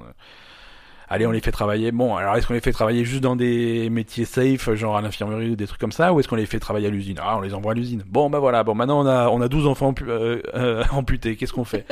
Allez, 1.10 1.26
on 1.26 1.30
les 1.30 1.40
fait 1.40 1.50
travailler. 1.52 1.90
Bon, 1.90 2.16
alors 2.16 2.36
est-ce 2.36 2.46
qu'on 2.46 2.52
les 2.54 2.60
fait 2.60 2.72
travailler 2.72 3.04
juste 3.04 3.22
dans 3.22 3.34
des 3.34 3.88
métiers 3.88 4.26
safe, 4.26 4.74
genre 4.74 4.96
à 4.96 5.00
l'infirmerie 5.00 5.50
ou 5.50 5.56
des 5.56 5.66
trucs 5.66 5.80
comme 5.80 5.92
ça, 5.92 6.12
ou 6.12 6.20
est-ce 6.20 6.28
qu'on 6.28 6.36
les 6.36 6.44
fait 6.46 6.58
travailler 6.60 6.86
à 6.86 6.90
l'usine? 6.90 7.16
Ah, 7.22 7.38
on 7.38 7.40
les 7.40 7.54
envoie 7.54 7.72
à 7.72 7.74
l'usine. 7.74 8.04
Bon, 8.06 8.28
bah 8.28 8.38
voilà. 8.40 8.62
Bon, 8.62 8.74
maintenant 8.74 9.00
on 9.02 9.06
a 9.06 9.28
on 9.30 9.40
a 9.40 9.48
12 9.48 9.66
enfants 9.66 9.94
euh, 10.02 10.42
euh, 10.54 10.84
amputés. 10.92 11.36
Qu'est-ce 11.36 11.52
qu'on 11.54 11.64
fait? 11.64 11.86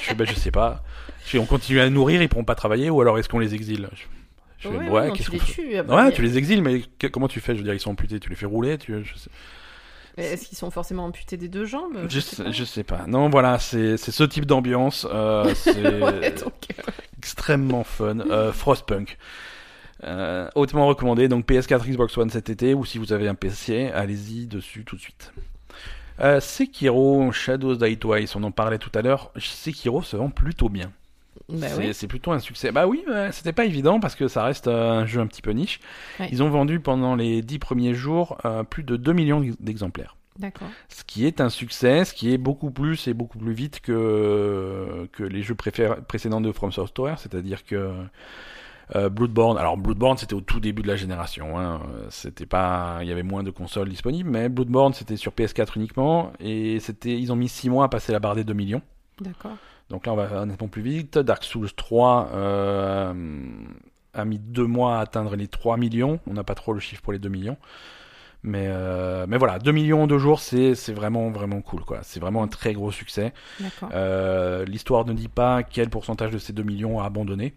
Je 0.00 0.06
fais, 0.06 0.14
bah 0.14 0.24
je 0.26 0.34
sais 0.34 0.50
pas. 0.50 0.82
Je 1.24 1.30
fais, 1.32 1.38
on 1.38 1.44
continue 1.46 1.80
à 1.80 1.90
nourrir, 1.90 2.22
ils 2.22 2.28
pourront 2.28 2.44
pas 2.44 2.54
travailler, 2.54 2.88
ou 2.88 3.00
alors 3.02 3.18
est-ce 3.18 3.28
qu'on 3.28 3.38
les 3.40 3.54
exile? 3.54 3.88
Je, 4.58 4.68
fais, 4.68 4.74
Ouais, 4.74 4.88
ouais, 4.88 5.08
non, 5.08 5.12
qu'est-ce 5.14 5.28
tu 5.30 5.32
les 5.36 5.38
fait? 5.40 5.52
tues. 5.52 5.80
Ouais, 5.90 6.04
mais- 6.04 6.12
tu 6.12 6.22
les 6.22 6.38
exiles, 6.38 6.62
mais 6.62 6.82
que- 6.98 7.08
comment 7.08 7.28
tu 7.28 7.40
fais? 7.40 7.52
Je 7.54 7.58
veux 7.58 7.64
dire, 7.64 7.74
ils 7.74 7.80
sont 7.80 7.90
amputés, 7.90 8.20
tu 8.20 8.30
les 8.30 8.36
fais 8.36 8.46
rouler, 8.46 8.78
tu, 8.78 8.94
je 9.04 9.14
sais, 9.18 9.28
Est-ce 10.16 10.46
qu'ils 10.46 10.58
sont 10.58 10.70
forcément 10.70 11.04
amputés 11.06 11.36
des 11.36 11.48
deux 11.48 11.64
jambes 11.64 12.06
je, 12.08 12.20
sais 12.20 12.36
sais, 12.36 12.44
pas. 12.44 12.50
je 12.52 12.64
sais 12.64 12.84
pas. 12.84 13.06
Non, 13.06 13.30
voilà, 13.30 13.58
c'est 13.58 13.96
ce 13.96 14.24
type 14.24 14.44
d'ambiance. 14.46 15.06
euh, 15.10 15.54
c'est 15.54 15.74
Ouais, 16.02 16.02
euh, 16.02 16.30
extrêmement 17.18 17.84
fun. 17.84 18.20
Euh, 18.20 18.52
Frostpunk. 18.52 19.16
Euh, 20.04 20.48
hautement 20.54 20.86
recommandé. 20.86 21.28
Donc 21.28 21.46
PS4, 21.48 21.86
Xbox 21.86 22.16
One 22.18 22.30
cet 22.30 22.50
été, 22.50 22.74
ou 22.74 22.84
si 22.84 22.98
vous 22.98 23.12
avez 23.12 23.28
un 23.28 23.34
PC, 23.34 23.90
allez-y 23.94 24.46
dessus 24.46 24.84
tout 24.84 24.96
de 24.96 25.00
suite. 25.00 25.32
Sekiro, 26.40 27.32
Shadows 27.32 27.76
Die 27.76 27.96
Twice, 27.96 28.36
on 28.36 28.42
en 28.44 28.50
parlait 28.52 28.78
tout 28.78 28.90
à 28.94 29.02
l'heure. 29.02 29.32
Sekiro 29.38 30.02
se 30.02 30.16
vend 30.16 30.30
plutôt 30.30 30.68
bien. 30.68 30.92
Bah 31.58 31.68
c'est 31.68 32.02
oui. 32.02 32.08
plutôt 32.08 32.32
un 32.32 32.38
succès. 32.38 32.72
Bah 32.72 32.86
oui, 32.86 33.04
c'était 33.30 33.52
pas 33.52 33.64
évident 33.64 34.00
parce 34.00 34.14
que 34.14 34.28
ça 34.28 34.44
reste 34.44 34.68
euh, 34.68 34.90
un 34.90 35.06
jeu 35.06 35.20
un 35.20 35.26
petit 35.26 35.42
peu 35.42 35.50
niche. 35.52 35.80
Ouais. 36.20 36.28
Ils 36.30 36.42
ont 36.42 36.50
vendu 36.50 36.80
pendant 36.80 37.14
les 37.14 37.42
10 37.42 37.58
premiers 37.58 37.94
jours 37.94 38.38
euh, 38.44 38.62
plus 38.62 38.82
de 38.82 38.96
2 38.96 39.12
millions 39.12 39.44
d'exemplaires. 39.60 40.16
D'accord. 40.38 40.68
Ce 40.88 41.04
qui 41.04 41.26
est 41.26 41.40
un 41.40 41.50
succès, 41.50 42.04
ce 42.04 42.14
qui 42.14 42.32
est 42.32 42.38
beaucoup 42.38 42.70
plus 42.70 43.06
et 43.06 43.12
beaucoup 43.12 43.38
plus 43.38 43.52
vite 43.52 43.80
que, 43.80 45.08
que 45.12 45.22
les 45.22 45.42
jeux 45.42 45.54
précédents 45.54 46.40
de 46.40 46.52
From 46.52 46.72
Software, 46.72 47.18
c'est-à-dire 47.18 47.64
que 47.66 47.92
euh, 48.96 49.10
Bloodborne, 49.10 49.58
alors 49.58 49.76
Bloodborne 49.76 50.16
c'était 50.16 50.34
au 50.34 50.40
tout 50.40 50.58
début 50.58 50.80
de 50.80 50.88
la 50.88 50.96
génération, 50.96 51.58
hein, 51.58 51.80
c'était 52.08 52.46
pas, 52.46 52.98
il 53.02 53.08
y 53.08 53.12
avait 53.12 53.22
moins 53.22 53.42
de 53.42 53.50
consoles 53.50 53.90
disponibles, 53.90 54.30
mais 54.30 54.48
Bloodborne 54.48 54.94
c'était 54.94 55.16
sur 55.16 55.32
PS4 55.32 55.72
uniquement 55.76 56.32
et 56.40 56.80
c'était, 56.80 57.18
ils 57.18 57.30
ont 57.30 57.36
mis 57.36 57.50
6 57.50 57.68
mois 57.68 57.84
à 57.84 57.88
passer 57.88 58.12
la 58.12 58.18
barre 58.18 58.34
des 58.34 58.44
2 58.44 58.54
millions. 58.54 58.82
D'accord. 59.20 59.56
Donc 59.92 60.06
là, 60.06 60.14
on 60.14 60.16
va 60.16 60.40
honnêtement 60.40 60.68
plus 60.68 60.80
vite. 60.80 61.18
Dark 61.18 61.44
Souls 61.44 61.70
3 61.70 62.30
euh, 62.32 63.12
a 64.14 64.24
mis 64.24 64.38
deux 64.38 64.66
mois 64.66 64.96
à 64.96 65.00
atteindre 65.02 65.36
les 65.36 65.48
3 65.48 65.76
millions. 65.76 66.18
On 66.26 66.32
n'a 66.32 66.44
pas 66.44 66.54
trop 66.54 66.72
le 66.72 66.80
chiffre 66.80 67.02
pour 67.02 67.12
les 67.12 67.18
2 67.18 67.28
millions. 67.28 67.58
Mais, 68.42 68.66
euh, 68.68 69.26
mais 69.28 69.36
voilà, 69.36 69.58
2 69.58 69.70
millions 69.70 70.04
en 70.04 70.06
deux 70.06 70.18
jours, 70.18 70.40
c'est 70.40 70.74
c'est 70.74 70.94
vraiment, 70.94 71.30
vraiment 71.30 71.60
cool. 71.60 71.84
quoi. 71.84 72.00
C'est 72.02 72.20
vraiment 72.20 72.42
un 72.42 72.48
très 72.48 72.72
gros 72.72 72.90
succès. 72.90 73.34
Euh, 73.92 74.64
L'histoire 74.64 75.04
ne 75.04 75.12
dit 75.12 75.28
pas 75.28 75.62
quel 75.62 75.90
pourcentage 75.90 76.30
de 76.30 76.38
ces 76.38 76.54
2 76.54 76.62
millions 76.62 76.98
a 76.98 77.04
abandonné. 77.04 77.52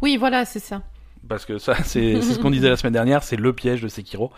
Oui, 0.00 0.16
voilà, 0.16 0.46
c'est 0.46 0.58
ça. 0.58 0.82
Parce 1.26 1.44
que 1.46 1.58
ça, 1.58 1.74
c'est 1.84 2.20
ce 2.22 2.38
qu'on 2.38 2.50
disait 2.50 2.68
la 2.68 2.76
semaine 2.76 2.92
dernière, 2.92 3.22
c'est 3.22 3.36
le 3.36 3.52
piège 3.52 3.82
de 3.82 3.88
Sekiro. 3.88 4.30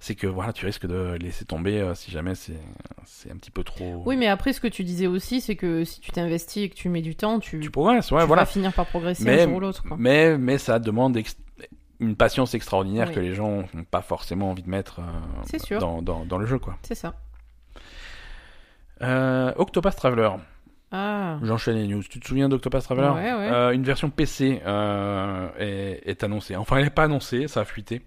C'est 0.00 0.14
que 0.14 0.26
voilà, 0.26 0.52
tu 0.52 0.66
risques 0.66 0.86
de 0.86 1.16
laisser 1.20 1.44
tomber 1.44 1.80
euh, 1.80 1.94
si 1.94 2.10
jamais 2.10 2.34
c'est 2.34 2.58
un 3.30 3.36
petit 3.36 3.50
peu 3.50 3.64
trop. 3.64 4.02
Oui, 4.06 4.16
mais 4.16 4.26
après, 4.26 4.52
ce 4.52 4.60
que 4.60 4.68
tu 4.68 4.84
disais 4.84 5.06
aussi, 5.06 5.40
c'est 5.40 5.56
que 5.56 5.84
si 5.84 6.00
tu 6.00 6.10
t'investis 6.10 6.64
et 6.64 6.68
que 6.68 6.74
tu 6.74 6.88
mets 6.88 7.00
du 7.02 7.14
temps, 7.16 7.38
tu, 7.40 7.60
Tu 7.60 7.70
progresses, 7.70 8.10
ouais, 8.10 8.20
tu 8.22 8.26
voilà. 8.26 8.42
vas 8.42 8.46
finir 8.46 8.72
par 8.72 8.86
progresser 8.86 9.24
Mais- 9.24 9.42
un 9.42 9.44
jour 9.46 9.56
ou 9.56 9.60
l'autre. 9.60 9.82
Mais, 9.96 10.36
mais 10.36 10.58
ça 10.58 10.78
demande 10.78 11.18
une 12.00 12.16
patience 12.16 12.54
extraordinaire 12.54 13.08
Oui. 13.08 13.14
que 13.14 13.20
les 13.20 13.34
gens 13.34 13.64
n'ont 13.72 13.84
pas 13.90 14.02
forcément 14.02 14.50
envie 14.50 14.62
de 14.64 14.68
mettre 14.70 15.00
euh, 15.00 15.58
sûr. 15.58 15.78
Dans, 15.78 16.02
dans, 16.02 16.24
dans 16.26 16.38
le 16.38 16.44
jeu. 16.46 16.58
quoi. 16.58 16.76
C'est 16.82 16.94
ça. 16.96 17.14
Euh, 19.02 19.52
Octopath 19.56 19.96
Traveler, 19.96 20.30
Ah, 20.96 21.38
j'enchaîne 21.42 21.76
les 21.76 21.88
news. 21.88 22.02
Tu 22.08 22.20
te 22.20 22.26
souviens 22.28 22.48
d'Octopath 22.48 22.84
Traveler 22.84 23.08
Ouais, 23.08 23.32
ouais. 23.32 23.50
Euh, 23.52 23.72
Une 23.72 23.82
version 23.82 24.10
PC 24.10 24.62
euh, 24.64 25.48
est, 25.58 26.02
est 26.08 26.22
annoncée. 26.22 26.54
Enfin, 26.54 26.76
elle 26.76 26.84
n'est 26.84 26.90
pas 26.90 27.02
annoncée, 27.04 27.48
ça 27.48 27.62
a 27.62 27.64
fuité. 27.64 28.02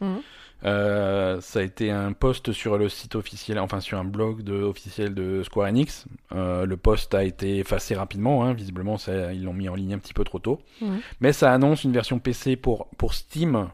Mhm. 0.00 0.20
Euh, 0.64 1.40
ça 1.40 1.60
a 1.60 1.62
été 1.62 1.90
un 1.90 2.12
post 2.12 2.52
sur 2.52 2.76
le 2.76 2.88
site 2.88 3.14
officiel, 3.14 3.58
enfin 3.58 3.80
sur 3.80 3.98
un 3.98 4.04
blog 4.04 4.42
de, 4.42 4.54
officiel 4.54 5.14
de 5.14 5.42
Square 5.42 5.68
Enix. 5.68 6.06
Euh, 6.32 6.64
le 6.66 6.76
post 6.76 7.14
a 7.14 7.24
été 7.24 7.58
effacé 7.58 7.94
rapidement, 7.94 8.44
hein, 8.44 8.52
visiblement 8.52 8.98
ça, 8.98 9.32
ils 9.32 9.44
l'ont 9.44 9.54
mis 9.54 9.68
en 9.68 9.74
ligne 9.74 9.94
un 9.94 9.98
petit 9.98 10.14
peu 10.14 10.24
trop 10.24 10.38
tôt. 10.38 10.60
Mhm. 10.80 11.00
Mais 11.20 11.32
ça 11.32 11.52
annonce 11.52 11.84
une 11.84 11.92
version 11.92 12.18
PC 12.18 12.56
pour, 12.56 12.88
pour 12.98 13.14
Steam 13.14 13.68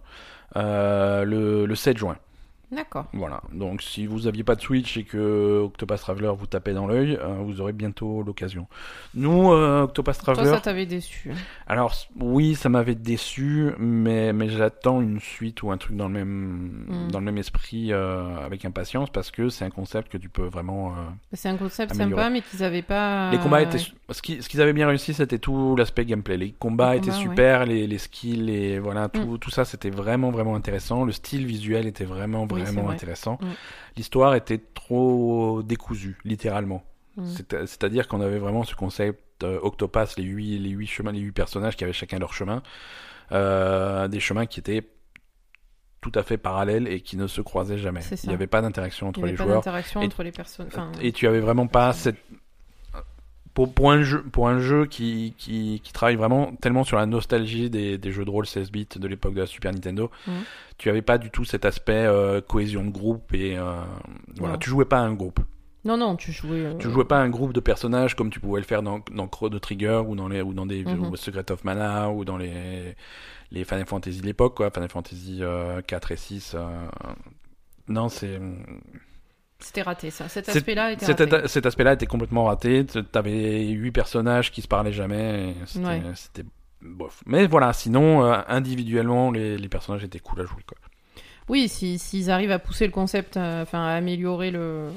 euh, 0.57 1.25
le, 1.25 1.67
le 1.67 1.75
7 1.75 1.99
juin. 1.99 2.17
D'accord. 2.73 3.07
Voilà, 3.13 3.41
donc 3.53 3.83
si 3.83 4.07
vous 4.07 4.27
aviez 4.27 4.45
pas 4.45 4.55
de 4.55 4.61
Switch 4.61 4.97
et 4.97 5.05
que 5.05 5.63
Octopath 5.65 6.01
Traveler 6.01 6.33
vous 6.39 6.47
tapait 6.47 6.73
dans 6.75 6.87
l'œil, 6.87 7.19
euh, 7.21 7.37
vous 7.45 7.61
aurez 7.61 7.73
bientôt 7.73 8.23
l'occasion. 8.23 8.67
Nous, 9.15 9.53
euh, 9.53 9.83
Octopath 9.83 10.23
Toi, 10.25 10.35
Traveler, 10.35 10.55
ça 10.55 10.61
t'avait 10.61 10.87
déçu. 10.87 11.31
hein. 11.33 11.37
alors 11.67 11.95
oui, 12.21 12.55
ça 12.55 12.69
m'avait 12.69 12.95
déçu, 12.95 13.71
mais, 13.79 14.33
mais 14.33 14.49
j'attends 14.49 15.01
une 15.01 15.21
suite 15.21 15.63
ou 15.63 15.71
un 15.71 15.77
truc 15.79 15.97
dans 15.97 16.09
le 16.09 16.15
même, 16.15 16.85
Mm. 16.89 17.11
dans 17.11 17.19
le 17.19 17.25
même 17.25 17.39
esprit 17.39 17.93
euh, 17.93 18.37
avec 18.45 18.65
impatience 18.65 19.11
parce 19.11 19.31
que 19.31 19.49
c'est 19.49 19.65
un 19.65 19.71
concept 19.71 20.11
que 20.11 20.19
tu 20.19 20.29
peux 20.29 20.47
vraiment. 20.47 20.91
euh, 20.93 20.95
C'est 21.33 21.49
un 21.49 21.57
concept 21.57 21.93
Améliorer. 21.93 22.23
sympa, 22.23 22.31
mais 22.33 22.41
qu'ils 22.43 22.63
avaient 22.65 22.83
pas. 22.83 23.31
Les 23.31 23.39
combats 23.39 23.63
étaient. 23.63 23.79
Ce 23.79 24.23
qui- 24.23 24.43
ce 24.43 24.49
qu'ils 24.49 24.61
avaient 24.61 24.73
bien 24.73 24.87
réussi, 24.87 25.15
c'était 25.15 25.39
tout 25.39 25.75
l'aspect 25.77 26.05
gameplay. 26.05 26.37
Les 26.37 26.53
combats 26.53 26.93
Les 26.93 26.99
étaient 26.99 27.11
combats, 27.11 27.23
super, 27.23 27.67
les, 27.67 27.87
les 27.87 27.99
skills, 27.99 28.37
les, 28.45 28.79
voilà, 28.79 29.09
tout, 29.09 29.33
Mm. 29.35 29.39
tout 29.39 29.51
ça, 29.51 29.65
c'était 29.65 29.91
vraiment, 29.91 30.31
vraiment 30.31 30.55
intéressant. 30.55 31.05
Le 31.05 31.13
style 31.13 31.45
visuel 31.47 31.87
était 31.87 32.05
vraiment, 32.05 32.47
Oui, 32.57 32.63
vraiment 32.65 32.83
vrai. 32.85 32.95
intéressant. 32.95 33.39
Mm. 33.41 33.47
L'histoire 33.97 34.35
était 34.35 34.59
trop 34.59 35.63
décousue, 35.63 36.19
littéralement. 36.25 36.85
Mm. 37.17 37.27
C'est- 37.27 37.67
C'est-à-dire 37.67 38.09
qu'on 38.09 38.21
avait 38.21 38.39
vraiment 38.39 38.65
ce 38.65 38.75
concept 38.75 39.23
euh, 39.43 39.59
Octopath, 39.63 40.17
les 40.17 40.25
huit, 40.25 40.59
les 40.59 40.71
huit 40.71 40.87
chemins, 40.87 41.13
les 41.13 41.21
huit 41.21 41.33
personnages 41.33 41.77
qui 41.77 41.85
avaient 41.85 41.93
chacun 41.93 42.19
leur 42.19 42.33
chemin, 42.33 42.63
euh, 43.33 44.09
des 44.09 44.21
chemins 44.21 44.47
qui 44.47 44.61
étaient 44.61 44.89
tout 46.01 46.13
à 46.15 46.23
fait 46.23 46.39
parallèles 46.39 46.87
et 46.89 47.01
qui 47.01 47.17
ne 47.17 47.27
se 47.27 47.41
croisaient 47.41 47.79
jamais. 47.79 48.01
Il 48.23 48.29
n'y 48.29 48.35
avait 48.35 48.47
pas 48.47 48.63
d'interaction 48.63 49.07
Il 49.07 49.09
entre 49.11 49.19
n'y 49.21 49.23
avait 49.25 49.33
les 49.33 49.37
pas 49.39 49.45
joueurs 49.45 49.57
d'interaction 49.57 50.01
Et- 50.03 50.07
entre 50.07 50.23
les 50.23 50.33
personnes. 50.33 50.69
Enfin, 50.69 50.93
et 51.01 51.13
tu 51.13 51.27
avais 51.27 51.41
vraiment 51.41 51.67
pas 51.67 51.93
cette 51.93 52.17
pour, 53.57 53.73
pour 53.73 53.91
un 53.91 54.03
jeu 54.03 54.23
pour 54.23 54.49
un 54.49 54.61
jeu 54.61 54.87
qui, 54.87 55.35
qui, 55.39 55.81
qui 55.83 55.93
travaille 55.93 56.15
vraiment 56.17 56.53
tellement 56.61 56.85
sur 56.85 56.97
la 56.99 57.07
nostalgie 57.07 57.71
des, 57.71 57.97
des 57.99 58.13
jeux 58.13 58.25
de 58.25 58.31
rôle 58.31 58.47
16 58.47 58.71
bits 58.71 58.87
de 58.95 59.09
l'époque 59.09 59.35
de 59.35 59.41
la 59.41 59.47
Super 59.47 59.73
Nintendo 59.73 60.11
Mhm. 60.29 60.43
tu 60.79 60.91
avais 60.91 61.03
pas 61.03 61.17
du 61.19 61.31
tout 61.31 61.45
cet 61.45 61.65
aspect 61.65 62.05
euh, 62.07 62.41
cohésion 62.41 62.85
de 62.85 62.91
groupe 62.91 63.33
et 63.35 63.57
euh, 63.57 63.81
voilà 64.37 64.53
Non. 64.55 64.59
tu 64.61 64.69
jouais 64.71 64.85
pas 64.85 64.99
à 64.99 65.03
un 65.03 65.15
groupe 65.15 65.41
Non, 65.85 65.97
non, 65.97 66.17
tu 66.17 66.33
jouais. 66.33 66.67
euh, 66.67 66.75
tu 66.79 66.91
jouais 66.91 67.05
pas 67.07 67.19
à 67.19 67.23
un 67.23 67.31
groupe 67.31 67.53
de 67.55 67.61
personnages 67.61 68.15
comme 68.15 68.29
tu 68.31 68.41
pouvais 68.41 68.61
le 68.61 68.67
faire 68.67 68.83
dans, 68.83 69.01
dans 69.11 69.27
Chrono 69.27 69.59
Trigger 69.59 70.03
ou 70.07 70.15
dans 70.17 70.29
les 70.29 70.43
ou 70.43 70.53
dans 70.53 70.67
des 70.67 70.85
ou 70.85 71.17
Secret 71.17 71.51
of 71.51 71.65
Mana 71.65 72.11
ou 72.11 72.25
dans 72.27 72.37
les 72.37 72.95
les 73.53 73.65
Final 73.65 73.87
Fantasy 73.87 74.21
de 74.21 74.27
l'époque 74.27 74.57
quoi 74.57 74.71
Final 74.71 74.91
Fantasy 74.91 75.39
euh, 75.41 75.81
4 75.81 76.13
et 76.13 76.17
6 76.17 76.53
euh, 76.57 76.67
non 77.89 78.09
c'est 78.11 78.39
C'était 79.59 79.83
raté, 79.83 80.11
ça. 80.11 80.29
Cet 80.29 80.49
aspect-là 80.49 80.93
était 80.93 81.07
raté. 81.07 81.49
cet 81.49 81.67
aspect-là 81.67 81.95
était 81.95 82.07
complètement 82.07 82.45
raté. 82.45 82.85
T'avais 83.11 83.67
huit 83.69 83.93
personnages 83.93 84.51
qui 84.53 84.63
se 84.63 84.69
parlaient 84.69 84.93
jamais. 84.93 85.55
C'était, 85.67 85.87
Ouais. 86.43 86.49
bof. 86.83 87.23
Mais 87.27 87.47
voilà, 87.47 87.73
sinon 87.73 88.25
euh, 88.25 88.37
individuellement, 88.49 89.31
les, 89.31 89.57
les 89.57 89.69
personnages 89.69 90.05
étaient 90.05 90.19
cool 90.21 90.41
à 90.43 90.45
jouer. 90.45 90.63
Quoi. 90.67 90.77
Oui, 91.49 91.69
si- 91.69 91.99
s'ils 91.99 92.31
arrivent 92.31 92.51
à 92.51 92.59
pousser 92.59 92.87
le 92.87 92.93
concept, 92.93 93.37
euh, 93.37 93.63
enfin, 93.63 93.83
à 93.87 93.93
améliorer 93.95 94.51
le. 94.51 94.89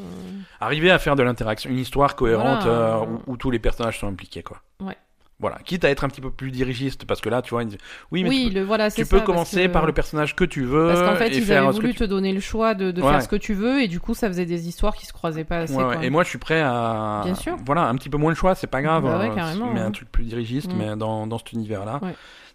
Arriver 0.60 0.90
à 0.92 0.98
faire 1.00 1.16
de 1.16 1.22
l'interaction, 1.24 1.70
une 1.70 1.78
histoire 1.78 2.16
cohérente 2.16 2.64
Voilà. 2.64 2.96
euh, 2.98 3.06
où, 3.28 3.34
où 3.34 3.38
tous 3.38 3.52
les 3.52 3.60
personnages 3.60 4.00
sont 4.00 4.08
impliqués, 4.08 4.42
quoi. 4.44 4.58
Ouais. 4.82 4.98
Voilà, 5.42 5.58
quitte 5.64 5.86
à 5.86 5.90
être 5.90 6.04
un 6.04 6.10
petit 6.10 6.20
peu 6.20 6.32
plus 6.32 6.52
dirigiste, 6.52 7.06
parce 7.06 7.22
que 7.22 7.30
là, 7.30 7.42
tu 7.42 7.52
vois, 7.52 7.64
oui, 8.12 8.24
mais 8.24 8.30
Oui, 8.30 8.44
tu 8.48 8.54
peux, 8.54 8.60
le 8.60 8.66
voilà, 8.66 8.90
tu 8.92 8.98
c'est 8.98 9.02
peux 9.04 9.20
ça, 9.20 9.24
parce 9.24 9.26
commencer 9.26 9.68
que- 9.68 9.72
par 9.72 9.86
le 9.86 9.94
personnage 9.94 10.36
que 10.36 10.44
tu 10.44 10.66
veux 10.66 10.88
Parce 10.88 11.00
qu'en 11.02 11.16
fait, 11.16 11.30
et 11.30 11.38
ils 11.38 11.44
faire 11.44 11.64
avaient 11.64 11.72
voulu 11.72 11.94
tu 11.94 12.00
te 12.00 12.04
donner 12.04 12.34
le 12.34 12.42
choix 12.42 12.74
de, 12.76 12.92
de 12.92 13.02
Ouais. 13.02 13.10
faire 13.10 13.22
ce 13.24 13.30
que 13.30 13.38
tu 13.38 13.54
veux, 13.54 13.82
et 13.82 13.88
du 13.88 14.02
coup, 14.02 14.14
ça 14.14 14.28
faisait 14.28 14.46
des 14.46 14.68
histoires 14.68 14.96
qui 14.98 15.06
se 15.06 15.14
croisaient 15.14 15.46
pas 15.46 15.60
assez. 15.60 15.74
Ouais, 15.76 15.84
ouais. 15.86 15.96
quoi. 15.96 16.04
Et 16.04 16.10
moi, 16.10 16.24
je 16.24 16.30
suis 16.30 16.40
prêt 16.40 16.60
à. 16.60 17.22
Bien 17.24 17.36
sûr. 17.36 17.56
Voilà, 17.66 17.88
un 17.88 17.96
petit 17.96 18.10
peu 18.10 18.18
moins 18.18 18.32
le 18.32 18.36
choix, 18.36 18.54
c'est 18.54 18.68
pas 18.68 18.82
grave. 18.82 19.04
Bah 19.04 19.18
ouais, 19.18 19.28
hein, 19.28 19.34
carrément, 19.34 19.72
mais 19.74 19.80
hein. 19.80 19.86
un 19.86 19.92
truc 19.92 20.12
plus 20.12 20.26
dirigiste, 20.26 20.74
Mm. 20.74 20.78
mais 20.78 20.96
dans, 20.98 21.26
dans 21.26 21.38
cet 21.38 21.54
univers-là, 21.54 22.02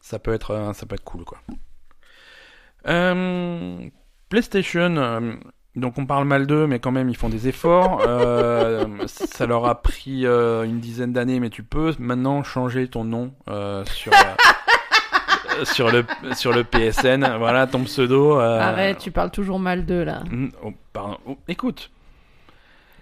ça 0.03 0.19
peut 0.19 0.35
être, 0.35 0.51
euh, 0.51 0.73
ça 0.75 0.85
peut 0.85 0.97
être 0.97 1.05
cool, 1.05 1.25
quoi. 1.25 1.39
Euh, 2.87 3.79
PlayStation. 4.29 5.39
Donc 5.77 5.99
on 5.99 6.07
parle 6.07 6.25
mal 6.27 6.47
d'eux, 6.47 6.67
mais 6.67 6.79
quand 6.79 6.93
même 6.93 7.09
ils 7.09 7.17
font 7.17 7.29
des 7.29 7.49
efforts. 7.49 8.03
Euh, 8.09 8.87
ça 9.07 9.47
leur 9.47 9.67
a 9.67 9.81
pris 9.83 10.25
euh, 10.27 10.63
une 10.65 10.79
dizaine 10.81 11.13
d'années, 11.13 11.41
mais 11.41 11.51
tu 11.51 11.63
peux 11.63 11.93
maintenant 11.99 12.43
changer 12.43 12.87
ton 12.89 13.05
nom 13.05 13.33
euh, 13.49 13.85
sur 13.87 14.13
euh, 14.13 15.65
sur 15.65 15.91
le 15.91 16.05
sur 16.35 16.53
le 16.53 16.65
PSN. 16.65 17.37
Voilà 17.39 17.67
ton 17.67 17.85
pseudo. 17.85 18.39
euh, 18.41 18.61
Arrête, 18.61 18.99
tu 18.99 19.11
parles 19.11 19.31
toujours 19.31 19.59
mal 19.59 19.85
d'eux, 19.87 20.05
là. 20.05 20.23
mm, 20.31 20.49
oh, 20.65 20.73
pardon. 20.93 21.17
Oh, 21.27 21.37
écoute, 21.49 21.91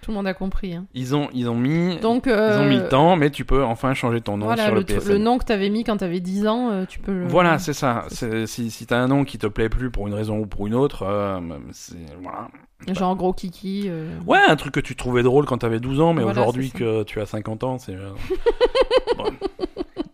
Tout 0.03 0.11
le 0.11 0.17
monde 0.17 0.27
a 0.27 0.35
compris. 0.35 0.75
hein. 0.75 0.85
ils 0.95 1.15
ont 1.15 1.29
ils 1.33 1.49
ont 1.49 1.55
mis 1.55 1.97
Donc, 2.01 2.25
ils 2.27 2.33
ont 2.33 2.65
mis 2.67 2.77
euh, 2.77 2.83
le 2.83 2.89
temps, 2.89 3.17
mais 3.17 3.31
tu 3.31 3.45
peux 3.45 3.63
enfin 3.65 3.95
changer 3.95 4.21
ton 4.21 4.37
nom 4.37 4.47
voilà, 4.47 4.65
sur 4.67 4.75
le, 4.75 4.81
le, 4.81 4.85
PSN. 4.87 5.09
le 5.13 5.19
nom 5.19 5.39
que 5.39 5.45
t'avais 5.45 5.71
mis 5.71 5.85
quand 5.85 5.97
t'avais 5.97 6.19
10 6.21 6.47
ans, 6.49 6.71
euh, 6.73 6.85
tu 6.89 6.99
peux 6.99 7.13
le. 7.13 7.27
Voilà, 7.29 7.59
c'est 7.59 7.73
ça. 7.73 8.05
Si, 8.11 8.71
si 8.71 8.87
t'as 8.87 8.99
un 8.99 9.07
nom 9.09 9.25
qui 9.25 9.39
te 9.39 9.47
plaît 9.47 9.69
plus 9.69 9.91
pour 9.91 10.09
une 10.09 10.15
raison 10.15 10.39
ou 10.41 10.47
pour 10.47 10.67
une 10.67 10.75
autre, 10.75 11.05
euh, 11.07 11.39
c'est 11.71 11.95
voilà. 12.21 12.49
Genre 12.89 13.15
gros 13.15 13.33
kiki. 13.33 13.85
euh, 13.87 14.09
Ouais, 14.27 14.41
un 14.49 14.57
truc 14.57 14.75
que 14.75 14.81
tu 14.81 14.97
trouvais 14.97 15.23
drôle 15.23 15.47
quand 15.47 15.59
t'avais 15.59 15.79
12 15.79 16.01
ans, 16.01 16.15
mais 16.15 16.23
Voilà, 16.25 16.41
aujourd'hui 16.41 16.73
que 16.73 17.05
tu 17.05 17.21
as 17.21 17.27
50 17.27 17.63
ans, 17.63 17.79
c'est 17.79 17.95
euh, 17.95 18.11
bon, 19.17 19.25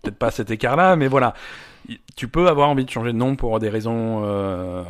peut-être 0.03 0.19
pas 0.19 0.31
cet 0.31 0.51
écart-là, 0.51 0.97
mais 0.97 1.09
voilà. 1.09 1.33
Tu 2.15 2.29
peux 2.29 2.49
avoir 2.49 2.69
envie 2.69 2.85
de 2.85 2.91
changer 2.91 3.13
de 3.15 3.17
nom 3.17 3.37
pour 3.37 3.59
des 3.59 3.71
raisons, 3.71 4.21
euh, 4.25 4.83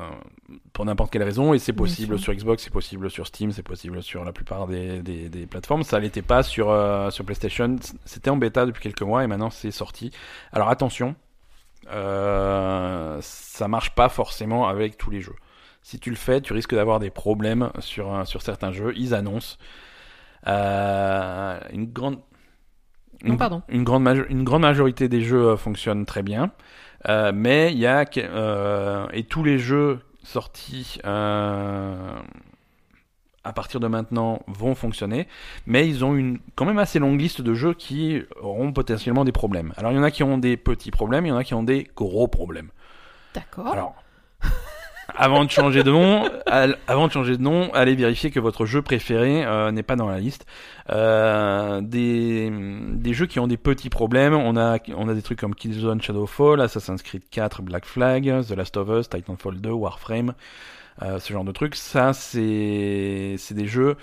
n'importe 0.89 1.13
quelle 1.13 1.23
raison, 1.23 1.55
et 1.55 1.59
c'est 1.59 1.73
possible 1.73 2.19
sur 2.19 2.35
Xbox, 2.35 2.63
c'est 2.65 2.73
possible 2.73 3.09
sur 3.11 3.27
Steam, 3.27 3.53
c'est 3.53 3.63
possible 3.63 4.03
sur 4.03 4.25
la 4.25 4.33
plupart 4.33 4.67
des, 4.67 5.01
des, 5.03 5.29
des 5.29 5.47
plateformes. 5.47 5.85
Ça 5.85 5.99
l'était 6.01 6.23
pas 6.23 6.43
sur 6.43 6.71
euh, 6.71 7.11
sur 7.11 7.25
PlayStation. 7.25 7.77
C'était 8.05 8.31
en 8.31 8.37
bêta 8.37 8.67
depuis 8.67 8.83
quelques 8.83 9.03
mois 9.03 9.23
et 9.25 9.27
maintenant 9.27 9.51
c'est 9.51 9.71
sorti. 9.71 10.11
Alors 10.53 10.69
attention, 10.69 11.15
euh, 11.91 13.19
ça 13.23 13.69
marche 13.69 13.95
pas 13.95 14.09
forcément 14.09 14.69
avec 14.69 14.97
tous 14.99 15.11
les 15.11 15.21
jeux. 15.21 15.37
Si 15.83 15.99
tu 15.99 16.11
le 16.11 16.17
fais, 16.17 16.41
tu 16.41 16.53
risques 16.53 16.75
d'avoir 16.75 16.99
des 16.99 17.11
problèmes 17.11 17.71
sur, 17.79 18.13
un- 18.13 18.25
sur 18.25 18.43
certains 18.43 18.73
jeux. 18.73 18.93
Ils 18.97 19.15
annoncent 19.15 19.57
euh, 20.47 21.59
une 21.73 21.87
grande. 21.87 22.19
Non, 23.25 23.37
pardon. 23.37 23.63
une 23.69 23.83
grande, 23.85 24.27
une 24.29 24.45
grande 24.45 24.63
majorité 24.63 25.09
des 25.09 25.23
jeux 25.23 25.49
euh, 25.49 25.57
fonctionnent 25.57 26.07
très 26.07 26.23
bien, 26.23 26.51
Euh, 27.09 27.31
mais 27.33 27.73
il 27.73 27.79
y 27.79 27.87
a 27.87 28.05
euh, 28.17 29.07
et 29.13 29.23
tous 29.25 29.45
les 29.45 29.59
jeux 29.59 30.01
sortis 30.29 30.99
euh, 31.07 32.19
à 33.45 33.53
partir 33.53 33.81
de 33.81 33.87
maintenant 33.87 34.41
vont 34.47 34.75
fonctionner, 34.75 35.27
mais 35.67 35.89
ils 35.89 36.05
ont 36.05 36.15
une 36.15 36.39
quand 36.55 36.67
même 36.67 36.79
assez 36.79 36.99
longue 36.99 37.19
liste 37.19 37.41
de 37.41 37.55
jeux 37.55 37.73
qui 37.75 38.23
auront 38.41 38.73
potentiellement 38.73 39.25
des 39.25 39.33
problèmes. 39.33 39.73
Alors 39.77 39.93
il 39.93 39.97
y 39.97 39.99
en 39.99 40.03
a 40.03 40.11
qui 40.11 40.23
ont 40.23 40.39
des 40.39 40.57
petits 40.57 40.91
problèmes, 40.91 41.25
il 41.25 41.31
y 41.31 41.33
en 41.33 41.37
a 41.37 41.45
qui 41.45 41.55
ont 41.55 41.63
des 41.63 41.89
gros 41.97 42.29
problèmes. 42.29 42.71
D'accord. 43.35 43.69
Alors, 43.69 43.95
avant 45.15 45.45
de 45.45 45.51
changer 45.51 45.83
de 45.83 45.91
nom, 45.91 46.29
avant 46.87 47.07
de 47.07 47.13
changer 47.13 47.37
de 47.37 47.43
nom, 47.43 47.73
allez 47.73 47.95
vérifier 47.95 48.31
que 48.31 48.41
votre 48.41 48.67
jeu 48.67 48.83
préféré 48.83 49.45
euh, 49.45 49.71
n'est 49.73 49.83
pas 49.83 49.97
dans 49.97 50.09
la 50.09 50.21
liste. 50.21 50.47
Euh, 50.91 51.81
des, 51.81 52.51
des 52.51 53.15
jeux 53.15 53.27
qui 53.27 53.41
ont 53.41 53.47
des 53.47 53.57
petits 53.57 53.91
problèmes, 53.91 54.35
on 54.35 54.57
a, 54.57 54.79
on 54.97 55.09
a 55.09 55.15
des 55.15 55.23
trucs 55.23 55.41
comme 55.41 55.55
Killzone 55.55 56.01
Shadowfall, 56.01 56.61
Assassin's 56.61 57.03
Creed 57.03 57.23
4, 57.31 57.63
Black 57.63 57.85
Flag, 57.87 58.25
The 58.47 58.53
Last 58.53 58.77
of 58.77 58.89
Us, 58.91 59.09
Titanfall 59.09 59.61
2, 59.61 59.71
Warframe, 59.71 60.35
euh, 61.03 61.19
ce 61.19 61.33
genre 61.33 61.45
de 61.45 61.53
trucs. 61.53 61.75
Ça, 61.75 62.13
c'est, 62.13 63.37
c'est 63.39 63.55
des 63.55 63.67
jeux 63.67 63.97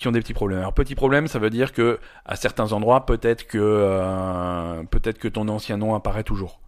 qui 0.00 0.08
ont 0.08 0.12
des 0.12 0.20
petits 0.20 0.34
problèmes. 0.34 0.60
Alors 0.60 0.72
petit 0.72 0.94
problème, 0.94 1.28
ça 1.28 1.38
veut 1.38 1.50
dire 1.50 1.72
que 1.72 1.98
à 2.24 2.34
certains 2.36 2.72
endroits, 2.72 3.04
peut-être 3.04 3.46
que 3.46 3.58
euh, 3.60 4.82
peut-être 4.84 5.18
que 5.18 5.28
ton 5.28 5.46
ancien 5.48 5.76
nom 5.76 5.94
apparaît 5.94 6.24
toujours. 6.24 6.58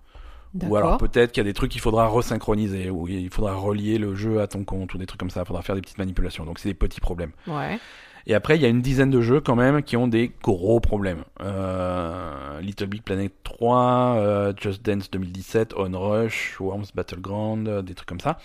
Ou 0.60 0.76
alors 0.76 0.98
peut-être 0.98 1.32
qu'il 1.32 1.40
y 1.42 1.46
a 1.46 1.50
des 1.50 1.54
trucs 1.54 1.70
qu'il 1.70 1.80
faudra 1.80 2.06
resynchroniser, 2.08 2.90
ou 2.90 3.08
il 3.08 3.30
faudra 3.30 3.54
relier 3.54 3.98
le 3.98 4.14
jeu 4.14 4.40
à 4.40 4.46
ton 4.46 4.64
compte, 4.64 4.92
ou 4.94 4.98
des 4.98 5.06
trucs 5.06 5.18
comme 5.18 5.30
ça, 5.30 5.40
il 5.40 5.46
faudra 5.46 5.62
faire 5.62 5.74
des 5.74 5.80
petites 5.80 5.98
manipulations. 5.98 6.44
Donc 6.44 6.58
c'est 6.58 6.68
des 6.68 6.74
petits 6.74 7.00
problèmes. 7.00 7.32
Ouais. 7.46 7.78
Et 8.26 8.34
après, 8.34 8.56
il 8.56 8.62
y 8.62 8.66
a 8.66 8.68
une 8.68 8.82
dizaine 8.82 9.10
de 9.10 9.20
jeux 9.20 9.40
quand 9.40 9.56
même 9.56 9.82
qui 9.82 9.96
ont 9.96 10.06
des 10.06 10.30
gros 10.42 10.78
problèmes. 10.78 11.24
Euh, 11.40 12.60
Little 12.60 12.86
Big 12.86 13.02
Planet 13.02 13.32
3, 13.42 14.14
euh, 14.16 14.52
Just 14.60 14.84
Dance 14.84 15.10
2017, 15.10 15.74
On 15.76 15.90
Rush, 15.98 16.56
Worms 16.60 16.86
Battleground, 16.94 17.66
euh, 17.66 17.82
des 17.82 17.94
trucs 17.94 18.08
comme 18.08 18.20
ça. 18.20 18.38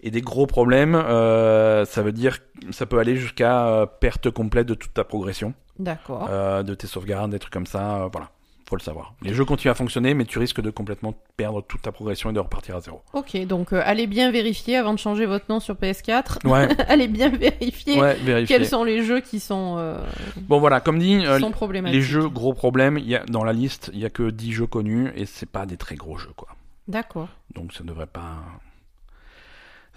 Et 0.00 0.10
des 0.10 0.20
gros 0.20 0.46
problèmes, 0.46 0.94
euh, 0.96 1.84
ça 1.84 2.02
veut 2.02 2.12
dire, 2.12 2.38
ça 2.70 2.86
peut 2.86 2.98
aller 2.98 3.16
jusqu'à 3.16 3.68
euh, 3.68 3.86
perte 3.86 4.30
complète 4.30 4.66
de 4.66 4.74
toute 4.74 4.94
ta 4.94 5.04
progression, 5.04 5.54
D'accord. 5.78 6.26
euh, 6.30 6.62
de 6.64 6.74
tes 6.74 6.86
sauvegardes, 6.88 7.30
des 7.30 7.38
trucs 7.38 7.52
comme 7.52 7.66
ça. 7.66 8.08
voilà, 8.10 8.30
faut 8.72 8.76
le 8.76 8.82
savoir. 8.82 9.12
Les 9.20 9.34
jeux 9.34 9.44
continuent 9.44 9.70
à 9.70 9.74
fonctionner, 9.74 10.14
mais 10.14 10.24
tu 10.24 10.38
risques 10.38 10.62
de 10.62 10.70
complètement 10.70 11.14
perdre 11.36 11.60
toute 11.60 11.82
ta 11.82 11.92
progression 11.92 12.30
et 12.30 12.32
de 12.32 12.38
repartir 12.38 12.74
à 12.74 12.80
zéro. 12.80 13.02
Ok, 13.12 13.36
donc 13.44 13.74
euh, 13.74 13.82
allez 13.84 14.06
bien 14.06 14.30
vérifier 14.30 14.78
avant 14.78 14.94
de 14.94 14.98
changer 14.98 15.26
votre 15.26 15.44
nom 15.50 15.60
sur 15.60 15.74
PS4. 15.74 16.48
Ouais, 16.48 16.68
allez 16.88 17.06
bien 17.06 17.28
vérifier 17.28 18.00
ouais, 18.00 18.14
vérifier. 18.14 18.56
quels 18.56 18.66
sont 18.66 18.82
les 18.82 19.04
jeux 19.04 19.20
qui 19.20 19.40
sont, 19.40 19.76
euh, 19.76 19.98
Bon 20.36 20.58
voilà, 20.58 20.80
comme 20.80 20.98
dit, 20.98 21.22
euh. 21.22 21.38
Les 21.84 22.00
jeux, 22.00 22.30
gros 22.30 22.54
problème, 22.54 22.96
il 22.96 23.06
y 23.06 23.14
a, 23.14 23.26
dans 23.26 23.44
la 23.44 23.52
liste, 23.52 23.90
il 23.92 23.98
y 23.98 24.06
a 24.06 24.10
que 24.10 24.30
10 24.30 24.52
jeux 24.52 24.66
connus 24.66 25.12
et 25.16 25.26
c'est 25.26 25.50
pas 25.50 25.66
des 25.66 25.76
très 25.76 25.96
gros 25.96 26.16
jeux, 26.16 26.32
quoi. 26.34 26.48
D'accord. 26.88 27.28
Donc 27.54 27.74
ça 27.74 27.84
devrait 27.84 28.06
pas. 28.06 28.38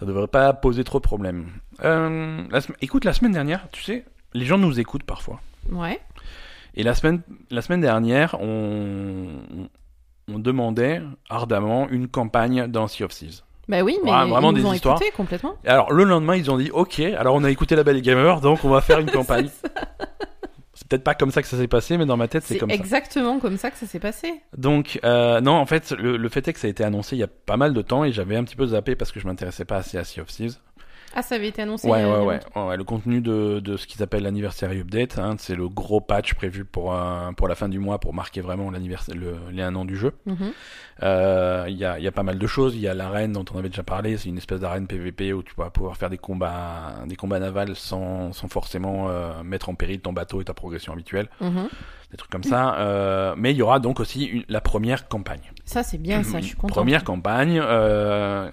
Ça 0.02 0.06
devrait 0.06 0.28
pas 0.28 0.52
poser 0.52 0.84
trop 0.84 1.00
de 1.00 1.04
problèmes. 1.04 1.48
La 1.82 2.60
Écoute, 2.82 3.06
la 3.06 3.14
semaine 3.14 3.32
dernière, 3.32 3.70
tu 3.72 3.84
sais, 3.84 4.04
les 4.34 4.44
gens 4.44 4.58
nous 4.58 4.82
écoutent 4.82 5.06
parfois. 5.06 5.40
Ouais. 5.72 6.02
Et 6.76 6.84
la 6.84 6.94
semaine, 6.94 7.22
la 7.52 7.62
semaine 7.62 7.82
dernière, 7.82 8.36
on, 8.42 9.28
on 10.32 10.40
demandait 10.40 11.02
ardemment 11.30 11.88
une 11.90 12.08
campagne 12.08 12.68
dans 12.68 12.88
Sea 12.88 13.04
of 13.06 13.14
Thieves. 13.14 13.42
Bah 13.68 13.82
oui, 13.82 13.98
mais 14.04 14.12
Ouais, 14.12 14.28
vraiment 14.28 14.52
ils 14.52 14.56
nous 14.58 14.62
des 14.62 14.66
ont 14.66 14.74
histoires. 14.74 15.00
complètement. 15.16 15.56
Et 15.64 15.70
alors, 15.70 15.92
le 15.92 16.04
lendemain, 16.04 16.36
ils 16.36 16.52
ont 16.52 16.58
dit 16.58 16.70
Ok, 16.72 17.00
alors 17.00 17.36
on 17.36 17.44
a 17.44 17.50
écouté 17.50 17.76
la 17.76 17.84
Belle 17.84 18.02
Gamer, 18.02 18.40
donc 18.42 18.64
on 18.64 18.70
va 18.70 18.82
faire 18.82 19.00
une 19.00 19.10
campagne. 19.12 19.50
c'est 20.74 20.88
peut-être 20.88 21.04
pas 21.04 21.16
comme 21.16 21.32
ça 21.32 21.42
que 21.42 21.48
ça 21.48 21.58
s'est 21.58 21.68
passé, 21.68 21.98
mais 21.98 22.06
dans 22.06 22.18
ma 22.18 22.28
tête, 22.28 22.44
c'est 22.44 22.58
comme 22.58 22.70
ça. 22.70 22.76
exactement 22.76 23.40
comme 23.40 23.58
ça 23.58 23.72
que 23.72 23.78
ça 23.78 23.88
s'est 23.88 24.00
passé. 24.00 24.34
Donc, 24.58 25.00
euh, 25.04 25.42
non, 25.42 25.54
en 25.54 25.66
fait, 25.66 25.92
le, 25.92 26.18
le 26.18 26.30
fait 26.30 26.48
est 26.48 26.54
que 26.54 26.60
ça 26.60 26.68
a 26.68 26.70
été 26.70 26.84
annoncé 26.84 27.16
il 27.16 27.20
y 27.20 27.24
a 27.24 27.28
pas 27.28 27.58
mal 27.58 27.74
de 27.74 27.82
temps 27.82 28.04
et 28.04 28.12
j'avais 28.12 28.36
un 28.36 28.44
petit 28.44 28.56
peu 28.58 28.68
zappé 28.68 28.96
parce 28.96 29.12
que 29.12 29.20
je 29.20 29.26
m'intéressais 29.26 29.66
pas 29.66 29.78
assez 29.78 29.98
à 29.98 30.04
Sea 30.04 30.22
of 30.22 30.28
Thieves. 30.28 30.58
Ah, 31.14 31.22
ça 31.22 31.36
avait 31.36 31.48
été 31.48 31.62
annoncé. 31.62 31.88
Ouais, 31.90 32.04
ouais, 32.04 32.40
a 32.56 32.66
ouais, 32.68 32.78
Le 32.78 32.84
contenu 32.84 33.22
de, 33.22 33.60
de 33.60 33.78
ce 33.78 33.88
qu'ils 33.88 34.04
appellent 34.04 34.24
l'anniversary 34.24 34.80
update, 34.82 35.18
hein, 35.18 35.36
c'est 35.38 35.56
le 35.56 35.70
gros 35.70 36.02
patch 36.02 36.34
prévu 36.34 36.66
pour, 36.66 36.94
euh, 36.94 37.32
pour 37.34 37.48
la 37.48 37.56
fin 37.56 37.70
du 37.70 37.80
mois 37.80 38.00
pour 38.00 38.14
marquer 38.14 38.42
vraiment 38.42 38.70
l'anniversaire, 38.72 39.16
le, 39.16 39.36
les 39.52 39.62
un 39.64 39.76
an 39.76 39.86
du 39.86 39.96
jeu. 39.96 40.12
Mhm. 40.26 40.52
Euh, 41.04 41.66
Il 41.70 41.76
y, 41.78 41.86
a, 41.86 42.00
y 42.00 42.08
a 42.08 42.12
pas 42.12 42.24
mal 42.24 42.38
de 42.38 42.48
choses. 42.48 42.76
Il 42.76 42.82
y 42.82 42.88
a 42.88 42.94
l'arène 42.94 43.32
dont 43.34 43.46
on 43.54 43.58
avait 43.60 43.70
déjà 43.70 43.84
parlé. 43.84 44.18
C'est 44.18 44.30
une 44.30 44.38
espèce 44.38 44.60
d'arène 44.60 44.88
PVP 44.88 45.32
où 45.34 45.42
tu 45.44 45.54
vas 45.58 45.70
pouvoir 45.70 45.96
faire 45.98 46.10
des 46.10 46.18
combats, 46.18 46.96
des 47.06 47.16
combats 47.16 47.40
navals 47.40 47.76
sans, 47.76 48.34
sans 48.34 48.48
forcément 48.48 49.08
euh, 49.10 49.42
mettre 49.44 49.70
en 49.70 49.76
péril 49.76 50.00
ton 50.02 50.14
bateau 50.14 50.42
et 50.42 50.46
ta 50.46 50.54
progression 50.54 50.94
habituelle. 50.94 51.30
Mhm. 51.42 51.68
Des 52.12 52.18
trucs 52.18 52.32
comme 52.32 52.44
ça. 52.44 52.76
Euh, 52.80 53.36
mais 53.38 53.52
il 53.52 53.58
y 53.58 53.62
aura 53.62 53.80
donc 53.80 54.00
aussi 54.00 54.26
une- 54.26 54.44
la 54.50 54.62
première 54.62 55.08
campagne. 55.08 55.52
Ça, 55.66 55.82
c'est 55.84 55.98
bien, 55.98 56.24
ça, 56.24 56.40
je 56.40 56.46
suis 56.46 56.56
contente. 56.58 56.72
Première 56.76 57.04
campagne. 57.04 57.60
euh, 57.62 58.50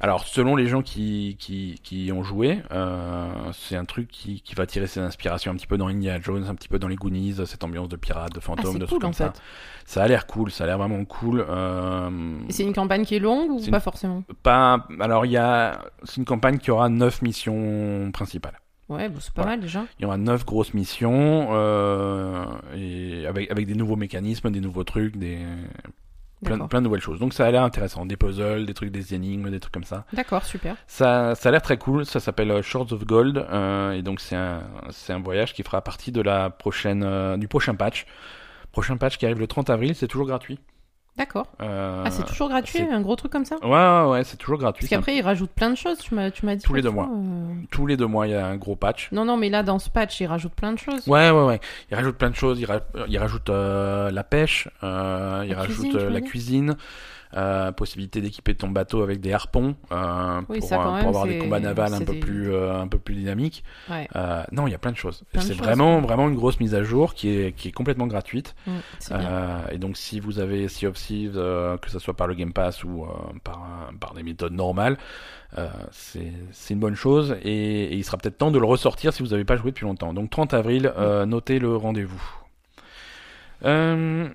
alors, 0.00 0.24
selon 0.26 0.56
les 0.56 0.66
gens 0.66 0.80
qui, 0.82 1.36
qui, 1.38 1.78
qui 1.82 2.10
ont 2.10 2.22
joué, 2.22 2.62
euh, 2.70 3.30
c'est 3.52 3.76
un 3.76 3.84
truc 3.84 4.08
qui, 4.08 4.40
qui 4.40 4.54
va 4.54 4.64
tirer 4.66 4.86
ses 4.86 5.00
inspirations 5.00 5.52
un 5.52 5.54
petit 5.56 5.66
peu 5.66 5.76
dans 5.76 5.88
Indiana 5.88 6.18
Jones, 6.22 6.44
un 6.48 6.54
petit 6.54 6.68
peu 6.68 6.78
dans 6.78 6.88
les 6.88 6.96
Goonies, 6.96 7.34
cette 7.46 7.62
ambiance 7.64 7.88
de 7.88 7.96
pirates, 7.96 8.32
de 8.32 8.38
Ah, 8.38 8.40
fantômes, 8.40 8.72
c'est 8.72 8.78
de 8.78 8.84
cool 8.86 8.88
trucs 8.88 9.02
en 9.04 9.06
comme 9.08 9.12
ça. 9.12 9.32
fait. 9.32 9.40
Ça 9.84 10.02
a 10.02 10.08
l'air 10.08 10.26
cool, 10.26 10.50
ça 10.50 10.64
a 10.64 10.66
l'air 10.66 10.78
vraiment 10.78 11.04
cool. 11.04 11.44
Euh, 11.48 12.38
Et 12.48 12.52
c'est 12.52 12.62
une 12.62 12.72
campagne 12.72 13.04
qui 13.04 13.16
est 13.16 13.18
longue 13.20 13.50
ou 13.50 13.60
pas 13.60 13.76
une- 13.76 13.80
forcément? 13.80 14.24
Pas, 14.42 14.86
alors, 15.00 15.26
il 15.26 15.32
y 15.32 15.36
a, 15.36 15.82
c'est 16.04 16.16
une 16.16 16.24
campagne 16.24 16.58
qui 16.58 16.70
aura 16.70 16.88
neuf 16.88 17.20
missions 17.22 18.10
principales. 18.12 18.58
Ouais, 18.88 19.08
bon, 19.08 19.18
c'est 19.20 19.32
pas 19.34 19.42
Voilà. 19.42 19.56
mal 19.56 19.60
déjà. 19.60 19.84
Il 19.98 20.02
y 20.02 20.04
aura 20.06 20.16
neuf 20.16 20.44
grosses 20.44 20.74
missions, 20.74 21.48
euh, 21.52 22.44
et 22.74 23.26
avec, 23.26 23.50
avec 23.50 23.66
des 23.66 23.74
nouveaux 23.76 23.96
mécanismes, 23.96 24.50
des 24.50 24.60
nouveaux 24.60 24.82
trucs, 24.84 25.16
des, 25.16 25.38
plein, 26.44 26.58
plein 26.66 26.80
de 26.80 26.84
nouvelles 26.84 27.00
choses. 27.00 27.18
Donc 27.18 27.34
ça 27.34 27.46
a 27.46 27.50
l'air 27.50 27.62
intéressant. 27.62 28.06
Des 28.06 28.16
puzzles, 28.16 28.66
des 28.66 28.74
trucs, 28.74 28.90
des 28.90 29.14
énigmes, 29.14 29.50
des 29.50 29.60
trucs 29.60 29.72
comme 29.72 29.84
ça. 29.84 30.04
D'accord, 30.12 30.44
super. 30.44 30.76
Ça, 30.86 31.34
ça 31.34 31.48
a 31.48 31.52
l'air 31.52 31.62
très 31.62 31.78
cool. 31.78 32.06
Ça 32.06 32.20
s'appelle 32.20 32.50
euh, 32.50 32.62
Shorts 32.62 32.92
of 32.92 33.04
Gold, 33.04 33.38
euh, 33.38 33.92
et 33.92 34.02
donc 34.02 34.20
c'est 34.20 34.36
un, 34.36 34.62
c'est 34.90 35.12
un 35.12 35.20
voyage 35.20 35.54
qui 35.54 35.62
fera 35.62 35.82
partie 35.82 36.12
de 36.12 36.20
la 36.20 36.50
prochaine, 36.50 37.02
euh, 37.04 37.36
du 37.36 37.48
prochain 37.48 37.74
patch. 37.74 38.06
Prochain 38.72 38.96
patch 38.96 39.18
qui 39.18 39.26
arrive 39.26 39.40
le 39.40 39.46
30 39.46 39.70
avril, 39.70 39.94
c'est 39.94 40.08
toujours 40.08 40.26
gratuit. 40.26 40.58
D'accord. 41.20 41.48
Euh, 41.60 42.02
Ah, 42.06 42.10
c'est 42.10 42.24
toujours 42.24 42.48
gratuit, 42.48 42.80
un 42.80 43.02
gros 43.02 43.14
truc 43.14 43.30
comme 43.30 43.44
ça? 43.44 43.56
Ouais, 43.62 43.68
ouais, 43.68 44.10
ouais, 44.10 44.24
c'est 44.24 44.38
toujours 44.38 44.56
gratuit. 44.58 44.84
Parce 44.84 44.88
c'est 44.88 44.94
un- 44.94 44.98
qu'après, 45.00 45.16
ils 45.16 45.20
rajoutent 45.22 45.50
plein 45.50 45.68
de 45.70 45.74
choses, 45.76 45.98
tu 45.98 46.14
m'as, 46.14 46.30
tu 46.30 46.46
m'as 46.46 46.56
dit. 46.56 46.64
Tous 46.64 46.72
les 46.72 46.80
deux 46.80 46.90
fois, 46.90 47.10
euh. 47.12 47.52
Tous 47.70 47.86
les 47.86 47.98
deux 47.98 48.06
mois, 48.06 48.26
il 48.26 48.30
y 48.30 48.34
a 48.34 48.46
un 48.46 48.56
gros 48.56 48.74
patch. 48.74 49.10
Non, 49.12 49.26
non, 49.26 49.36
mais 49.36 49.50
là, 49.50 49.62
dans 49.62 49.78
ce 49.78 49.90
patch, 49.90 50.18
ils 50.20 50.26
rajoutent 50.26 50.54
plein 50.54 50.72
de 50.72 50.78
choses. 50.78 51.06
Ouais, 51.06 51.30
ouais, 51.30 51.44
ouais. 51.44 51.60
Il 51.90 51.94
rajoute 51.94 52.16
plein 52.16 52.30
de 52.30 52.34
choses. 52.34 52.58
Il, 52.58 52.64
ra- 52.64 52.80
il 53.06 53.18
rajoute 53.18 53.50
euh, 53.50 54.10
la 54.10 54.24
pêche, 54.24 54.68
euh, 54.82 55.44
il 55.46 55.50
La 56.10 56.20
cuisine, 56.22 56.76
euh, 57.36 57.72
possibilité 57.72 58.20
d'équiper 58.20 58.54
ton 58.54 58.68
bateau 58.68 59.02
avec 59.02 59.20
des 59.20 59.32
harpons 59.32 59.76
euh, 59.92 60.40
Oui, 60.48 60.58
pour, 60.58 60.68
ça, 60.68 60.80
euh, 60.80 60.96
même, 60.96 61.06
avoir 61.06 61.26
des 61.26 61.38
combats 61.38 61.60
navals 61.60 61.94
un 61.94 61.98
c'est 61.98 62.04
peu 62.04 62.18
plus 62.18 62.52
euh, 62.52 62.80
un 62.80 62.88
peu 62.88 62.98
plus 62.98 63.14
dynamiques. 63.14 63.64
Ouais, 63.88 64.08
Euh, 64.16 64.42
non, 64.52 64.66
il 64.66 64.70
y 64.70 64.74
a 64.74 64.78
plein 64.78 64.92
de 64.92 64.96
choses. 64.96 65.24
C'est 65.38 65.54
vraiment 65.54 65.96
ouais. 65.96 66.02
vraiment 66.02 66.28
une 66.28 66.34
grosse 66.34 66.60
mise 66.60 66.74
à 66.74 66.82
jour 66.82 67.14
qui 67.14 67.28
est 67.30 67.52
qui 67.52 67.68
est 67.68 67.72
complètement 67.72 68.06
gratuite. 68.06 68.54
Euh, 69.10 69.60
et 69.70 69.78
donc 69.78 69.96
si 69.96 70.20
vous 70.20 70.38
avez 70.38 70.68
Sea 70.68 70.86
of 70.86 70.94
Thieves, 70.94 71.36
euh, 71.36 71.76
que 71.78 71.90
ce 71.90 71.98
soit 71.98 72.14
par 72.14 72.26
le 72.26 72.34
Game 72.34 72.52
Pass 72.52 72.84
ou 72.84 73.04
euh, 73.04 73.08
par 73.44 74.14
des 74.14 74.22
méthodes 74.22 74.52
normales, 74.52 74.98
euh, 75.58 75.68
c'est 75.90 76.74
une 76.74 76.78
bonne 76.80 76.94
chose 76.94 77.36
et, 77.42 77.84
et 77.84 77.94
il 77.96 78.04
sera 78.04 78.16
peut-être 78.18 78.38
temps 78.38 78.50
de 78.50 78.58
le 78.58 78.66
ressortir 78.66 79.12
si 79.12 79.22
vous 79.22 79.30
n'avez 79.30 79.44
pas 79.44 79.56
joué 79.56 79.70
depuis 79.70 79.84
longtemps. 79.84 80.12
Donc 80.14 80.30
30 80.30 80.54
avril, 80.54 80.92
euh, 80.96 81.26
notez 81.26 81.58
le 81.58 81.76
rendez-vous. 81.76 82.22
Euh, 83.64 84.28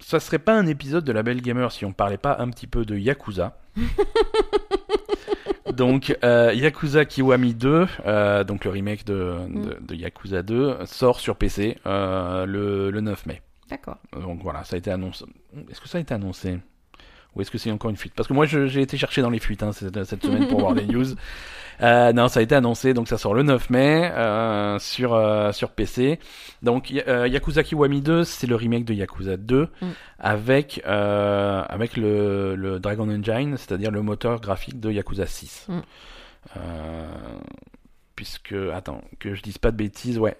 ça 0.00 0.20
serait 0.20 0.38
pas 0.38 0.54
un 0.58 0.66
épisode 0.66 1.04
de 1.04 1.12
la 1.12 1.22
Belle 1.22 1.40
Gamer 1.40 1.70
si 1.72 1.84
on 1.84 1.92
parlait 1.92 2.18
pas 2.18 2.36
un 2.40 2.50
petit 2.50 2.66
peu 2.66 2.84
de 2.84 2.96
Yakuza. 2.96 3.58
donc 5.72 6.16
euh, 6.24 6.52
Yakuza 6.54 7.04
Kiwami 7.04 7.54
2, 7.54 7.86
euh, 8.06 8.44
donc 8.44 8.64
le 8.64 8.70
remake 8.70 9.04
de, 9.04 9.36
de, 9.48 9.78
de 9.80 9.94
Yakuza 9.94 10.42
2, 10.42 10.78
sort 10.86 11.20
sur 11.20 11.36
PC 11.36 11.78
euh, 11.86 12.46
le, 12.46 12.90
le 12.90 13.00
9 13.00 13.26
mai. 13.26 13.42
D'accord. 13.68 13.98
Donc 14.12 14.42
voilà, 14.42 14.64
ça 14.64 14.74
a 14.74 14.78
été 14.78 14.90
annoncé. 14.90 15.24
Est-ce 15.70 15.80
que 15.80 15.88
ça 15.88 15.98
a 15.98 16.00
été 16.00 16.12
annoncé? 16.12 16.58
Ou 17.36 17.42
est-ce 17.42 17.50
que 17.50 17.58
c'est 17.58 17.70
encore 17.70 17.90
une 17.90 17.96
fuite? 17.96 18.12
Parce 18.16 18.26
que 18.28 18.32
moi, 18.32 18.46
j'ai 18.46 18.80
été 18.82 18.96
chercher 18.96 19.22
dans 19.22 19.30
les 19.30 19.38
fuites 19.38 19.62
hein, 19.62 19.72
cette, 19.72 20.02
cette 20.04 20.22
semaine 20.24 20.48
pour 20.48 20.60
voir 20.62 20.74
les 20.74 20.84
news. 20.86 21.06
Euh, 21.82 22.12
non, 22.12 22.28
ça 22.28 22.40
a 22.40 22.42
été 22.42 22.54
annoncé, 22.54 22.92
donc 22.92 23.08
ça 23.08 23.16
sort 23.16 23.32
le 23.32 23.42
9 23.42 23.70
mai 23.70 24.10
euh, 24.12 24.78
sur, 24.78 25.14
euh, 25.14 25.50
sur 25.52 25.70
PC. 25.70 26.18
Donc 26.62 26.90
Yakuza 26.90 27.62
Kiwami 27.62 28.02
2, 28.02 28.24
c'est 28.24 28.46
le 28.46 28.54
remake 28.56 28.84
de 28.84 28.92
Yakuza 28.94 29.36
2 29.36 29.68
Mm. 29.80 29.86
avec, 30.18 30.82
avec 30.84 31.96
le, 31.96 32.54
le 32.56 32.80
Dragon 32.80 33.08
Engine, 33.08 33.56
c'est-à-dire 33.56 33.90
le 33.90 34.02
moteur 34.02 34.40
graphique 34.40 34.78
de 34.80 34.90
Yakuza 34.90 35.24
6. 35.26 35.68
Mm. 35.68 35.80
Puisque, 38.16 38.54
attends, 38.74 39.02
que 39.18 39.34
je 39.34 39.40
dise 39.42 39.56
pas 39.56 39.70
de 39.70 39.76
bêtises, 39.76 40.18
ouais. 40.18 40.36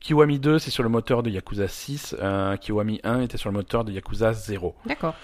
Kiwami 0.00 0.40
2, 0.40 0.58
c'est 0.58 0.72
sur 0.72 0.82
le 0.82 0.88
moteur 0.88 1.22
de 1.22 1.30
Yakuza 1.30 1.68
6. 1.68 2.16
euh, 2.20 2.56
Kiwami 2.56 3.00
1 3.04 3.20
était 3.20 3.36
sur 3.36 3.48
le 3.50 3.54
moteur 3.54 3.84
de 3.84 3.92
Yakuza 3.92 4.32
0. 4.32 4.74
D'accord. 4.86 5.14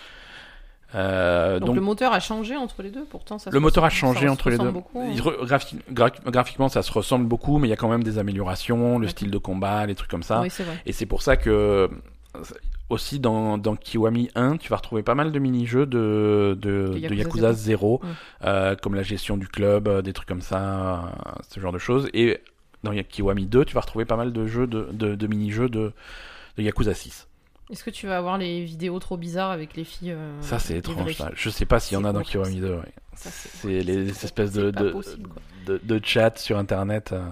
Euh, 0.94 1.58
Donc, 1.58 1.66
donc, 1.68 1.74
le 1.76 1.82
moteur 1.82 2.12
a 2.14 2.20
changé 2.20 2.56
entre 2.56 2.82
les 2.82 2.90
deux, 2.90 3.04
pourtant 3.04 3.38
ça 3.38 3.50
se 3.50 3.54
le 3.54 3.60
moteur 3.60 3.84
a 3.84 3.90
changé 3.90 4.26
ça 4.26 4.32
entre 4.32 4.48
les 4.48 4.56
deux. 4.56 4.62
ressemble 4.62 4.78
beaucoup, 4.78 5.00
hein. 5.00 5.10
Re- 5.16 5.44
graphi- 5.46 5.76
gra- 5.92 6.30
graphiquement, 6.30 6.68
ça 6.70 6.82
se 6.82 6.90
ressemble 6.92 7.26
beaucoup, 7.26 7.58
mais 7.58 7.68
il 7.68 7.70
y 7.70 7.74
a 7.74 7.76
quand 7.76 7.88
même 7.90 8.02
des 8.02 8.16
améliorations, 8.18 8.98
le 8.98 9.06
style 9.08 9.30
de 9.30 9.38
combat, 9.38 9.84
les 9.86 9.94
trucs 9.94 10.10
comme 10.10 10.22
ça. 10.22 10.40
Oui, 10.40 10.48
c'est 10.50 10.62
vrai. 10.62 10.78
Et 10.86 10.92
c'est 10.92 11.04
pour 11.06 11.20
ça 11.20 11.36
que 11.36 11.50
euh, 11.50 11.88
aussi 12.88 13.20
dans, 13.20 13.58
dans 13.58 13.76
Kiwami 13.76 14.30
1, 14.34 14.56
tu 14.56 14.70
vas 14.70 14.76
retrouver 14.76 15.02
pas 15.02 15.14
mal 15.14 15.30
de 15.30 15.38
mini-jeux 15.38 15.84
de, 15.84 16.56
de, 16.60 16.88
De 16.88 16.92
de 16.94 16.98
Yakuza 16.98 17.16
Yakuza 17.16 17.52
0, 17.52 18.00
Mm. 18.02 18.06
euh, 18.46 18.74
comme 18.76 18.94
la 18.94 19.02
gestion 19.02 19.36
du 19.36 19.46
club, 19.46 19.88
euh, 19.88 20.00
des 20.00 20.14
trucs 20.14 20.28
comme 20.28 20.40
ça, 20.40 20.58
euh, 21.04 21.30
ce 21.50 21.60
genre 21.60 21.72
de 21.72 21.78
choses. 21.78 22.08
Et 22.14 22.38
dans 22.82 22.92
Kiwami 22.92 23.44
2, 23.46 23.66
tu 23.66 23.74
vas 23.74 23.80
retrouver 23.82 24.06
pas 24.06 24.16
mal 24.16 24.32
de 24.32 24.46
jeux 24.46 24.66
de, 24.66 24.88
de, 24.92 25.14
de 25.14 25.26
mini-jeux 25.26 25.68
de, 25.68 25.92
de 26.56 26.62
Yakuza 26.62 26.94
6. 26.94 27.27
Est-ce 27.70 27.84
que 27.84 27.90
tu 27.90 28.06
vas 28.06 28.16
avoir 28.18 28.38
les 28.38 28.64
vidéos 28.64 28.98
trop 28.98 29.16
bizarres 29.16 29.50
avec 29.50 29.76
les 29.76 29.84
filles 29.84 30.12
euh, 30.12 30.40
Ça, 30.40 30.58
c'est 30.58 30.78
étrange. 30.78 31.14
Ça. 31.14 31.30
Je 31.34 31.50
sais 31.50 31.66
pas 31.66 31.80
s'il 31.80 31.94
y 31.94 32.00
en 32.00 32.04
a 32.04 32.12
dans 32.12 32.22
Kiwami 32.22 32.60
2. 32.60 32.70
ouais. 32.76 32.80
C'est- 33.14 33.82
les 33.82 34.08
espèces 34.08 34.52
de, 34.52 34.70
de, 34.70 34.90
possible, 34.90 35.28
quoi. 35.28 35.42
de, 35.66 35.80
de 35.82 36.00
chat 36.04 36.38
sur 36.38 36.56
Internet. 36.56 37.12
euh, 37.12 37.26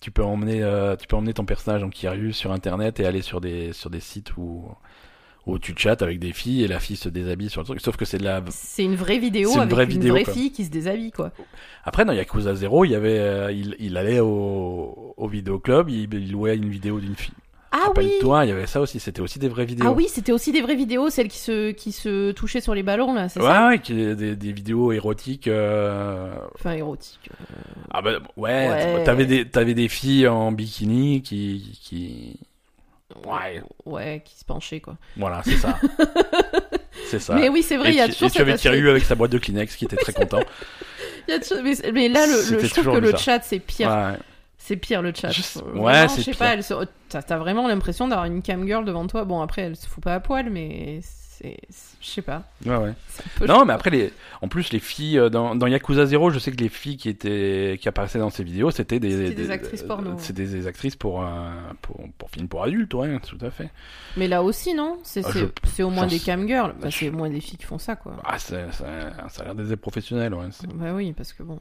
Tu 0.00 0.10
peux 0.10 0.24
emmener, 0.24 0.62
euh, 0.62 0.96
tu 0.96 1.06
peux 1.06 1.16
emmener 1.16 1.34
ton 1.34 1.44
personnage 1.44 1.82
en 1.84 1.90
Kiryu 1.90 2.32
sur 2.32 2.50
Internet 2.52 2.98
et 3.00 3.04
aller 3.06 3.22
sur 3.22 3.40
des, 3.40 3.72
sur 3.72 3.90
des 3.90 4.00
sites 4.00 4.36
où, 4.36 4.64
où 5.46 5.58
tu 5.58 5.74
chattes 5.76 6.02
avec 6.02 6.18
des 6.18 6.32
filles 6.32 6.64
et 6.64 6.68
la 6.68 6.80
fille 6.80 6.96
se 6.96 7.08
déshabille 7.08 7.50
sur 7.50 7.60
le 7.60 7.66
truc. 7.66 7.80
Sauf 7.80 7.96
que 7.96 8.04
c'est 8.04 8.18
de 8.18 8.24
la. 8.24 8.42
C'est 8.50 8.84
une 8.84 8.96
vraie 8.96 9.18
vidéo 9.18 9.48
C'est 9.50 9.54
une 9.56 9.60
avec 9.60 9.72
vraie 9.74 9.84
une 9.84 9.90
vidéo, 9.90 10.14
vraie 10.14 10.24
quoi. 10.24 10.32
fille 10.34 10.50
qui 10.50 10.64
se 10.64 10.70
déshabille, 10.70 11.12
quoi. 11.12 11.30
Après, 11.84 12.04
dans 12.04 12.12
Yakuza 12.12 12.54
0, 12.54 12.84
il 12.86 12.90
y 12.92 12.94
avait, 12.94 13.54
il, 13.56 13.76
il 13.78 13.96
allait 13.96 14.20
au, 14.20 15.14
au 15.16 15.28
vidéoclub, 15.28 15.88
il, 15.90 16.12
il 16.14 16.32
louait 16.32 16.56
une 16.56 16.68
vidéo 16.70 17.00
d'une 17.00 17.14
fille. 17.16 17.34
Ah 17.70 17.84
Rappelle-toi, 17.88 18.44
il 18.46 18.48
y 18.48 18.52
avait 18.52 18.66
ça 18.66 18.80
aussi. 18.80 18.98
C'était 18.98 19.20
aussi 19.20 19.38
des 19.38 19.48
vraies 19.48 19.66
vidéos. 19.66 19.86
Ah 19.88 19.92
oui, 19.92 20.08
c'était 20.08 20.32
aussi 20.32 20.52
des 20.52 20.62
vraies 20.62 20.74
vidéos, 20.74 21.10
celles 21.10 21.28
qui 21.28 21.38
se, 21.38 21.70
qui 21.72 21.92
se 21.92 22.32
touchaient 22.32 22.62
sur 22.62 22.74
les 22.74 22.82
ballons, 22.82 23.12
là, 23.12 23.28
c'est 23.28 23.40
Ouais, 23.40 23.46
ça 23.46 23.68
ouais, 23.68 23.78
qui- 23.80 23.92
des, 24.14 24.34
des 24.36 24.52
vidéos 24.52 24.90
érotiques. 24.92 25.48
euh, 25.48 26.32
Enfin, 26.54 26.72
érotique. 26.72 27.28
euh, 27.30 27.54
Ah 27.90 28.00
bah 28.00 28.12
ouais, 28.36 28.68
Ouais. 28.70 29.04
t'avais 29.04 29.26
des 29.26 29.44
t'avais 29.46 29.74
des 29.74 29.88
filles 29.88 30.26
en 30.28 30.50
bikini 30.50 31.20
qui 31.22 31.78
qui 31.82 32.40
Ouais. 33.26 33.62
Ouais, 33.84 34.22
qui 34.24 34.36
se 34.38 34.44
penchaient, 34.44 34.80
quoi. 34.80 34.96
voilà 35.16 35.42
c'est 35.44 35.56
ça 35.56 35.78
c'est 37.10 37.18
ça. 37.18 37.34
Mais 37.34 37.48
oui, 37.48 37.62
c'est 37.62 37.76
vrai, 37.76 37.90
il 37.90 37.96
y 37.96 38.00
a 38.00 38.08
toujours 38.08 38.28
et 38.28 38.30
tu 38.30 38.40
avais 38.40 38.56
Thierry 38.56 38.86
avec 38.88 39.04
sa 39.04 39.14
boîte 39.14 39.32
de 39.32 39.38
Kleenex 39.38 39.76
qui 39.76 39.84
était 39.86 39.96
très 39.96 40.12
content. 40.14 40.40
y 41.28 41.32
a 41.32 41.38
toujours- 41.38 41.62
mais, 41.62 41.74
mais 41.92 42.08
là, 42.08 42.26
le, 42.26 42.32
le- 42.56 42.60
je 42.60 42.66
trouve 42.72 42.92
que 42.94 42.98
le 42.98 43.16
chat, 43.16 43.40
c'est 43.42 43.58
pire. 43.58 43.88
Ouais. 43.90 44.18
C'est 44.68 44.76
pire 44.76 45.00
le 45.00 45.12
chat. 45.14 45.30
Je 45.30 45.40
sais- 45.40 45.60
Euh, 45.60 45.72
ouais, 45.72 45.80
vraiment, 45.92 46.08
c'est 46.08 46.20
je 46.20 46.22
sais 46.26 46.30
pire. 46.32 46.38
pas, 46.40 46.52
elle 46.54 46.62
se- 46.62 46.74
t'as 47.08 47.22
t'as 47.22 47.38
vraiment 47.38 47.66
l'impression 47.68 48.06
d'avoir 48.06 48.26
une 48.26 48.42
cam 48.42 48.66
girl 48.66 48.84
devant 48.84 49.06
toi. 49.06 49.24
Bon, 49.24 49.40
après, 49.40 49.62
elle 49.62 49.76
se 49.76 49.86
fout 49.88 50.04
pas 50.04 50.14
à 50.14 50.20
poil, 50.20 50.50
mais 50.50 51.00
c'est. 51.02 51.56
c'est- 51.70 51.96
Je 52.00 52.06
sais 52.06 52.22
pas. 52.22 52.42
Ouais, 52.66 52.76
ouais. 52.76 52.92
Non, 53.48 53.64
mais 53.64 53.72
après, 53.72 53.90
les... 53.90 54.12
en 54.42 54.46
plus, 54.48 54.70
les 54.72 54.78
filles 54.78 55.18
euh, 55.18 55.28
dans, 55.30 55.54
dans 55.56 55.66
Yakuza 55.66 56.04
0, 56.06 56.30
je 56.30 56.38
sais 56.38 56.50
que 56.52 56.56
les 56.58 56.68
filles 56.68 56.96
qui 56.96 57.08
étaient 57.08 57.78
qui 57.80 57.88
apparaissaient 57.88 58.18
dans 58.20 58.28
ces 58.30 58.44
vidéos, 58.44 58.70
c'était 58.70 59.00
des, 59.00 59.10
C'était 59.28 59.34
des 59.34 59.50
actrices 59.50 59.82
porno. 59.82 60.14
C'est 60.18 60.32
des, 60.34 60.46
des 60.46 60.66
actrices 60.66 60.96
pour, 60.96 61.22
euh, 61.24 61.26
pour, 61.82 61.96
pour 62.18 62.30
films 62.30 62.46
pour 62.48 62.62
adultes, 62.62 62.92
ouais, 62.94 63.18
tout 63.20 63.38
à 63.40 63.50
fait. 63.50 63.70
Mais 64.16 64.28
là 64.28 64.42
aussi, 64.42 64.74
non? 64.74 64.98
C'est 65.02 65.24
Ah, 65.26 65.30
c'est- 65.32 65.38
je- 65.40 65.46
c'est 65.70 65.82
au 65.82 65.90
moins 65.90 66.04
j'en 66.04 66.10
des 66.10 66.18
sais- 66.18 66.26
cam 66.26 66.46
girls. 66.46 66.74
Bah, 66.80 66.88
je- 66.90 66.98
c'est 66.98 67.08
au 67.08 67.12
moins 67.12 67.30
des 67.30 67.40
filles 67.40 67.56
qui 67.58 67.64
font 67.66 67.78
ça, 67.78 67.96
quoi. 67.96 68.12
Ah, 68.24 68.38
c'est- 68.38 68.66
c'est- 68.72 68.84
ça 69.30 69.42
a 69.42 69.44
l'air 69.44 69.54
des 69.54 69.76
professionnels, 69.76 70.34
ouais. 70.34 70.46
c'est- 70.52 70.66
Bah 70.68 70.92
oui, 70.94 71.12
parce 71.14 71.32
que 71.32 71.42
bon. 71.42 71.58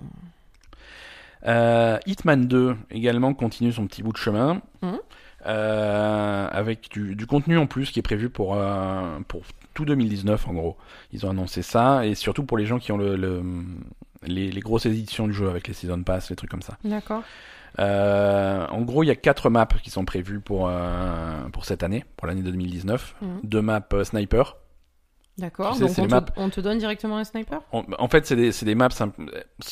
Euh, 1.46 1.98
Hitman 2.06 2.48
2 2.48 2.76
également 2.92 3.34
continue 3.34 3.72
son 3.72 3.86
petit 3.88 4.02
bout 4.04 4.12
de 4.14 4.18
chemin. 4.18 4.62
Mhm. 4.82 5.00
Euh, 5.46 6.48
avec 6.52 6.90
du, 6.92 7.16
du 7.16 7.26
contenu 7.26 7.58
en 7.58 7.68
plus 7.68 7.92
qui 7.92 8.00
est 8.00 8.04
prévu 8.04 8.30
pour, 8.30 8.56
euh, 8.56 9.20
pour 9.30 9.44
tout 9.74 9.86
2019 9.86 10.48
en 10.48 10.54
gros. 10.54 10.78
Ils 11.14 11.26
ont 11.26 11.30
annoncé 11.30 11.62
ça 11.62 12.06
et 12.06 12.16
surtout 12.16 12.44
pour 12.44 12.58
les 12.58 12.66
gens 12.66 12.80
qui 12.80 12.92
ont 12.92 12.98
le, 12.98 13.16
le- 13.16 13.44
les, 14.26 14.52
les 14.52 14.60
grosses 14.62 14.88
éditions 14.88 15.28
du 15.28 15.34
jeu 15.34 15.48
avec 15.48 15.68
les 15.68 15.74
Season 15.74 16.02
Pass, 16.04 16.30
les 16.32 16.36
trucs 16.36 16.50
comme 16.50 16.64
ça. 16.64 16.78
D'accord. 16.84 17.22
Euh, 17.80 18.66
en 18.68 18.82
gros, 18.82 19.04
il 19.04 19.08
y 19.08 19.12
a 19.12 19.16
quatre 19.16 19.50
maps 19.50 19.68
qui 19.84 19.90
sont 19.92 20.04
prévues 20.06 20.40
pour, 20.40 20.70
pour 21.54 21.66
cette 21.66 21.84
année, 21.84 22.04
pour 22.18 22.28
l'année 22.28 22.42
2019. 22.42 23.16
Mhm. 23.22 23.40
Deux 23.44 23.62
maps 23.62 23.88
sniper. 24.04 24.58
D'accord. 25.38 25.74
Tu 25.74 25.80
sais, 25.80 25.86
Donc 25.86 25.98
on 26.00 26.08
te, 26.08 26.12
maps. 26.16 26.26
on 26.38 26.50
te 26.50 26.60
donne 26.62 26.80
directement 26.80 27.18
un 27.18 27.24
sniper? 27.24 27.62
En, 27.72 27.84
en 28.00 28.08
fait, 28.08 28.26
c'est 28.26 28.36
des, 28.36 28.50
des 28.52 28.76
maps. 28.76 28.90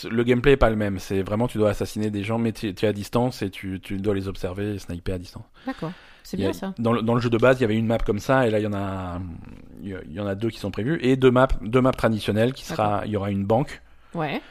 Le 0.10 0.24
gameplay 0.24 0.52
est 0.52 0.58
pas 0.58 0.70
le 0.70 0.76
même. 0.76 1.00
C'est 1.00 1.24
vraiment, 1.24 1.48
tu 1.48 1.58
dois 1.58 1.72
assassiner 1.72 2.12
des 2.12 2.24
gens, 2.24 2.38
mais 2.38 2.52
tu 2.52 2.68
es 2.70 2.86
à 2.86 2.94
distance 2.94 3.42
et 3.42 3.50
tu, 3.50 3.80
tu 3.82 3.98
dois 3.98 4.14
les 4.14 4.28
observer 4.28 4.76
et 4.76 4.80
sniper 4.80 5.16
à 5.16 5.18
distance. 5.18 5.46
D'accord. 5.66 5.92
C'est 6.22 6.38
a- 6.38 6.40
bien 6.40 6.54
ça. 6.54 6.74
Dans 6.78 6.94
le, 6.94 7.02
dans 7.02 7.16
le 7.16 7.22
jeu 7.22 7.30
de 7.32 7.38
base, 7.38 7.58
il 7.60 7.62
y 7.62 7.66
avait 7.66 7.78
une 7.78 7.88
map 7.88 7.98
comme 7.98 8.20
ça, 8.20 8.48
et 8.48 8.52
là, 8.52 8.60
il 8.60 8.64
y 8.64 8.68
en 8.68 8.74
a, 8.74 9.20
il 9.82 9.98
y 10.12 10.20
en 10.20 10.28
a 10.28 10.36
deux 10.36 10.50
qui 10.50 10.60
sont 10.60 10.72
prévues, 10.72 11.00
et 11.02 11.16
deux 11.16 11.32
maps, 11.32 11.48
deux 11.62 11.82
maps 11.82 11.92
traditionnelles, 11.92 12.54
qui 12.54 12.66
sera, 12.66 13.02
il 13.06 13.12
y 13.12 13.18
aura 13.18 13.30
une 13.32 13.46
banque, 13.46 13.82
Ouais. 14.16 14.42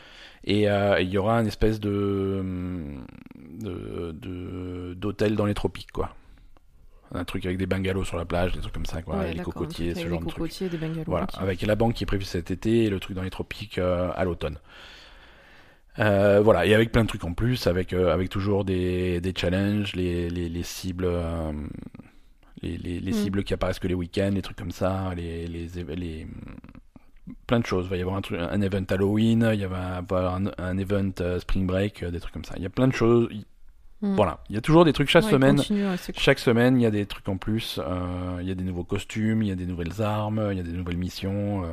et 0.45 0.69
euh, 0.71 1.01
il 1.01 1.09
y 1.11 1.19
aura 1.19 1.41
une 1.41 1.47
espèce 1.49 1.81
de, 1.81 2.45
de, 3.61 4.13
de- 4.13 4.95
d'hôtel 4.95 5.35
dans 5.37 5.47
les 5.47 5.55
tropiques, 5.55 5.93
quoi. 5.93 6.15
Un 7.13 7.25
truc 7.25 7.45
avec 7.47 7.59
des 7.59 7.67
bungalows 7.67 8.05
sur 8.05 8.17
la 8.17 8.25
plage, 8.25 8.53
des 8.53 8.61
trucs 8.61 8.73
comme 8.75 8.87
ça, 8.87 9.03
quoi, 9.03 9.19
Ouais, 9.19 9.31
et 9.31 9.35
les 9.35 9.41
cocotiers, 9.41 9.93
truc 9.93 10.05
ce 10.05 10.09
genre 10.09 10.21
de 10.21 10.27
trucs. 10.27 10.35
cocotiers, 10.37 10.69
des 10.69 10.79
bungalows. 10.79 11.05
Voilà, 11.07 11.27
avec 11.39 11.63
la 11.63 11.77
banque 11.77 11.95
qui 11.95 12.05
est 12.05 12.07
prévue 12.07 12.25
cet 12.25 12.51
été 12.51 12.85
et 12.85 12.91
le 12.91 12.99
truc 13.01 13.15
dans 13.17 13.23
les 13.23 13.31
tropiques 13.31 13.79
euh, 13.79 14.11
à 14.15 14.25
l'automne. 14.25 14.59
Euh, 16.01 16.41
voilà, 16.43 16.67
et 16.67 16.75
avec 16.75 16.91
plein 16.91 17.03
de 17.05 17.09
trucs 17.09 17.25
en 17.25 17.35
plus, 17.35 17.67
avec, 17.69 17.93
euh, 17.93 18.13
avec 18.13 18.29
toujours 18.29 18.65
des, 18.65 19.21
des 19.21 19.33
challenges, 19.37 19.95
les, 19.95 20.29
les, 20.29 20.49
les 20.49 20.63
cibles, 20.65 21.07
les, 22.63 22.77
les, 22.79 23.01
les 23.01 23.11
Mm. 23.13 23.15
cibles 23.15 23.45
qui 23.45 23.55
apparaissent 23.55 23.79
que 23.79 23.89
les 23.89 23.95
week-ends, 23.95 24.31
les 24.35 24.43
trucs 24.43 24.57
comme 24.57 24.71
ça, 24.71 25.13
les, 25.15 25.47
les, 25.47 25.69
les- 25.97 26.27
plein 27.47 27.61
de 27.61 27.67
choses. 27.67 27.87
Il 27.87 27.91
va 27.91 27.97
y 27.97 28.01
avoir 28.01 28.17
un, 28.17 28.21
truc, 28.23 28.39
un 28.41 28.61
event 28.61 28.85
Halloween, 28.89 29.41
il 29.41 29.47
va 29.47 29.55
y 29.55 29.65
avoir 29.65 30.35
un, 30.35 30.45
un 30.59 30.79
event 30.79 31.13
Spring 31.41 31.67
Break, 31.67 32.05
des 32.05 32.21
trucs 32.21 32.35
comme 32.35 32.45
ça. 32.45 32.55
Il 32.57 32.63
y 32.63 32.67
a 32.67 32.71
plein 32.71 32.89
de 32.89 32.93
choses. 32.95 33.29
Il- 33.31 33.45
Mm. 34.05 34.15
Voilà, 34.17 34.39
il 34.51 34.55
y 34.55 34.59
a 34.59 34.61
toujours 34.61 34.85
des 34.85 34.93
trucs 34.93 35.09
chaque 35.09 35.25
Ouais, 35.25 35.31
semaine. 35.31 35.57
continue, 35.57 35.87
ouais, 35.87 35.97
c'est 35.97 36.13
cool. 36.13 36.21
Chaque 36.23 36.39
semaine, 36.39 36.79
il 36.79 36.83
y 36.83 36.87
a 36.87 36.91
des 36.91 37.07
trucs 37.07 37.29
en 37.29 37.37
plus. 37.37 37.81
euh, 37.83 38.39
il 38.41 38.47
y 38.49 38.51
a 38.51 38.55
des 38.55 38.65
nouveaux 38.65 38.85
costumes, 38.85 39.43
il 39.43 39.49
y 39.49 39.53
a 39.53 39.55
des 39.55 39.67
nouvelles 39.67 40.03
armes, 40.03 40.49
il 40.53 40.57
y 40.57 40.61
a 40.61 40.65
des 40.65 40.73
nouvelles 40.73 40.97
missions. 40.99 41.65
euh, 41.65 41.69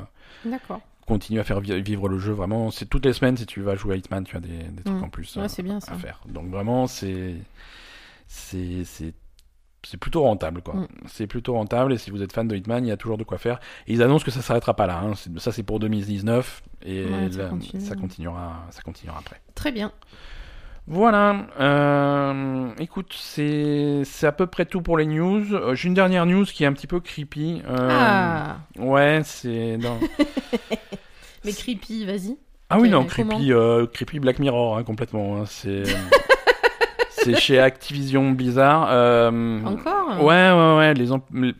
D'accord. 0.45 0.79
continue 1.05 1.39
à 1.39 1.43
faire 1.43 1.59
vi- 1.61 1.81
vivre 1.81 2.07
le 2.07 2.17
jeu 2.19 2.31
vraiment 2.31 2.71
c'est 2.71 2.85
toutes 2.85 3.05
les 3.05 3.11
semaines 3.13 3.35
si 3.35 3.45
tu 3.45 3.59
vas 3.61 3.75
jouer 3.75 3.95
à 3.95 3.97
Hitman 3.97 4.23
tu 4.23 4.37
as 4.37 4.39
des, 4.39 4.47
des 4.49 4.83
trucs 4.83 4.97
Mm. 4.99 5.03
en 5.03 5.09
plus 5.09 5.35
Ouais, 5.35 5.43
euh, 5.43 5.47
c'est 5.49 5.61
bien 5.63 5.77
à 5.85 5.95
faire 5.95 6.21
donc 6.27 6.47
vraiment 6.49 6.87
c'est 6.87 7.35
c'est 8.27 8.83
c'est 8.85 9.13
c'est 9.83 9.97
plutôt 9.97 10.21
rentable 10.21 10.61
quoi 10.61 10.75
Mm. 10.75 10.87
c'est 11.07 11.27
plutôt 11.27 11.53
rentable 11.53 11.91
et 11.93 11.97
si 11.97 12.11
vous 12.11 12.21
êtes 12.21 12.31
fan 12.31 12.47
de 12.47 12.55
Hitman 12.55 12.85
il 12.85 12.89
y 12.89 12.91
a 12.91 12.97
toujours 12.97 13.17
de 13.17 13.23
quoi 13.23 13.37
faire 13.39 13.59
et 13.87 13.93
ils 13.93 14.01
annoncent 14.03 14.23
que 14.23 14.31
ça 14.31 14.41
s'arrêtera 14.41 14.75
pas 14.75 14.87
là 14.87 15.01
hein. 15.03 15.13
Ça 15.37 15.51
c'est 15.51 15.63
pour 15.63 15.79
2019 15.79 16.61
et 16.83 17.03
Ouais, 17.05 17.31
ça 17.31 17.37
là, 17.43 17.49
continue. 17.49 17.81
ça 17.83 17.95
continuera 17.95 18.65
ça 18.69 18.81
continuera 18.81 19.17
après 19.19 19.41
Très 19.55 19.71
bien. 19.71 19.91
Voilà. 20.87 21.45
Euh, 21.59 22.69
écoute, 22.79 23.13
c'est 23.17 24.03
à 24.23 24.31
peu 24.31 24.47
près 24.47 24.65
tout 24.65 24.81
pour 24.81 24.97
les 24.97 25.05
news. 25.05 25.53
Euh, 25.53 25.75
J'ai 25.75 25.87
une 25.87 25.93
dernière 25.93 26.25
news 26.25 26.45
qui 26.45 26.63
est 26.63 26.67
un 26.67 26.73
petit 26.73 26.87
peu 26.87 26.99
creepy. 26.99 27.61
Euh, 27.67 27.87
Ah 27.91 28.57
Ouais, 28.77 29.21
c'est. 29.23 29.77
Mais 31.45 31.53
creepy, 31.53 32.05
vas-y. 32.05 32.37
Ah 32.69 32.79
oui, 32.79 32.89
non, 32.89 33.03
creepy, 33.05 33.51
creepy 33.93 34.19
Black 34.19 34.39
Mirror, 34.39 34.77
hein, 34.77 34.83
complètement. 34.83 35.37
hein, 35.37 35.43
c'est 35.45 35.83
c'est 37.09 37.35
chez 37.35 37.59
Activision 37.59 38.31
Blizzard. 38.31 38.87
euh, 38.91 39.59
Encore? 39.65 40.23
Ouais, 40.23 40.51
ouais, 40.51 40.77
ouais. 40.77 40.93
Les 40.93 41.09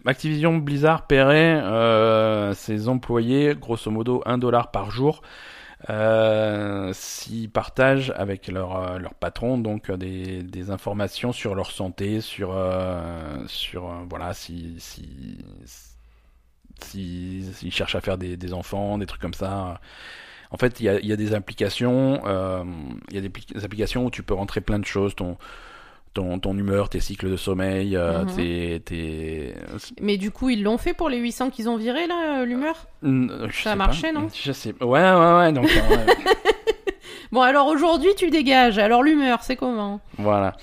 Activision 0.05 0.57
Blizzard 0.57 1.07
paierait 1.07 1.59
euh, 1.61 2.53
ses 2.53 2.88
employés, 2.88 3.55
grosso 3.59 3.91
modo, 3.91 4.22
1 4.26 4.38
dollar 4.38 4.72
par 4.72 4.89
jour. 4.91 5.22
Euh, 5.90 6.92
s'ils 6.94 7.50
partagent 7.50 8.14
avec 8.16 8.48
leur, 8.48 8.76
euh, 8.76 9.00
leur 9.00 9.16
patron 9.16 9.58
donc 9.58 9.90
euh, 9.90 9.98
des, 9.98 10.44
des 10.44 10.70
informations 10.70 11.32
sur 11.32 11.56
leur 11.56 11.72
santé, 11.72 12.22
sur, 12.22 12.52
euh, 12.56 13.44
sur 13.48 13.88
voilà, 14.08 14.34
si, 14.36 14.76
si, 14.80 15.40
si, 16.82 17.72
cherchent 17.72 17.96
à 17.96 18.02
faire 18.02 18.18
des, 18.18 18.38
des 18.38 18.54
enfants, 18.54 18.98
des 18.98 19.06
trucs 19.06 19.22
comme 19.22 19.34
ça. 19.34 19.80
En 20.52 20.58
fait, 20.58 20.80
il 20.80 20.86
y 20.86 20.90
a, 20.90 21.00
y 21.00 21.14
a 21.14 21.16
des 21.16 21.34
applications, 21.34 22.22
il 23.10 23.16
y 23.16 23.18
a 23.18 23.22
des, 23.22 23.30
des 23.30 23.66
applications 23.66 24.06
où 24.06 24.12
tu 24.12 24.24
peux 24.24 24.34
rentrer 24.34 24.62
plein 24.62 24.80
de 24.80 24.86
choses, 24.86 25.16
ton, 25.16 25.38
ton, 26.14 26.39
ton 26.39 26.57
humeur, 26.57 26.89
tes 26.89 26.99
cycles 26.99 27.30
de 27.30 27.38
sommeil, 27.38 27.95
euh, 27.95 28.24
Mhm. 28.26 28.36
tes, 28.36 28.80
tes... 28.86 29.53
Mais 30.01 30.18
du 30.18 30.32
coup, 30.32 30.49
ils 30.49 30.62
l'ont 30.64 30.78
fait 30.78 30.93
pour 30.93 31.09
les 31.09 31.18
800 31.18 31.49
qu'ils 31.51 31.70
ont 31.70 31.78
virés, 31.78 32.07
là, 32.07 32.41
euh, 32.41 32.45
l'humeur 32.45 32.88
Ça 33.64 33.72
a 33.72 33.76
marché, 33.76 34.12
pas. 34.14 34.20
non 34.20 34.28
Je 34.34 34.51
sais. 34.51 34.74
Ouais, 34.82 34.88
ouais, 34.99 35.34
ouais. 35.38 35.51
Donc, 35.53 35.66
euh, 35.66 35.95
ouais. 35.95 36.05
Bon, 37.32 37.41
alors 37.41 37.68
aujourd'hui, 37.68 38.09
tu 38.18 38.30
dégages. 38.30 38.78
Alors 38.78 39.03
l'humeur, 39.03 39.39
c'est 39.43 39.55
comment 39.55 40.01
voilà. 40.18 40.53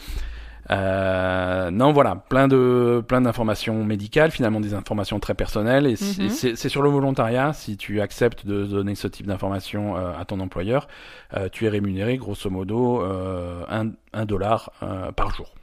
Euh, 0.71 1.71
non, 1.71 1.93
voilà, 1.93 2.16
plein 2.16 2.47
de 2.49 3.03
plein 3.07 3.21
d'informations 3.23 3.85
médicales, 3.85 4.31
finalement 4.31 4.61
des 4.61 4.75
informations 4.75 5.19
très 5.19 5.35
personnelles, 5.35 5.87
et 5.87 5.97
c'est- 5.97 6.23
Mhm. 6.25 6.29
c'est 6.29 6.57
c'est 6.57 6.69
sur 6.69 6.83
le 6.83 6.91
volontariat. 6.91 7.53
Si 7.53 7.77
tu 7.77 8.01
acceptes 8.01 8.47
de 8.47 8.64
donner 8.66 8.95
ce 8.95 9.09
type 9.09 9.27
d'informations 9.27 9.97
euh, 9.97 10.12
à 10.19 10.25
ton 10.25 10.41
employeur, 10.41 10.87
euh, 11.35 11.49
tu 11.51 11.64
es 11.66 11.69
rémunéré 11.69 12.16
grosso 12.19 12.51
modo 12.51 13.03
euh, 13.03 13.64
un, 13.71 13.91
un 14.12 14.25
dollar 14.27 14.71
euh, 14.83 15.11
par 15.12 15.35
jour. 15.35 15.55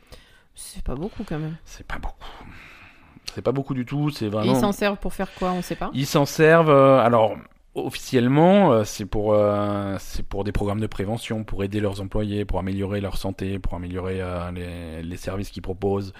C'est 0.55 0.83
pas 0.83 0.95
beaucoup 0.95 1.23
quand 1.27 1.37
même. 1.39 1.57
C'est 1.65 1.85
pas 1.85 1.97
beaucoup. 1.99 2.15
C'est 3.33 3.41
pas 3.41 3.51
beaucoup 3.51 3.73
du 3.73 3.85
tout. 3.85 4.09
C'est 4.09 4.25
Et 4.25 4.29
vraiment. 4.29 4.53
ils 4.53 4.59
s'en 4.59 4.71
servent 4.71 4.97
pour 4.97 5.13
faire 5.13 5.27
quoi? 5.37 5.51
On 5.51 5.61
sait 5.61 5.75
pas? 5.75 5.89
Ils 5.93 6.05
s'en 6.05 6.25
servent. 6.25 6.69
euh, 6.69 6.99
alors 6.99 7.35
officiellement, 7.75 8.71
euh, 8.73 8.83
c'est 8.85 9.05
pour 9.05 9.33
euh, 9.33 9.95
c'est 9.99 10.23
pour 10.25 10.43
des 10.43 10.51
programmes 10.51 10.79
de 10.79 10.87
prévention, 10.87 11.43
pour 11.43 11.63
aider 11.63 11.79
leurs 11.79 12.01
employés, 12.01 12.45
pour 12.45 12.59
améliorer 12.59 13.01
leur 13.01 13.17
santé, 13.17 13.59
pour 13.59 13.75
améliorer 13.75 14.21
euh, 14.21 14.51
les, 14.51 15.03
les 15.03 15.17
services 15.17 15.49
qu'ils 15.51 15.61
proposent. 15.63 16.13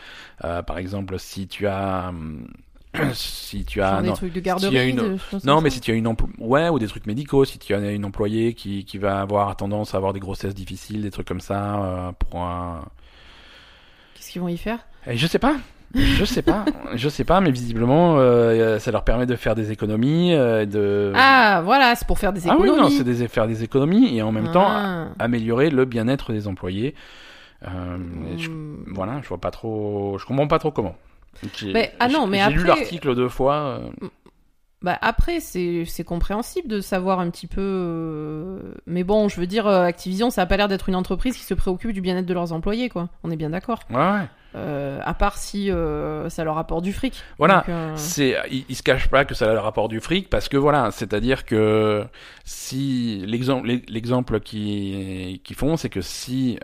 Euh, 0.44 0.62
par 0.64 0.78
exemple, 0.78 1.18
si 1.20 1.48
tu 1.48 1.68
as 1.68 2.10
hum, 2.10 2.48
si 3.14 3.66
tu 3.66 3.82
as 3.82 3.92
Genre 3.92 4.02
des 4.02 4.08
non, 4.10 4.14
trucs 4.14 4.34
de 4.34 4.40
garderie. 4.40 4.90
une- 4.90 4.96
de 4.98 5.18
choses 5.18 5.44
non, 5.44 5.62
mais 5.62 5.70
ça 5.70 5.76
si 5.76 5.82
tu 5.82 5.92
as 5.92 5.96
une 5.96 6.08
empl- 6.08 6.30
ouais 6.40 6.70
ou 6.70 6.80
des 6.80 6.88
trucs 6.88 7.08
médicaux, 7.08 7.46
si 7.46 7.60
tu 7.60 7.74
as 7.74 7.92
une 7.92 8.06
employée 8.06 8.54
qui 8.54 8.86
qui 8.86 8.98
va 8.98 9.22
avoir 9.22 9.56
tendance 9.58 9.94
à 9.94 9.98
avoir 9.98 10.14
des 10.14 10.20
grossesses 10.20 10.56
difficiles, 10.56 11.02
des 11.04 11.12
trucs 11.12 11.28
comme 11.28 11.42
ça, 11.42 11.84
euh, 11.84 12.12
pour 12.14 12.42
un 12.44 12.86
Qu'est-ce 14.14 14.32
qu'ils 14.32 14.42
vont 14.42 14.48
y 14.48 14.58
faire? 14.58 14.80
Et 15.08 15.18
je 15.18 15.28
sais 15.28 15.40
pas. 15.40 15.58
Je 15.96 16.26
sais 16.26 16.42
pas, 16.42 16.66
je 16.96 17.08
sais 17.10 17.24
pas, 17.24 17.40
mais 17.42 17.52
visiblement, 17.52 18.16
euh, 18.18 18.80
ça 18.80 18.92
leur 18.92 19.04
permet 19.04 19.26
de 19.26 19.36
faire 19.36 19.56
des 19.56 19.72
économies, 19.72 20.34
euh, 20.36 20.66
de. 20.66 21.14
Ah, 21.16 21.62
voilà, 21.64 21.96
c'est 21.96 22.06
pour 22.08 22.20
faire 22.20 22.34
des 22.34 22.42
Ah 22.50 22.56
oui, 22.60 22.68
économies. 22.68 22.82
non, 22.82 22.90
c'est 22.90 23.04
des, 23.04 23.28
faire 23.30 23.48
des 23.48 23.64
économies 23.64 24.18
et 24.18 24.22
en 24.22 24.32
même 24.32 24.52
temps 24.52 24.68
Ah. 24.68 25.08
améliorer 25.20 25.70
le 25.70 25.86
bien-être 25.86 26.34
des 26.34 26.48
employés. 26.48 26.96
Euh, 27.66 27.98
je- 28.38 28.50
Hmm. 28.50 28.84
voilà, 28.94 29.22
je 29.24 29.28
vois 29.30 29.40
pas 29.40 29.52
trop, 29.52 30.18
je 30.20 30.26
comprends 30.26 30.48
pas 30.48 30.60
trop 30.60 30.72
comment. 30.72 30.96
J'ai- 31.58 31.74
Mais- 31.74 31.94
ah 32.00 32.08
non, 32.10 32.28
mais 32.28 32.40
j'ai 32.46 32.52
lu 32.52 32.64
l'article 32.66 33.16
deux 33.16 33.30
fois. 33.30 33.56
euh, 33.56 34.08
Bah 34.82 34.98
après, 35.02 35.40
c'est 35.40 36.04
compréhensible 36.06 36.68
de 36.68 36.80
savoir 36.80 37.20
un 37.20 37.30
petit 37.32 37.48
peu. 37.48 38.60
Mais 38.86 39.04
bon, 39.04 39.30
je 39.30 39.40
veux 39.40 39.48
dire, 39.48 39.66
Activision, 39.68 40.30
ça 40.30 40.44
a 40.44 40.46
pas 40.46 40.58
l'air 40.58 40.68
d'être 40.68 40.90
une 40.90 40.96
entreprise 40.96 41.36
qui 41.36 41.44
se 41.44 41.54
préoccupe 41.56 41.92
du 41.92 42.02
bien-être 42.02 42.26
de 42.28 42.34
leurs 42.34 42.52
employés, 42.54 42.90
quoi. 42.90 43.10
On 43.24 43.32
est 43.32 43.36
bien 43.36 43.50
d'accord. 43.50 43.80
Ouais, 43.90 43.96
ouais. 43.96 44.28
Euh, 44.56 45.00
à 45.04 45.14
part 45.14 45.38
si 45.38 45.70
euh, 45.70 46.30
ça 46.30 46.44
leur 46.46 46.58
apporte 46.58 46.84
du 46.84 46.94
fric. 46.94 47.22
Voilà. 47.38 47.66
Euh, 47.68 47.92
C'est, 47.98 48.38
ils, 48.50 48.64
ils 48.70 48.76
se 48.76 48.84
cachent 48.84 49.10
pas 49.10 49.26
que 49.26 49.34
ça 49.36 49.52
leur 49.52 49.64
rapporte 49.66 49.90
du 49.92 50.00
fric 50.00 50.30
parce 50.30 50.48
que 50.48 50.56
voilà, 50.56 50.92
c'est-à-dire 50.92 51.44
que 51.46 52.06
si 52.46 53.24
l'exemple, 53.28 53.68
l'exemple 53.90 54.40
qui 54.40 55.42
qu'ils 55.44 55.56
font, 55.56 55.76
c'est 55.78 55.90
que 55.90 56.02
si 56.02 56.58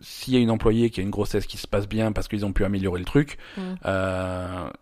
s'il 0.00 0.34
y 0.34 0.36
a 0.36 0.40
une 0.40 0.50
employée 0.50 0.90
qui 0.90 1.00
a 1.00 1.02
une 1.02 1.10
grossesse 1.10 1.46
qui 1.46 1.56
se 1.56 1.66
passe 1.68 1.88
bien 1.88 2.12
parce 2.12 2.28
qu'ils 2.28 2.44
ont 2.44 2.52
pu 2.52 2.64
améliorer 2.64 2.98
le 2.98 3.06
truc, 3.06 3.38
Mm. 3.56 3.74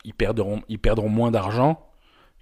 ils 0.04 0.14
perdront, 0.14 0.62
ils 0.68 0.78
perdront 0.78 1.08
moins 1.08 1.30
d'argent 1.30 1.86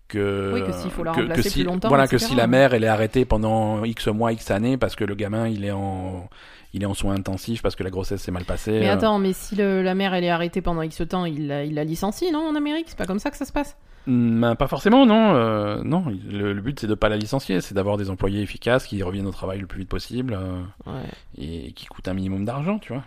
que 0.09 0.53
Oui, 0.55 0.65
que 0.65 0.73
s'il 0.73 0.91
faut 0.91 1.05
la 1.05 1.13
que, 1.13 1.21
remplacer 1.21 1.43
que 1.43 1.49
si, 1.49 1.55
plus 1.61 1.65
longtemps, 1.65 1.89
voilà 1.89 2.07
que 2.09 2.19
si 2.19 2.35
la 2.35 2.47
mère 2.47 2.75
elle 2.75 2.85
est 2.85 2.89
arrêtée 2.89 3.25
pendant 3.25 3.85
X 3.85 4.09
mois, 4.09 4.33
X 4.33 4.51
années 4.51 4.77
parce 4.77 4.97
que 4.97 5.05
le 5.05 5.15
gamin 5.15 5.49
il 5.49 5.65
est 5.65 5.71
en 5.71 6.29
il 6.73 6.83
est 6.83 6.87
en 6.87 6.95
soins 6.95 7.15
intensifs 7.15 7.63
parce 7.63 7.77
que 7.77 7.83
la 7.83 7.91
grossesse 7.91 8.23
s'est 8.23 8.31
mal 8.31 8.45
passée. 8.45 8.79
Mais 8.81 8.89
euh, 8.89 8.95
attends, 8.95 9.19
mais 9.19 9.33
si 9.33 9.57
le- 9.57 9.83
la 9.83 9.95
mère 9.95 10.15
elle 10.15 10.25
est 10.25 10.31
arrêtée 10.31 10.61
pendant 10.63 10.83
X 10.83 11.03
temps, 11.09 11.25
il 11.25 11.47
la, 11.49 11.65
il 11.65 11.75
la 11.75 11.85
licencie, 11.85 12.31
non, 12.33 12.49
en 12.49 12.55
Amérique? 12.57 12.87
C'est 12.89 12.99
pas 12.99 13.07
comme 13.07 13.19
ça 13.19 13.31
que 13.31 13.37
ça 13.37 13.45
se 13.45 13.53
passe? 13.53 13.77
Hmm, 14.07 14.41
ben, 14.41 14.55
pas 14.55 14.67
forcément, 14.67 15.05
non. 15.05 15.35
euh, 15.35 15.83
non, 15.85 16.05
le, 16.31 16.53
le 16.55 16.61
but 16.63 16.81
c'est 16.81 16.87
de 16.87 16.95
pas 16.95 17.09
la 17.11 17.17
licencier, 17.19 17.61
c'est 17.61 17.75
d'avoir 17.75 17.97
des 17.99 18.09
employés 18.09 18.41
efficaces 18.41 18.87
qui 18.87 19.03
reviennent 19.03 19.27
au 19.27 19.31
travail 19.33 19.59
le 19.61 19.67
plus 19.67 19.81
vite 19.81 19.89
possible 19.91 20.35
euh, 20.35 20.63
Ouais. 20.87 21.03
et 21.39 21.73
qui 21.73 21.87
coûtent 21.87 22.09
un 22.09 22.15
minimum 22.15 22.45
d'argent, 22.47 22.79
tu 22.79 22.93
vois. 22.95 23.05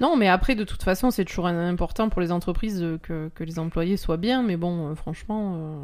Non, 0.00 0.16
mais 0.16 0.28
après, 0.28 0.54
de 0.54 0.62
toute 0.64 0.82
façon, 0.84 1.10
c'est 1.10 1.24
toujours 1.24 1.48
important 1.48 2.08
pour 2.08 2.20
les 2.20 2.30
entreprises 2.30 2.86
que, 3.02 3.30
que 3.34 3.42
les 3.44 3.58
employés 3.58 3.96
soient 3.96 4.16
bien, 4.16 4.42
mais 4.44 4.56
bon, 4.56 4.94
franchement, 4.94 5.56
euh, 5.56 5.82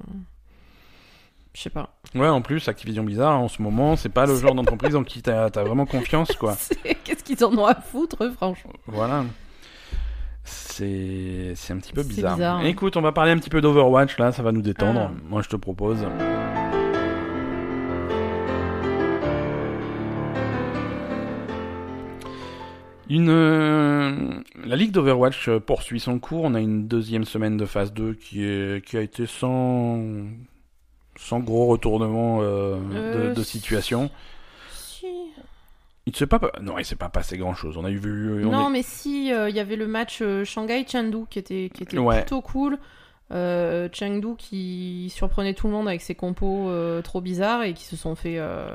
je 1.54 1.62
sais 1.62 1.70
pas. 1.70 1.94
Ouais, 2.14 2.28
en 2.28 2.42
plus, 2.42 2.68
Activision 2.68 3.04
Blizzard 3.04 3.40
en 3.40 3.48
ce 3.48 3.62
moment, 3.62 3.96
c'est 3.96 4.08
pas 4.08 4.26
le 4.26 4.36
genre 4.40 4.54
d'entreprise 4.54 4.96
en 4.96 5.04
qui 5.04 5.22
t'as 5.22 5.46
as 5.46 5.62
vraiment 5.62 5.86
confiance, 5.86 6.32
quoi. 6.36 6.56
Qu'est-ce 7.04 7.24
qu'ils 7.24 7.42
en 7.44 7.56
ont 7.56 7.66
à 7.66 7.76
foutre, 7.76 8.30
franchement 8.34 8.72
Voilà. 8.86 9.24
C'est 10.42 11.52
c'est 11.54 11.72
un 11.72 11.78
petit 11.78 11.92
peu 11.92 12.02
bizarre. 12.02 12.34
bizarre, 12.34 12.56
hein. 12.58 12.64
Écoute, 12.64 12.98
on 12.98 13.00
va 13.00 13.12
parler 13.12 13.30
un 13.30 13.38
petit 13.38 13.48
peu 13.48 13.62
d'Overwatch 13.62 14.18
là, 14.18 14.30
ça 14.32 14.42
va 14.42 14.52
nous 14.52 14.60
détendre. 14.60 15.10
Ah. 15.10 15.20
Moi, 15.30 15.40
je 15.40 15.48
te 15.48 15.56
propose. 15.56 16.04
Une, 23.08 23.28
euh, 23.28 24.42
la 24.64 24.76
ligue 24.76 24.90
d'Overwatch 24.90 25.48
euh, 25.48 25.60
poursuit 25.60 26.00
son 26.00 26.18
cours. 26.18 26.44
On 26.44 26.54
a 26.54 26.60
une 26.60 26.88
deuxième 26.88 27.24
semaine 27.24 27.56
de 27.56 27.64
phase 27.64 27.92
2 27.92 28.14
qui, 28.14 28.44
est, 28.44 28.84
qui 28.84 28.96
a 28.96 29.02
été 29.02 29.26
sans, 29.26 30.00
sans 31.24 31.40
gros 31.40 31.66
retournement 31.66 32.40
euh, 32.42 32.76
Euh, 32.92 33.30
de, 33.30 33.34
de 33.34 33.42
situation. 33.42 34.10
Si. 34.72 35.06
Il 36.06 36.12
ne 36.12 36.16
s'est 36.16 36.26
pas, 36.26 36.38
non, 36.60 36.78
il 36.78 36.84
s'est 36.84 36.96
pas 36.96 37.08
passé 37.08 37.38
grand 37.38 37.54
chose. 37.54 37.78
On 37.78 37.84
a 37.84 37.90
eu 37.90 37.96
vu, 37.96 38.44
on 38.44 38.50
Non, 38.50 38.68
est- 38.68 38.72
mais 38.72 38.82
si, 38.82 39.32
euh, 39.32 39.48
il 39.48 39.56
y 39.56 39.60
avait 39.60 39.76
le 39.76 39.86
match 39.86 40.18
euh, 40.20 40.44
Shanghai-Chengdu 40.44 41.24
qui 41.30 41.38
était, 41.38 41.70
qui 41.72 41.82
était 41.82 41.96
Ouais. 41.98 42.20
plutôt 42.20 42.42
cool. 42.42 42.78
Euh, 43.32 43.88
Chengdu 43.90 44.36
qui 44.36 45.10
surprenait 45.12 45.54
tout 45.54 45.66
le 45.66 45.72
monde 45.72 45.88
avec 45.88 46.02
ses 46.02 46.14
compos 46.14 46.68
euh, 46.68 47.00
trop 47.00 47.22
bizarres 47.22 47.62
et 47.62 47.72
qui 47.72 47.84
se 47.84 47.96
sont 47.96 48.14
fait. 48.14 48.34
euh, 48.38 48.68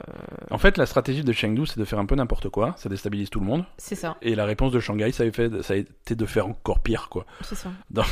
En 0.50 0.58
fait, 0.58 0.78
la 0.78 0.88
stratégie 0.88 1.24
de 1.24 1.32
Chengdu, 1.32 1.68
c'est 1.68 1.80
de 1.80 1.86
faire 1.86 2.00
un 2.00 2.06
peu 2.08 2.16
n'importe 2.16 2.50
quoi. 2.50 2.74
Ça 2.78 2.89
déstabilise 2.89 3.30
tout 3.30 3.39
le 3.39 3.45
monde. 3.45 3.64
C'est 3.78 3.93
ça, 3.95 4.18
Et 4.24 4.34
la 4.34 4.45
réponse 4.45 4.72
de 4.72 4.80
Shanghai, 4.80 5.12
ça 5.12 5.24
a, 5.24 5.32
fait, 5.32 5.62
ça 5.62 5.76
a 5.76 5.78
été 5.78 6.16
de 6.16 6.26
faire 6.26 6.47
encore 6.47 6.80
pire, 6.80 7.10
quoi. 7.10 7.26
c'est 7.41 7.56
ça. 7.56 7.70
Donc, 7.91 8.08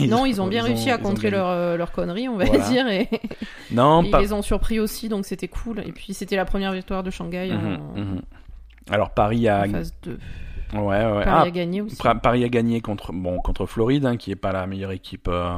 non, 0.00 0.26
ils 0.26 0.40
ont 0.42 0.48
bien 0.48 0.64
réussi 0.64 0.90
à 0.90 0.98
contrer 0.98 1.30
leur, 1.30 1.76
leur 1.78 1.92
connerie, 1.92 2.28
on 2.28 2.36
va 2.36 2.46
Voilà. 2.46 2.68
dire, 2.68 2.88
et, 2.88 3.08
Non, 3.70 4.02
et 4.02 4.10
pas. 4.10 4.18
ils 4.18 4.22
les 4.24 4.32
ont 4.32 4.42
surpris 4.42 4.80
aussi, 4.80 5.08
donc 5.08 5.24
c'était 5.24 5.48
cool. 5.48 5.80
Et 5.86 5.92
puis 5.92 6.14
c'était 6.14 6.36
la 6.36 6.44
première 6.44 6.72
victoire 6.72 7.04
de 7.04 7.10
Shanghai 7.10 7.48
Mhm, 7.52 7.78
en, 7.94 7.98
mhm. 8.00 8.22
Alors, 8.90 9.10
Paris 9.10 9.48
a. 9.48 9.62
en 9.66 9.70
phase 9.70 9.94
2. 10.02 10.18
Ouais, 10.72 10.80
ouais. 10.80 11.24
Paris 11.24 11.26
Ah, 11.26 11.42
a 11.42 11.50
gagné 11.50 11.80
aussi. 11.80 11.96
Paris 12.22 12.44
a 12.44 12.48
gagné 12.48 12.80
contre, 12.80 13.12
bon, 13.12 13.38
contre 13.40 13.66
Floride, 13.66 14.04
hein, 14.06 14.16
qui 14.16 14.30
est 14.30 14.36
pas 14.36 14.52
la 14.52 14.66
meilleure 14.66 14.92
équipe 14.92 15.28
euh, 15.28 15.52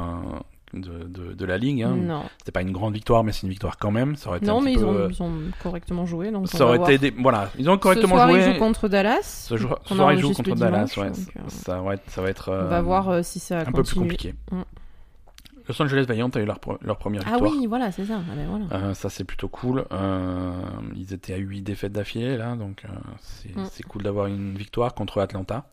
de, 0.74 1.04
de, 1.08 1.32
de 1.32 1.44
la 1.46 1.56
ligue. 1.56 1.82
Hein. 1.82 2.24
C'était 2.38 2.52
pas 2.52 2.60
une 2.62 2.72
grande 2.72 2.92
victoire, 2.94 3.24
mais 3.24 3.32
c'est 3.32 3.42
une 3.44 3.48
victoire 3.48 3.78
quand 3.78 3.90
même. 3.90 4.16
Ça 4.16 4.28
aurait 4.28 4.38
été 4.38 4.46
non 4.46 4.60
mais 4.60 4.72
ils 4.74 4.78
peu, 4.78 4.84
ont, 4.84 4.94
euh, 4.94 5.08
ils 5.10 5.22
ont 5.22 5.32
correctement 5.62 6.04
joué. 6.06 6.30
Donc 6.30 6.42
on 6.42 6.46
Ça 6.46 6.64
va 6.66 6.76
aurait 6.76 6.94
été. 6.94 7.10
des- 7.10 7.22
Voilà, 7.22 7.50
ils 7.58 7.68
ont 7.70 7.78
correctement 7.78 8.16
Ce 8.16 8.20
soir, 8.20 8.28
joué. 8.30 8.38
ils 8.46 8.52
jouent 8.52 8.58
contre 8.58 8.88
Dallas. 8.88 9.46
Ce 9.48 9.56
jour, 9.56 9.78
soir, 9.86 10.12
ils 10.12 10.18
jouent 10.20 10.32
contre 10.34 10.54
Dallas, 10.54 10.84
dimanche, 10.84 10.98
ouais. 10.98 11.08
donc, 11.10 11.36
euh, 11.36 11.40
Ça, 11.48 11.80
va 11.80 11.94
être, 11.94 12.10
ça 12.10 12.20
va 12.22 12.28
être. 12.30 12.50
On 12.50 12.54
euh, 12.54 12.64
va 12.68 12.82
voir 12.82 13.08
euh, 13.08 13.22
si 13.22 13.38
ça 13.38 13.60
un 13.60 13.64
peu 13.64 13.72
plus 13.82 13.94
continue. 13.94 14.00
compliqué. 14.02 14.34
Mm. 14.52 14.60
Los 15.68 15.82
Angeles 15.82 16.04
Valiant 16.08 16.28
a 16.30 16.38
eu 16.40 16.44
leur, 16.46 16.58
leur 16.82 16.96
première 16.96 17.22
Ah 17.26 17.32
victoire. 17.32 17.50
oui, 17.52 17.66
voilà, 17.66 17.92
c'est 17.92 18.04
ça. 18.06 18.20
Ah 18.30 18.34
ben 18.34 18.46
voilà. 18.48 18.86
Euh, 18.86 18.94
ça 18.94 19.10
c'est 19.10 19.24
plutôt 19.24 19.48
cool. 19.48 19.84
Euh, 19.92 20.50
ils 20.96 21.12
étaient 21.12 21.34
à 21.34 21.38
8 21.38 21.62
défaites 21.62 21.92
d'affilée 21.92 22.36
là, 22.36 22.54
donc 22.56 22.84
euh, 22.84 22.88
c'est 23.20 23.54
Mm. 23.54 23.64
c'est 23.70 23.82
cool 23.84 24.02
d'avoir 24.02 24.26
une 24.26 24.54
victoire 24.56 24.94
contre 24.94 25.20
Atlanta. 25.20 25.64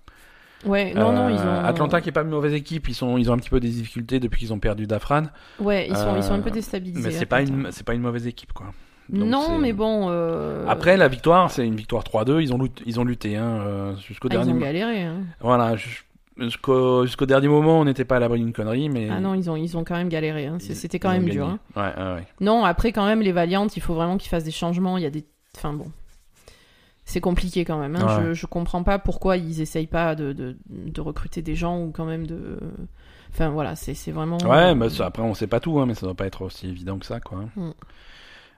Ouais, 0.65 0.93
non, 0.95 1.11
non, 1.11 1.29
ils 1.29 1.35
ont. 1.39 1.63
Atlanta 1.65 2.01
qui 2.01 2.09
est 2.09 2.11
pas 2.11 2.21
une 2.23 2.29
mauvaise 2.29 2.53
équipe, 2.53 2.87
ils 2.89 2.95
sont 2.95 3.17
ils 3.17 3.29
ont 3.29 3.33
un 3.33 3.37
petit 3.37 3.49
peu 3.51 3.59
des 3.59 3.69
difficultés 3.69 4.19
depuis 4.19 4.39
qu'ils 4.39 4.53
ont 4.53 4.59
perdu 4.59 4.87
Dafran, 4.87 5.23
Ouais, 5.59 5.87
ils 5.89 5.95
sont, 5.95 6.15
ils 6.15 6.23
sont 6.23 6.33
un 6.33 6.39
peu 6.41 6.49
déstabilisés. 6.51 7.01
mais 7.07 7.11
c'est 7.11 7.25
pas 7.25 7.41
une 7.41 7.69
pas 7.85 7.93
une 7.93 8.01
mauvaise 8.01 8.25
équipe 8.27 8.51
quoi. 8.53 8.67
Donc, 9.07 9.29
Non, 9.29 9.59
mais 9.59 9.71
bon. 9.71 10.07
euh, 10.09 10.65
Après 10.67 10.97
la 10.97 11.07
victoire, 11.07 11.51
c'est 11.51 11.63
une 11.67 11.75
victoire 11.75 12.03
3-2, 12.03 12.41
ils 12.41 12.51
ont 12.53 12.57
lut- 12.57 12.81
ils 12.87 12.99
ont 12.99 13.03
lutté 13.03 13.37
hein, 13.37 13.93
jusqu'au 14.07 14.27
ah, 14.31 14.33
ils 14.33 14.37
dernier 14.37 14.51
ont 14.53 14.55
mo- 14.55 14.61
galéré. 14.61 15.03
hein. 15.03 15.17
Voilà, 15.41 15.75
jusqu'au 16.37 17.05
jusqu'au 17.05 17.25
dernier 17.25 17.47
moment, 17.47 17.79
on 17.79 17.85
n'était 17.85 18.05
pas 18.05 18.17
à 18.17 18.19
l'abri 18.19 18.39
d'une 18.39 18.53
connerie 18.53 18.89
mais 18.89 19.09
Ah 19.09 19.19
non, 19.19 19.33
ils 19.33 19.49
ont, 19.49 19.55
ils 19.55 19.77
ont 19.77 19.83
quand 19.83 19.95
même 19.95 20.09
galéré. 20.09 20.47
hein. 20.47 20.57
C'était 20.59 20.99
quand 20.99 21.11
même 21.11 21.29
dur. 21.29 21.47
hein. 21.47 21.59
Ouais, 21.75 22.03
ouais, 22.03 22.13
ouais. 22.15 22.27
Non, 22.41 22.63
après, 22.65 22.91
quand 22.91 23.05
même, 23.05 23.21
les 23.21 23.31
Valiantes, 23.31 23.75
il 23.77 23.81
faut 23.81 23.93
vraiment 23.93 24.17
qu'ils 24.17 24.29
fassent 24.29 24.43
des 24.43 24.51
changements. 24.51 24.97
Il 24.97 25.03
y 25.03 25.07
a 25.07 25.09
des. 25.09 25.25
Enfin 25.55 25.73
bon. 25.73 25.85
C'est 27.07 27.21
compliqué 27.21 27.65
quand 27.65 27.77
même. 27.79 27.95
hein. 27.95 28.23
Je, 28.29 28.33
je 28.33 28.45
comprends 28.47 28.81
pas 28.83 28.97
pourquoi 28.97 29.37
ils 29.37 29.61
essayent 29.61 29.85
pas 29.87 30.15
de, 30.15 30.33
de, 30.33 30.57
de 30.69 31.01
recruter 31.01 31.41
des 31.43 31.53
gens 31.55 31.79
ou 31.79 31.91
quand 31.91 32.05
même 32.05 32.25
de. 32.25 32.59
Enfin 33.31 33.49
voilà, 33.49 33.75
c'est 33.75 34.11
vraiment. 34.11 34.37
Ouais, 34.39 34.73
bah, 34.75 34.89
ça, 34.89 35.05
après 35.05 35.21
on 35.21 35.33
sait 35.35 35.45
pas 35.47 35.59
tout, 35.59 35.79
hein, 35.79 35.85
mais 35.85 35.93
ça 35.93 36.05
doit 36.05 36.15
pas 36.15 36.25
être 36.25 36.41
aussi 36.41 36.67
évident 36.67 36.97
que 36.97 37.05
ça, 37.05 37.19
quoi. 37.19 37.39
Mm. 37.55 37.71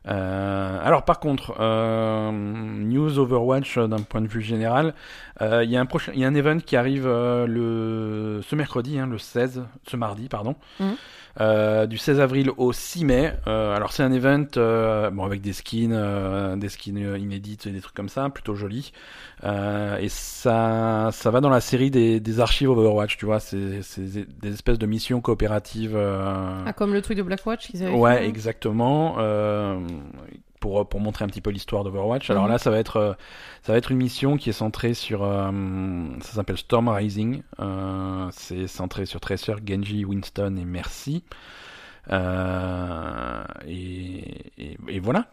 Euh, 0.08 0.80
alors 0.84 1.04
par 1.04 1.20
contre, 1.20 1.56
euh, 1.60 2.32
news 2.32 3.20
Overwatch 3.20 3.78
euh, 3.78 3.88
d'un 3.88 4.00
point 4.00 4.22
de 4.22 4.28
vue 4.28 4.42
général, 4.42 4.94
euh, 5.42 5.64
il 5.64 5.70
y 5.70 5.74
y 5.74 6.24
a 6.24 6.28
un 6.28 6.36
event 6.36 6.60
qui 6.60 6.76
arrive 6.76 7.06
euh, 7.06 7.46
le 7.46 8.42
ce 8.42 8.56
mercredi, 8.56 9.00
hein, 9.00 9.08
le 9.08 9.18
16, 9.18 9.64
ce 9.86 9.98
mardi, 9.98 10.30
pardon, 10.30 10.56
euh, 10.82 10.94
du 11.40 11.98
16 11.98 12.20
avril 12.20 12.50
au 12.58 12.74
6 12.74 13.06
mai. 13.06 13.34
Euh, 13.48 13.76
alors 13.76 13.92
c'est 13.94 14.04
un 14.04 14.12
event, 14.12 14.46
euh, 14.58 15.10
bon 15.12 15.24
avec 15.24 15.42
des 15.42 15.54
skins, 15.54 15.92
euh, 15.94 16.56
des 16.56 16.70
skins 16.70 16.98
euh, 16.98 17.18
inédites 17.18 17.68
et 17.68 17.72
des 17.72 17.80
trucs 17.82 17.96
comme 17.96 18.10
ça, 18.10 18.30
plutôt 18.30 18.56
jolis. 18.56 18.92
Euh, 19.44 19.98
et 19.98 20.10
ça, 20.10 21.10
ça 21.12 21.30
va 21.30 21.40
dans 21.42 21.50
la 21.50 21.62
série 21.62 21.92
des, 21.92 22.20
des 22.20 22.40
archives 22.40 22.70
Overwatch, 22.72 23.18
tu 23.18 23.26
vois, 23.26 23.40
c'est 23.40 23.58
des 24.42 24.54
espèces 24.54 24.80
de 24.80 24.86
missions 24.88 25.22
coopératives. 25.22 25.96
euh, 25.96 26.64
Ah, 26.66 26.74
comme 26.74 26.94
le 26.94 27.02
truc 27.04 27.18
de 27.18 27.24
Blackwatch 27.24 27.68
qu'ils 27.68 27.84
avaient 27.84 27.94
Ouais, 27.94 28.18
fait, 28.18 28.26
hein. 28.26 28.30
exactement. 28.30 29.16
euh, 29.20 29.80
pour, 30.60 30.88
pour 30.90 31.00
montrer 31.00 31.26
un 31.26 31.28
petit 31.28 31.42
peu 31.42 31.50
l'histoire 31.52 31.84
d'Overwatch. 31.84 32.30
Alors 32.30 32.44
Mhm. 32.46 32.50
là, 32.50 32.58
ça 32.58 32.72
va 32.72 32.78
être 32.80 32.98
euh, 32.98 33.14
ça 33.64 33.72
va 33.74 33.78
être 33.78 33.92
une 33.92 33.98
mission 33.98 34.38
qui 34.38 34.50
est 34.50 34.54
centrée 34.54 34.94
sur 34.94 35.24
euh, 35.24 35.52
ça 36.22 36.34
s'appelle 36.34 36.58
Storm 36.58 36.90
Rising. 36.90 37.42
Euh, 37.60 38.28
c'est 38.32 38.68
centré 38.68 39.06
sur 39.06 39.20
Tracer, 39.20 39.56
Genji, 39.66 40.06
Winston 40.06 40.56
et 40.58 40.66
Mercy. 40.66 41.24
Euh, 42.12 43.44
et, 43.68 44.52
et, 44.58 44.78
et 44.88 45.00
voilà. 45.00 45.28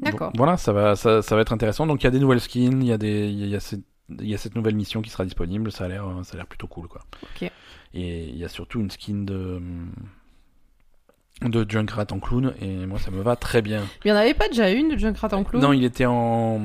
D'accord. 0.00 0.30
Vo- 0.30 0.38
Voilà, 0.38 0.56
ça 0.56 0.72
va 0.72 0.96
ça, 0.96 1.22
ça 1.22 1.34
va 1.36 1.42
être 1.42 1.52
intéressant. 1.52 1.86
Donc 1.86 2.02
il 2.02 2.04
y 2.04 2.08
a 2.08 2.10
des 2.10 2.20
nouvelles 2.20 2.40
skins, 2.40 2.82
il 2.82 2.88
y 2.88 2.92
a 2.92 2.98
des 2.98 3.28
il 3.28 3.46
y 3.48 3.56
a, 3.56 3.60
cette 3.60 3.82
il 4.20 4.28
y 4.28 4.34
a 4.34 4.38
cette 4.38 4.54
nouvelle 4.54 4.74
mission 4.76 5.02
qui 5.02 5.10
sera 5.10 5.24
disponible. 5.24 5.70
Ça 5.72 5.84
a 5.84 5.88
l'air 5.88 6.06
euh, 6.06 6.22
ça 6.24 6.34
a 6.34 6.36
l'air 6.36 6.46
plutôt 6.46 6.66
cool 6.66 6.88
quoi. 6.88 7.02
Ok. 7.22 7.50
Et 7.94 8.24
il 8.28 8.36
y 8.36 8.44
a 8.44 8.48
surtout 8.48 8.80
une 8.80 8.90
skin 8.90 9.22
de 9.24 9.60
de 11.48 11.64
Junkrat 11.68 12.06
en 12.10 12.18
clown 12.18 12.54
et 12.60 12.86
moi 12.86 12.98
ça 12.98 13.10
me 13.10 13.22
va 13.22 13.36
très 13.36 13.62
bien. 13.62 13.82
Il 14.04 14.08
y 14.08 14.12
en 14.12 14.16
avait 14.16 14.34
pas 14.34 14.48
déjà 14.48 14.70
une 14.70 14.88
de 14.90 14.96
Junkrat 14.98 15.28
en 15.32 15.44
clown? 15.44 15.62
Non, 15.62 15.72
il 15.72 15.84
était 15.84 16.06
en 16.06 16.60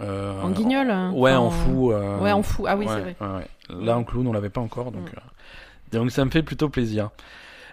euh, 0.00 0.42
En 0.42 0.50
guignol 0.50 0.90
hein, 0.90 1.12
Ouais, 1.14 1.34
en 1.34 1.50
fou. 1.50 1.92
euh, 1.92 2.18
Ouais, 2.20 2.32
en 2.32 2.42
fou. 2.42 2.66
Ah 2.68 2.76
oui, 2.76 2.86
ouais, 2.86 2.92
c'est 2.94 3.00
vrai. 3.00 3.16
ouais. 3.38 3.84
Là 3.84 3.98
en 3.98 4.04
clown, 4.04 4.26
on 4.26 4.32
l'avait 4.32 4.50
pas 4.50 4.60
encore 4.60 4.92
donc 4.92 5.10
Mm. 5.12 5.16
euh, 5.16 5.98
donc 6.00 6.10
ça 6.10 6.24
me 6.24 6.30
fait 6.30 6.42
plutôt 6.42 6.68
plaisir. 6.68 7.10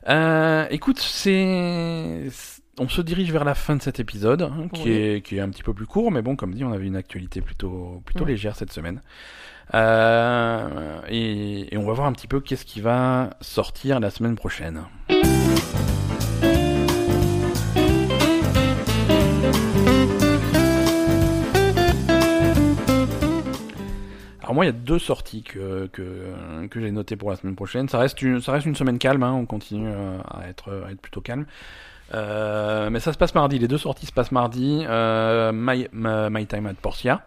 Euh, 0.10 0.66
écoute, 0.70 1.00
c'est 1.00 2.30
on 2.78 2.90
se 2.90 3.02
dirige 3.02 3.32
vers 3.32 3.46
la 3.46 3.56
fin 3.56 3.76
de 3.78 3.82
cet 3.82 4.00
épisode 4.02 4.42
hein, 4.42 4.68
qui 4.74 4.84
Oui. 4.84 4.92
est 4.92 5.22
qui 5.26 5.38
est 5.38 5.40
un 5.40 5.50
petit 5.50 5.64
peu 5.64 5.74
plus 5.74 5.86
court 5.86 6.12
mais 6.12 6.22
bon 6.22 6.36
comme 6.36 6.54
dit, 6.54 6.64
on 6.66 6.72
avait 6.74 6.88
une 6.88 6.98
actualité 6.98 7.42
plutôt 7.42 8.02
plutôt 8.06 8.26
Mm. 8.26 8.28
légère 8.30 8.56
cette 8.56 8.72
semaine. 8.74 9.02
Euh, 9.74 11.00
et, 11.10 11.76
on 11.78 11.86
va 11.86 11.94
voir 11.94 12.08
un 12.08 12.14
petit 12.14 12.28
peu 12.28 12.40
qu'est-ce 12.40 12.66
qui 12.66 12.82
va 12.82 13.32
sortir 13.42 14.00
la 14.00 14.10
semaine 14.10 14.36
prochaine. 14.36 14.84
Alors 24.42 24.54
moi, 24.54 24.66
il 24.66 24.68
y 24.68 24.70
a 24.70 24.74
deux 24.74 25.00
sorties 25.00 25.42
que, 25.42 25.88
que, 25.88 26.68
que 26.70 26.80
j'ai 26.80 26.92
notées 26.92 27.16
pour 27.16 27.32
la 27.32 27.36
semaine 27.36 27.56
prochaine. 27.56 27.90
Ça 27.90 27.98
reste 27.98 28.22
une, 28.22 28.42
ça 28.42 28.52
reste 28.52 28.68
une 28.68 28.76
semaine 28.76 29.00
calme, 29.00 29.24
hein, 29.24 29.34
on 29.34 29.48
continue 29.48 29.90
euh, 29.90 30.20
à 30.30 30.48
être, 30.48 30.84
à 30.88 30.92
être 30.92 31.02
plutôt 31.02 31.22
calme. 31.22 31.48
Euh, 32.14 32.92
mais 32.92 33.00
ça 33.00 33.12
se 33.12 33.18
passe 33.18 33.34
mardi, 33.34 33.58
les 33.58 33.68
deux 33.68 33.80
sorties 33.80 34.06
se 34.06 34.12
passent 34.12 34.32
mardi. 34.32 34.86
My, 34.88 35.88
My, 35.92 36.46
Time 36.46 36.68
at 36.68 36.76
Portia, 36.76 37.26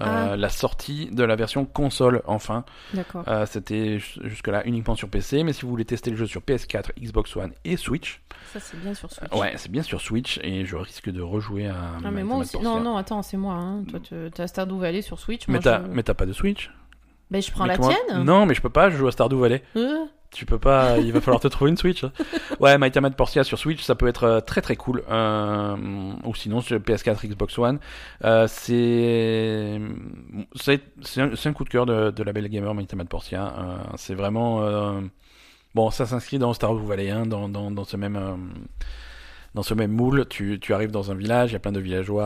Ah. 0.00 0.36
la 0.36 0.48
sortie 0.48 1.06
de 1.12 1.22
la 1.24 1.36
version 1.36 1.64
console, 1.64 2.22
enfin. 2.26 2.64
D'accord. 2.94 3.24
Euh, 3.28 3.46
C'était 3.46 3.98
jus- 3.98 4.20
jusque-là 4.24 4.62
uniquement 4.66 4.94
sur 4.94 5.08
PC, 5.08 5.42
mais 5.44 5.52
si 5.52 5.62
vous 5.62 5.68
voulez 5.68 5.84
tester 5.84 6.10
le 6.10 6.16
jeu 6.16 6.26
sur 6.26 6.40
PS4, 6.42 6.92
Xbox 7.00 7.34
One 7.36 7.52
et 7.64 7.76
Switch, 7.76 8.20
Ça, 8.52 8.60
c'est 8.60 8.80
bien 8.80 8.94
sur 8.94 9.10
Switch. 9.10 9.28
euh, 9.32 9.38
ouais, 9.38 9.52
c'est 9.56 9.70
bien 9.70 9.82
sur 9.82 10.00
Switch 10.00 10.38
et 10.42 10.64
je 10.64 10.76
risque 10.76 11.10
de 11.10 11.20
rejouer 11.22 11.66
à. 11.68 11.74
Ah, 12.04 12.10
mais 12.10 12.22
moi 12.24 12.38
aussi. 12.38 12.58
Non, 12.60 12.80
non, 12.80 12.96
attends, 12.96 13.22
c'est 13.22 13.36
moi. 13.36 13.54
Hein. 13.54 13.84
Toi, 13.88 14.00
tu- 14.00 14.30
t'as 14.34 14.46
Stardew 14.46 14.78
Valley 14.78 15.02
sur 15.02 15.18
Switch. 15.18 15.48
Mais 15.48 15.54
moi, 15.54 15.62
t'as 15.62 15.82
je... 15.82 15.88
mais 15.88 16.02
t'as 16.02 16.14
pas 16.14 16.26
de 16.26 16.32
Switch 16.32 16.70
Ben, 17.30 17.42
je 17.42 17.50
prends 17.50 17.64
Mais 17.64 17.70
la 17.70 17.76
comment- 17.76 17.88
tienne. 18.08 18.22
Non, 18.24 18.46
mais 18.46 18.54
je 18.54 18.62
peux 18.62 18.70
pas, 18.70 18.88
je 18.90 18.96
joue 18.96 19.06
à 19.08 19.12
Stardew 19.12 19.34
Valley. 19.40 19.62
Euh, 19.76 20.04
Tu 20.30 20.44
peux 20.44 20.58
pas, 20.58 20.98
il 20.98 21.12
va 21.12 21.20
falloir 21.20 21.40
te 21.40 21.48
trouver 21.48 21.70
une 21.70 21.76
Switch. 21.76 22.04
hein. 22.04 22.12
Ouais, 22.60 22.74
and 22.74 22.78
Might 22.78 23.16
Portia 23.16 23.44
sur 23.44 23.58
Switch, 23.58 23.82
ça 23.82 23.94
peut 23.94 24.08
être 24.08 24.24
euh, 24.24 24.40
très 24.40 24.60
très 24.60 24.76
cool. 24.76 25.02
Euh, 25.10 25.76
ou 26.24 26.34
sinon 26.34 26.60
sur 26.60 26.78
PS4, 26.78 27.26
Xbox 27.26 27.58
One. 27.58 27.78
Euh, 28.24 28.46
c'est 28.48 29.80
un, 31.16 31.52
coup 31.52 31.64
de 31.64 31.68
cœur 31.70 31.86
de, 31.86 32.10
de 32.10 32.22
la 32.22 32.32
belle 32.32 32.48
gamer 32.48 32.70
and 32.70 32.74
Might 32.74 33.08
Portia. 33.08 33.54
Euh, 33.58 33.76
c'est 33.96 34.14
vraiment 34.14 35.00
bon, 35.74 35.90
ça 35.90 36.06
s'inscrit 36.06 36.38
dans 36.38 36.52
Stardew 36.52 36.84
Valley, 36.86 37.10
hein, 37.10 37.26
dans, 37.26 37.48
dans 37.48 37.70
dans 37.70 37.84
ce 37.84 37.96
même 37.96 38.18
dans 39.54 39.62
ce 39.62 39.74
même 39.74 39.92
moule. 39.92 40.26
Tu 40.28 40.58
tu 40.60 40.74
arrives 40.74 40.90
dans 40.90 41.10
un 41.10 41.14
village, 41.14 41.50
il 41.50 41.52
y 41.54 41.56
a 41.56 41.60
plein 41.60 41.72
de 41.72 41.80
villageois. 41.80 42.24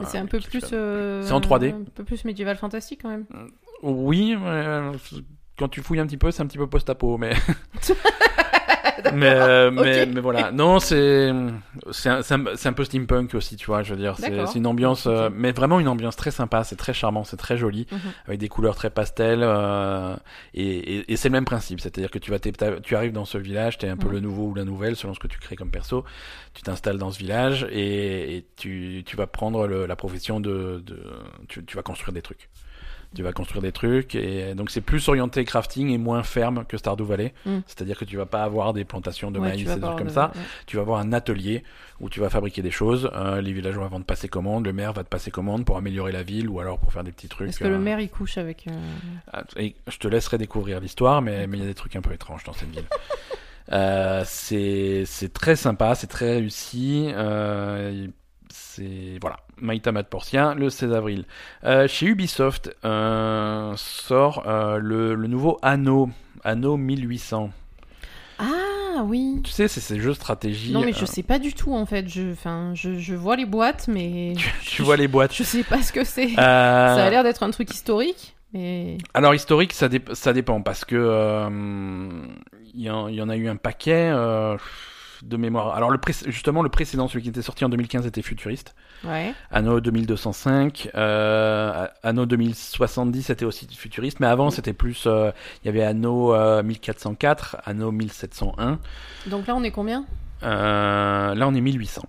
euh, 0.00 0.04
c'est 0.06 0.18
un 0.18 0.26
peu 0.26 0.40
plus. 0.40 0.62
euh, 0.72 1.22
C'est 1.22 1.32
en 1.32 1.40
3D. 1.40 1.72
Un 1.74 1.84
peu 1.94 2.04
plus 2.04 2.24
médiéval 2.24 2.56
fantastique 2.56 3.00
quand 3.02 3.10
même. 3.10 3.26
Oui, 3.82 4.36
euh, 4.40 4.92
quand 5.62 5.68
tu 5.68 5.80
fouilles 5.80 6.00
un 6.00 6.06
petit 6.06 6.16
peu, 6.16 6.32
c'est 6.32 6.42
un 6.42 6.46
petit 6.46 6.58
peu 6.58 6.66
post-apo, 6.66 7.18
mais. 7.18 7.34
mais, 9.14 9.30
euh, 9.32 9.70
mais, 9.70 10.20
voilà. 10.20 10.50
Non, 10.52 10.78
c'est 10.80 11.32
c'est 11.92 12.08
un, 12.08 12.20
un, 12.30 12.72
peu 12.72 12.84
steampunk 12.84 13.34
aussi, 13.34 13.54
tu 13.56 13.66
vois. 13.66 13.82
Je 13.82 13.94
veux 13.94 14.00
dire, 14.00 14.16
c'est 14.18 14.54
une 14.58 14.66
ambiance, 14.66 15.06
euh, 15.06 15.30
mais 15.32 15.52
vraiment 15.52 15.78
une 15.80 15.88
ambiance 15.88 16.16
très 16.16 16.30
sympa. 16.30 16.64
C'est 16.64 16.76
très 16.76 16.92
charmant, 16.92 17.24
c'est 17.24 17.36
très 17.36 17.56
joli, 17.56 17.86
Mhm. 17.92 17.98
avec 18.26 18.40
des 18.40 18.48
couleurs 18.48 18.74
très 18.74 18.90
pastel. 18.90 19.40
euh, 19.42 20.16
et 20.54 20.96
et, 20.96 21.12
et 21.12 21.16
c'est 21.16 21.28
le 21.28 21.32
même 21.32 21.44
principe, 21.44 21.80
c'est-à-dire 21.80 22.10
que 22.10 22.18
tu 22.18 22.30
vas 22.30 22.38
tu 22.82 22.96
arrives 22.96 23.12
dans 23.12 23.24
ce 23.24 23.38
village, 23.38 23.78
t'es 23.78 23.88
un 23.88 23.96
peu 23.96 24.08
Mhm. 24.08 24.12
le 24.14 24.20
nouveau 24.20 24.42
ou 24.48 24.54
la 24.54 24.64
nouvelle 24.64 24.96
selon 24.96 25.14
ce 25.14 25.20
que 25.20 25.28
tu 25.28 25.38
crées 25.38 25.56
comme 25.56 25.70
perso. 25.70 26.04
Tu 26.54 26.62
t'installes 26.62 26.98
dans 26.98 27.10
ce 27.12 27.18
village 27.18 27.66
et, 27.70 28.36
et 28.36 28.46
tu 28.56 29.02
tu 29.06 29.16
vas 29.16 29.26
prendre 29.26 29.66
le- 29.66 29.86
la 29.86 29.96
profession 29.96 30.40
de, 30.40 30.82
de 30.84 31.02
tu, 31.48 31.64
tu 31.64 31.76
vas 31.76 31.82
construire 31.82 32.12
des 32.12 32.22
trucs. 32.22 32.48
Tu 33.14 33.22
vas 33.22 33.32
construire 33.32 33.60
des 33.62 33.72
trucs 33.72 34.14
et 34.14 34.54
donc 34.54 34.70
c'est 34.70 34.80
plus 34.80 35.06
orienté 35.08 35.44
crafting 35.44 35.90
et 35.90 35.98
moins 35.98 36.22
ferme 36.22 36.64
que 36.66 36.76
Stardew 36.78 37.04
Valley. 37.04 37.34
Mm. 37.44 37.58
C'est-à-dire 37.66 37.98
que 37.98 38.04
tu 38.06 38.16
vas 38.16 38.24
pas 38.26 38.42
avoir 38.42 38.72
des 38.72 38.84
plantations 38.84 39.30
de 39.30 39.38
Ouais, 39.38 39.48
maïs 39.48 39.68
et 39.68 39.74
des 39.74 39.80
trucs 39.80 39.98
comme 39.98 40.08
ça. 40.08 40.32
ouais. 40.34 40.40
Tu 40.66 40.76
vas 40.76 40.82
avoir 40.82 40.98
un 41.00 41.12
atelier 41.12 41.62
où 42.00 42.08
tu 42.08 42.20
vas 42.20 42.30
fabriquer 42.30 42.62
des 42.62 42.70
choses. 42.70 43.10
Euh, 43.14 43.40
les 43.40 43.52
villageois 43.52 43.86
vont 43.88 44.00
te 44.00 44.04
passer 44.06 44.28
commande, 44.28 44.64
le 44.64 44.72
maire 44.72 44.92
va 44.92 45.04
te 45.04 45.08
passer 45.08 45.30
commande 45.30 45.64
pour 45.64 45.76
améliorer 45.76 46.10
la 46.12 46.22
ville 46.22 46.48
ou 46.48 46.58
alors 46.60 46.78
pour 46.78 46.92
faire 46.92 47.04
des 47.04 47.12
petits 47.12 47.28
trucs. 47.28 47.50
Est-ce 47.50 47.58
que 47.58 47.64
le 47.64 47.74
euh, 47.74 47.78
maire 47.78 48.00
il 48.00 48.08
couche 48.08 48.38
avec. 48.38 48.66
euh, 48.68 48.72
ah, 49.32 49.44
et 49.56 49.74
je 49.88 49.98
te 49.98 50.08
laisserai 50.08 50.38
découvrir 50.38 50.80
l'histoire, 50.80 51.20
mais 51.22 51.46
mais 51.46 51.58
il 51.58 51.60
y 51.60 51.64
a 51.64 51.68
des 51.68 51.74
trucs 51.74 51.94
un 51.96 52.00
peu 52.00 52.12
étranges 52.12 52.44
dans 52.44 52.52
cette 52.54 52.70
ville. 52.70 52.86
C'est 54.24 55.04
c'est 55.06 55.32
très 55.32 55.56
sympa, 55.56 55.94
c'est 55.94 56.06
très 56.06 56.34
réussi. 56.34 57.08
C'est 58.54 59.18
voilà, 59.20 59.36
Maïta 59.58 59.92
Mat 59.92 60.02
Portien 60.04 60.54
le 60.54 60.68
16 60.68 60.92
avril. 60.92 61.24
Euh, 61.64 61.88
chez 61.88 62.06
Ubisoft 62.06 62.70
euh, 62.84 63.72
sort 63.76 64.44
euh, 64.46 64.76
le, 64.78 65.14
le 65.14 65.26
nouveau 65.26 65.58
Anno, 65.62 66.10
Anno 66.44 66.76
1800. 66.76 67.50
Ah 68.38 69.02
oui. 69.04 69.40
Tu 69.42 69.50
sais, 69.50 69.68
c'est 69.68 69.80
ces 69.80 69.98
jeux 69.98 70.10
de 70.10 70.14
stratégie. 70.16 70.72
Non 70.72 70.82
mais 70.84 70.92
je 70.92 71.06
sais 71.06 71.22
pas 71.22 71.38
du 71.38 71.54
tout 71.54 71.74
en 71.74 71.86
fait. 71.86 72.08
Je, 72.08 72.32
enfin, 72.32 72.72
je, 72.74 72.98
je 72.98 73.14
vois 73.14 73.36
les 73.36 73.46
boîtes, 73.46 73.88
mais 73.88 74.34
tu, 74.36 74.50
tu 74.66 74.82
vois 74.82 74.96
les 74.98 75.08
boîtes. 75.08 75.34
je 75.34 75.44
sais 75.44 75.64
pas 75.64 75.80
ce 75.82 75.92
que 75.92 76.04
c'est. 76.04 76.28
Ça 76.34 76.94
a 77.04 77.08
l'air 77.10 77.22
d'être 77.22 77.42
un 77.42 77.50
truc 77.50 77.72
historique, 77.72 78.34
mais 78.52 78.98
Alors 79.14 79.34
historique, 79.34 79.72
ça, 79.72 79.88
dép- 79.88 80.14
ça 80.14 80.32
dépend 80.34 80.60
parce 80.60 80.84
que 80.84 81.48
il 82.74 82.80
y, 82.80 82.84
y 82.84 82.90
en 82.90 83.28
a 83.28 83.36
eu 83.36 83.48
un 83.48 83.56
paquet 83.56 84.12
de 85.22 85.36
mémoire. 85.36 85.74
Alors 85.74 85.90
le 85.90 85.98
justement 86.26 86.62
le 86.62 86.68
précédent, 86.68 87.08
celui 87.08 87.22
qui 87.22 87.28
était 87.30 87.42
sorti 87.42 87.64
en 87.64 87.68
2015, 87.68 88.06
était 88.06 88.22
futuriste. 88.22 88.74
ouais. 89.04 89.32
Anno 89.50 89.80
2205, 89.80 90.90
euh, 90.94 91.86
Anno 92.02 92.26
2070 92.26 93.22
c'était 93.22 93.44
aussi 93.44 93.66
futuriste, 93.74 94.20
mais 94.20 94.26
avant 94.26 94.50
c'était 94.50 94.72
plus, 94.72 95.04
euh, 95.06 95.30
il 95.62 95.66
y 95.66 95.68
avait 95.68 95.82
Anno 95.84 96.34
euh, 96.34 96.62
1404, 96.62 97.56
Anno 97.64 97.92
1701. 97.92 98.78
Donc 99.28 99.46
là 99.46 99.54
on 99.54 99.62
est 99.62 99.70
combien? 99.70 100.04
Euh, 100.42 101.34
là 101.34 101.48
on 101.48 101.54
est 101.54 101.60
1800. 101.60 102.02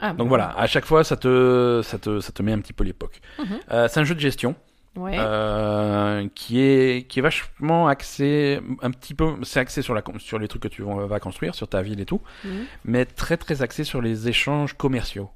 Ah 0.00 0.08
Donc 0.08 0.18
bon. 0.18 0.28
voilà, 0.28 0.52
à 0.56 0.66
chaque 0.66 0.84
fois 0.86 1.04
ça 1.04 1.16
te, 1.16 1.80
ça 1.84 1.98
te, 1.98 2.20
ça 2.20 2.32
te 2.32 2.42
met 2.42 2.52
un 2.52 2.58
petit 2.60 2.72
peu 2.72 2.82
l'époque. 2.84 3.20
Mhm. 3.38 3.46
Euh, 3.70 3.88
c'est 3.90 4.00
un 4.00 4.04
jeu 4.04 4.14
de 4.14 4.20
gestion. 4.20 4.54
Ouais. 4.94 5.16
Euh, 5.18 6.28
qui 6.34 6.60
est 6.60 7.06
qui 7.08 7.18
est 7.18 7.22
vachement 7.22 7.88
axé 7.88 8.60
un 8.82 8.90
petit 8.90 9.14
peu 9.14 9.36
c'est 9.42 9.60
axé 9.60 9.80
sur 9.80 9.94
la 9.94 10.02
sur 10.18 10.38
les 10.38 10.48
trucs 10.48 10.62
que 10.62 10.68
tu 10.68 10.82
vas 10.82 11.06
vas 11.06 11.18
construire 11.18 11.54
sur 11.54 11.66
ta 11.66 11.80
ville 11.80 11.98
et 12.00 12.04
tout 12.04 12.20
Mhm. 12.44 12.64
mais 12.84 13.06
très 13.06 13.38
très 13.38 13.62
axé 13.62 13.84
sur 13.84 14.02
les 14.02 14.28
échanges 14.28 14.74
commerciaux 14.74 15.30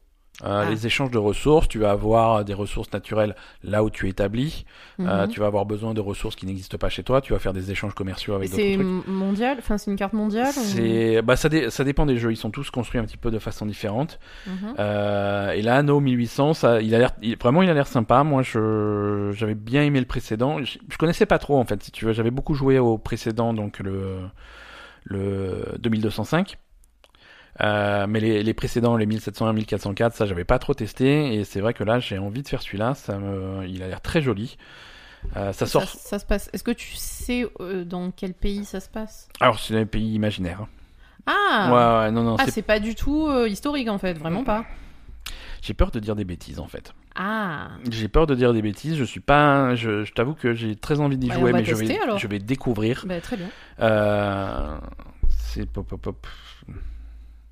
Euh, 0.45 0.65
Ah. 0.67 0.71
les 0.71 0.87
échanges 0.87 1.11
de 1.11 1.17
ressources 1.17 1.67
tu 1.67 1.79
vas 1.79 1.93
avoir 1.93 2.45
des 2.45 2.53
ressources 2.53 2.93
naturelles 2.93 3.35
là 3.65 3.83
où 3.83 3.89
tu 3.89 4.07
établis 4.07 4.67
Euh, 5.01 5.25
Mhm. 5.25 5.29
tu 5.33 5.41
vas 5.41 5.47
avoir 5.47 5.65
besoin 5.65 5.95
de 5.95 6.01
ressources 6.03 6.37
qui 6.37 6.45
n'existent 6.45 6.77
pas 6.77 6.91
chez 6.91 7.03
toi 7.03 7.23
tu 7.23 7.33
vas 7.33 7.39
faire 7.39 7.55
des 7.55 7.71
échanges 7.71 7.95
commerciaux 7.95 8.35
avec 8.35 8.51
d'autres 8.51 8.63
c'est 8.63 8.75
trucs 8.75 8.87
m- 8.87 9.03
mondial, 9.07 9.57
enfin 9.59 9.79
c'est 9.79 9.91
une 9.91 9.97
carte 9.97 10.13
mondiale. 10.13 10.49
ou- 10.55 10.61
c'est 10.61 11.23
bah 11.23 11.37
ça, 11.37 11.49
dé- 11.49 11.71
ça 11.71 11.85
dépend 11.85 12.05
des 12.05 12.19
jeux 12.19 12.33
ils 12.33 12.37
sont 12.37 12.51
tous 12.51 12.71
construits 12.71 13.01
un 13.01 13.05
petit 13.05 13.17
peu 13.17 13.31
de 13.31 13.39
façon 13.39 13.65
différente 13.65 14.19
Mhm. 14.47 14.75
euh, 14.79 15.53
et 15.53 15.63
là, 15.63 15.77
Anno 15.77 16.01
1800, 16.01 16.53
ça, 16.53 16.83
il 16.83 16.95
a 16.95 16.99
l'air, 16.99 17.13
il- 17.23 17.39
vraiment, 17.39 17.63
il 17.63 17.71
a 17.71 17.75
l'air 17.75 17.87
sympa. 17.87 18.23
Moi, 18.23 18.43
je, 18.43 19.31
j'avais 19.35 19.55
bien 19.55 19.83
aimé 19.85 20.01
le 20.01 20.07
précédent. 20.07 20.63
Je, 20.63 20.79
je 20.91 20.99
connaissais 20.99 21.25
pas 21.27 21.39
trop, 21.39 21.57
en 21.59 21.65
fait, 21.65 21.83
si 21.83 21.91
tu 21.93 22.05
veux. 22.05 22.13
J'avais 22.13 22.31
beaucoup 22.31 22.55
joué 22.55 22.79
au 22.79 22.99
précédent, 22.99 23.55
donc 23.55 23.79
le, 23.79 24.19
le 25.05 25.77
2205. 25.79 26.57
Euh, 27.63 28.07
mais 28.09 28.21
les, 28.21 28.43
les 28.43 28.55
précédents, 28.55 28.97
les 28.97 29.07
1701, 29.07 29.53
1404, 29.53 30.15
ça, 30.15 30.27
j'avais 30.27 30.45
pas 30.45 30.59
trop 30.59 30.75
testé. 30.75 31.35
Et 31.35 31.45
c'est 31.45 31.61
vrai 31.61 31.75
que 31.75 31.85
là, 31.85 31.99
j'ai 32.01 32.19
envie 32.19 32.43
de 32.43 32.49
faire 32.49 32.63
celui-là. 32.63 32.95
Ça 32.95 33.19
me, 33.19 33.67
il 33.67 33.83
a 33.83 33.89
l'air 33.89 34.01
très 34.01 34.21
joli. 34.21 34.57
Euh, 35.37 35.53
ça 35.53 35.67
sort. 35.67 35.85
ça 35.89 36.19
se 36.19 36.25
passe. 36.27 36.51
Est-ce 36.53 36.63
que 36.63 36.71
tu 36.71 36.95
sais 36.95 37.47
euh, 37.61 37.85
dans 37.85 38.11
quel 38.11 38.35
pays 38.35 38.65
ça 38.65 38.81
se 38.81 38.89
passe? 38.89 39.29
Alors, 39.41 39.59
c'est 39.59 39.77
un 39.79 39.87
pays 39.87 40.13
imaginaire. 40.15 40.67
Ah. 41.27 41.71
Ouais, 41.71 42.05
ouais, 42.07 42.11
non, 42.13 42.23
non. 42.23 42.37
Ah, 42.39 42.47
c'est- 42.49 42.63
pas 42.63 42.79
du 42.79 42.95
tout 42.95 43.29
historique 43.47 43.89
en 43.89 43.99
fait, 43.99 44.15
vraiment 44.15 44.45
pas. 44.45 44.65
J'ai 45.63 45.75
peur 45.75 45.91
de 45.91 45.99
dire 45.99 46.15
des 46.15 46.25
bêtises, 46.25 46.61
en 46.61 46.69
fait. 46.69 46.93
Ah. 47.17 47.71
J'ai 47.91 48.07
peur 48.07 48.27
de 48.29 48.37
dire 48.37 48.53
des 48.53 48.63
bêtises. 48.63 48.95
Je 48.97 49.03
suis 49.03 49.19
pas. 49.21 49.75
Je, 49.75 50.05
je 50.05 50.13
t'avoue 50.13 50.35
que 50.35 50.55
j'ai 50.55 50.77
très 50.77 51.01
envie 51.01 51.17
d'y 51.19 51.29
Bah, 51.29 51.35
jouer, 51.35 51.53
mais 51.53 51.65
je 51.65 51.75
vais, 51.75 51.87
tester, 51.87 52.01
alors. 52.03 52.19
je 52.19 52.29
vais 52.29 52.39
découvrir. 52.39 53.05
Bah 53.09 53.21
très 53.21 53.37
bien. 53.37 53.49
Euh, 53.81 54.79
c'est 55.31 55.67
pop, 55.69 55.89
pop, 55.89 56.01
pop. 56.01 56.27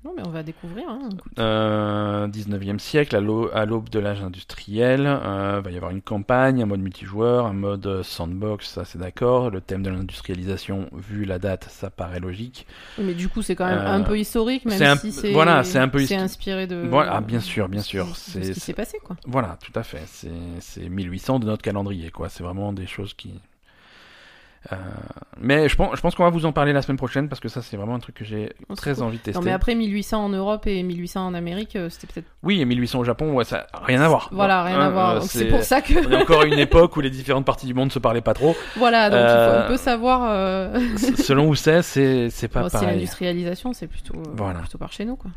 Non 0.05 0.13
mais 0.15 0.21
on 0.25 0.29
va 0.29 0.43
découvrir. 0.43 0.87
Hein. 0.87 1.09
Euh, 1.39 2.27
19e 2.27 2.77
siècle, 2.77 3.15
à 3.15 3.19
l'au- 3.21 3.49
à 3.53 3.65
l'aube 3.65 3.89
de 3.89 3.97
l'âge 3.99 4.21
industriel, 4.21 5.05
euh, 5.07 5.61
va 5.63 5.71
y 5.71 5.75
avoir 5.75 5.91
une 5.91 6.03
campagne, 6.03 6.61
un 6.61 6.67
mode 6.67 6.79
multijoueur, 6.81 7.47
un 7.47 7.53
mode 7.53 7.87
euh, 7.87 8.03
sandbox, 8.03 8.69
ça 8.69 8.85
c'est 8.85 8.99
d'accord. 8.99 9.49
Le 9.49 9.61
thème 9.61 9.81
de 9.81 9.89
l'industrialisation, 9.89 10.89
vu 10.93 11.25
la 11.25 11.39
date, 11.39 11.65
ça 11.71 11.89
paraît 11.89 12.19
logique. 12.19 12.67
Oui, 12.99 13.05
Mais 13.07 13.13
du 13.15 13.29
coup 13.29 13.41
c'est 13.41 13.55
quand 13.55 13.65
même 13.65 13.79
Euh, 13.79 13.93
un 13.95 14.01
peu 14.01 14.19
historique, 14.19 14.65
même 14.65 14.77
c'est 14.77 14.85
un- 14.85 14.95
si 14.95 15.11
c'est. 15.11 15.31
voilà, 15.31 15.63
c'est 15.63 15.79
un 15.79 15.87
peu 15.87 15.99
C'est 16.05 16.15
inspiré 16.15 16.67
de. 16.67 16.75
Voilà, 16.87 17.15
ah, 17.15 17.21
bien 17.21 17.39
sûr, 17.39 17.67
bien 17.67 17.81
sûr, 17.81 18.05
de 18.05 18.13
ce 18.13 18.31
c'est- 18.43 18.53
qui 18.53 18.59
s'est 18.59 18.73
passé 18.73 18.99
quoi. 19.03 19.15
Voilà, 19.25 19.57
tout 19.63 19.77
à 19.77 19.81
fait. 19.83 20.03
C'est 20.05 20.29
c'est 20.59 20.87
1800 20.87 21.39
de 21.39 21.47
notre 21.47 21.63
calendrier, 21.63 22.11
quoi. 22.11 22.29
C'est 22.29 22.43
vraiment 22.43 22.73
des 22.73 22.85
choses 22.87 23.13
qui. 23.15 23.33
Euh, 24.71 24.75
mais 25.39 25.69
je 25.69 25.75
pense, 25.75 25.95
je 25.95 26.01
pense 26.01 26.15
qu'on 26.15 26.23
va 26.23 26.29
vous 26.31 26.45
en 26.45 26.51
parler 26.51 26.73
la 26.73 26.81
semaine 26.81 26.97
prochaine 26.97 27.29
parce 27.29 27.39
que 27.39 27.49
ça, 27.49 27.61
c'est 27.61 27.77
vraiment 27.77 27.93
un 27.95 27.99
truc 27.99 28.15
que 28.15 28.25
j'ai 28.25 28.51
Oh, 28.61 28.65
c'est 28.69 28.75
très 28.77 29.01
envie 29.01 29.17
de 29.17 29.21
tester. 29.21 29.39
Non 29.39 29.45
mais 29.45 29.51
après 29.51 29.75
1800 29.75 30.25
en 30.25 30.29
Europe 30.29 30.65
et 30.65 30.81
1800 30.81 31.27
en 31.27 31.33
Amérique, 31.35 31.75
euh, 31.75 31.89
c'était 31.89 32.07
peut-être. 32.11 32.25
Oui, 32.41 32.61
et 32.61 32.65
1800 32.65 32.99
au 32.99 33.03
Japon, 33.03 33.31
ouais, 33.33 33.43
ça 33.43 33.67
a 33.73 33.85
rien 33.85 34.01
à 34.01 34.07
voir. 34.07 34.29
Voilà, 34.31 34.63
rien 34.63 34.79
à 34.79 34.85
Hein, 34.85 34.89
voir. 34.89 35.09
euh, 35.11 35.19
Donc 35.19 35.29
c'est 35.29 35.45
pour 35.45 35.61
ça 35.61 35.81
que. 35.81 35.93
On 36.07 36.11
est 36.11 36.21
encore 36.21 36.41
à 36.41 36.45
une 36.45 36.53
époque 36.59 36.97
où 36.97 37.01
les 37.01 37.09
différentes 37.11 37.45
parties 37.45 37.67
du 37.67 37.73
monde 37.75 37.91
se 37.91 37.99
parlaient 37.99 38.21
pas 38.21 38.33
trop. 38.33 38.55
voilà, 38.75 39.09
donc 39.09 39.19
Euh, 39.19 39.63
on 39.65 39.67
peut 39.67 39.77
savoir. 39.77 40.75
Selon 41.17 41.47
où 41.49 41.55
c'est, 41.55 41.81
c'est 41.83 42.29
c'est 42.31 42.47
pas 42.47 42.61
bon, 42.63 42.69
pareil. 42.69 42.89
l'industrialisation, 42.89 43.73
c'est 43.73 43.87
plutôt, 43.87 44.15
Voilà. 44.33 44.59
plutôt 44.59 44.77
par 44.79 44.91
chez 44.91 45.05
nous 45.05 45.15
quoi. 45.15 45.29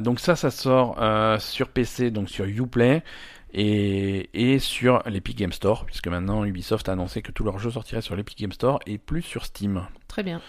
Donc 0.00 0.20
ça, 0.20 0.36
ça 0.36 0.50
sort 0.50 0.96
sur 1.40 1.68
PC, 1.68 2.10
donc 2.10 2.30
sur 2.30 2.46
Uplay 2.46 3.02
et, 3.52 4.28
et 4.54 4.58
sur 4.58 5.02
l'Epic 5.06 5.36
Game 5.38 5.52
Store, 5.52 5.84
puisque 5.86 6.08
maintenant 6.08 6.44
Ubisoft 6.44 6.88
a 6.88 6.92
annoncé 6.92 7.22
que 7.22 7.32
tous 7.32 7.44
leurs 7.44 7.58
jeux 7.58 7.70
sortiraient 7.70 8.02
sur 8.02 8.16
l'Epic 8.16 8.38
Game 8.38 8.52
Store 8.52 8.80
et 8.86 8.98
plus 8.98 9.22
sur 9.22 9.44
Steam. 9.44 9.86
Très 10.08 10.22
bien. 10.22 10.40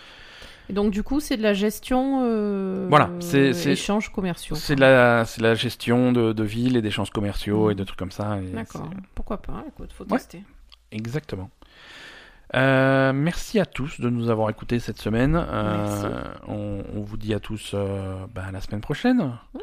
Et 0.70 0.74
donc 0.74 0.92
du 0.92 1.02
coup, 1.02 1.22
c'est 1.22 1.38
de 1.38 1.44
la 1.44 1.54
gestion. 1.54 2.22
euh, 2.26 2.88
Voilà, 2.90 3.10
c'est- 3.22 3.54
c'est- 3.54 3.72
échanges 3.72 4.12
commerciaux. 4.12 4.56
C'est 4.58 4.76
de 4.76 4.82
la, 4.82 5.24
c'est 5.26 5.40
de 5.40 5.48
la 5.48 5.56
gestion 5.56 6.12
de, 6.12 6.34
de 6.34 6.44
villes 6.44 6.76
et 6.76 6.82
d'échanges 6.82 7.10
commerciaux 7.12 7.72
et 7.72 7.76
de 7.76 7.84
trucs 7.86 7.98
comme 8.00 8.12
ça. 8.12 8.38
D'accord. 8.54 8.90
Pourquoi 9.16 9.38
pas 9.42 9.64
Écoute, 9.70 9.94
faut 9.94 10.04
Ouais. 10.06 10.18
tester. 10.18 10.44
Exactement. 10.92 11.50
Euh, 12.56 13.12
merci 13.14 13.60
à 13.60 13.66
tous 13.66 14.00
de 14.00 14.10
nous 14.10 14.30
avoir 14.30 14.50
écoutés 14.50 14.80
cette 14.80 15.00
semaine. 15.00 15.36
Euh, 15.36 16.22
on, 16.48 16.82
on 16.96 17.02
vous 17.02 17.18
dit 17.18 17.34
à 17.34 17.40
tous 17.40 17.72
euh, 17.74 18.26
bah, 18.34 18.44
à 18.48 18.52
la 18.52 18.62
semaine 18.62 18.82
prochaine. 18.82 19.38
Oui. 19.54 19.62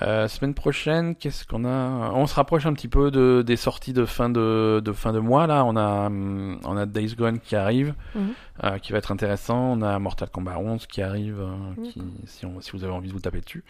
Euh, 0.00 0.26
semaine 0.26 0.54
prochaine, 0.54 1.14
qu'est-ce 1.16 1.46
qu'on 1.46 1.66
a? 1.66 2.10
On 2.14 2.26
se 2.26 2.34
rapproche 2.34 2.64
un 2.64 2.72
petit 2.72 2.88
peu 2.88 3.10
de, 3.10 3.42
des 3.46 3.56
sorties 3.56 3.92
de 3.92 4.06
fin 4.06 4.30
de, 4.30 4.80
de 4.82 4.92
fin 4.92 5.12
de 5.12 5.18
mois. 5.18 5.46
Là, 5.46 5.64
on 5.66 5.76
a, 5.76 6.06
hum, 6.06 6.58
on 6.64 6.76
a 6.78 6.86
Days 6.86 7.14
Gone 7.14 7.38
qui 7.40 7.56
arrive, 7.56 7.94
Mhm. 8.14 8.32
euh, 8.64 8.78
qui 8.78 8.92
va 8.92 8.98
être 8.98 9.12
intéressant. 9.12 9.58
On 9.58 9.82
a 9.82 9.98
Mortal 9.98 10.30
Kombat 10.30 10.58
11 10.58 10.86
qui 10.86 11.02
arrive, 11.02 11.40
euh, 11.40 11.84
qui, 11.84 12.00
si, 12.24 12.46
on, 12.46 12.60
si 12.62 12.72
vous 12.72 12.84
avez 12.84 12.92
envie 12.92 13.08
de 13.08 13.12
vous 13.12 13.20
taper 13.20 13.42
dessus. 13.42 13.64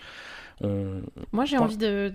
On... 0.61 1.01
Moi, 1.33 1.45
j'ai 1.45 1.57
Bon. 1.59 1.65
envie 1.65 1.77
de, 1.77 2.13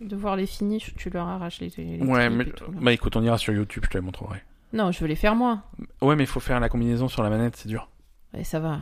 de, 0.00 0.16
voir 0.16 0.36
les 0.36 0.46
finishes 0.46 0.94
tu 0.96 1.10
leur 1.10 1.26
arraches 1.28 1.60
les, 1.60 1.70
les 1.76 2.00
Ouais, 2.02 2.30
mais 2.30 2.46
tout, 2.46 2.64
bah 2.72 2.92
écoute, 2.94 3.16
on 3.16 3.22
ira 3.22 3.36
sur 3.36 3.52
YouTube, 3.52 3.82
je 3.84 3.90
te 3.90 3.98
les 3.98 4.02
montrerai. 4.04 4.42
Non, 4.72 4.92
je 4.92 5.00
veux 5.00 5.06
les 5.08 5.14
faire 5.14 5.34
moi. 5.36 5.62
Ouais, 6.00 6.16
mais 6.16 6.24
il 6.24 6.28
faut 6.28 6.40
faire 6.40 6.58
la 6.58 6.70
combinaison 6.70 7.06
sur 7.08 7.22
la 7.22 7.28
manette, 7.28 7.56
c'est 7.56 7.68
dur. 7.68 7.90
Et 8.36 8.44
ça 8.44 8.60
va. 8.60 8.78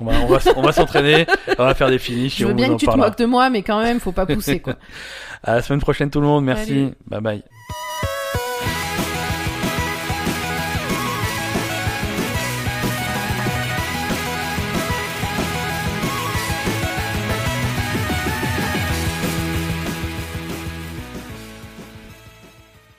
On 0.00 0.04
va, 0.06 0.12
on 0.22 0.26
va, 0.26 0.38
on 0.56 0.62
va 0.62 0.72
s'entraîner, 0.72 1.26
on 1.58 1.64
va 1.64 1.74
faire 1.74 1.90
des 1.90 1.98
finishes 1.98 2.38
Je 2.38 2.42
et 2.42 2.46
veux 2.46 2.52
on 2.52 2.56
bien 2.56 2.66
vous 2.68 2.72
que 2.72 2.74
en 2.76 2.78
tu 2.78 2.86
te 2.86 2.90
parlera. 2.90 3.08
moques 3.08 3.18
de 3.18 3.26
moi, 3.26 3.50
mais 3.50 3.62
quand 3.62 3.82
même, 3.82 4.00
faut 4.00 4.12
pas 4.12 4.26
pousser, 4.26 4.60
quoi. 4.60 4.74
À 5.42 5.54
la 5.56 5.62
semaine 5.62 5.80
prochaine 5.80 6.10
tout 6.10 6.20
le 6.20 6.26
monde, 6.26 6.44
merci. 6.44 6.92
Bye 7.06 7.20
bye. 7.20 7.42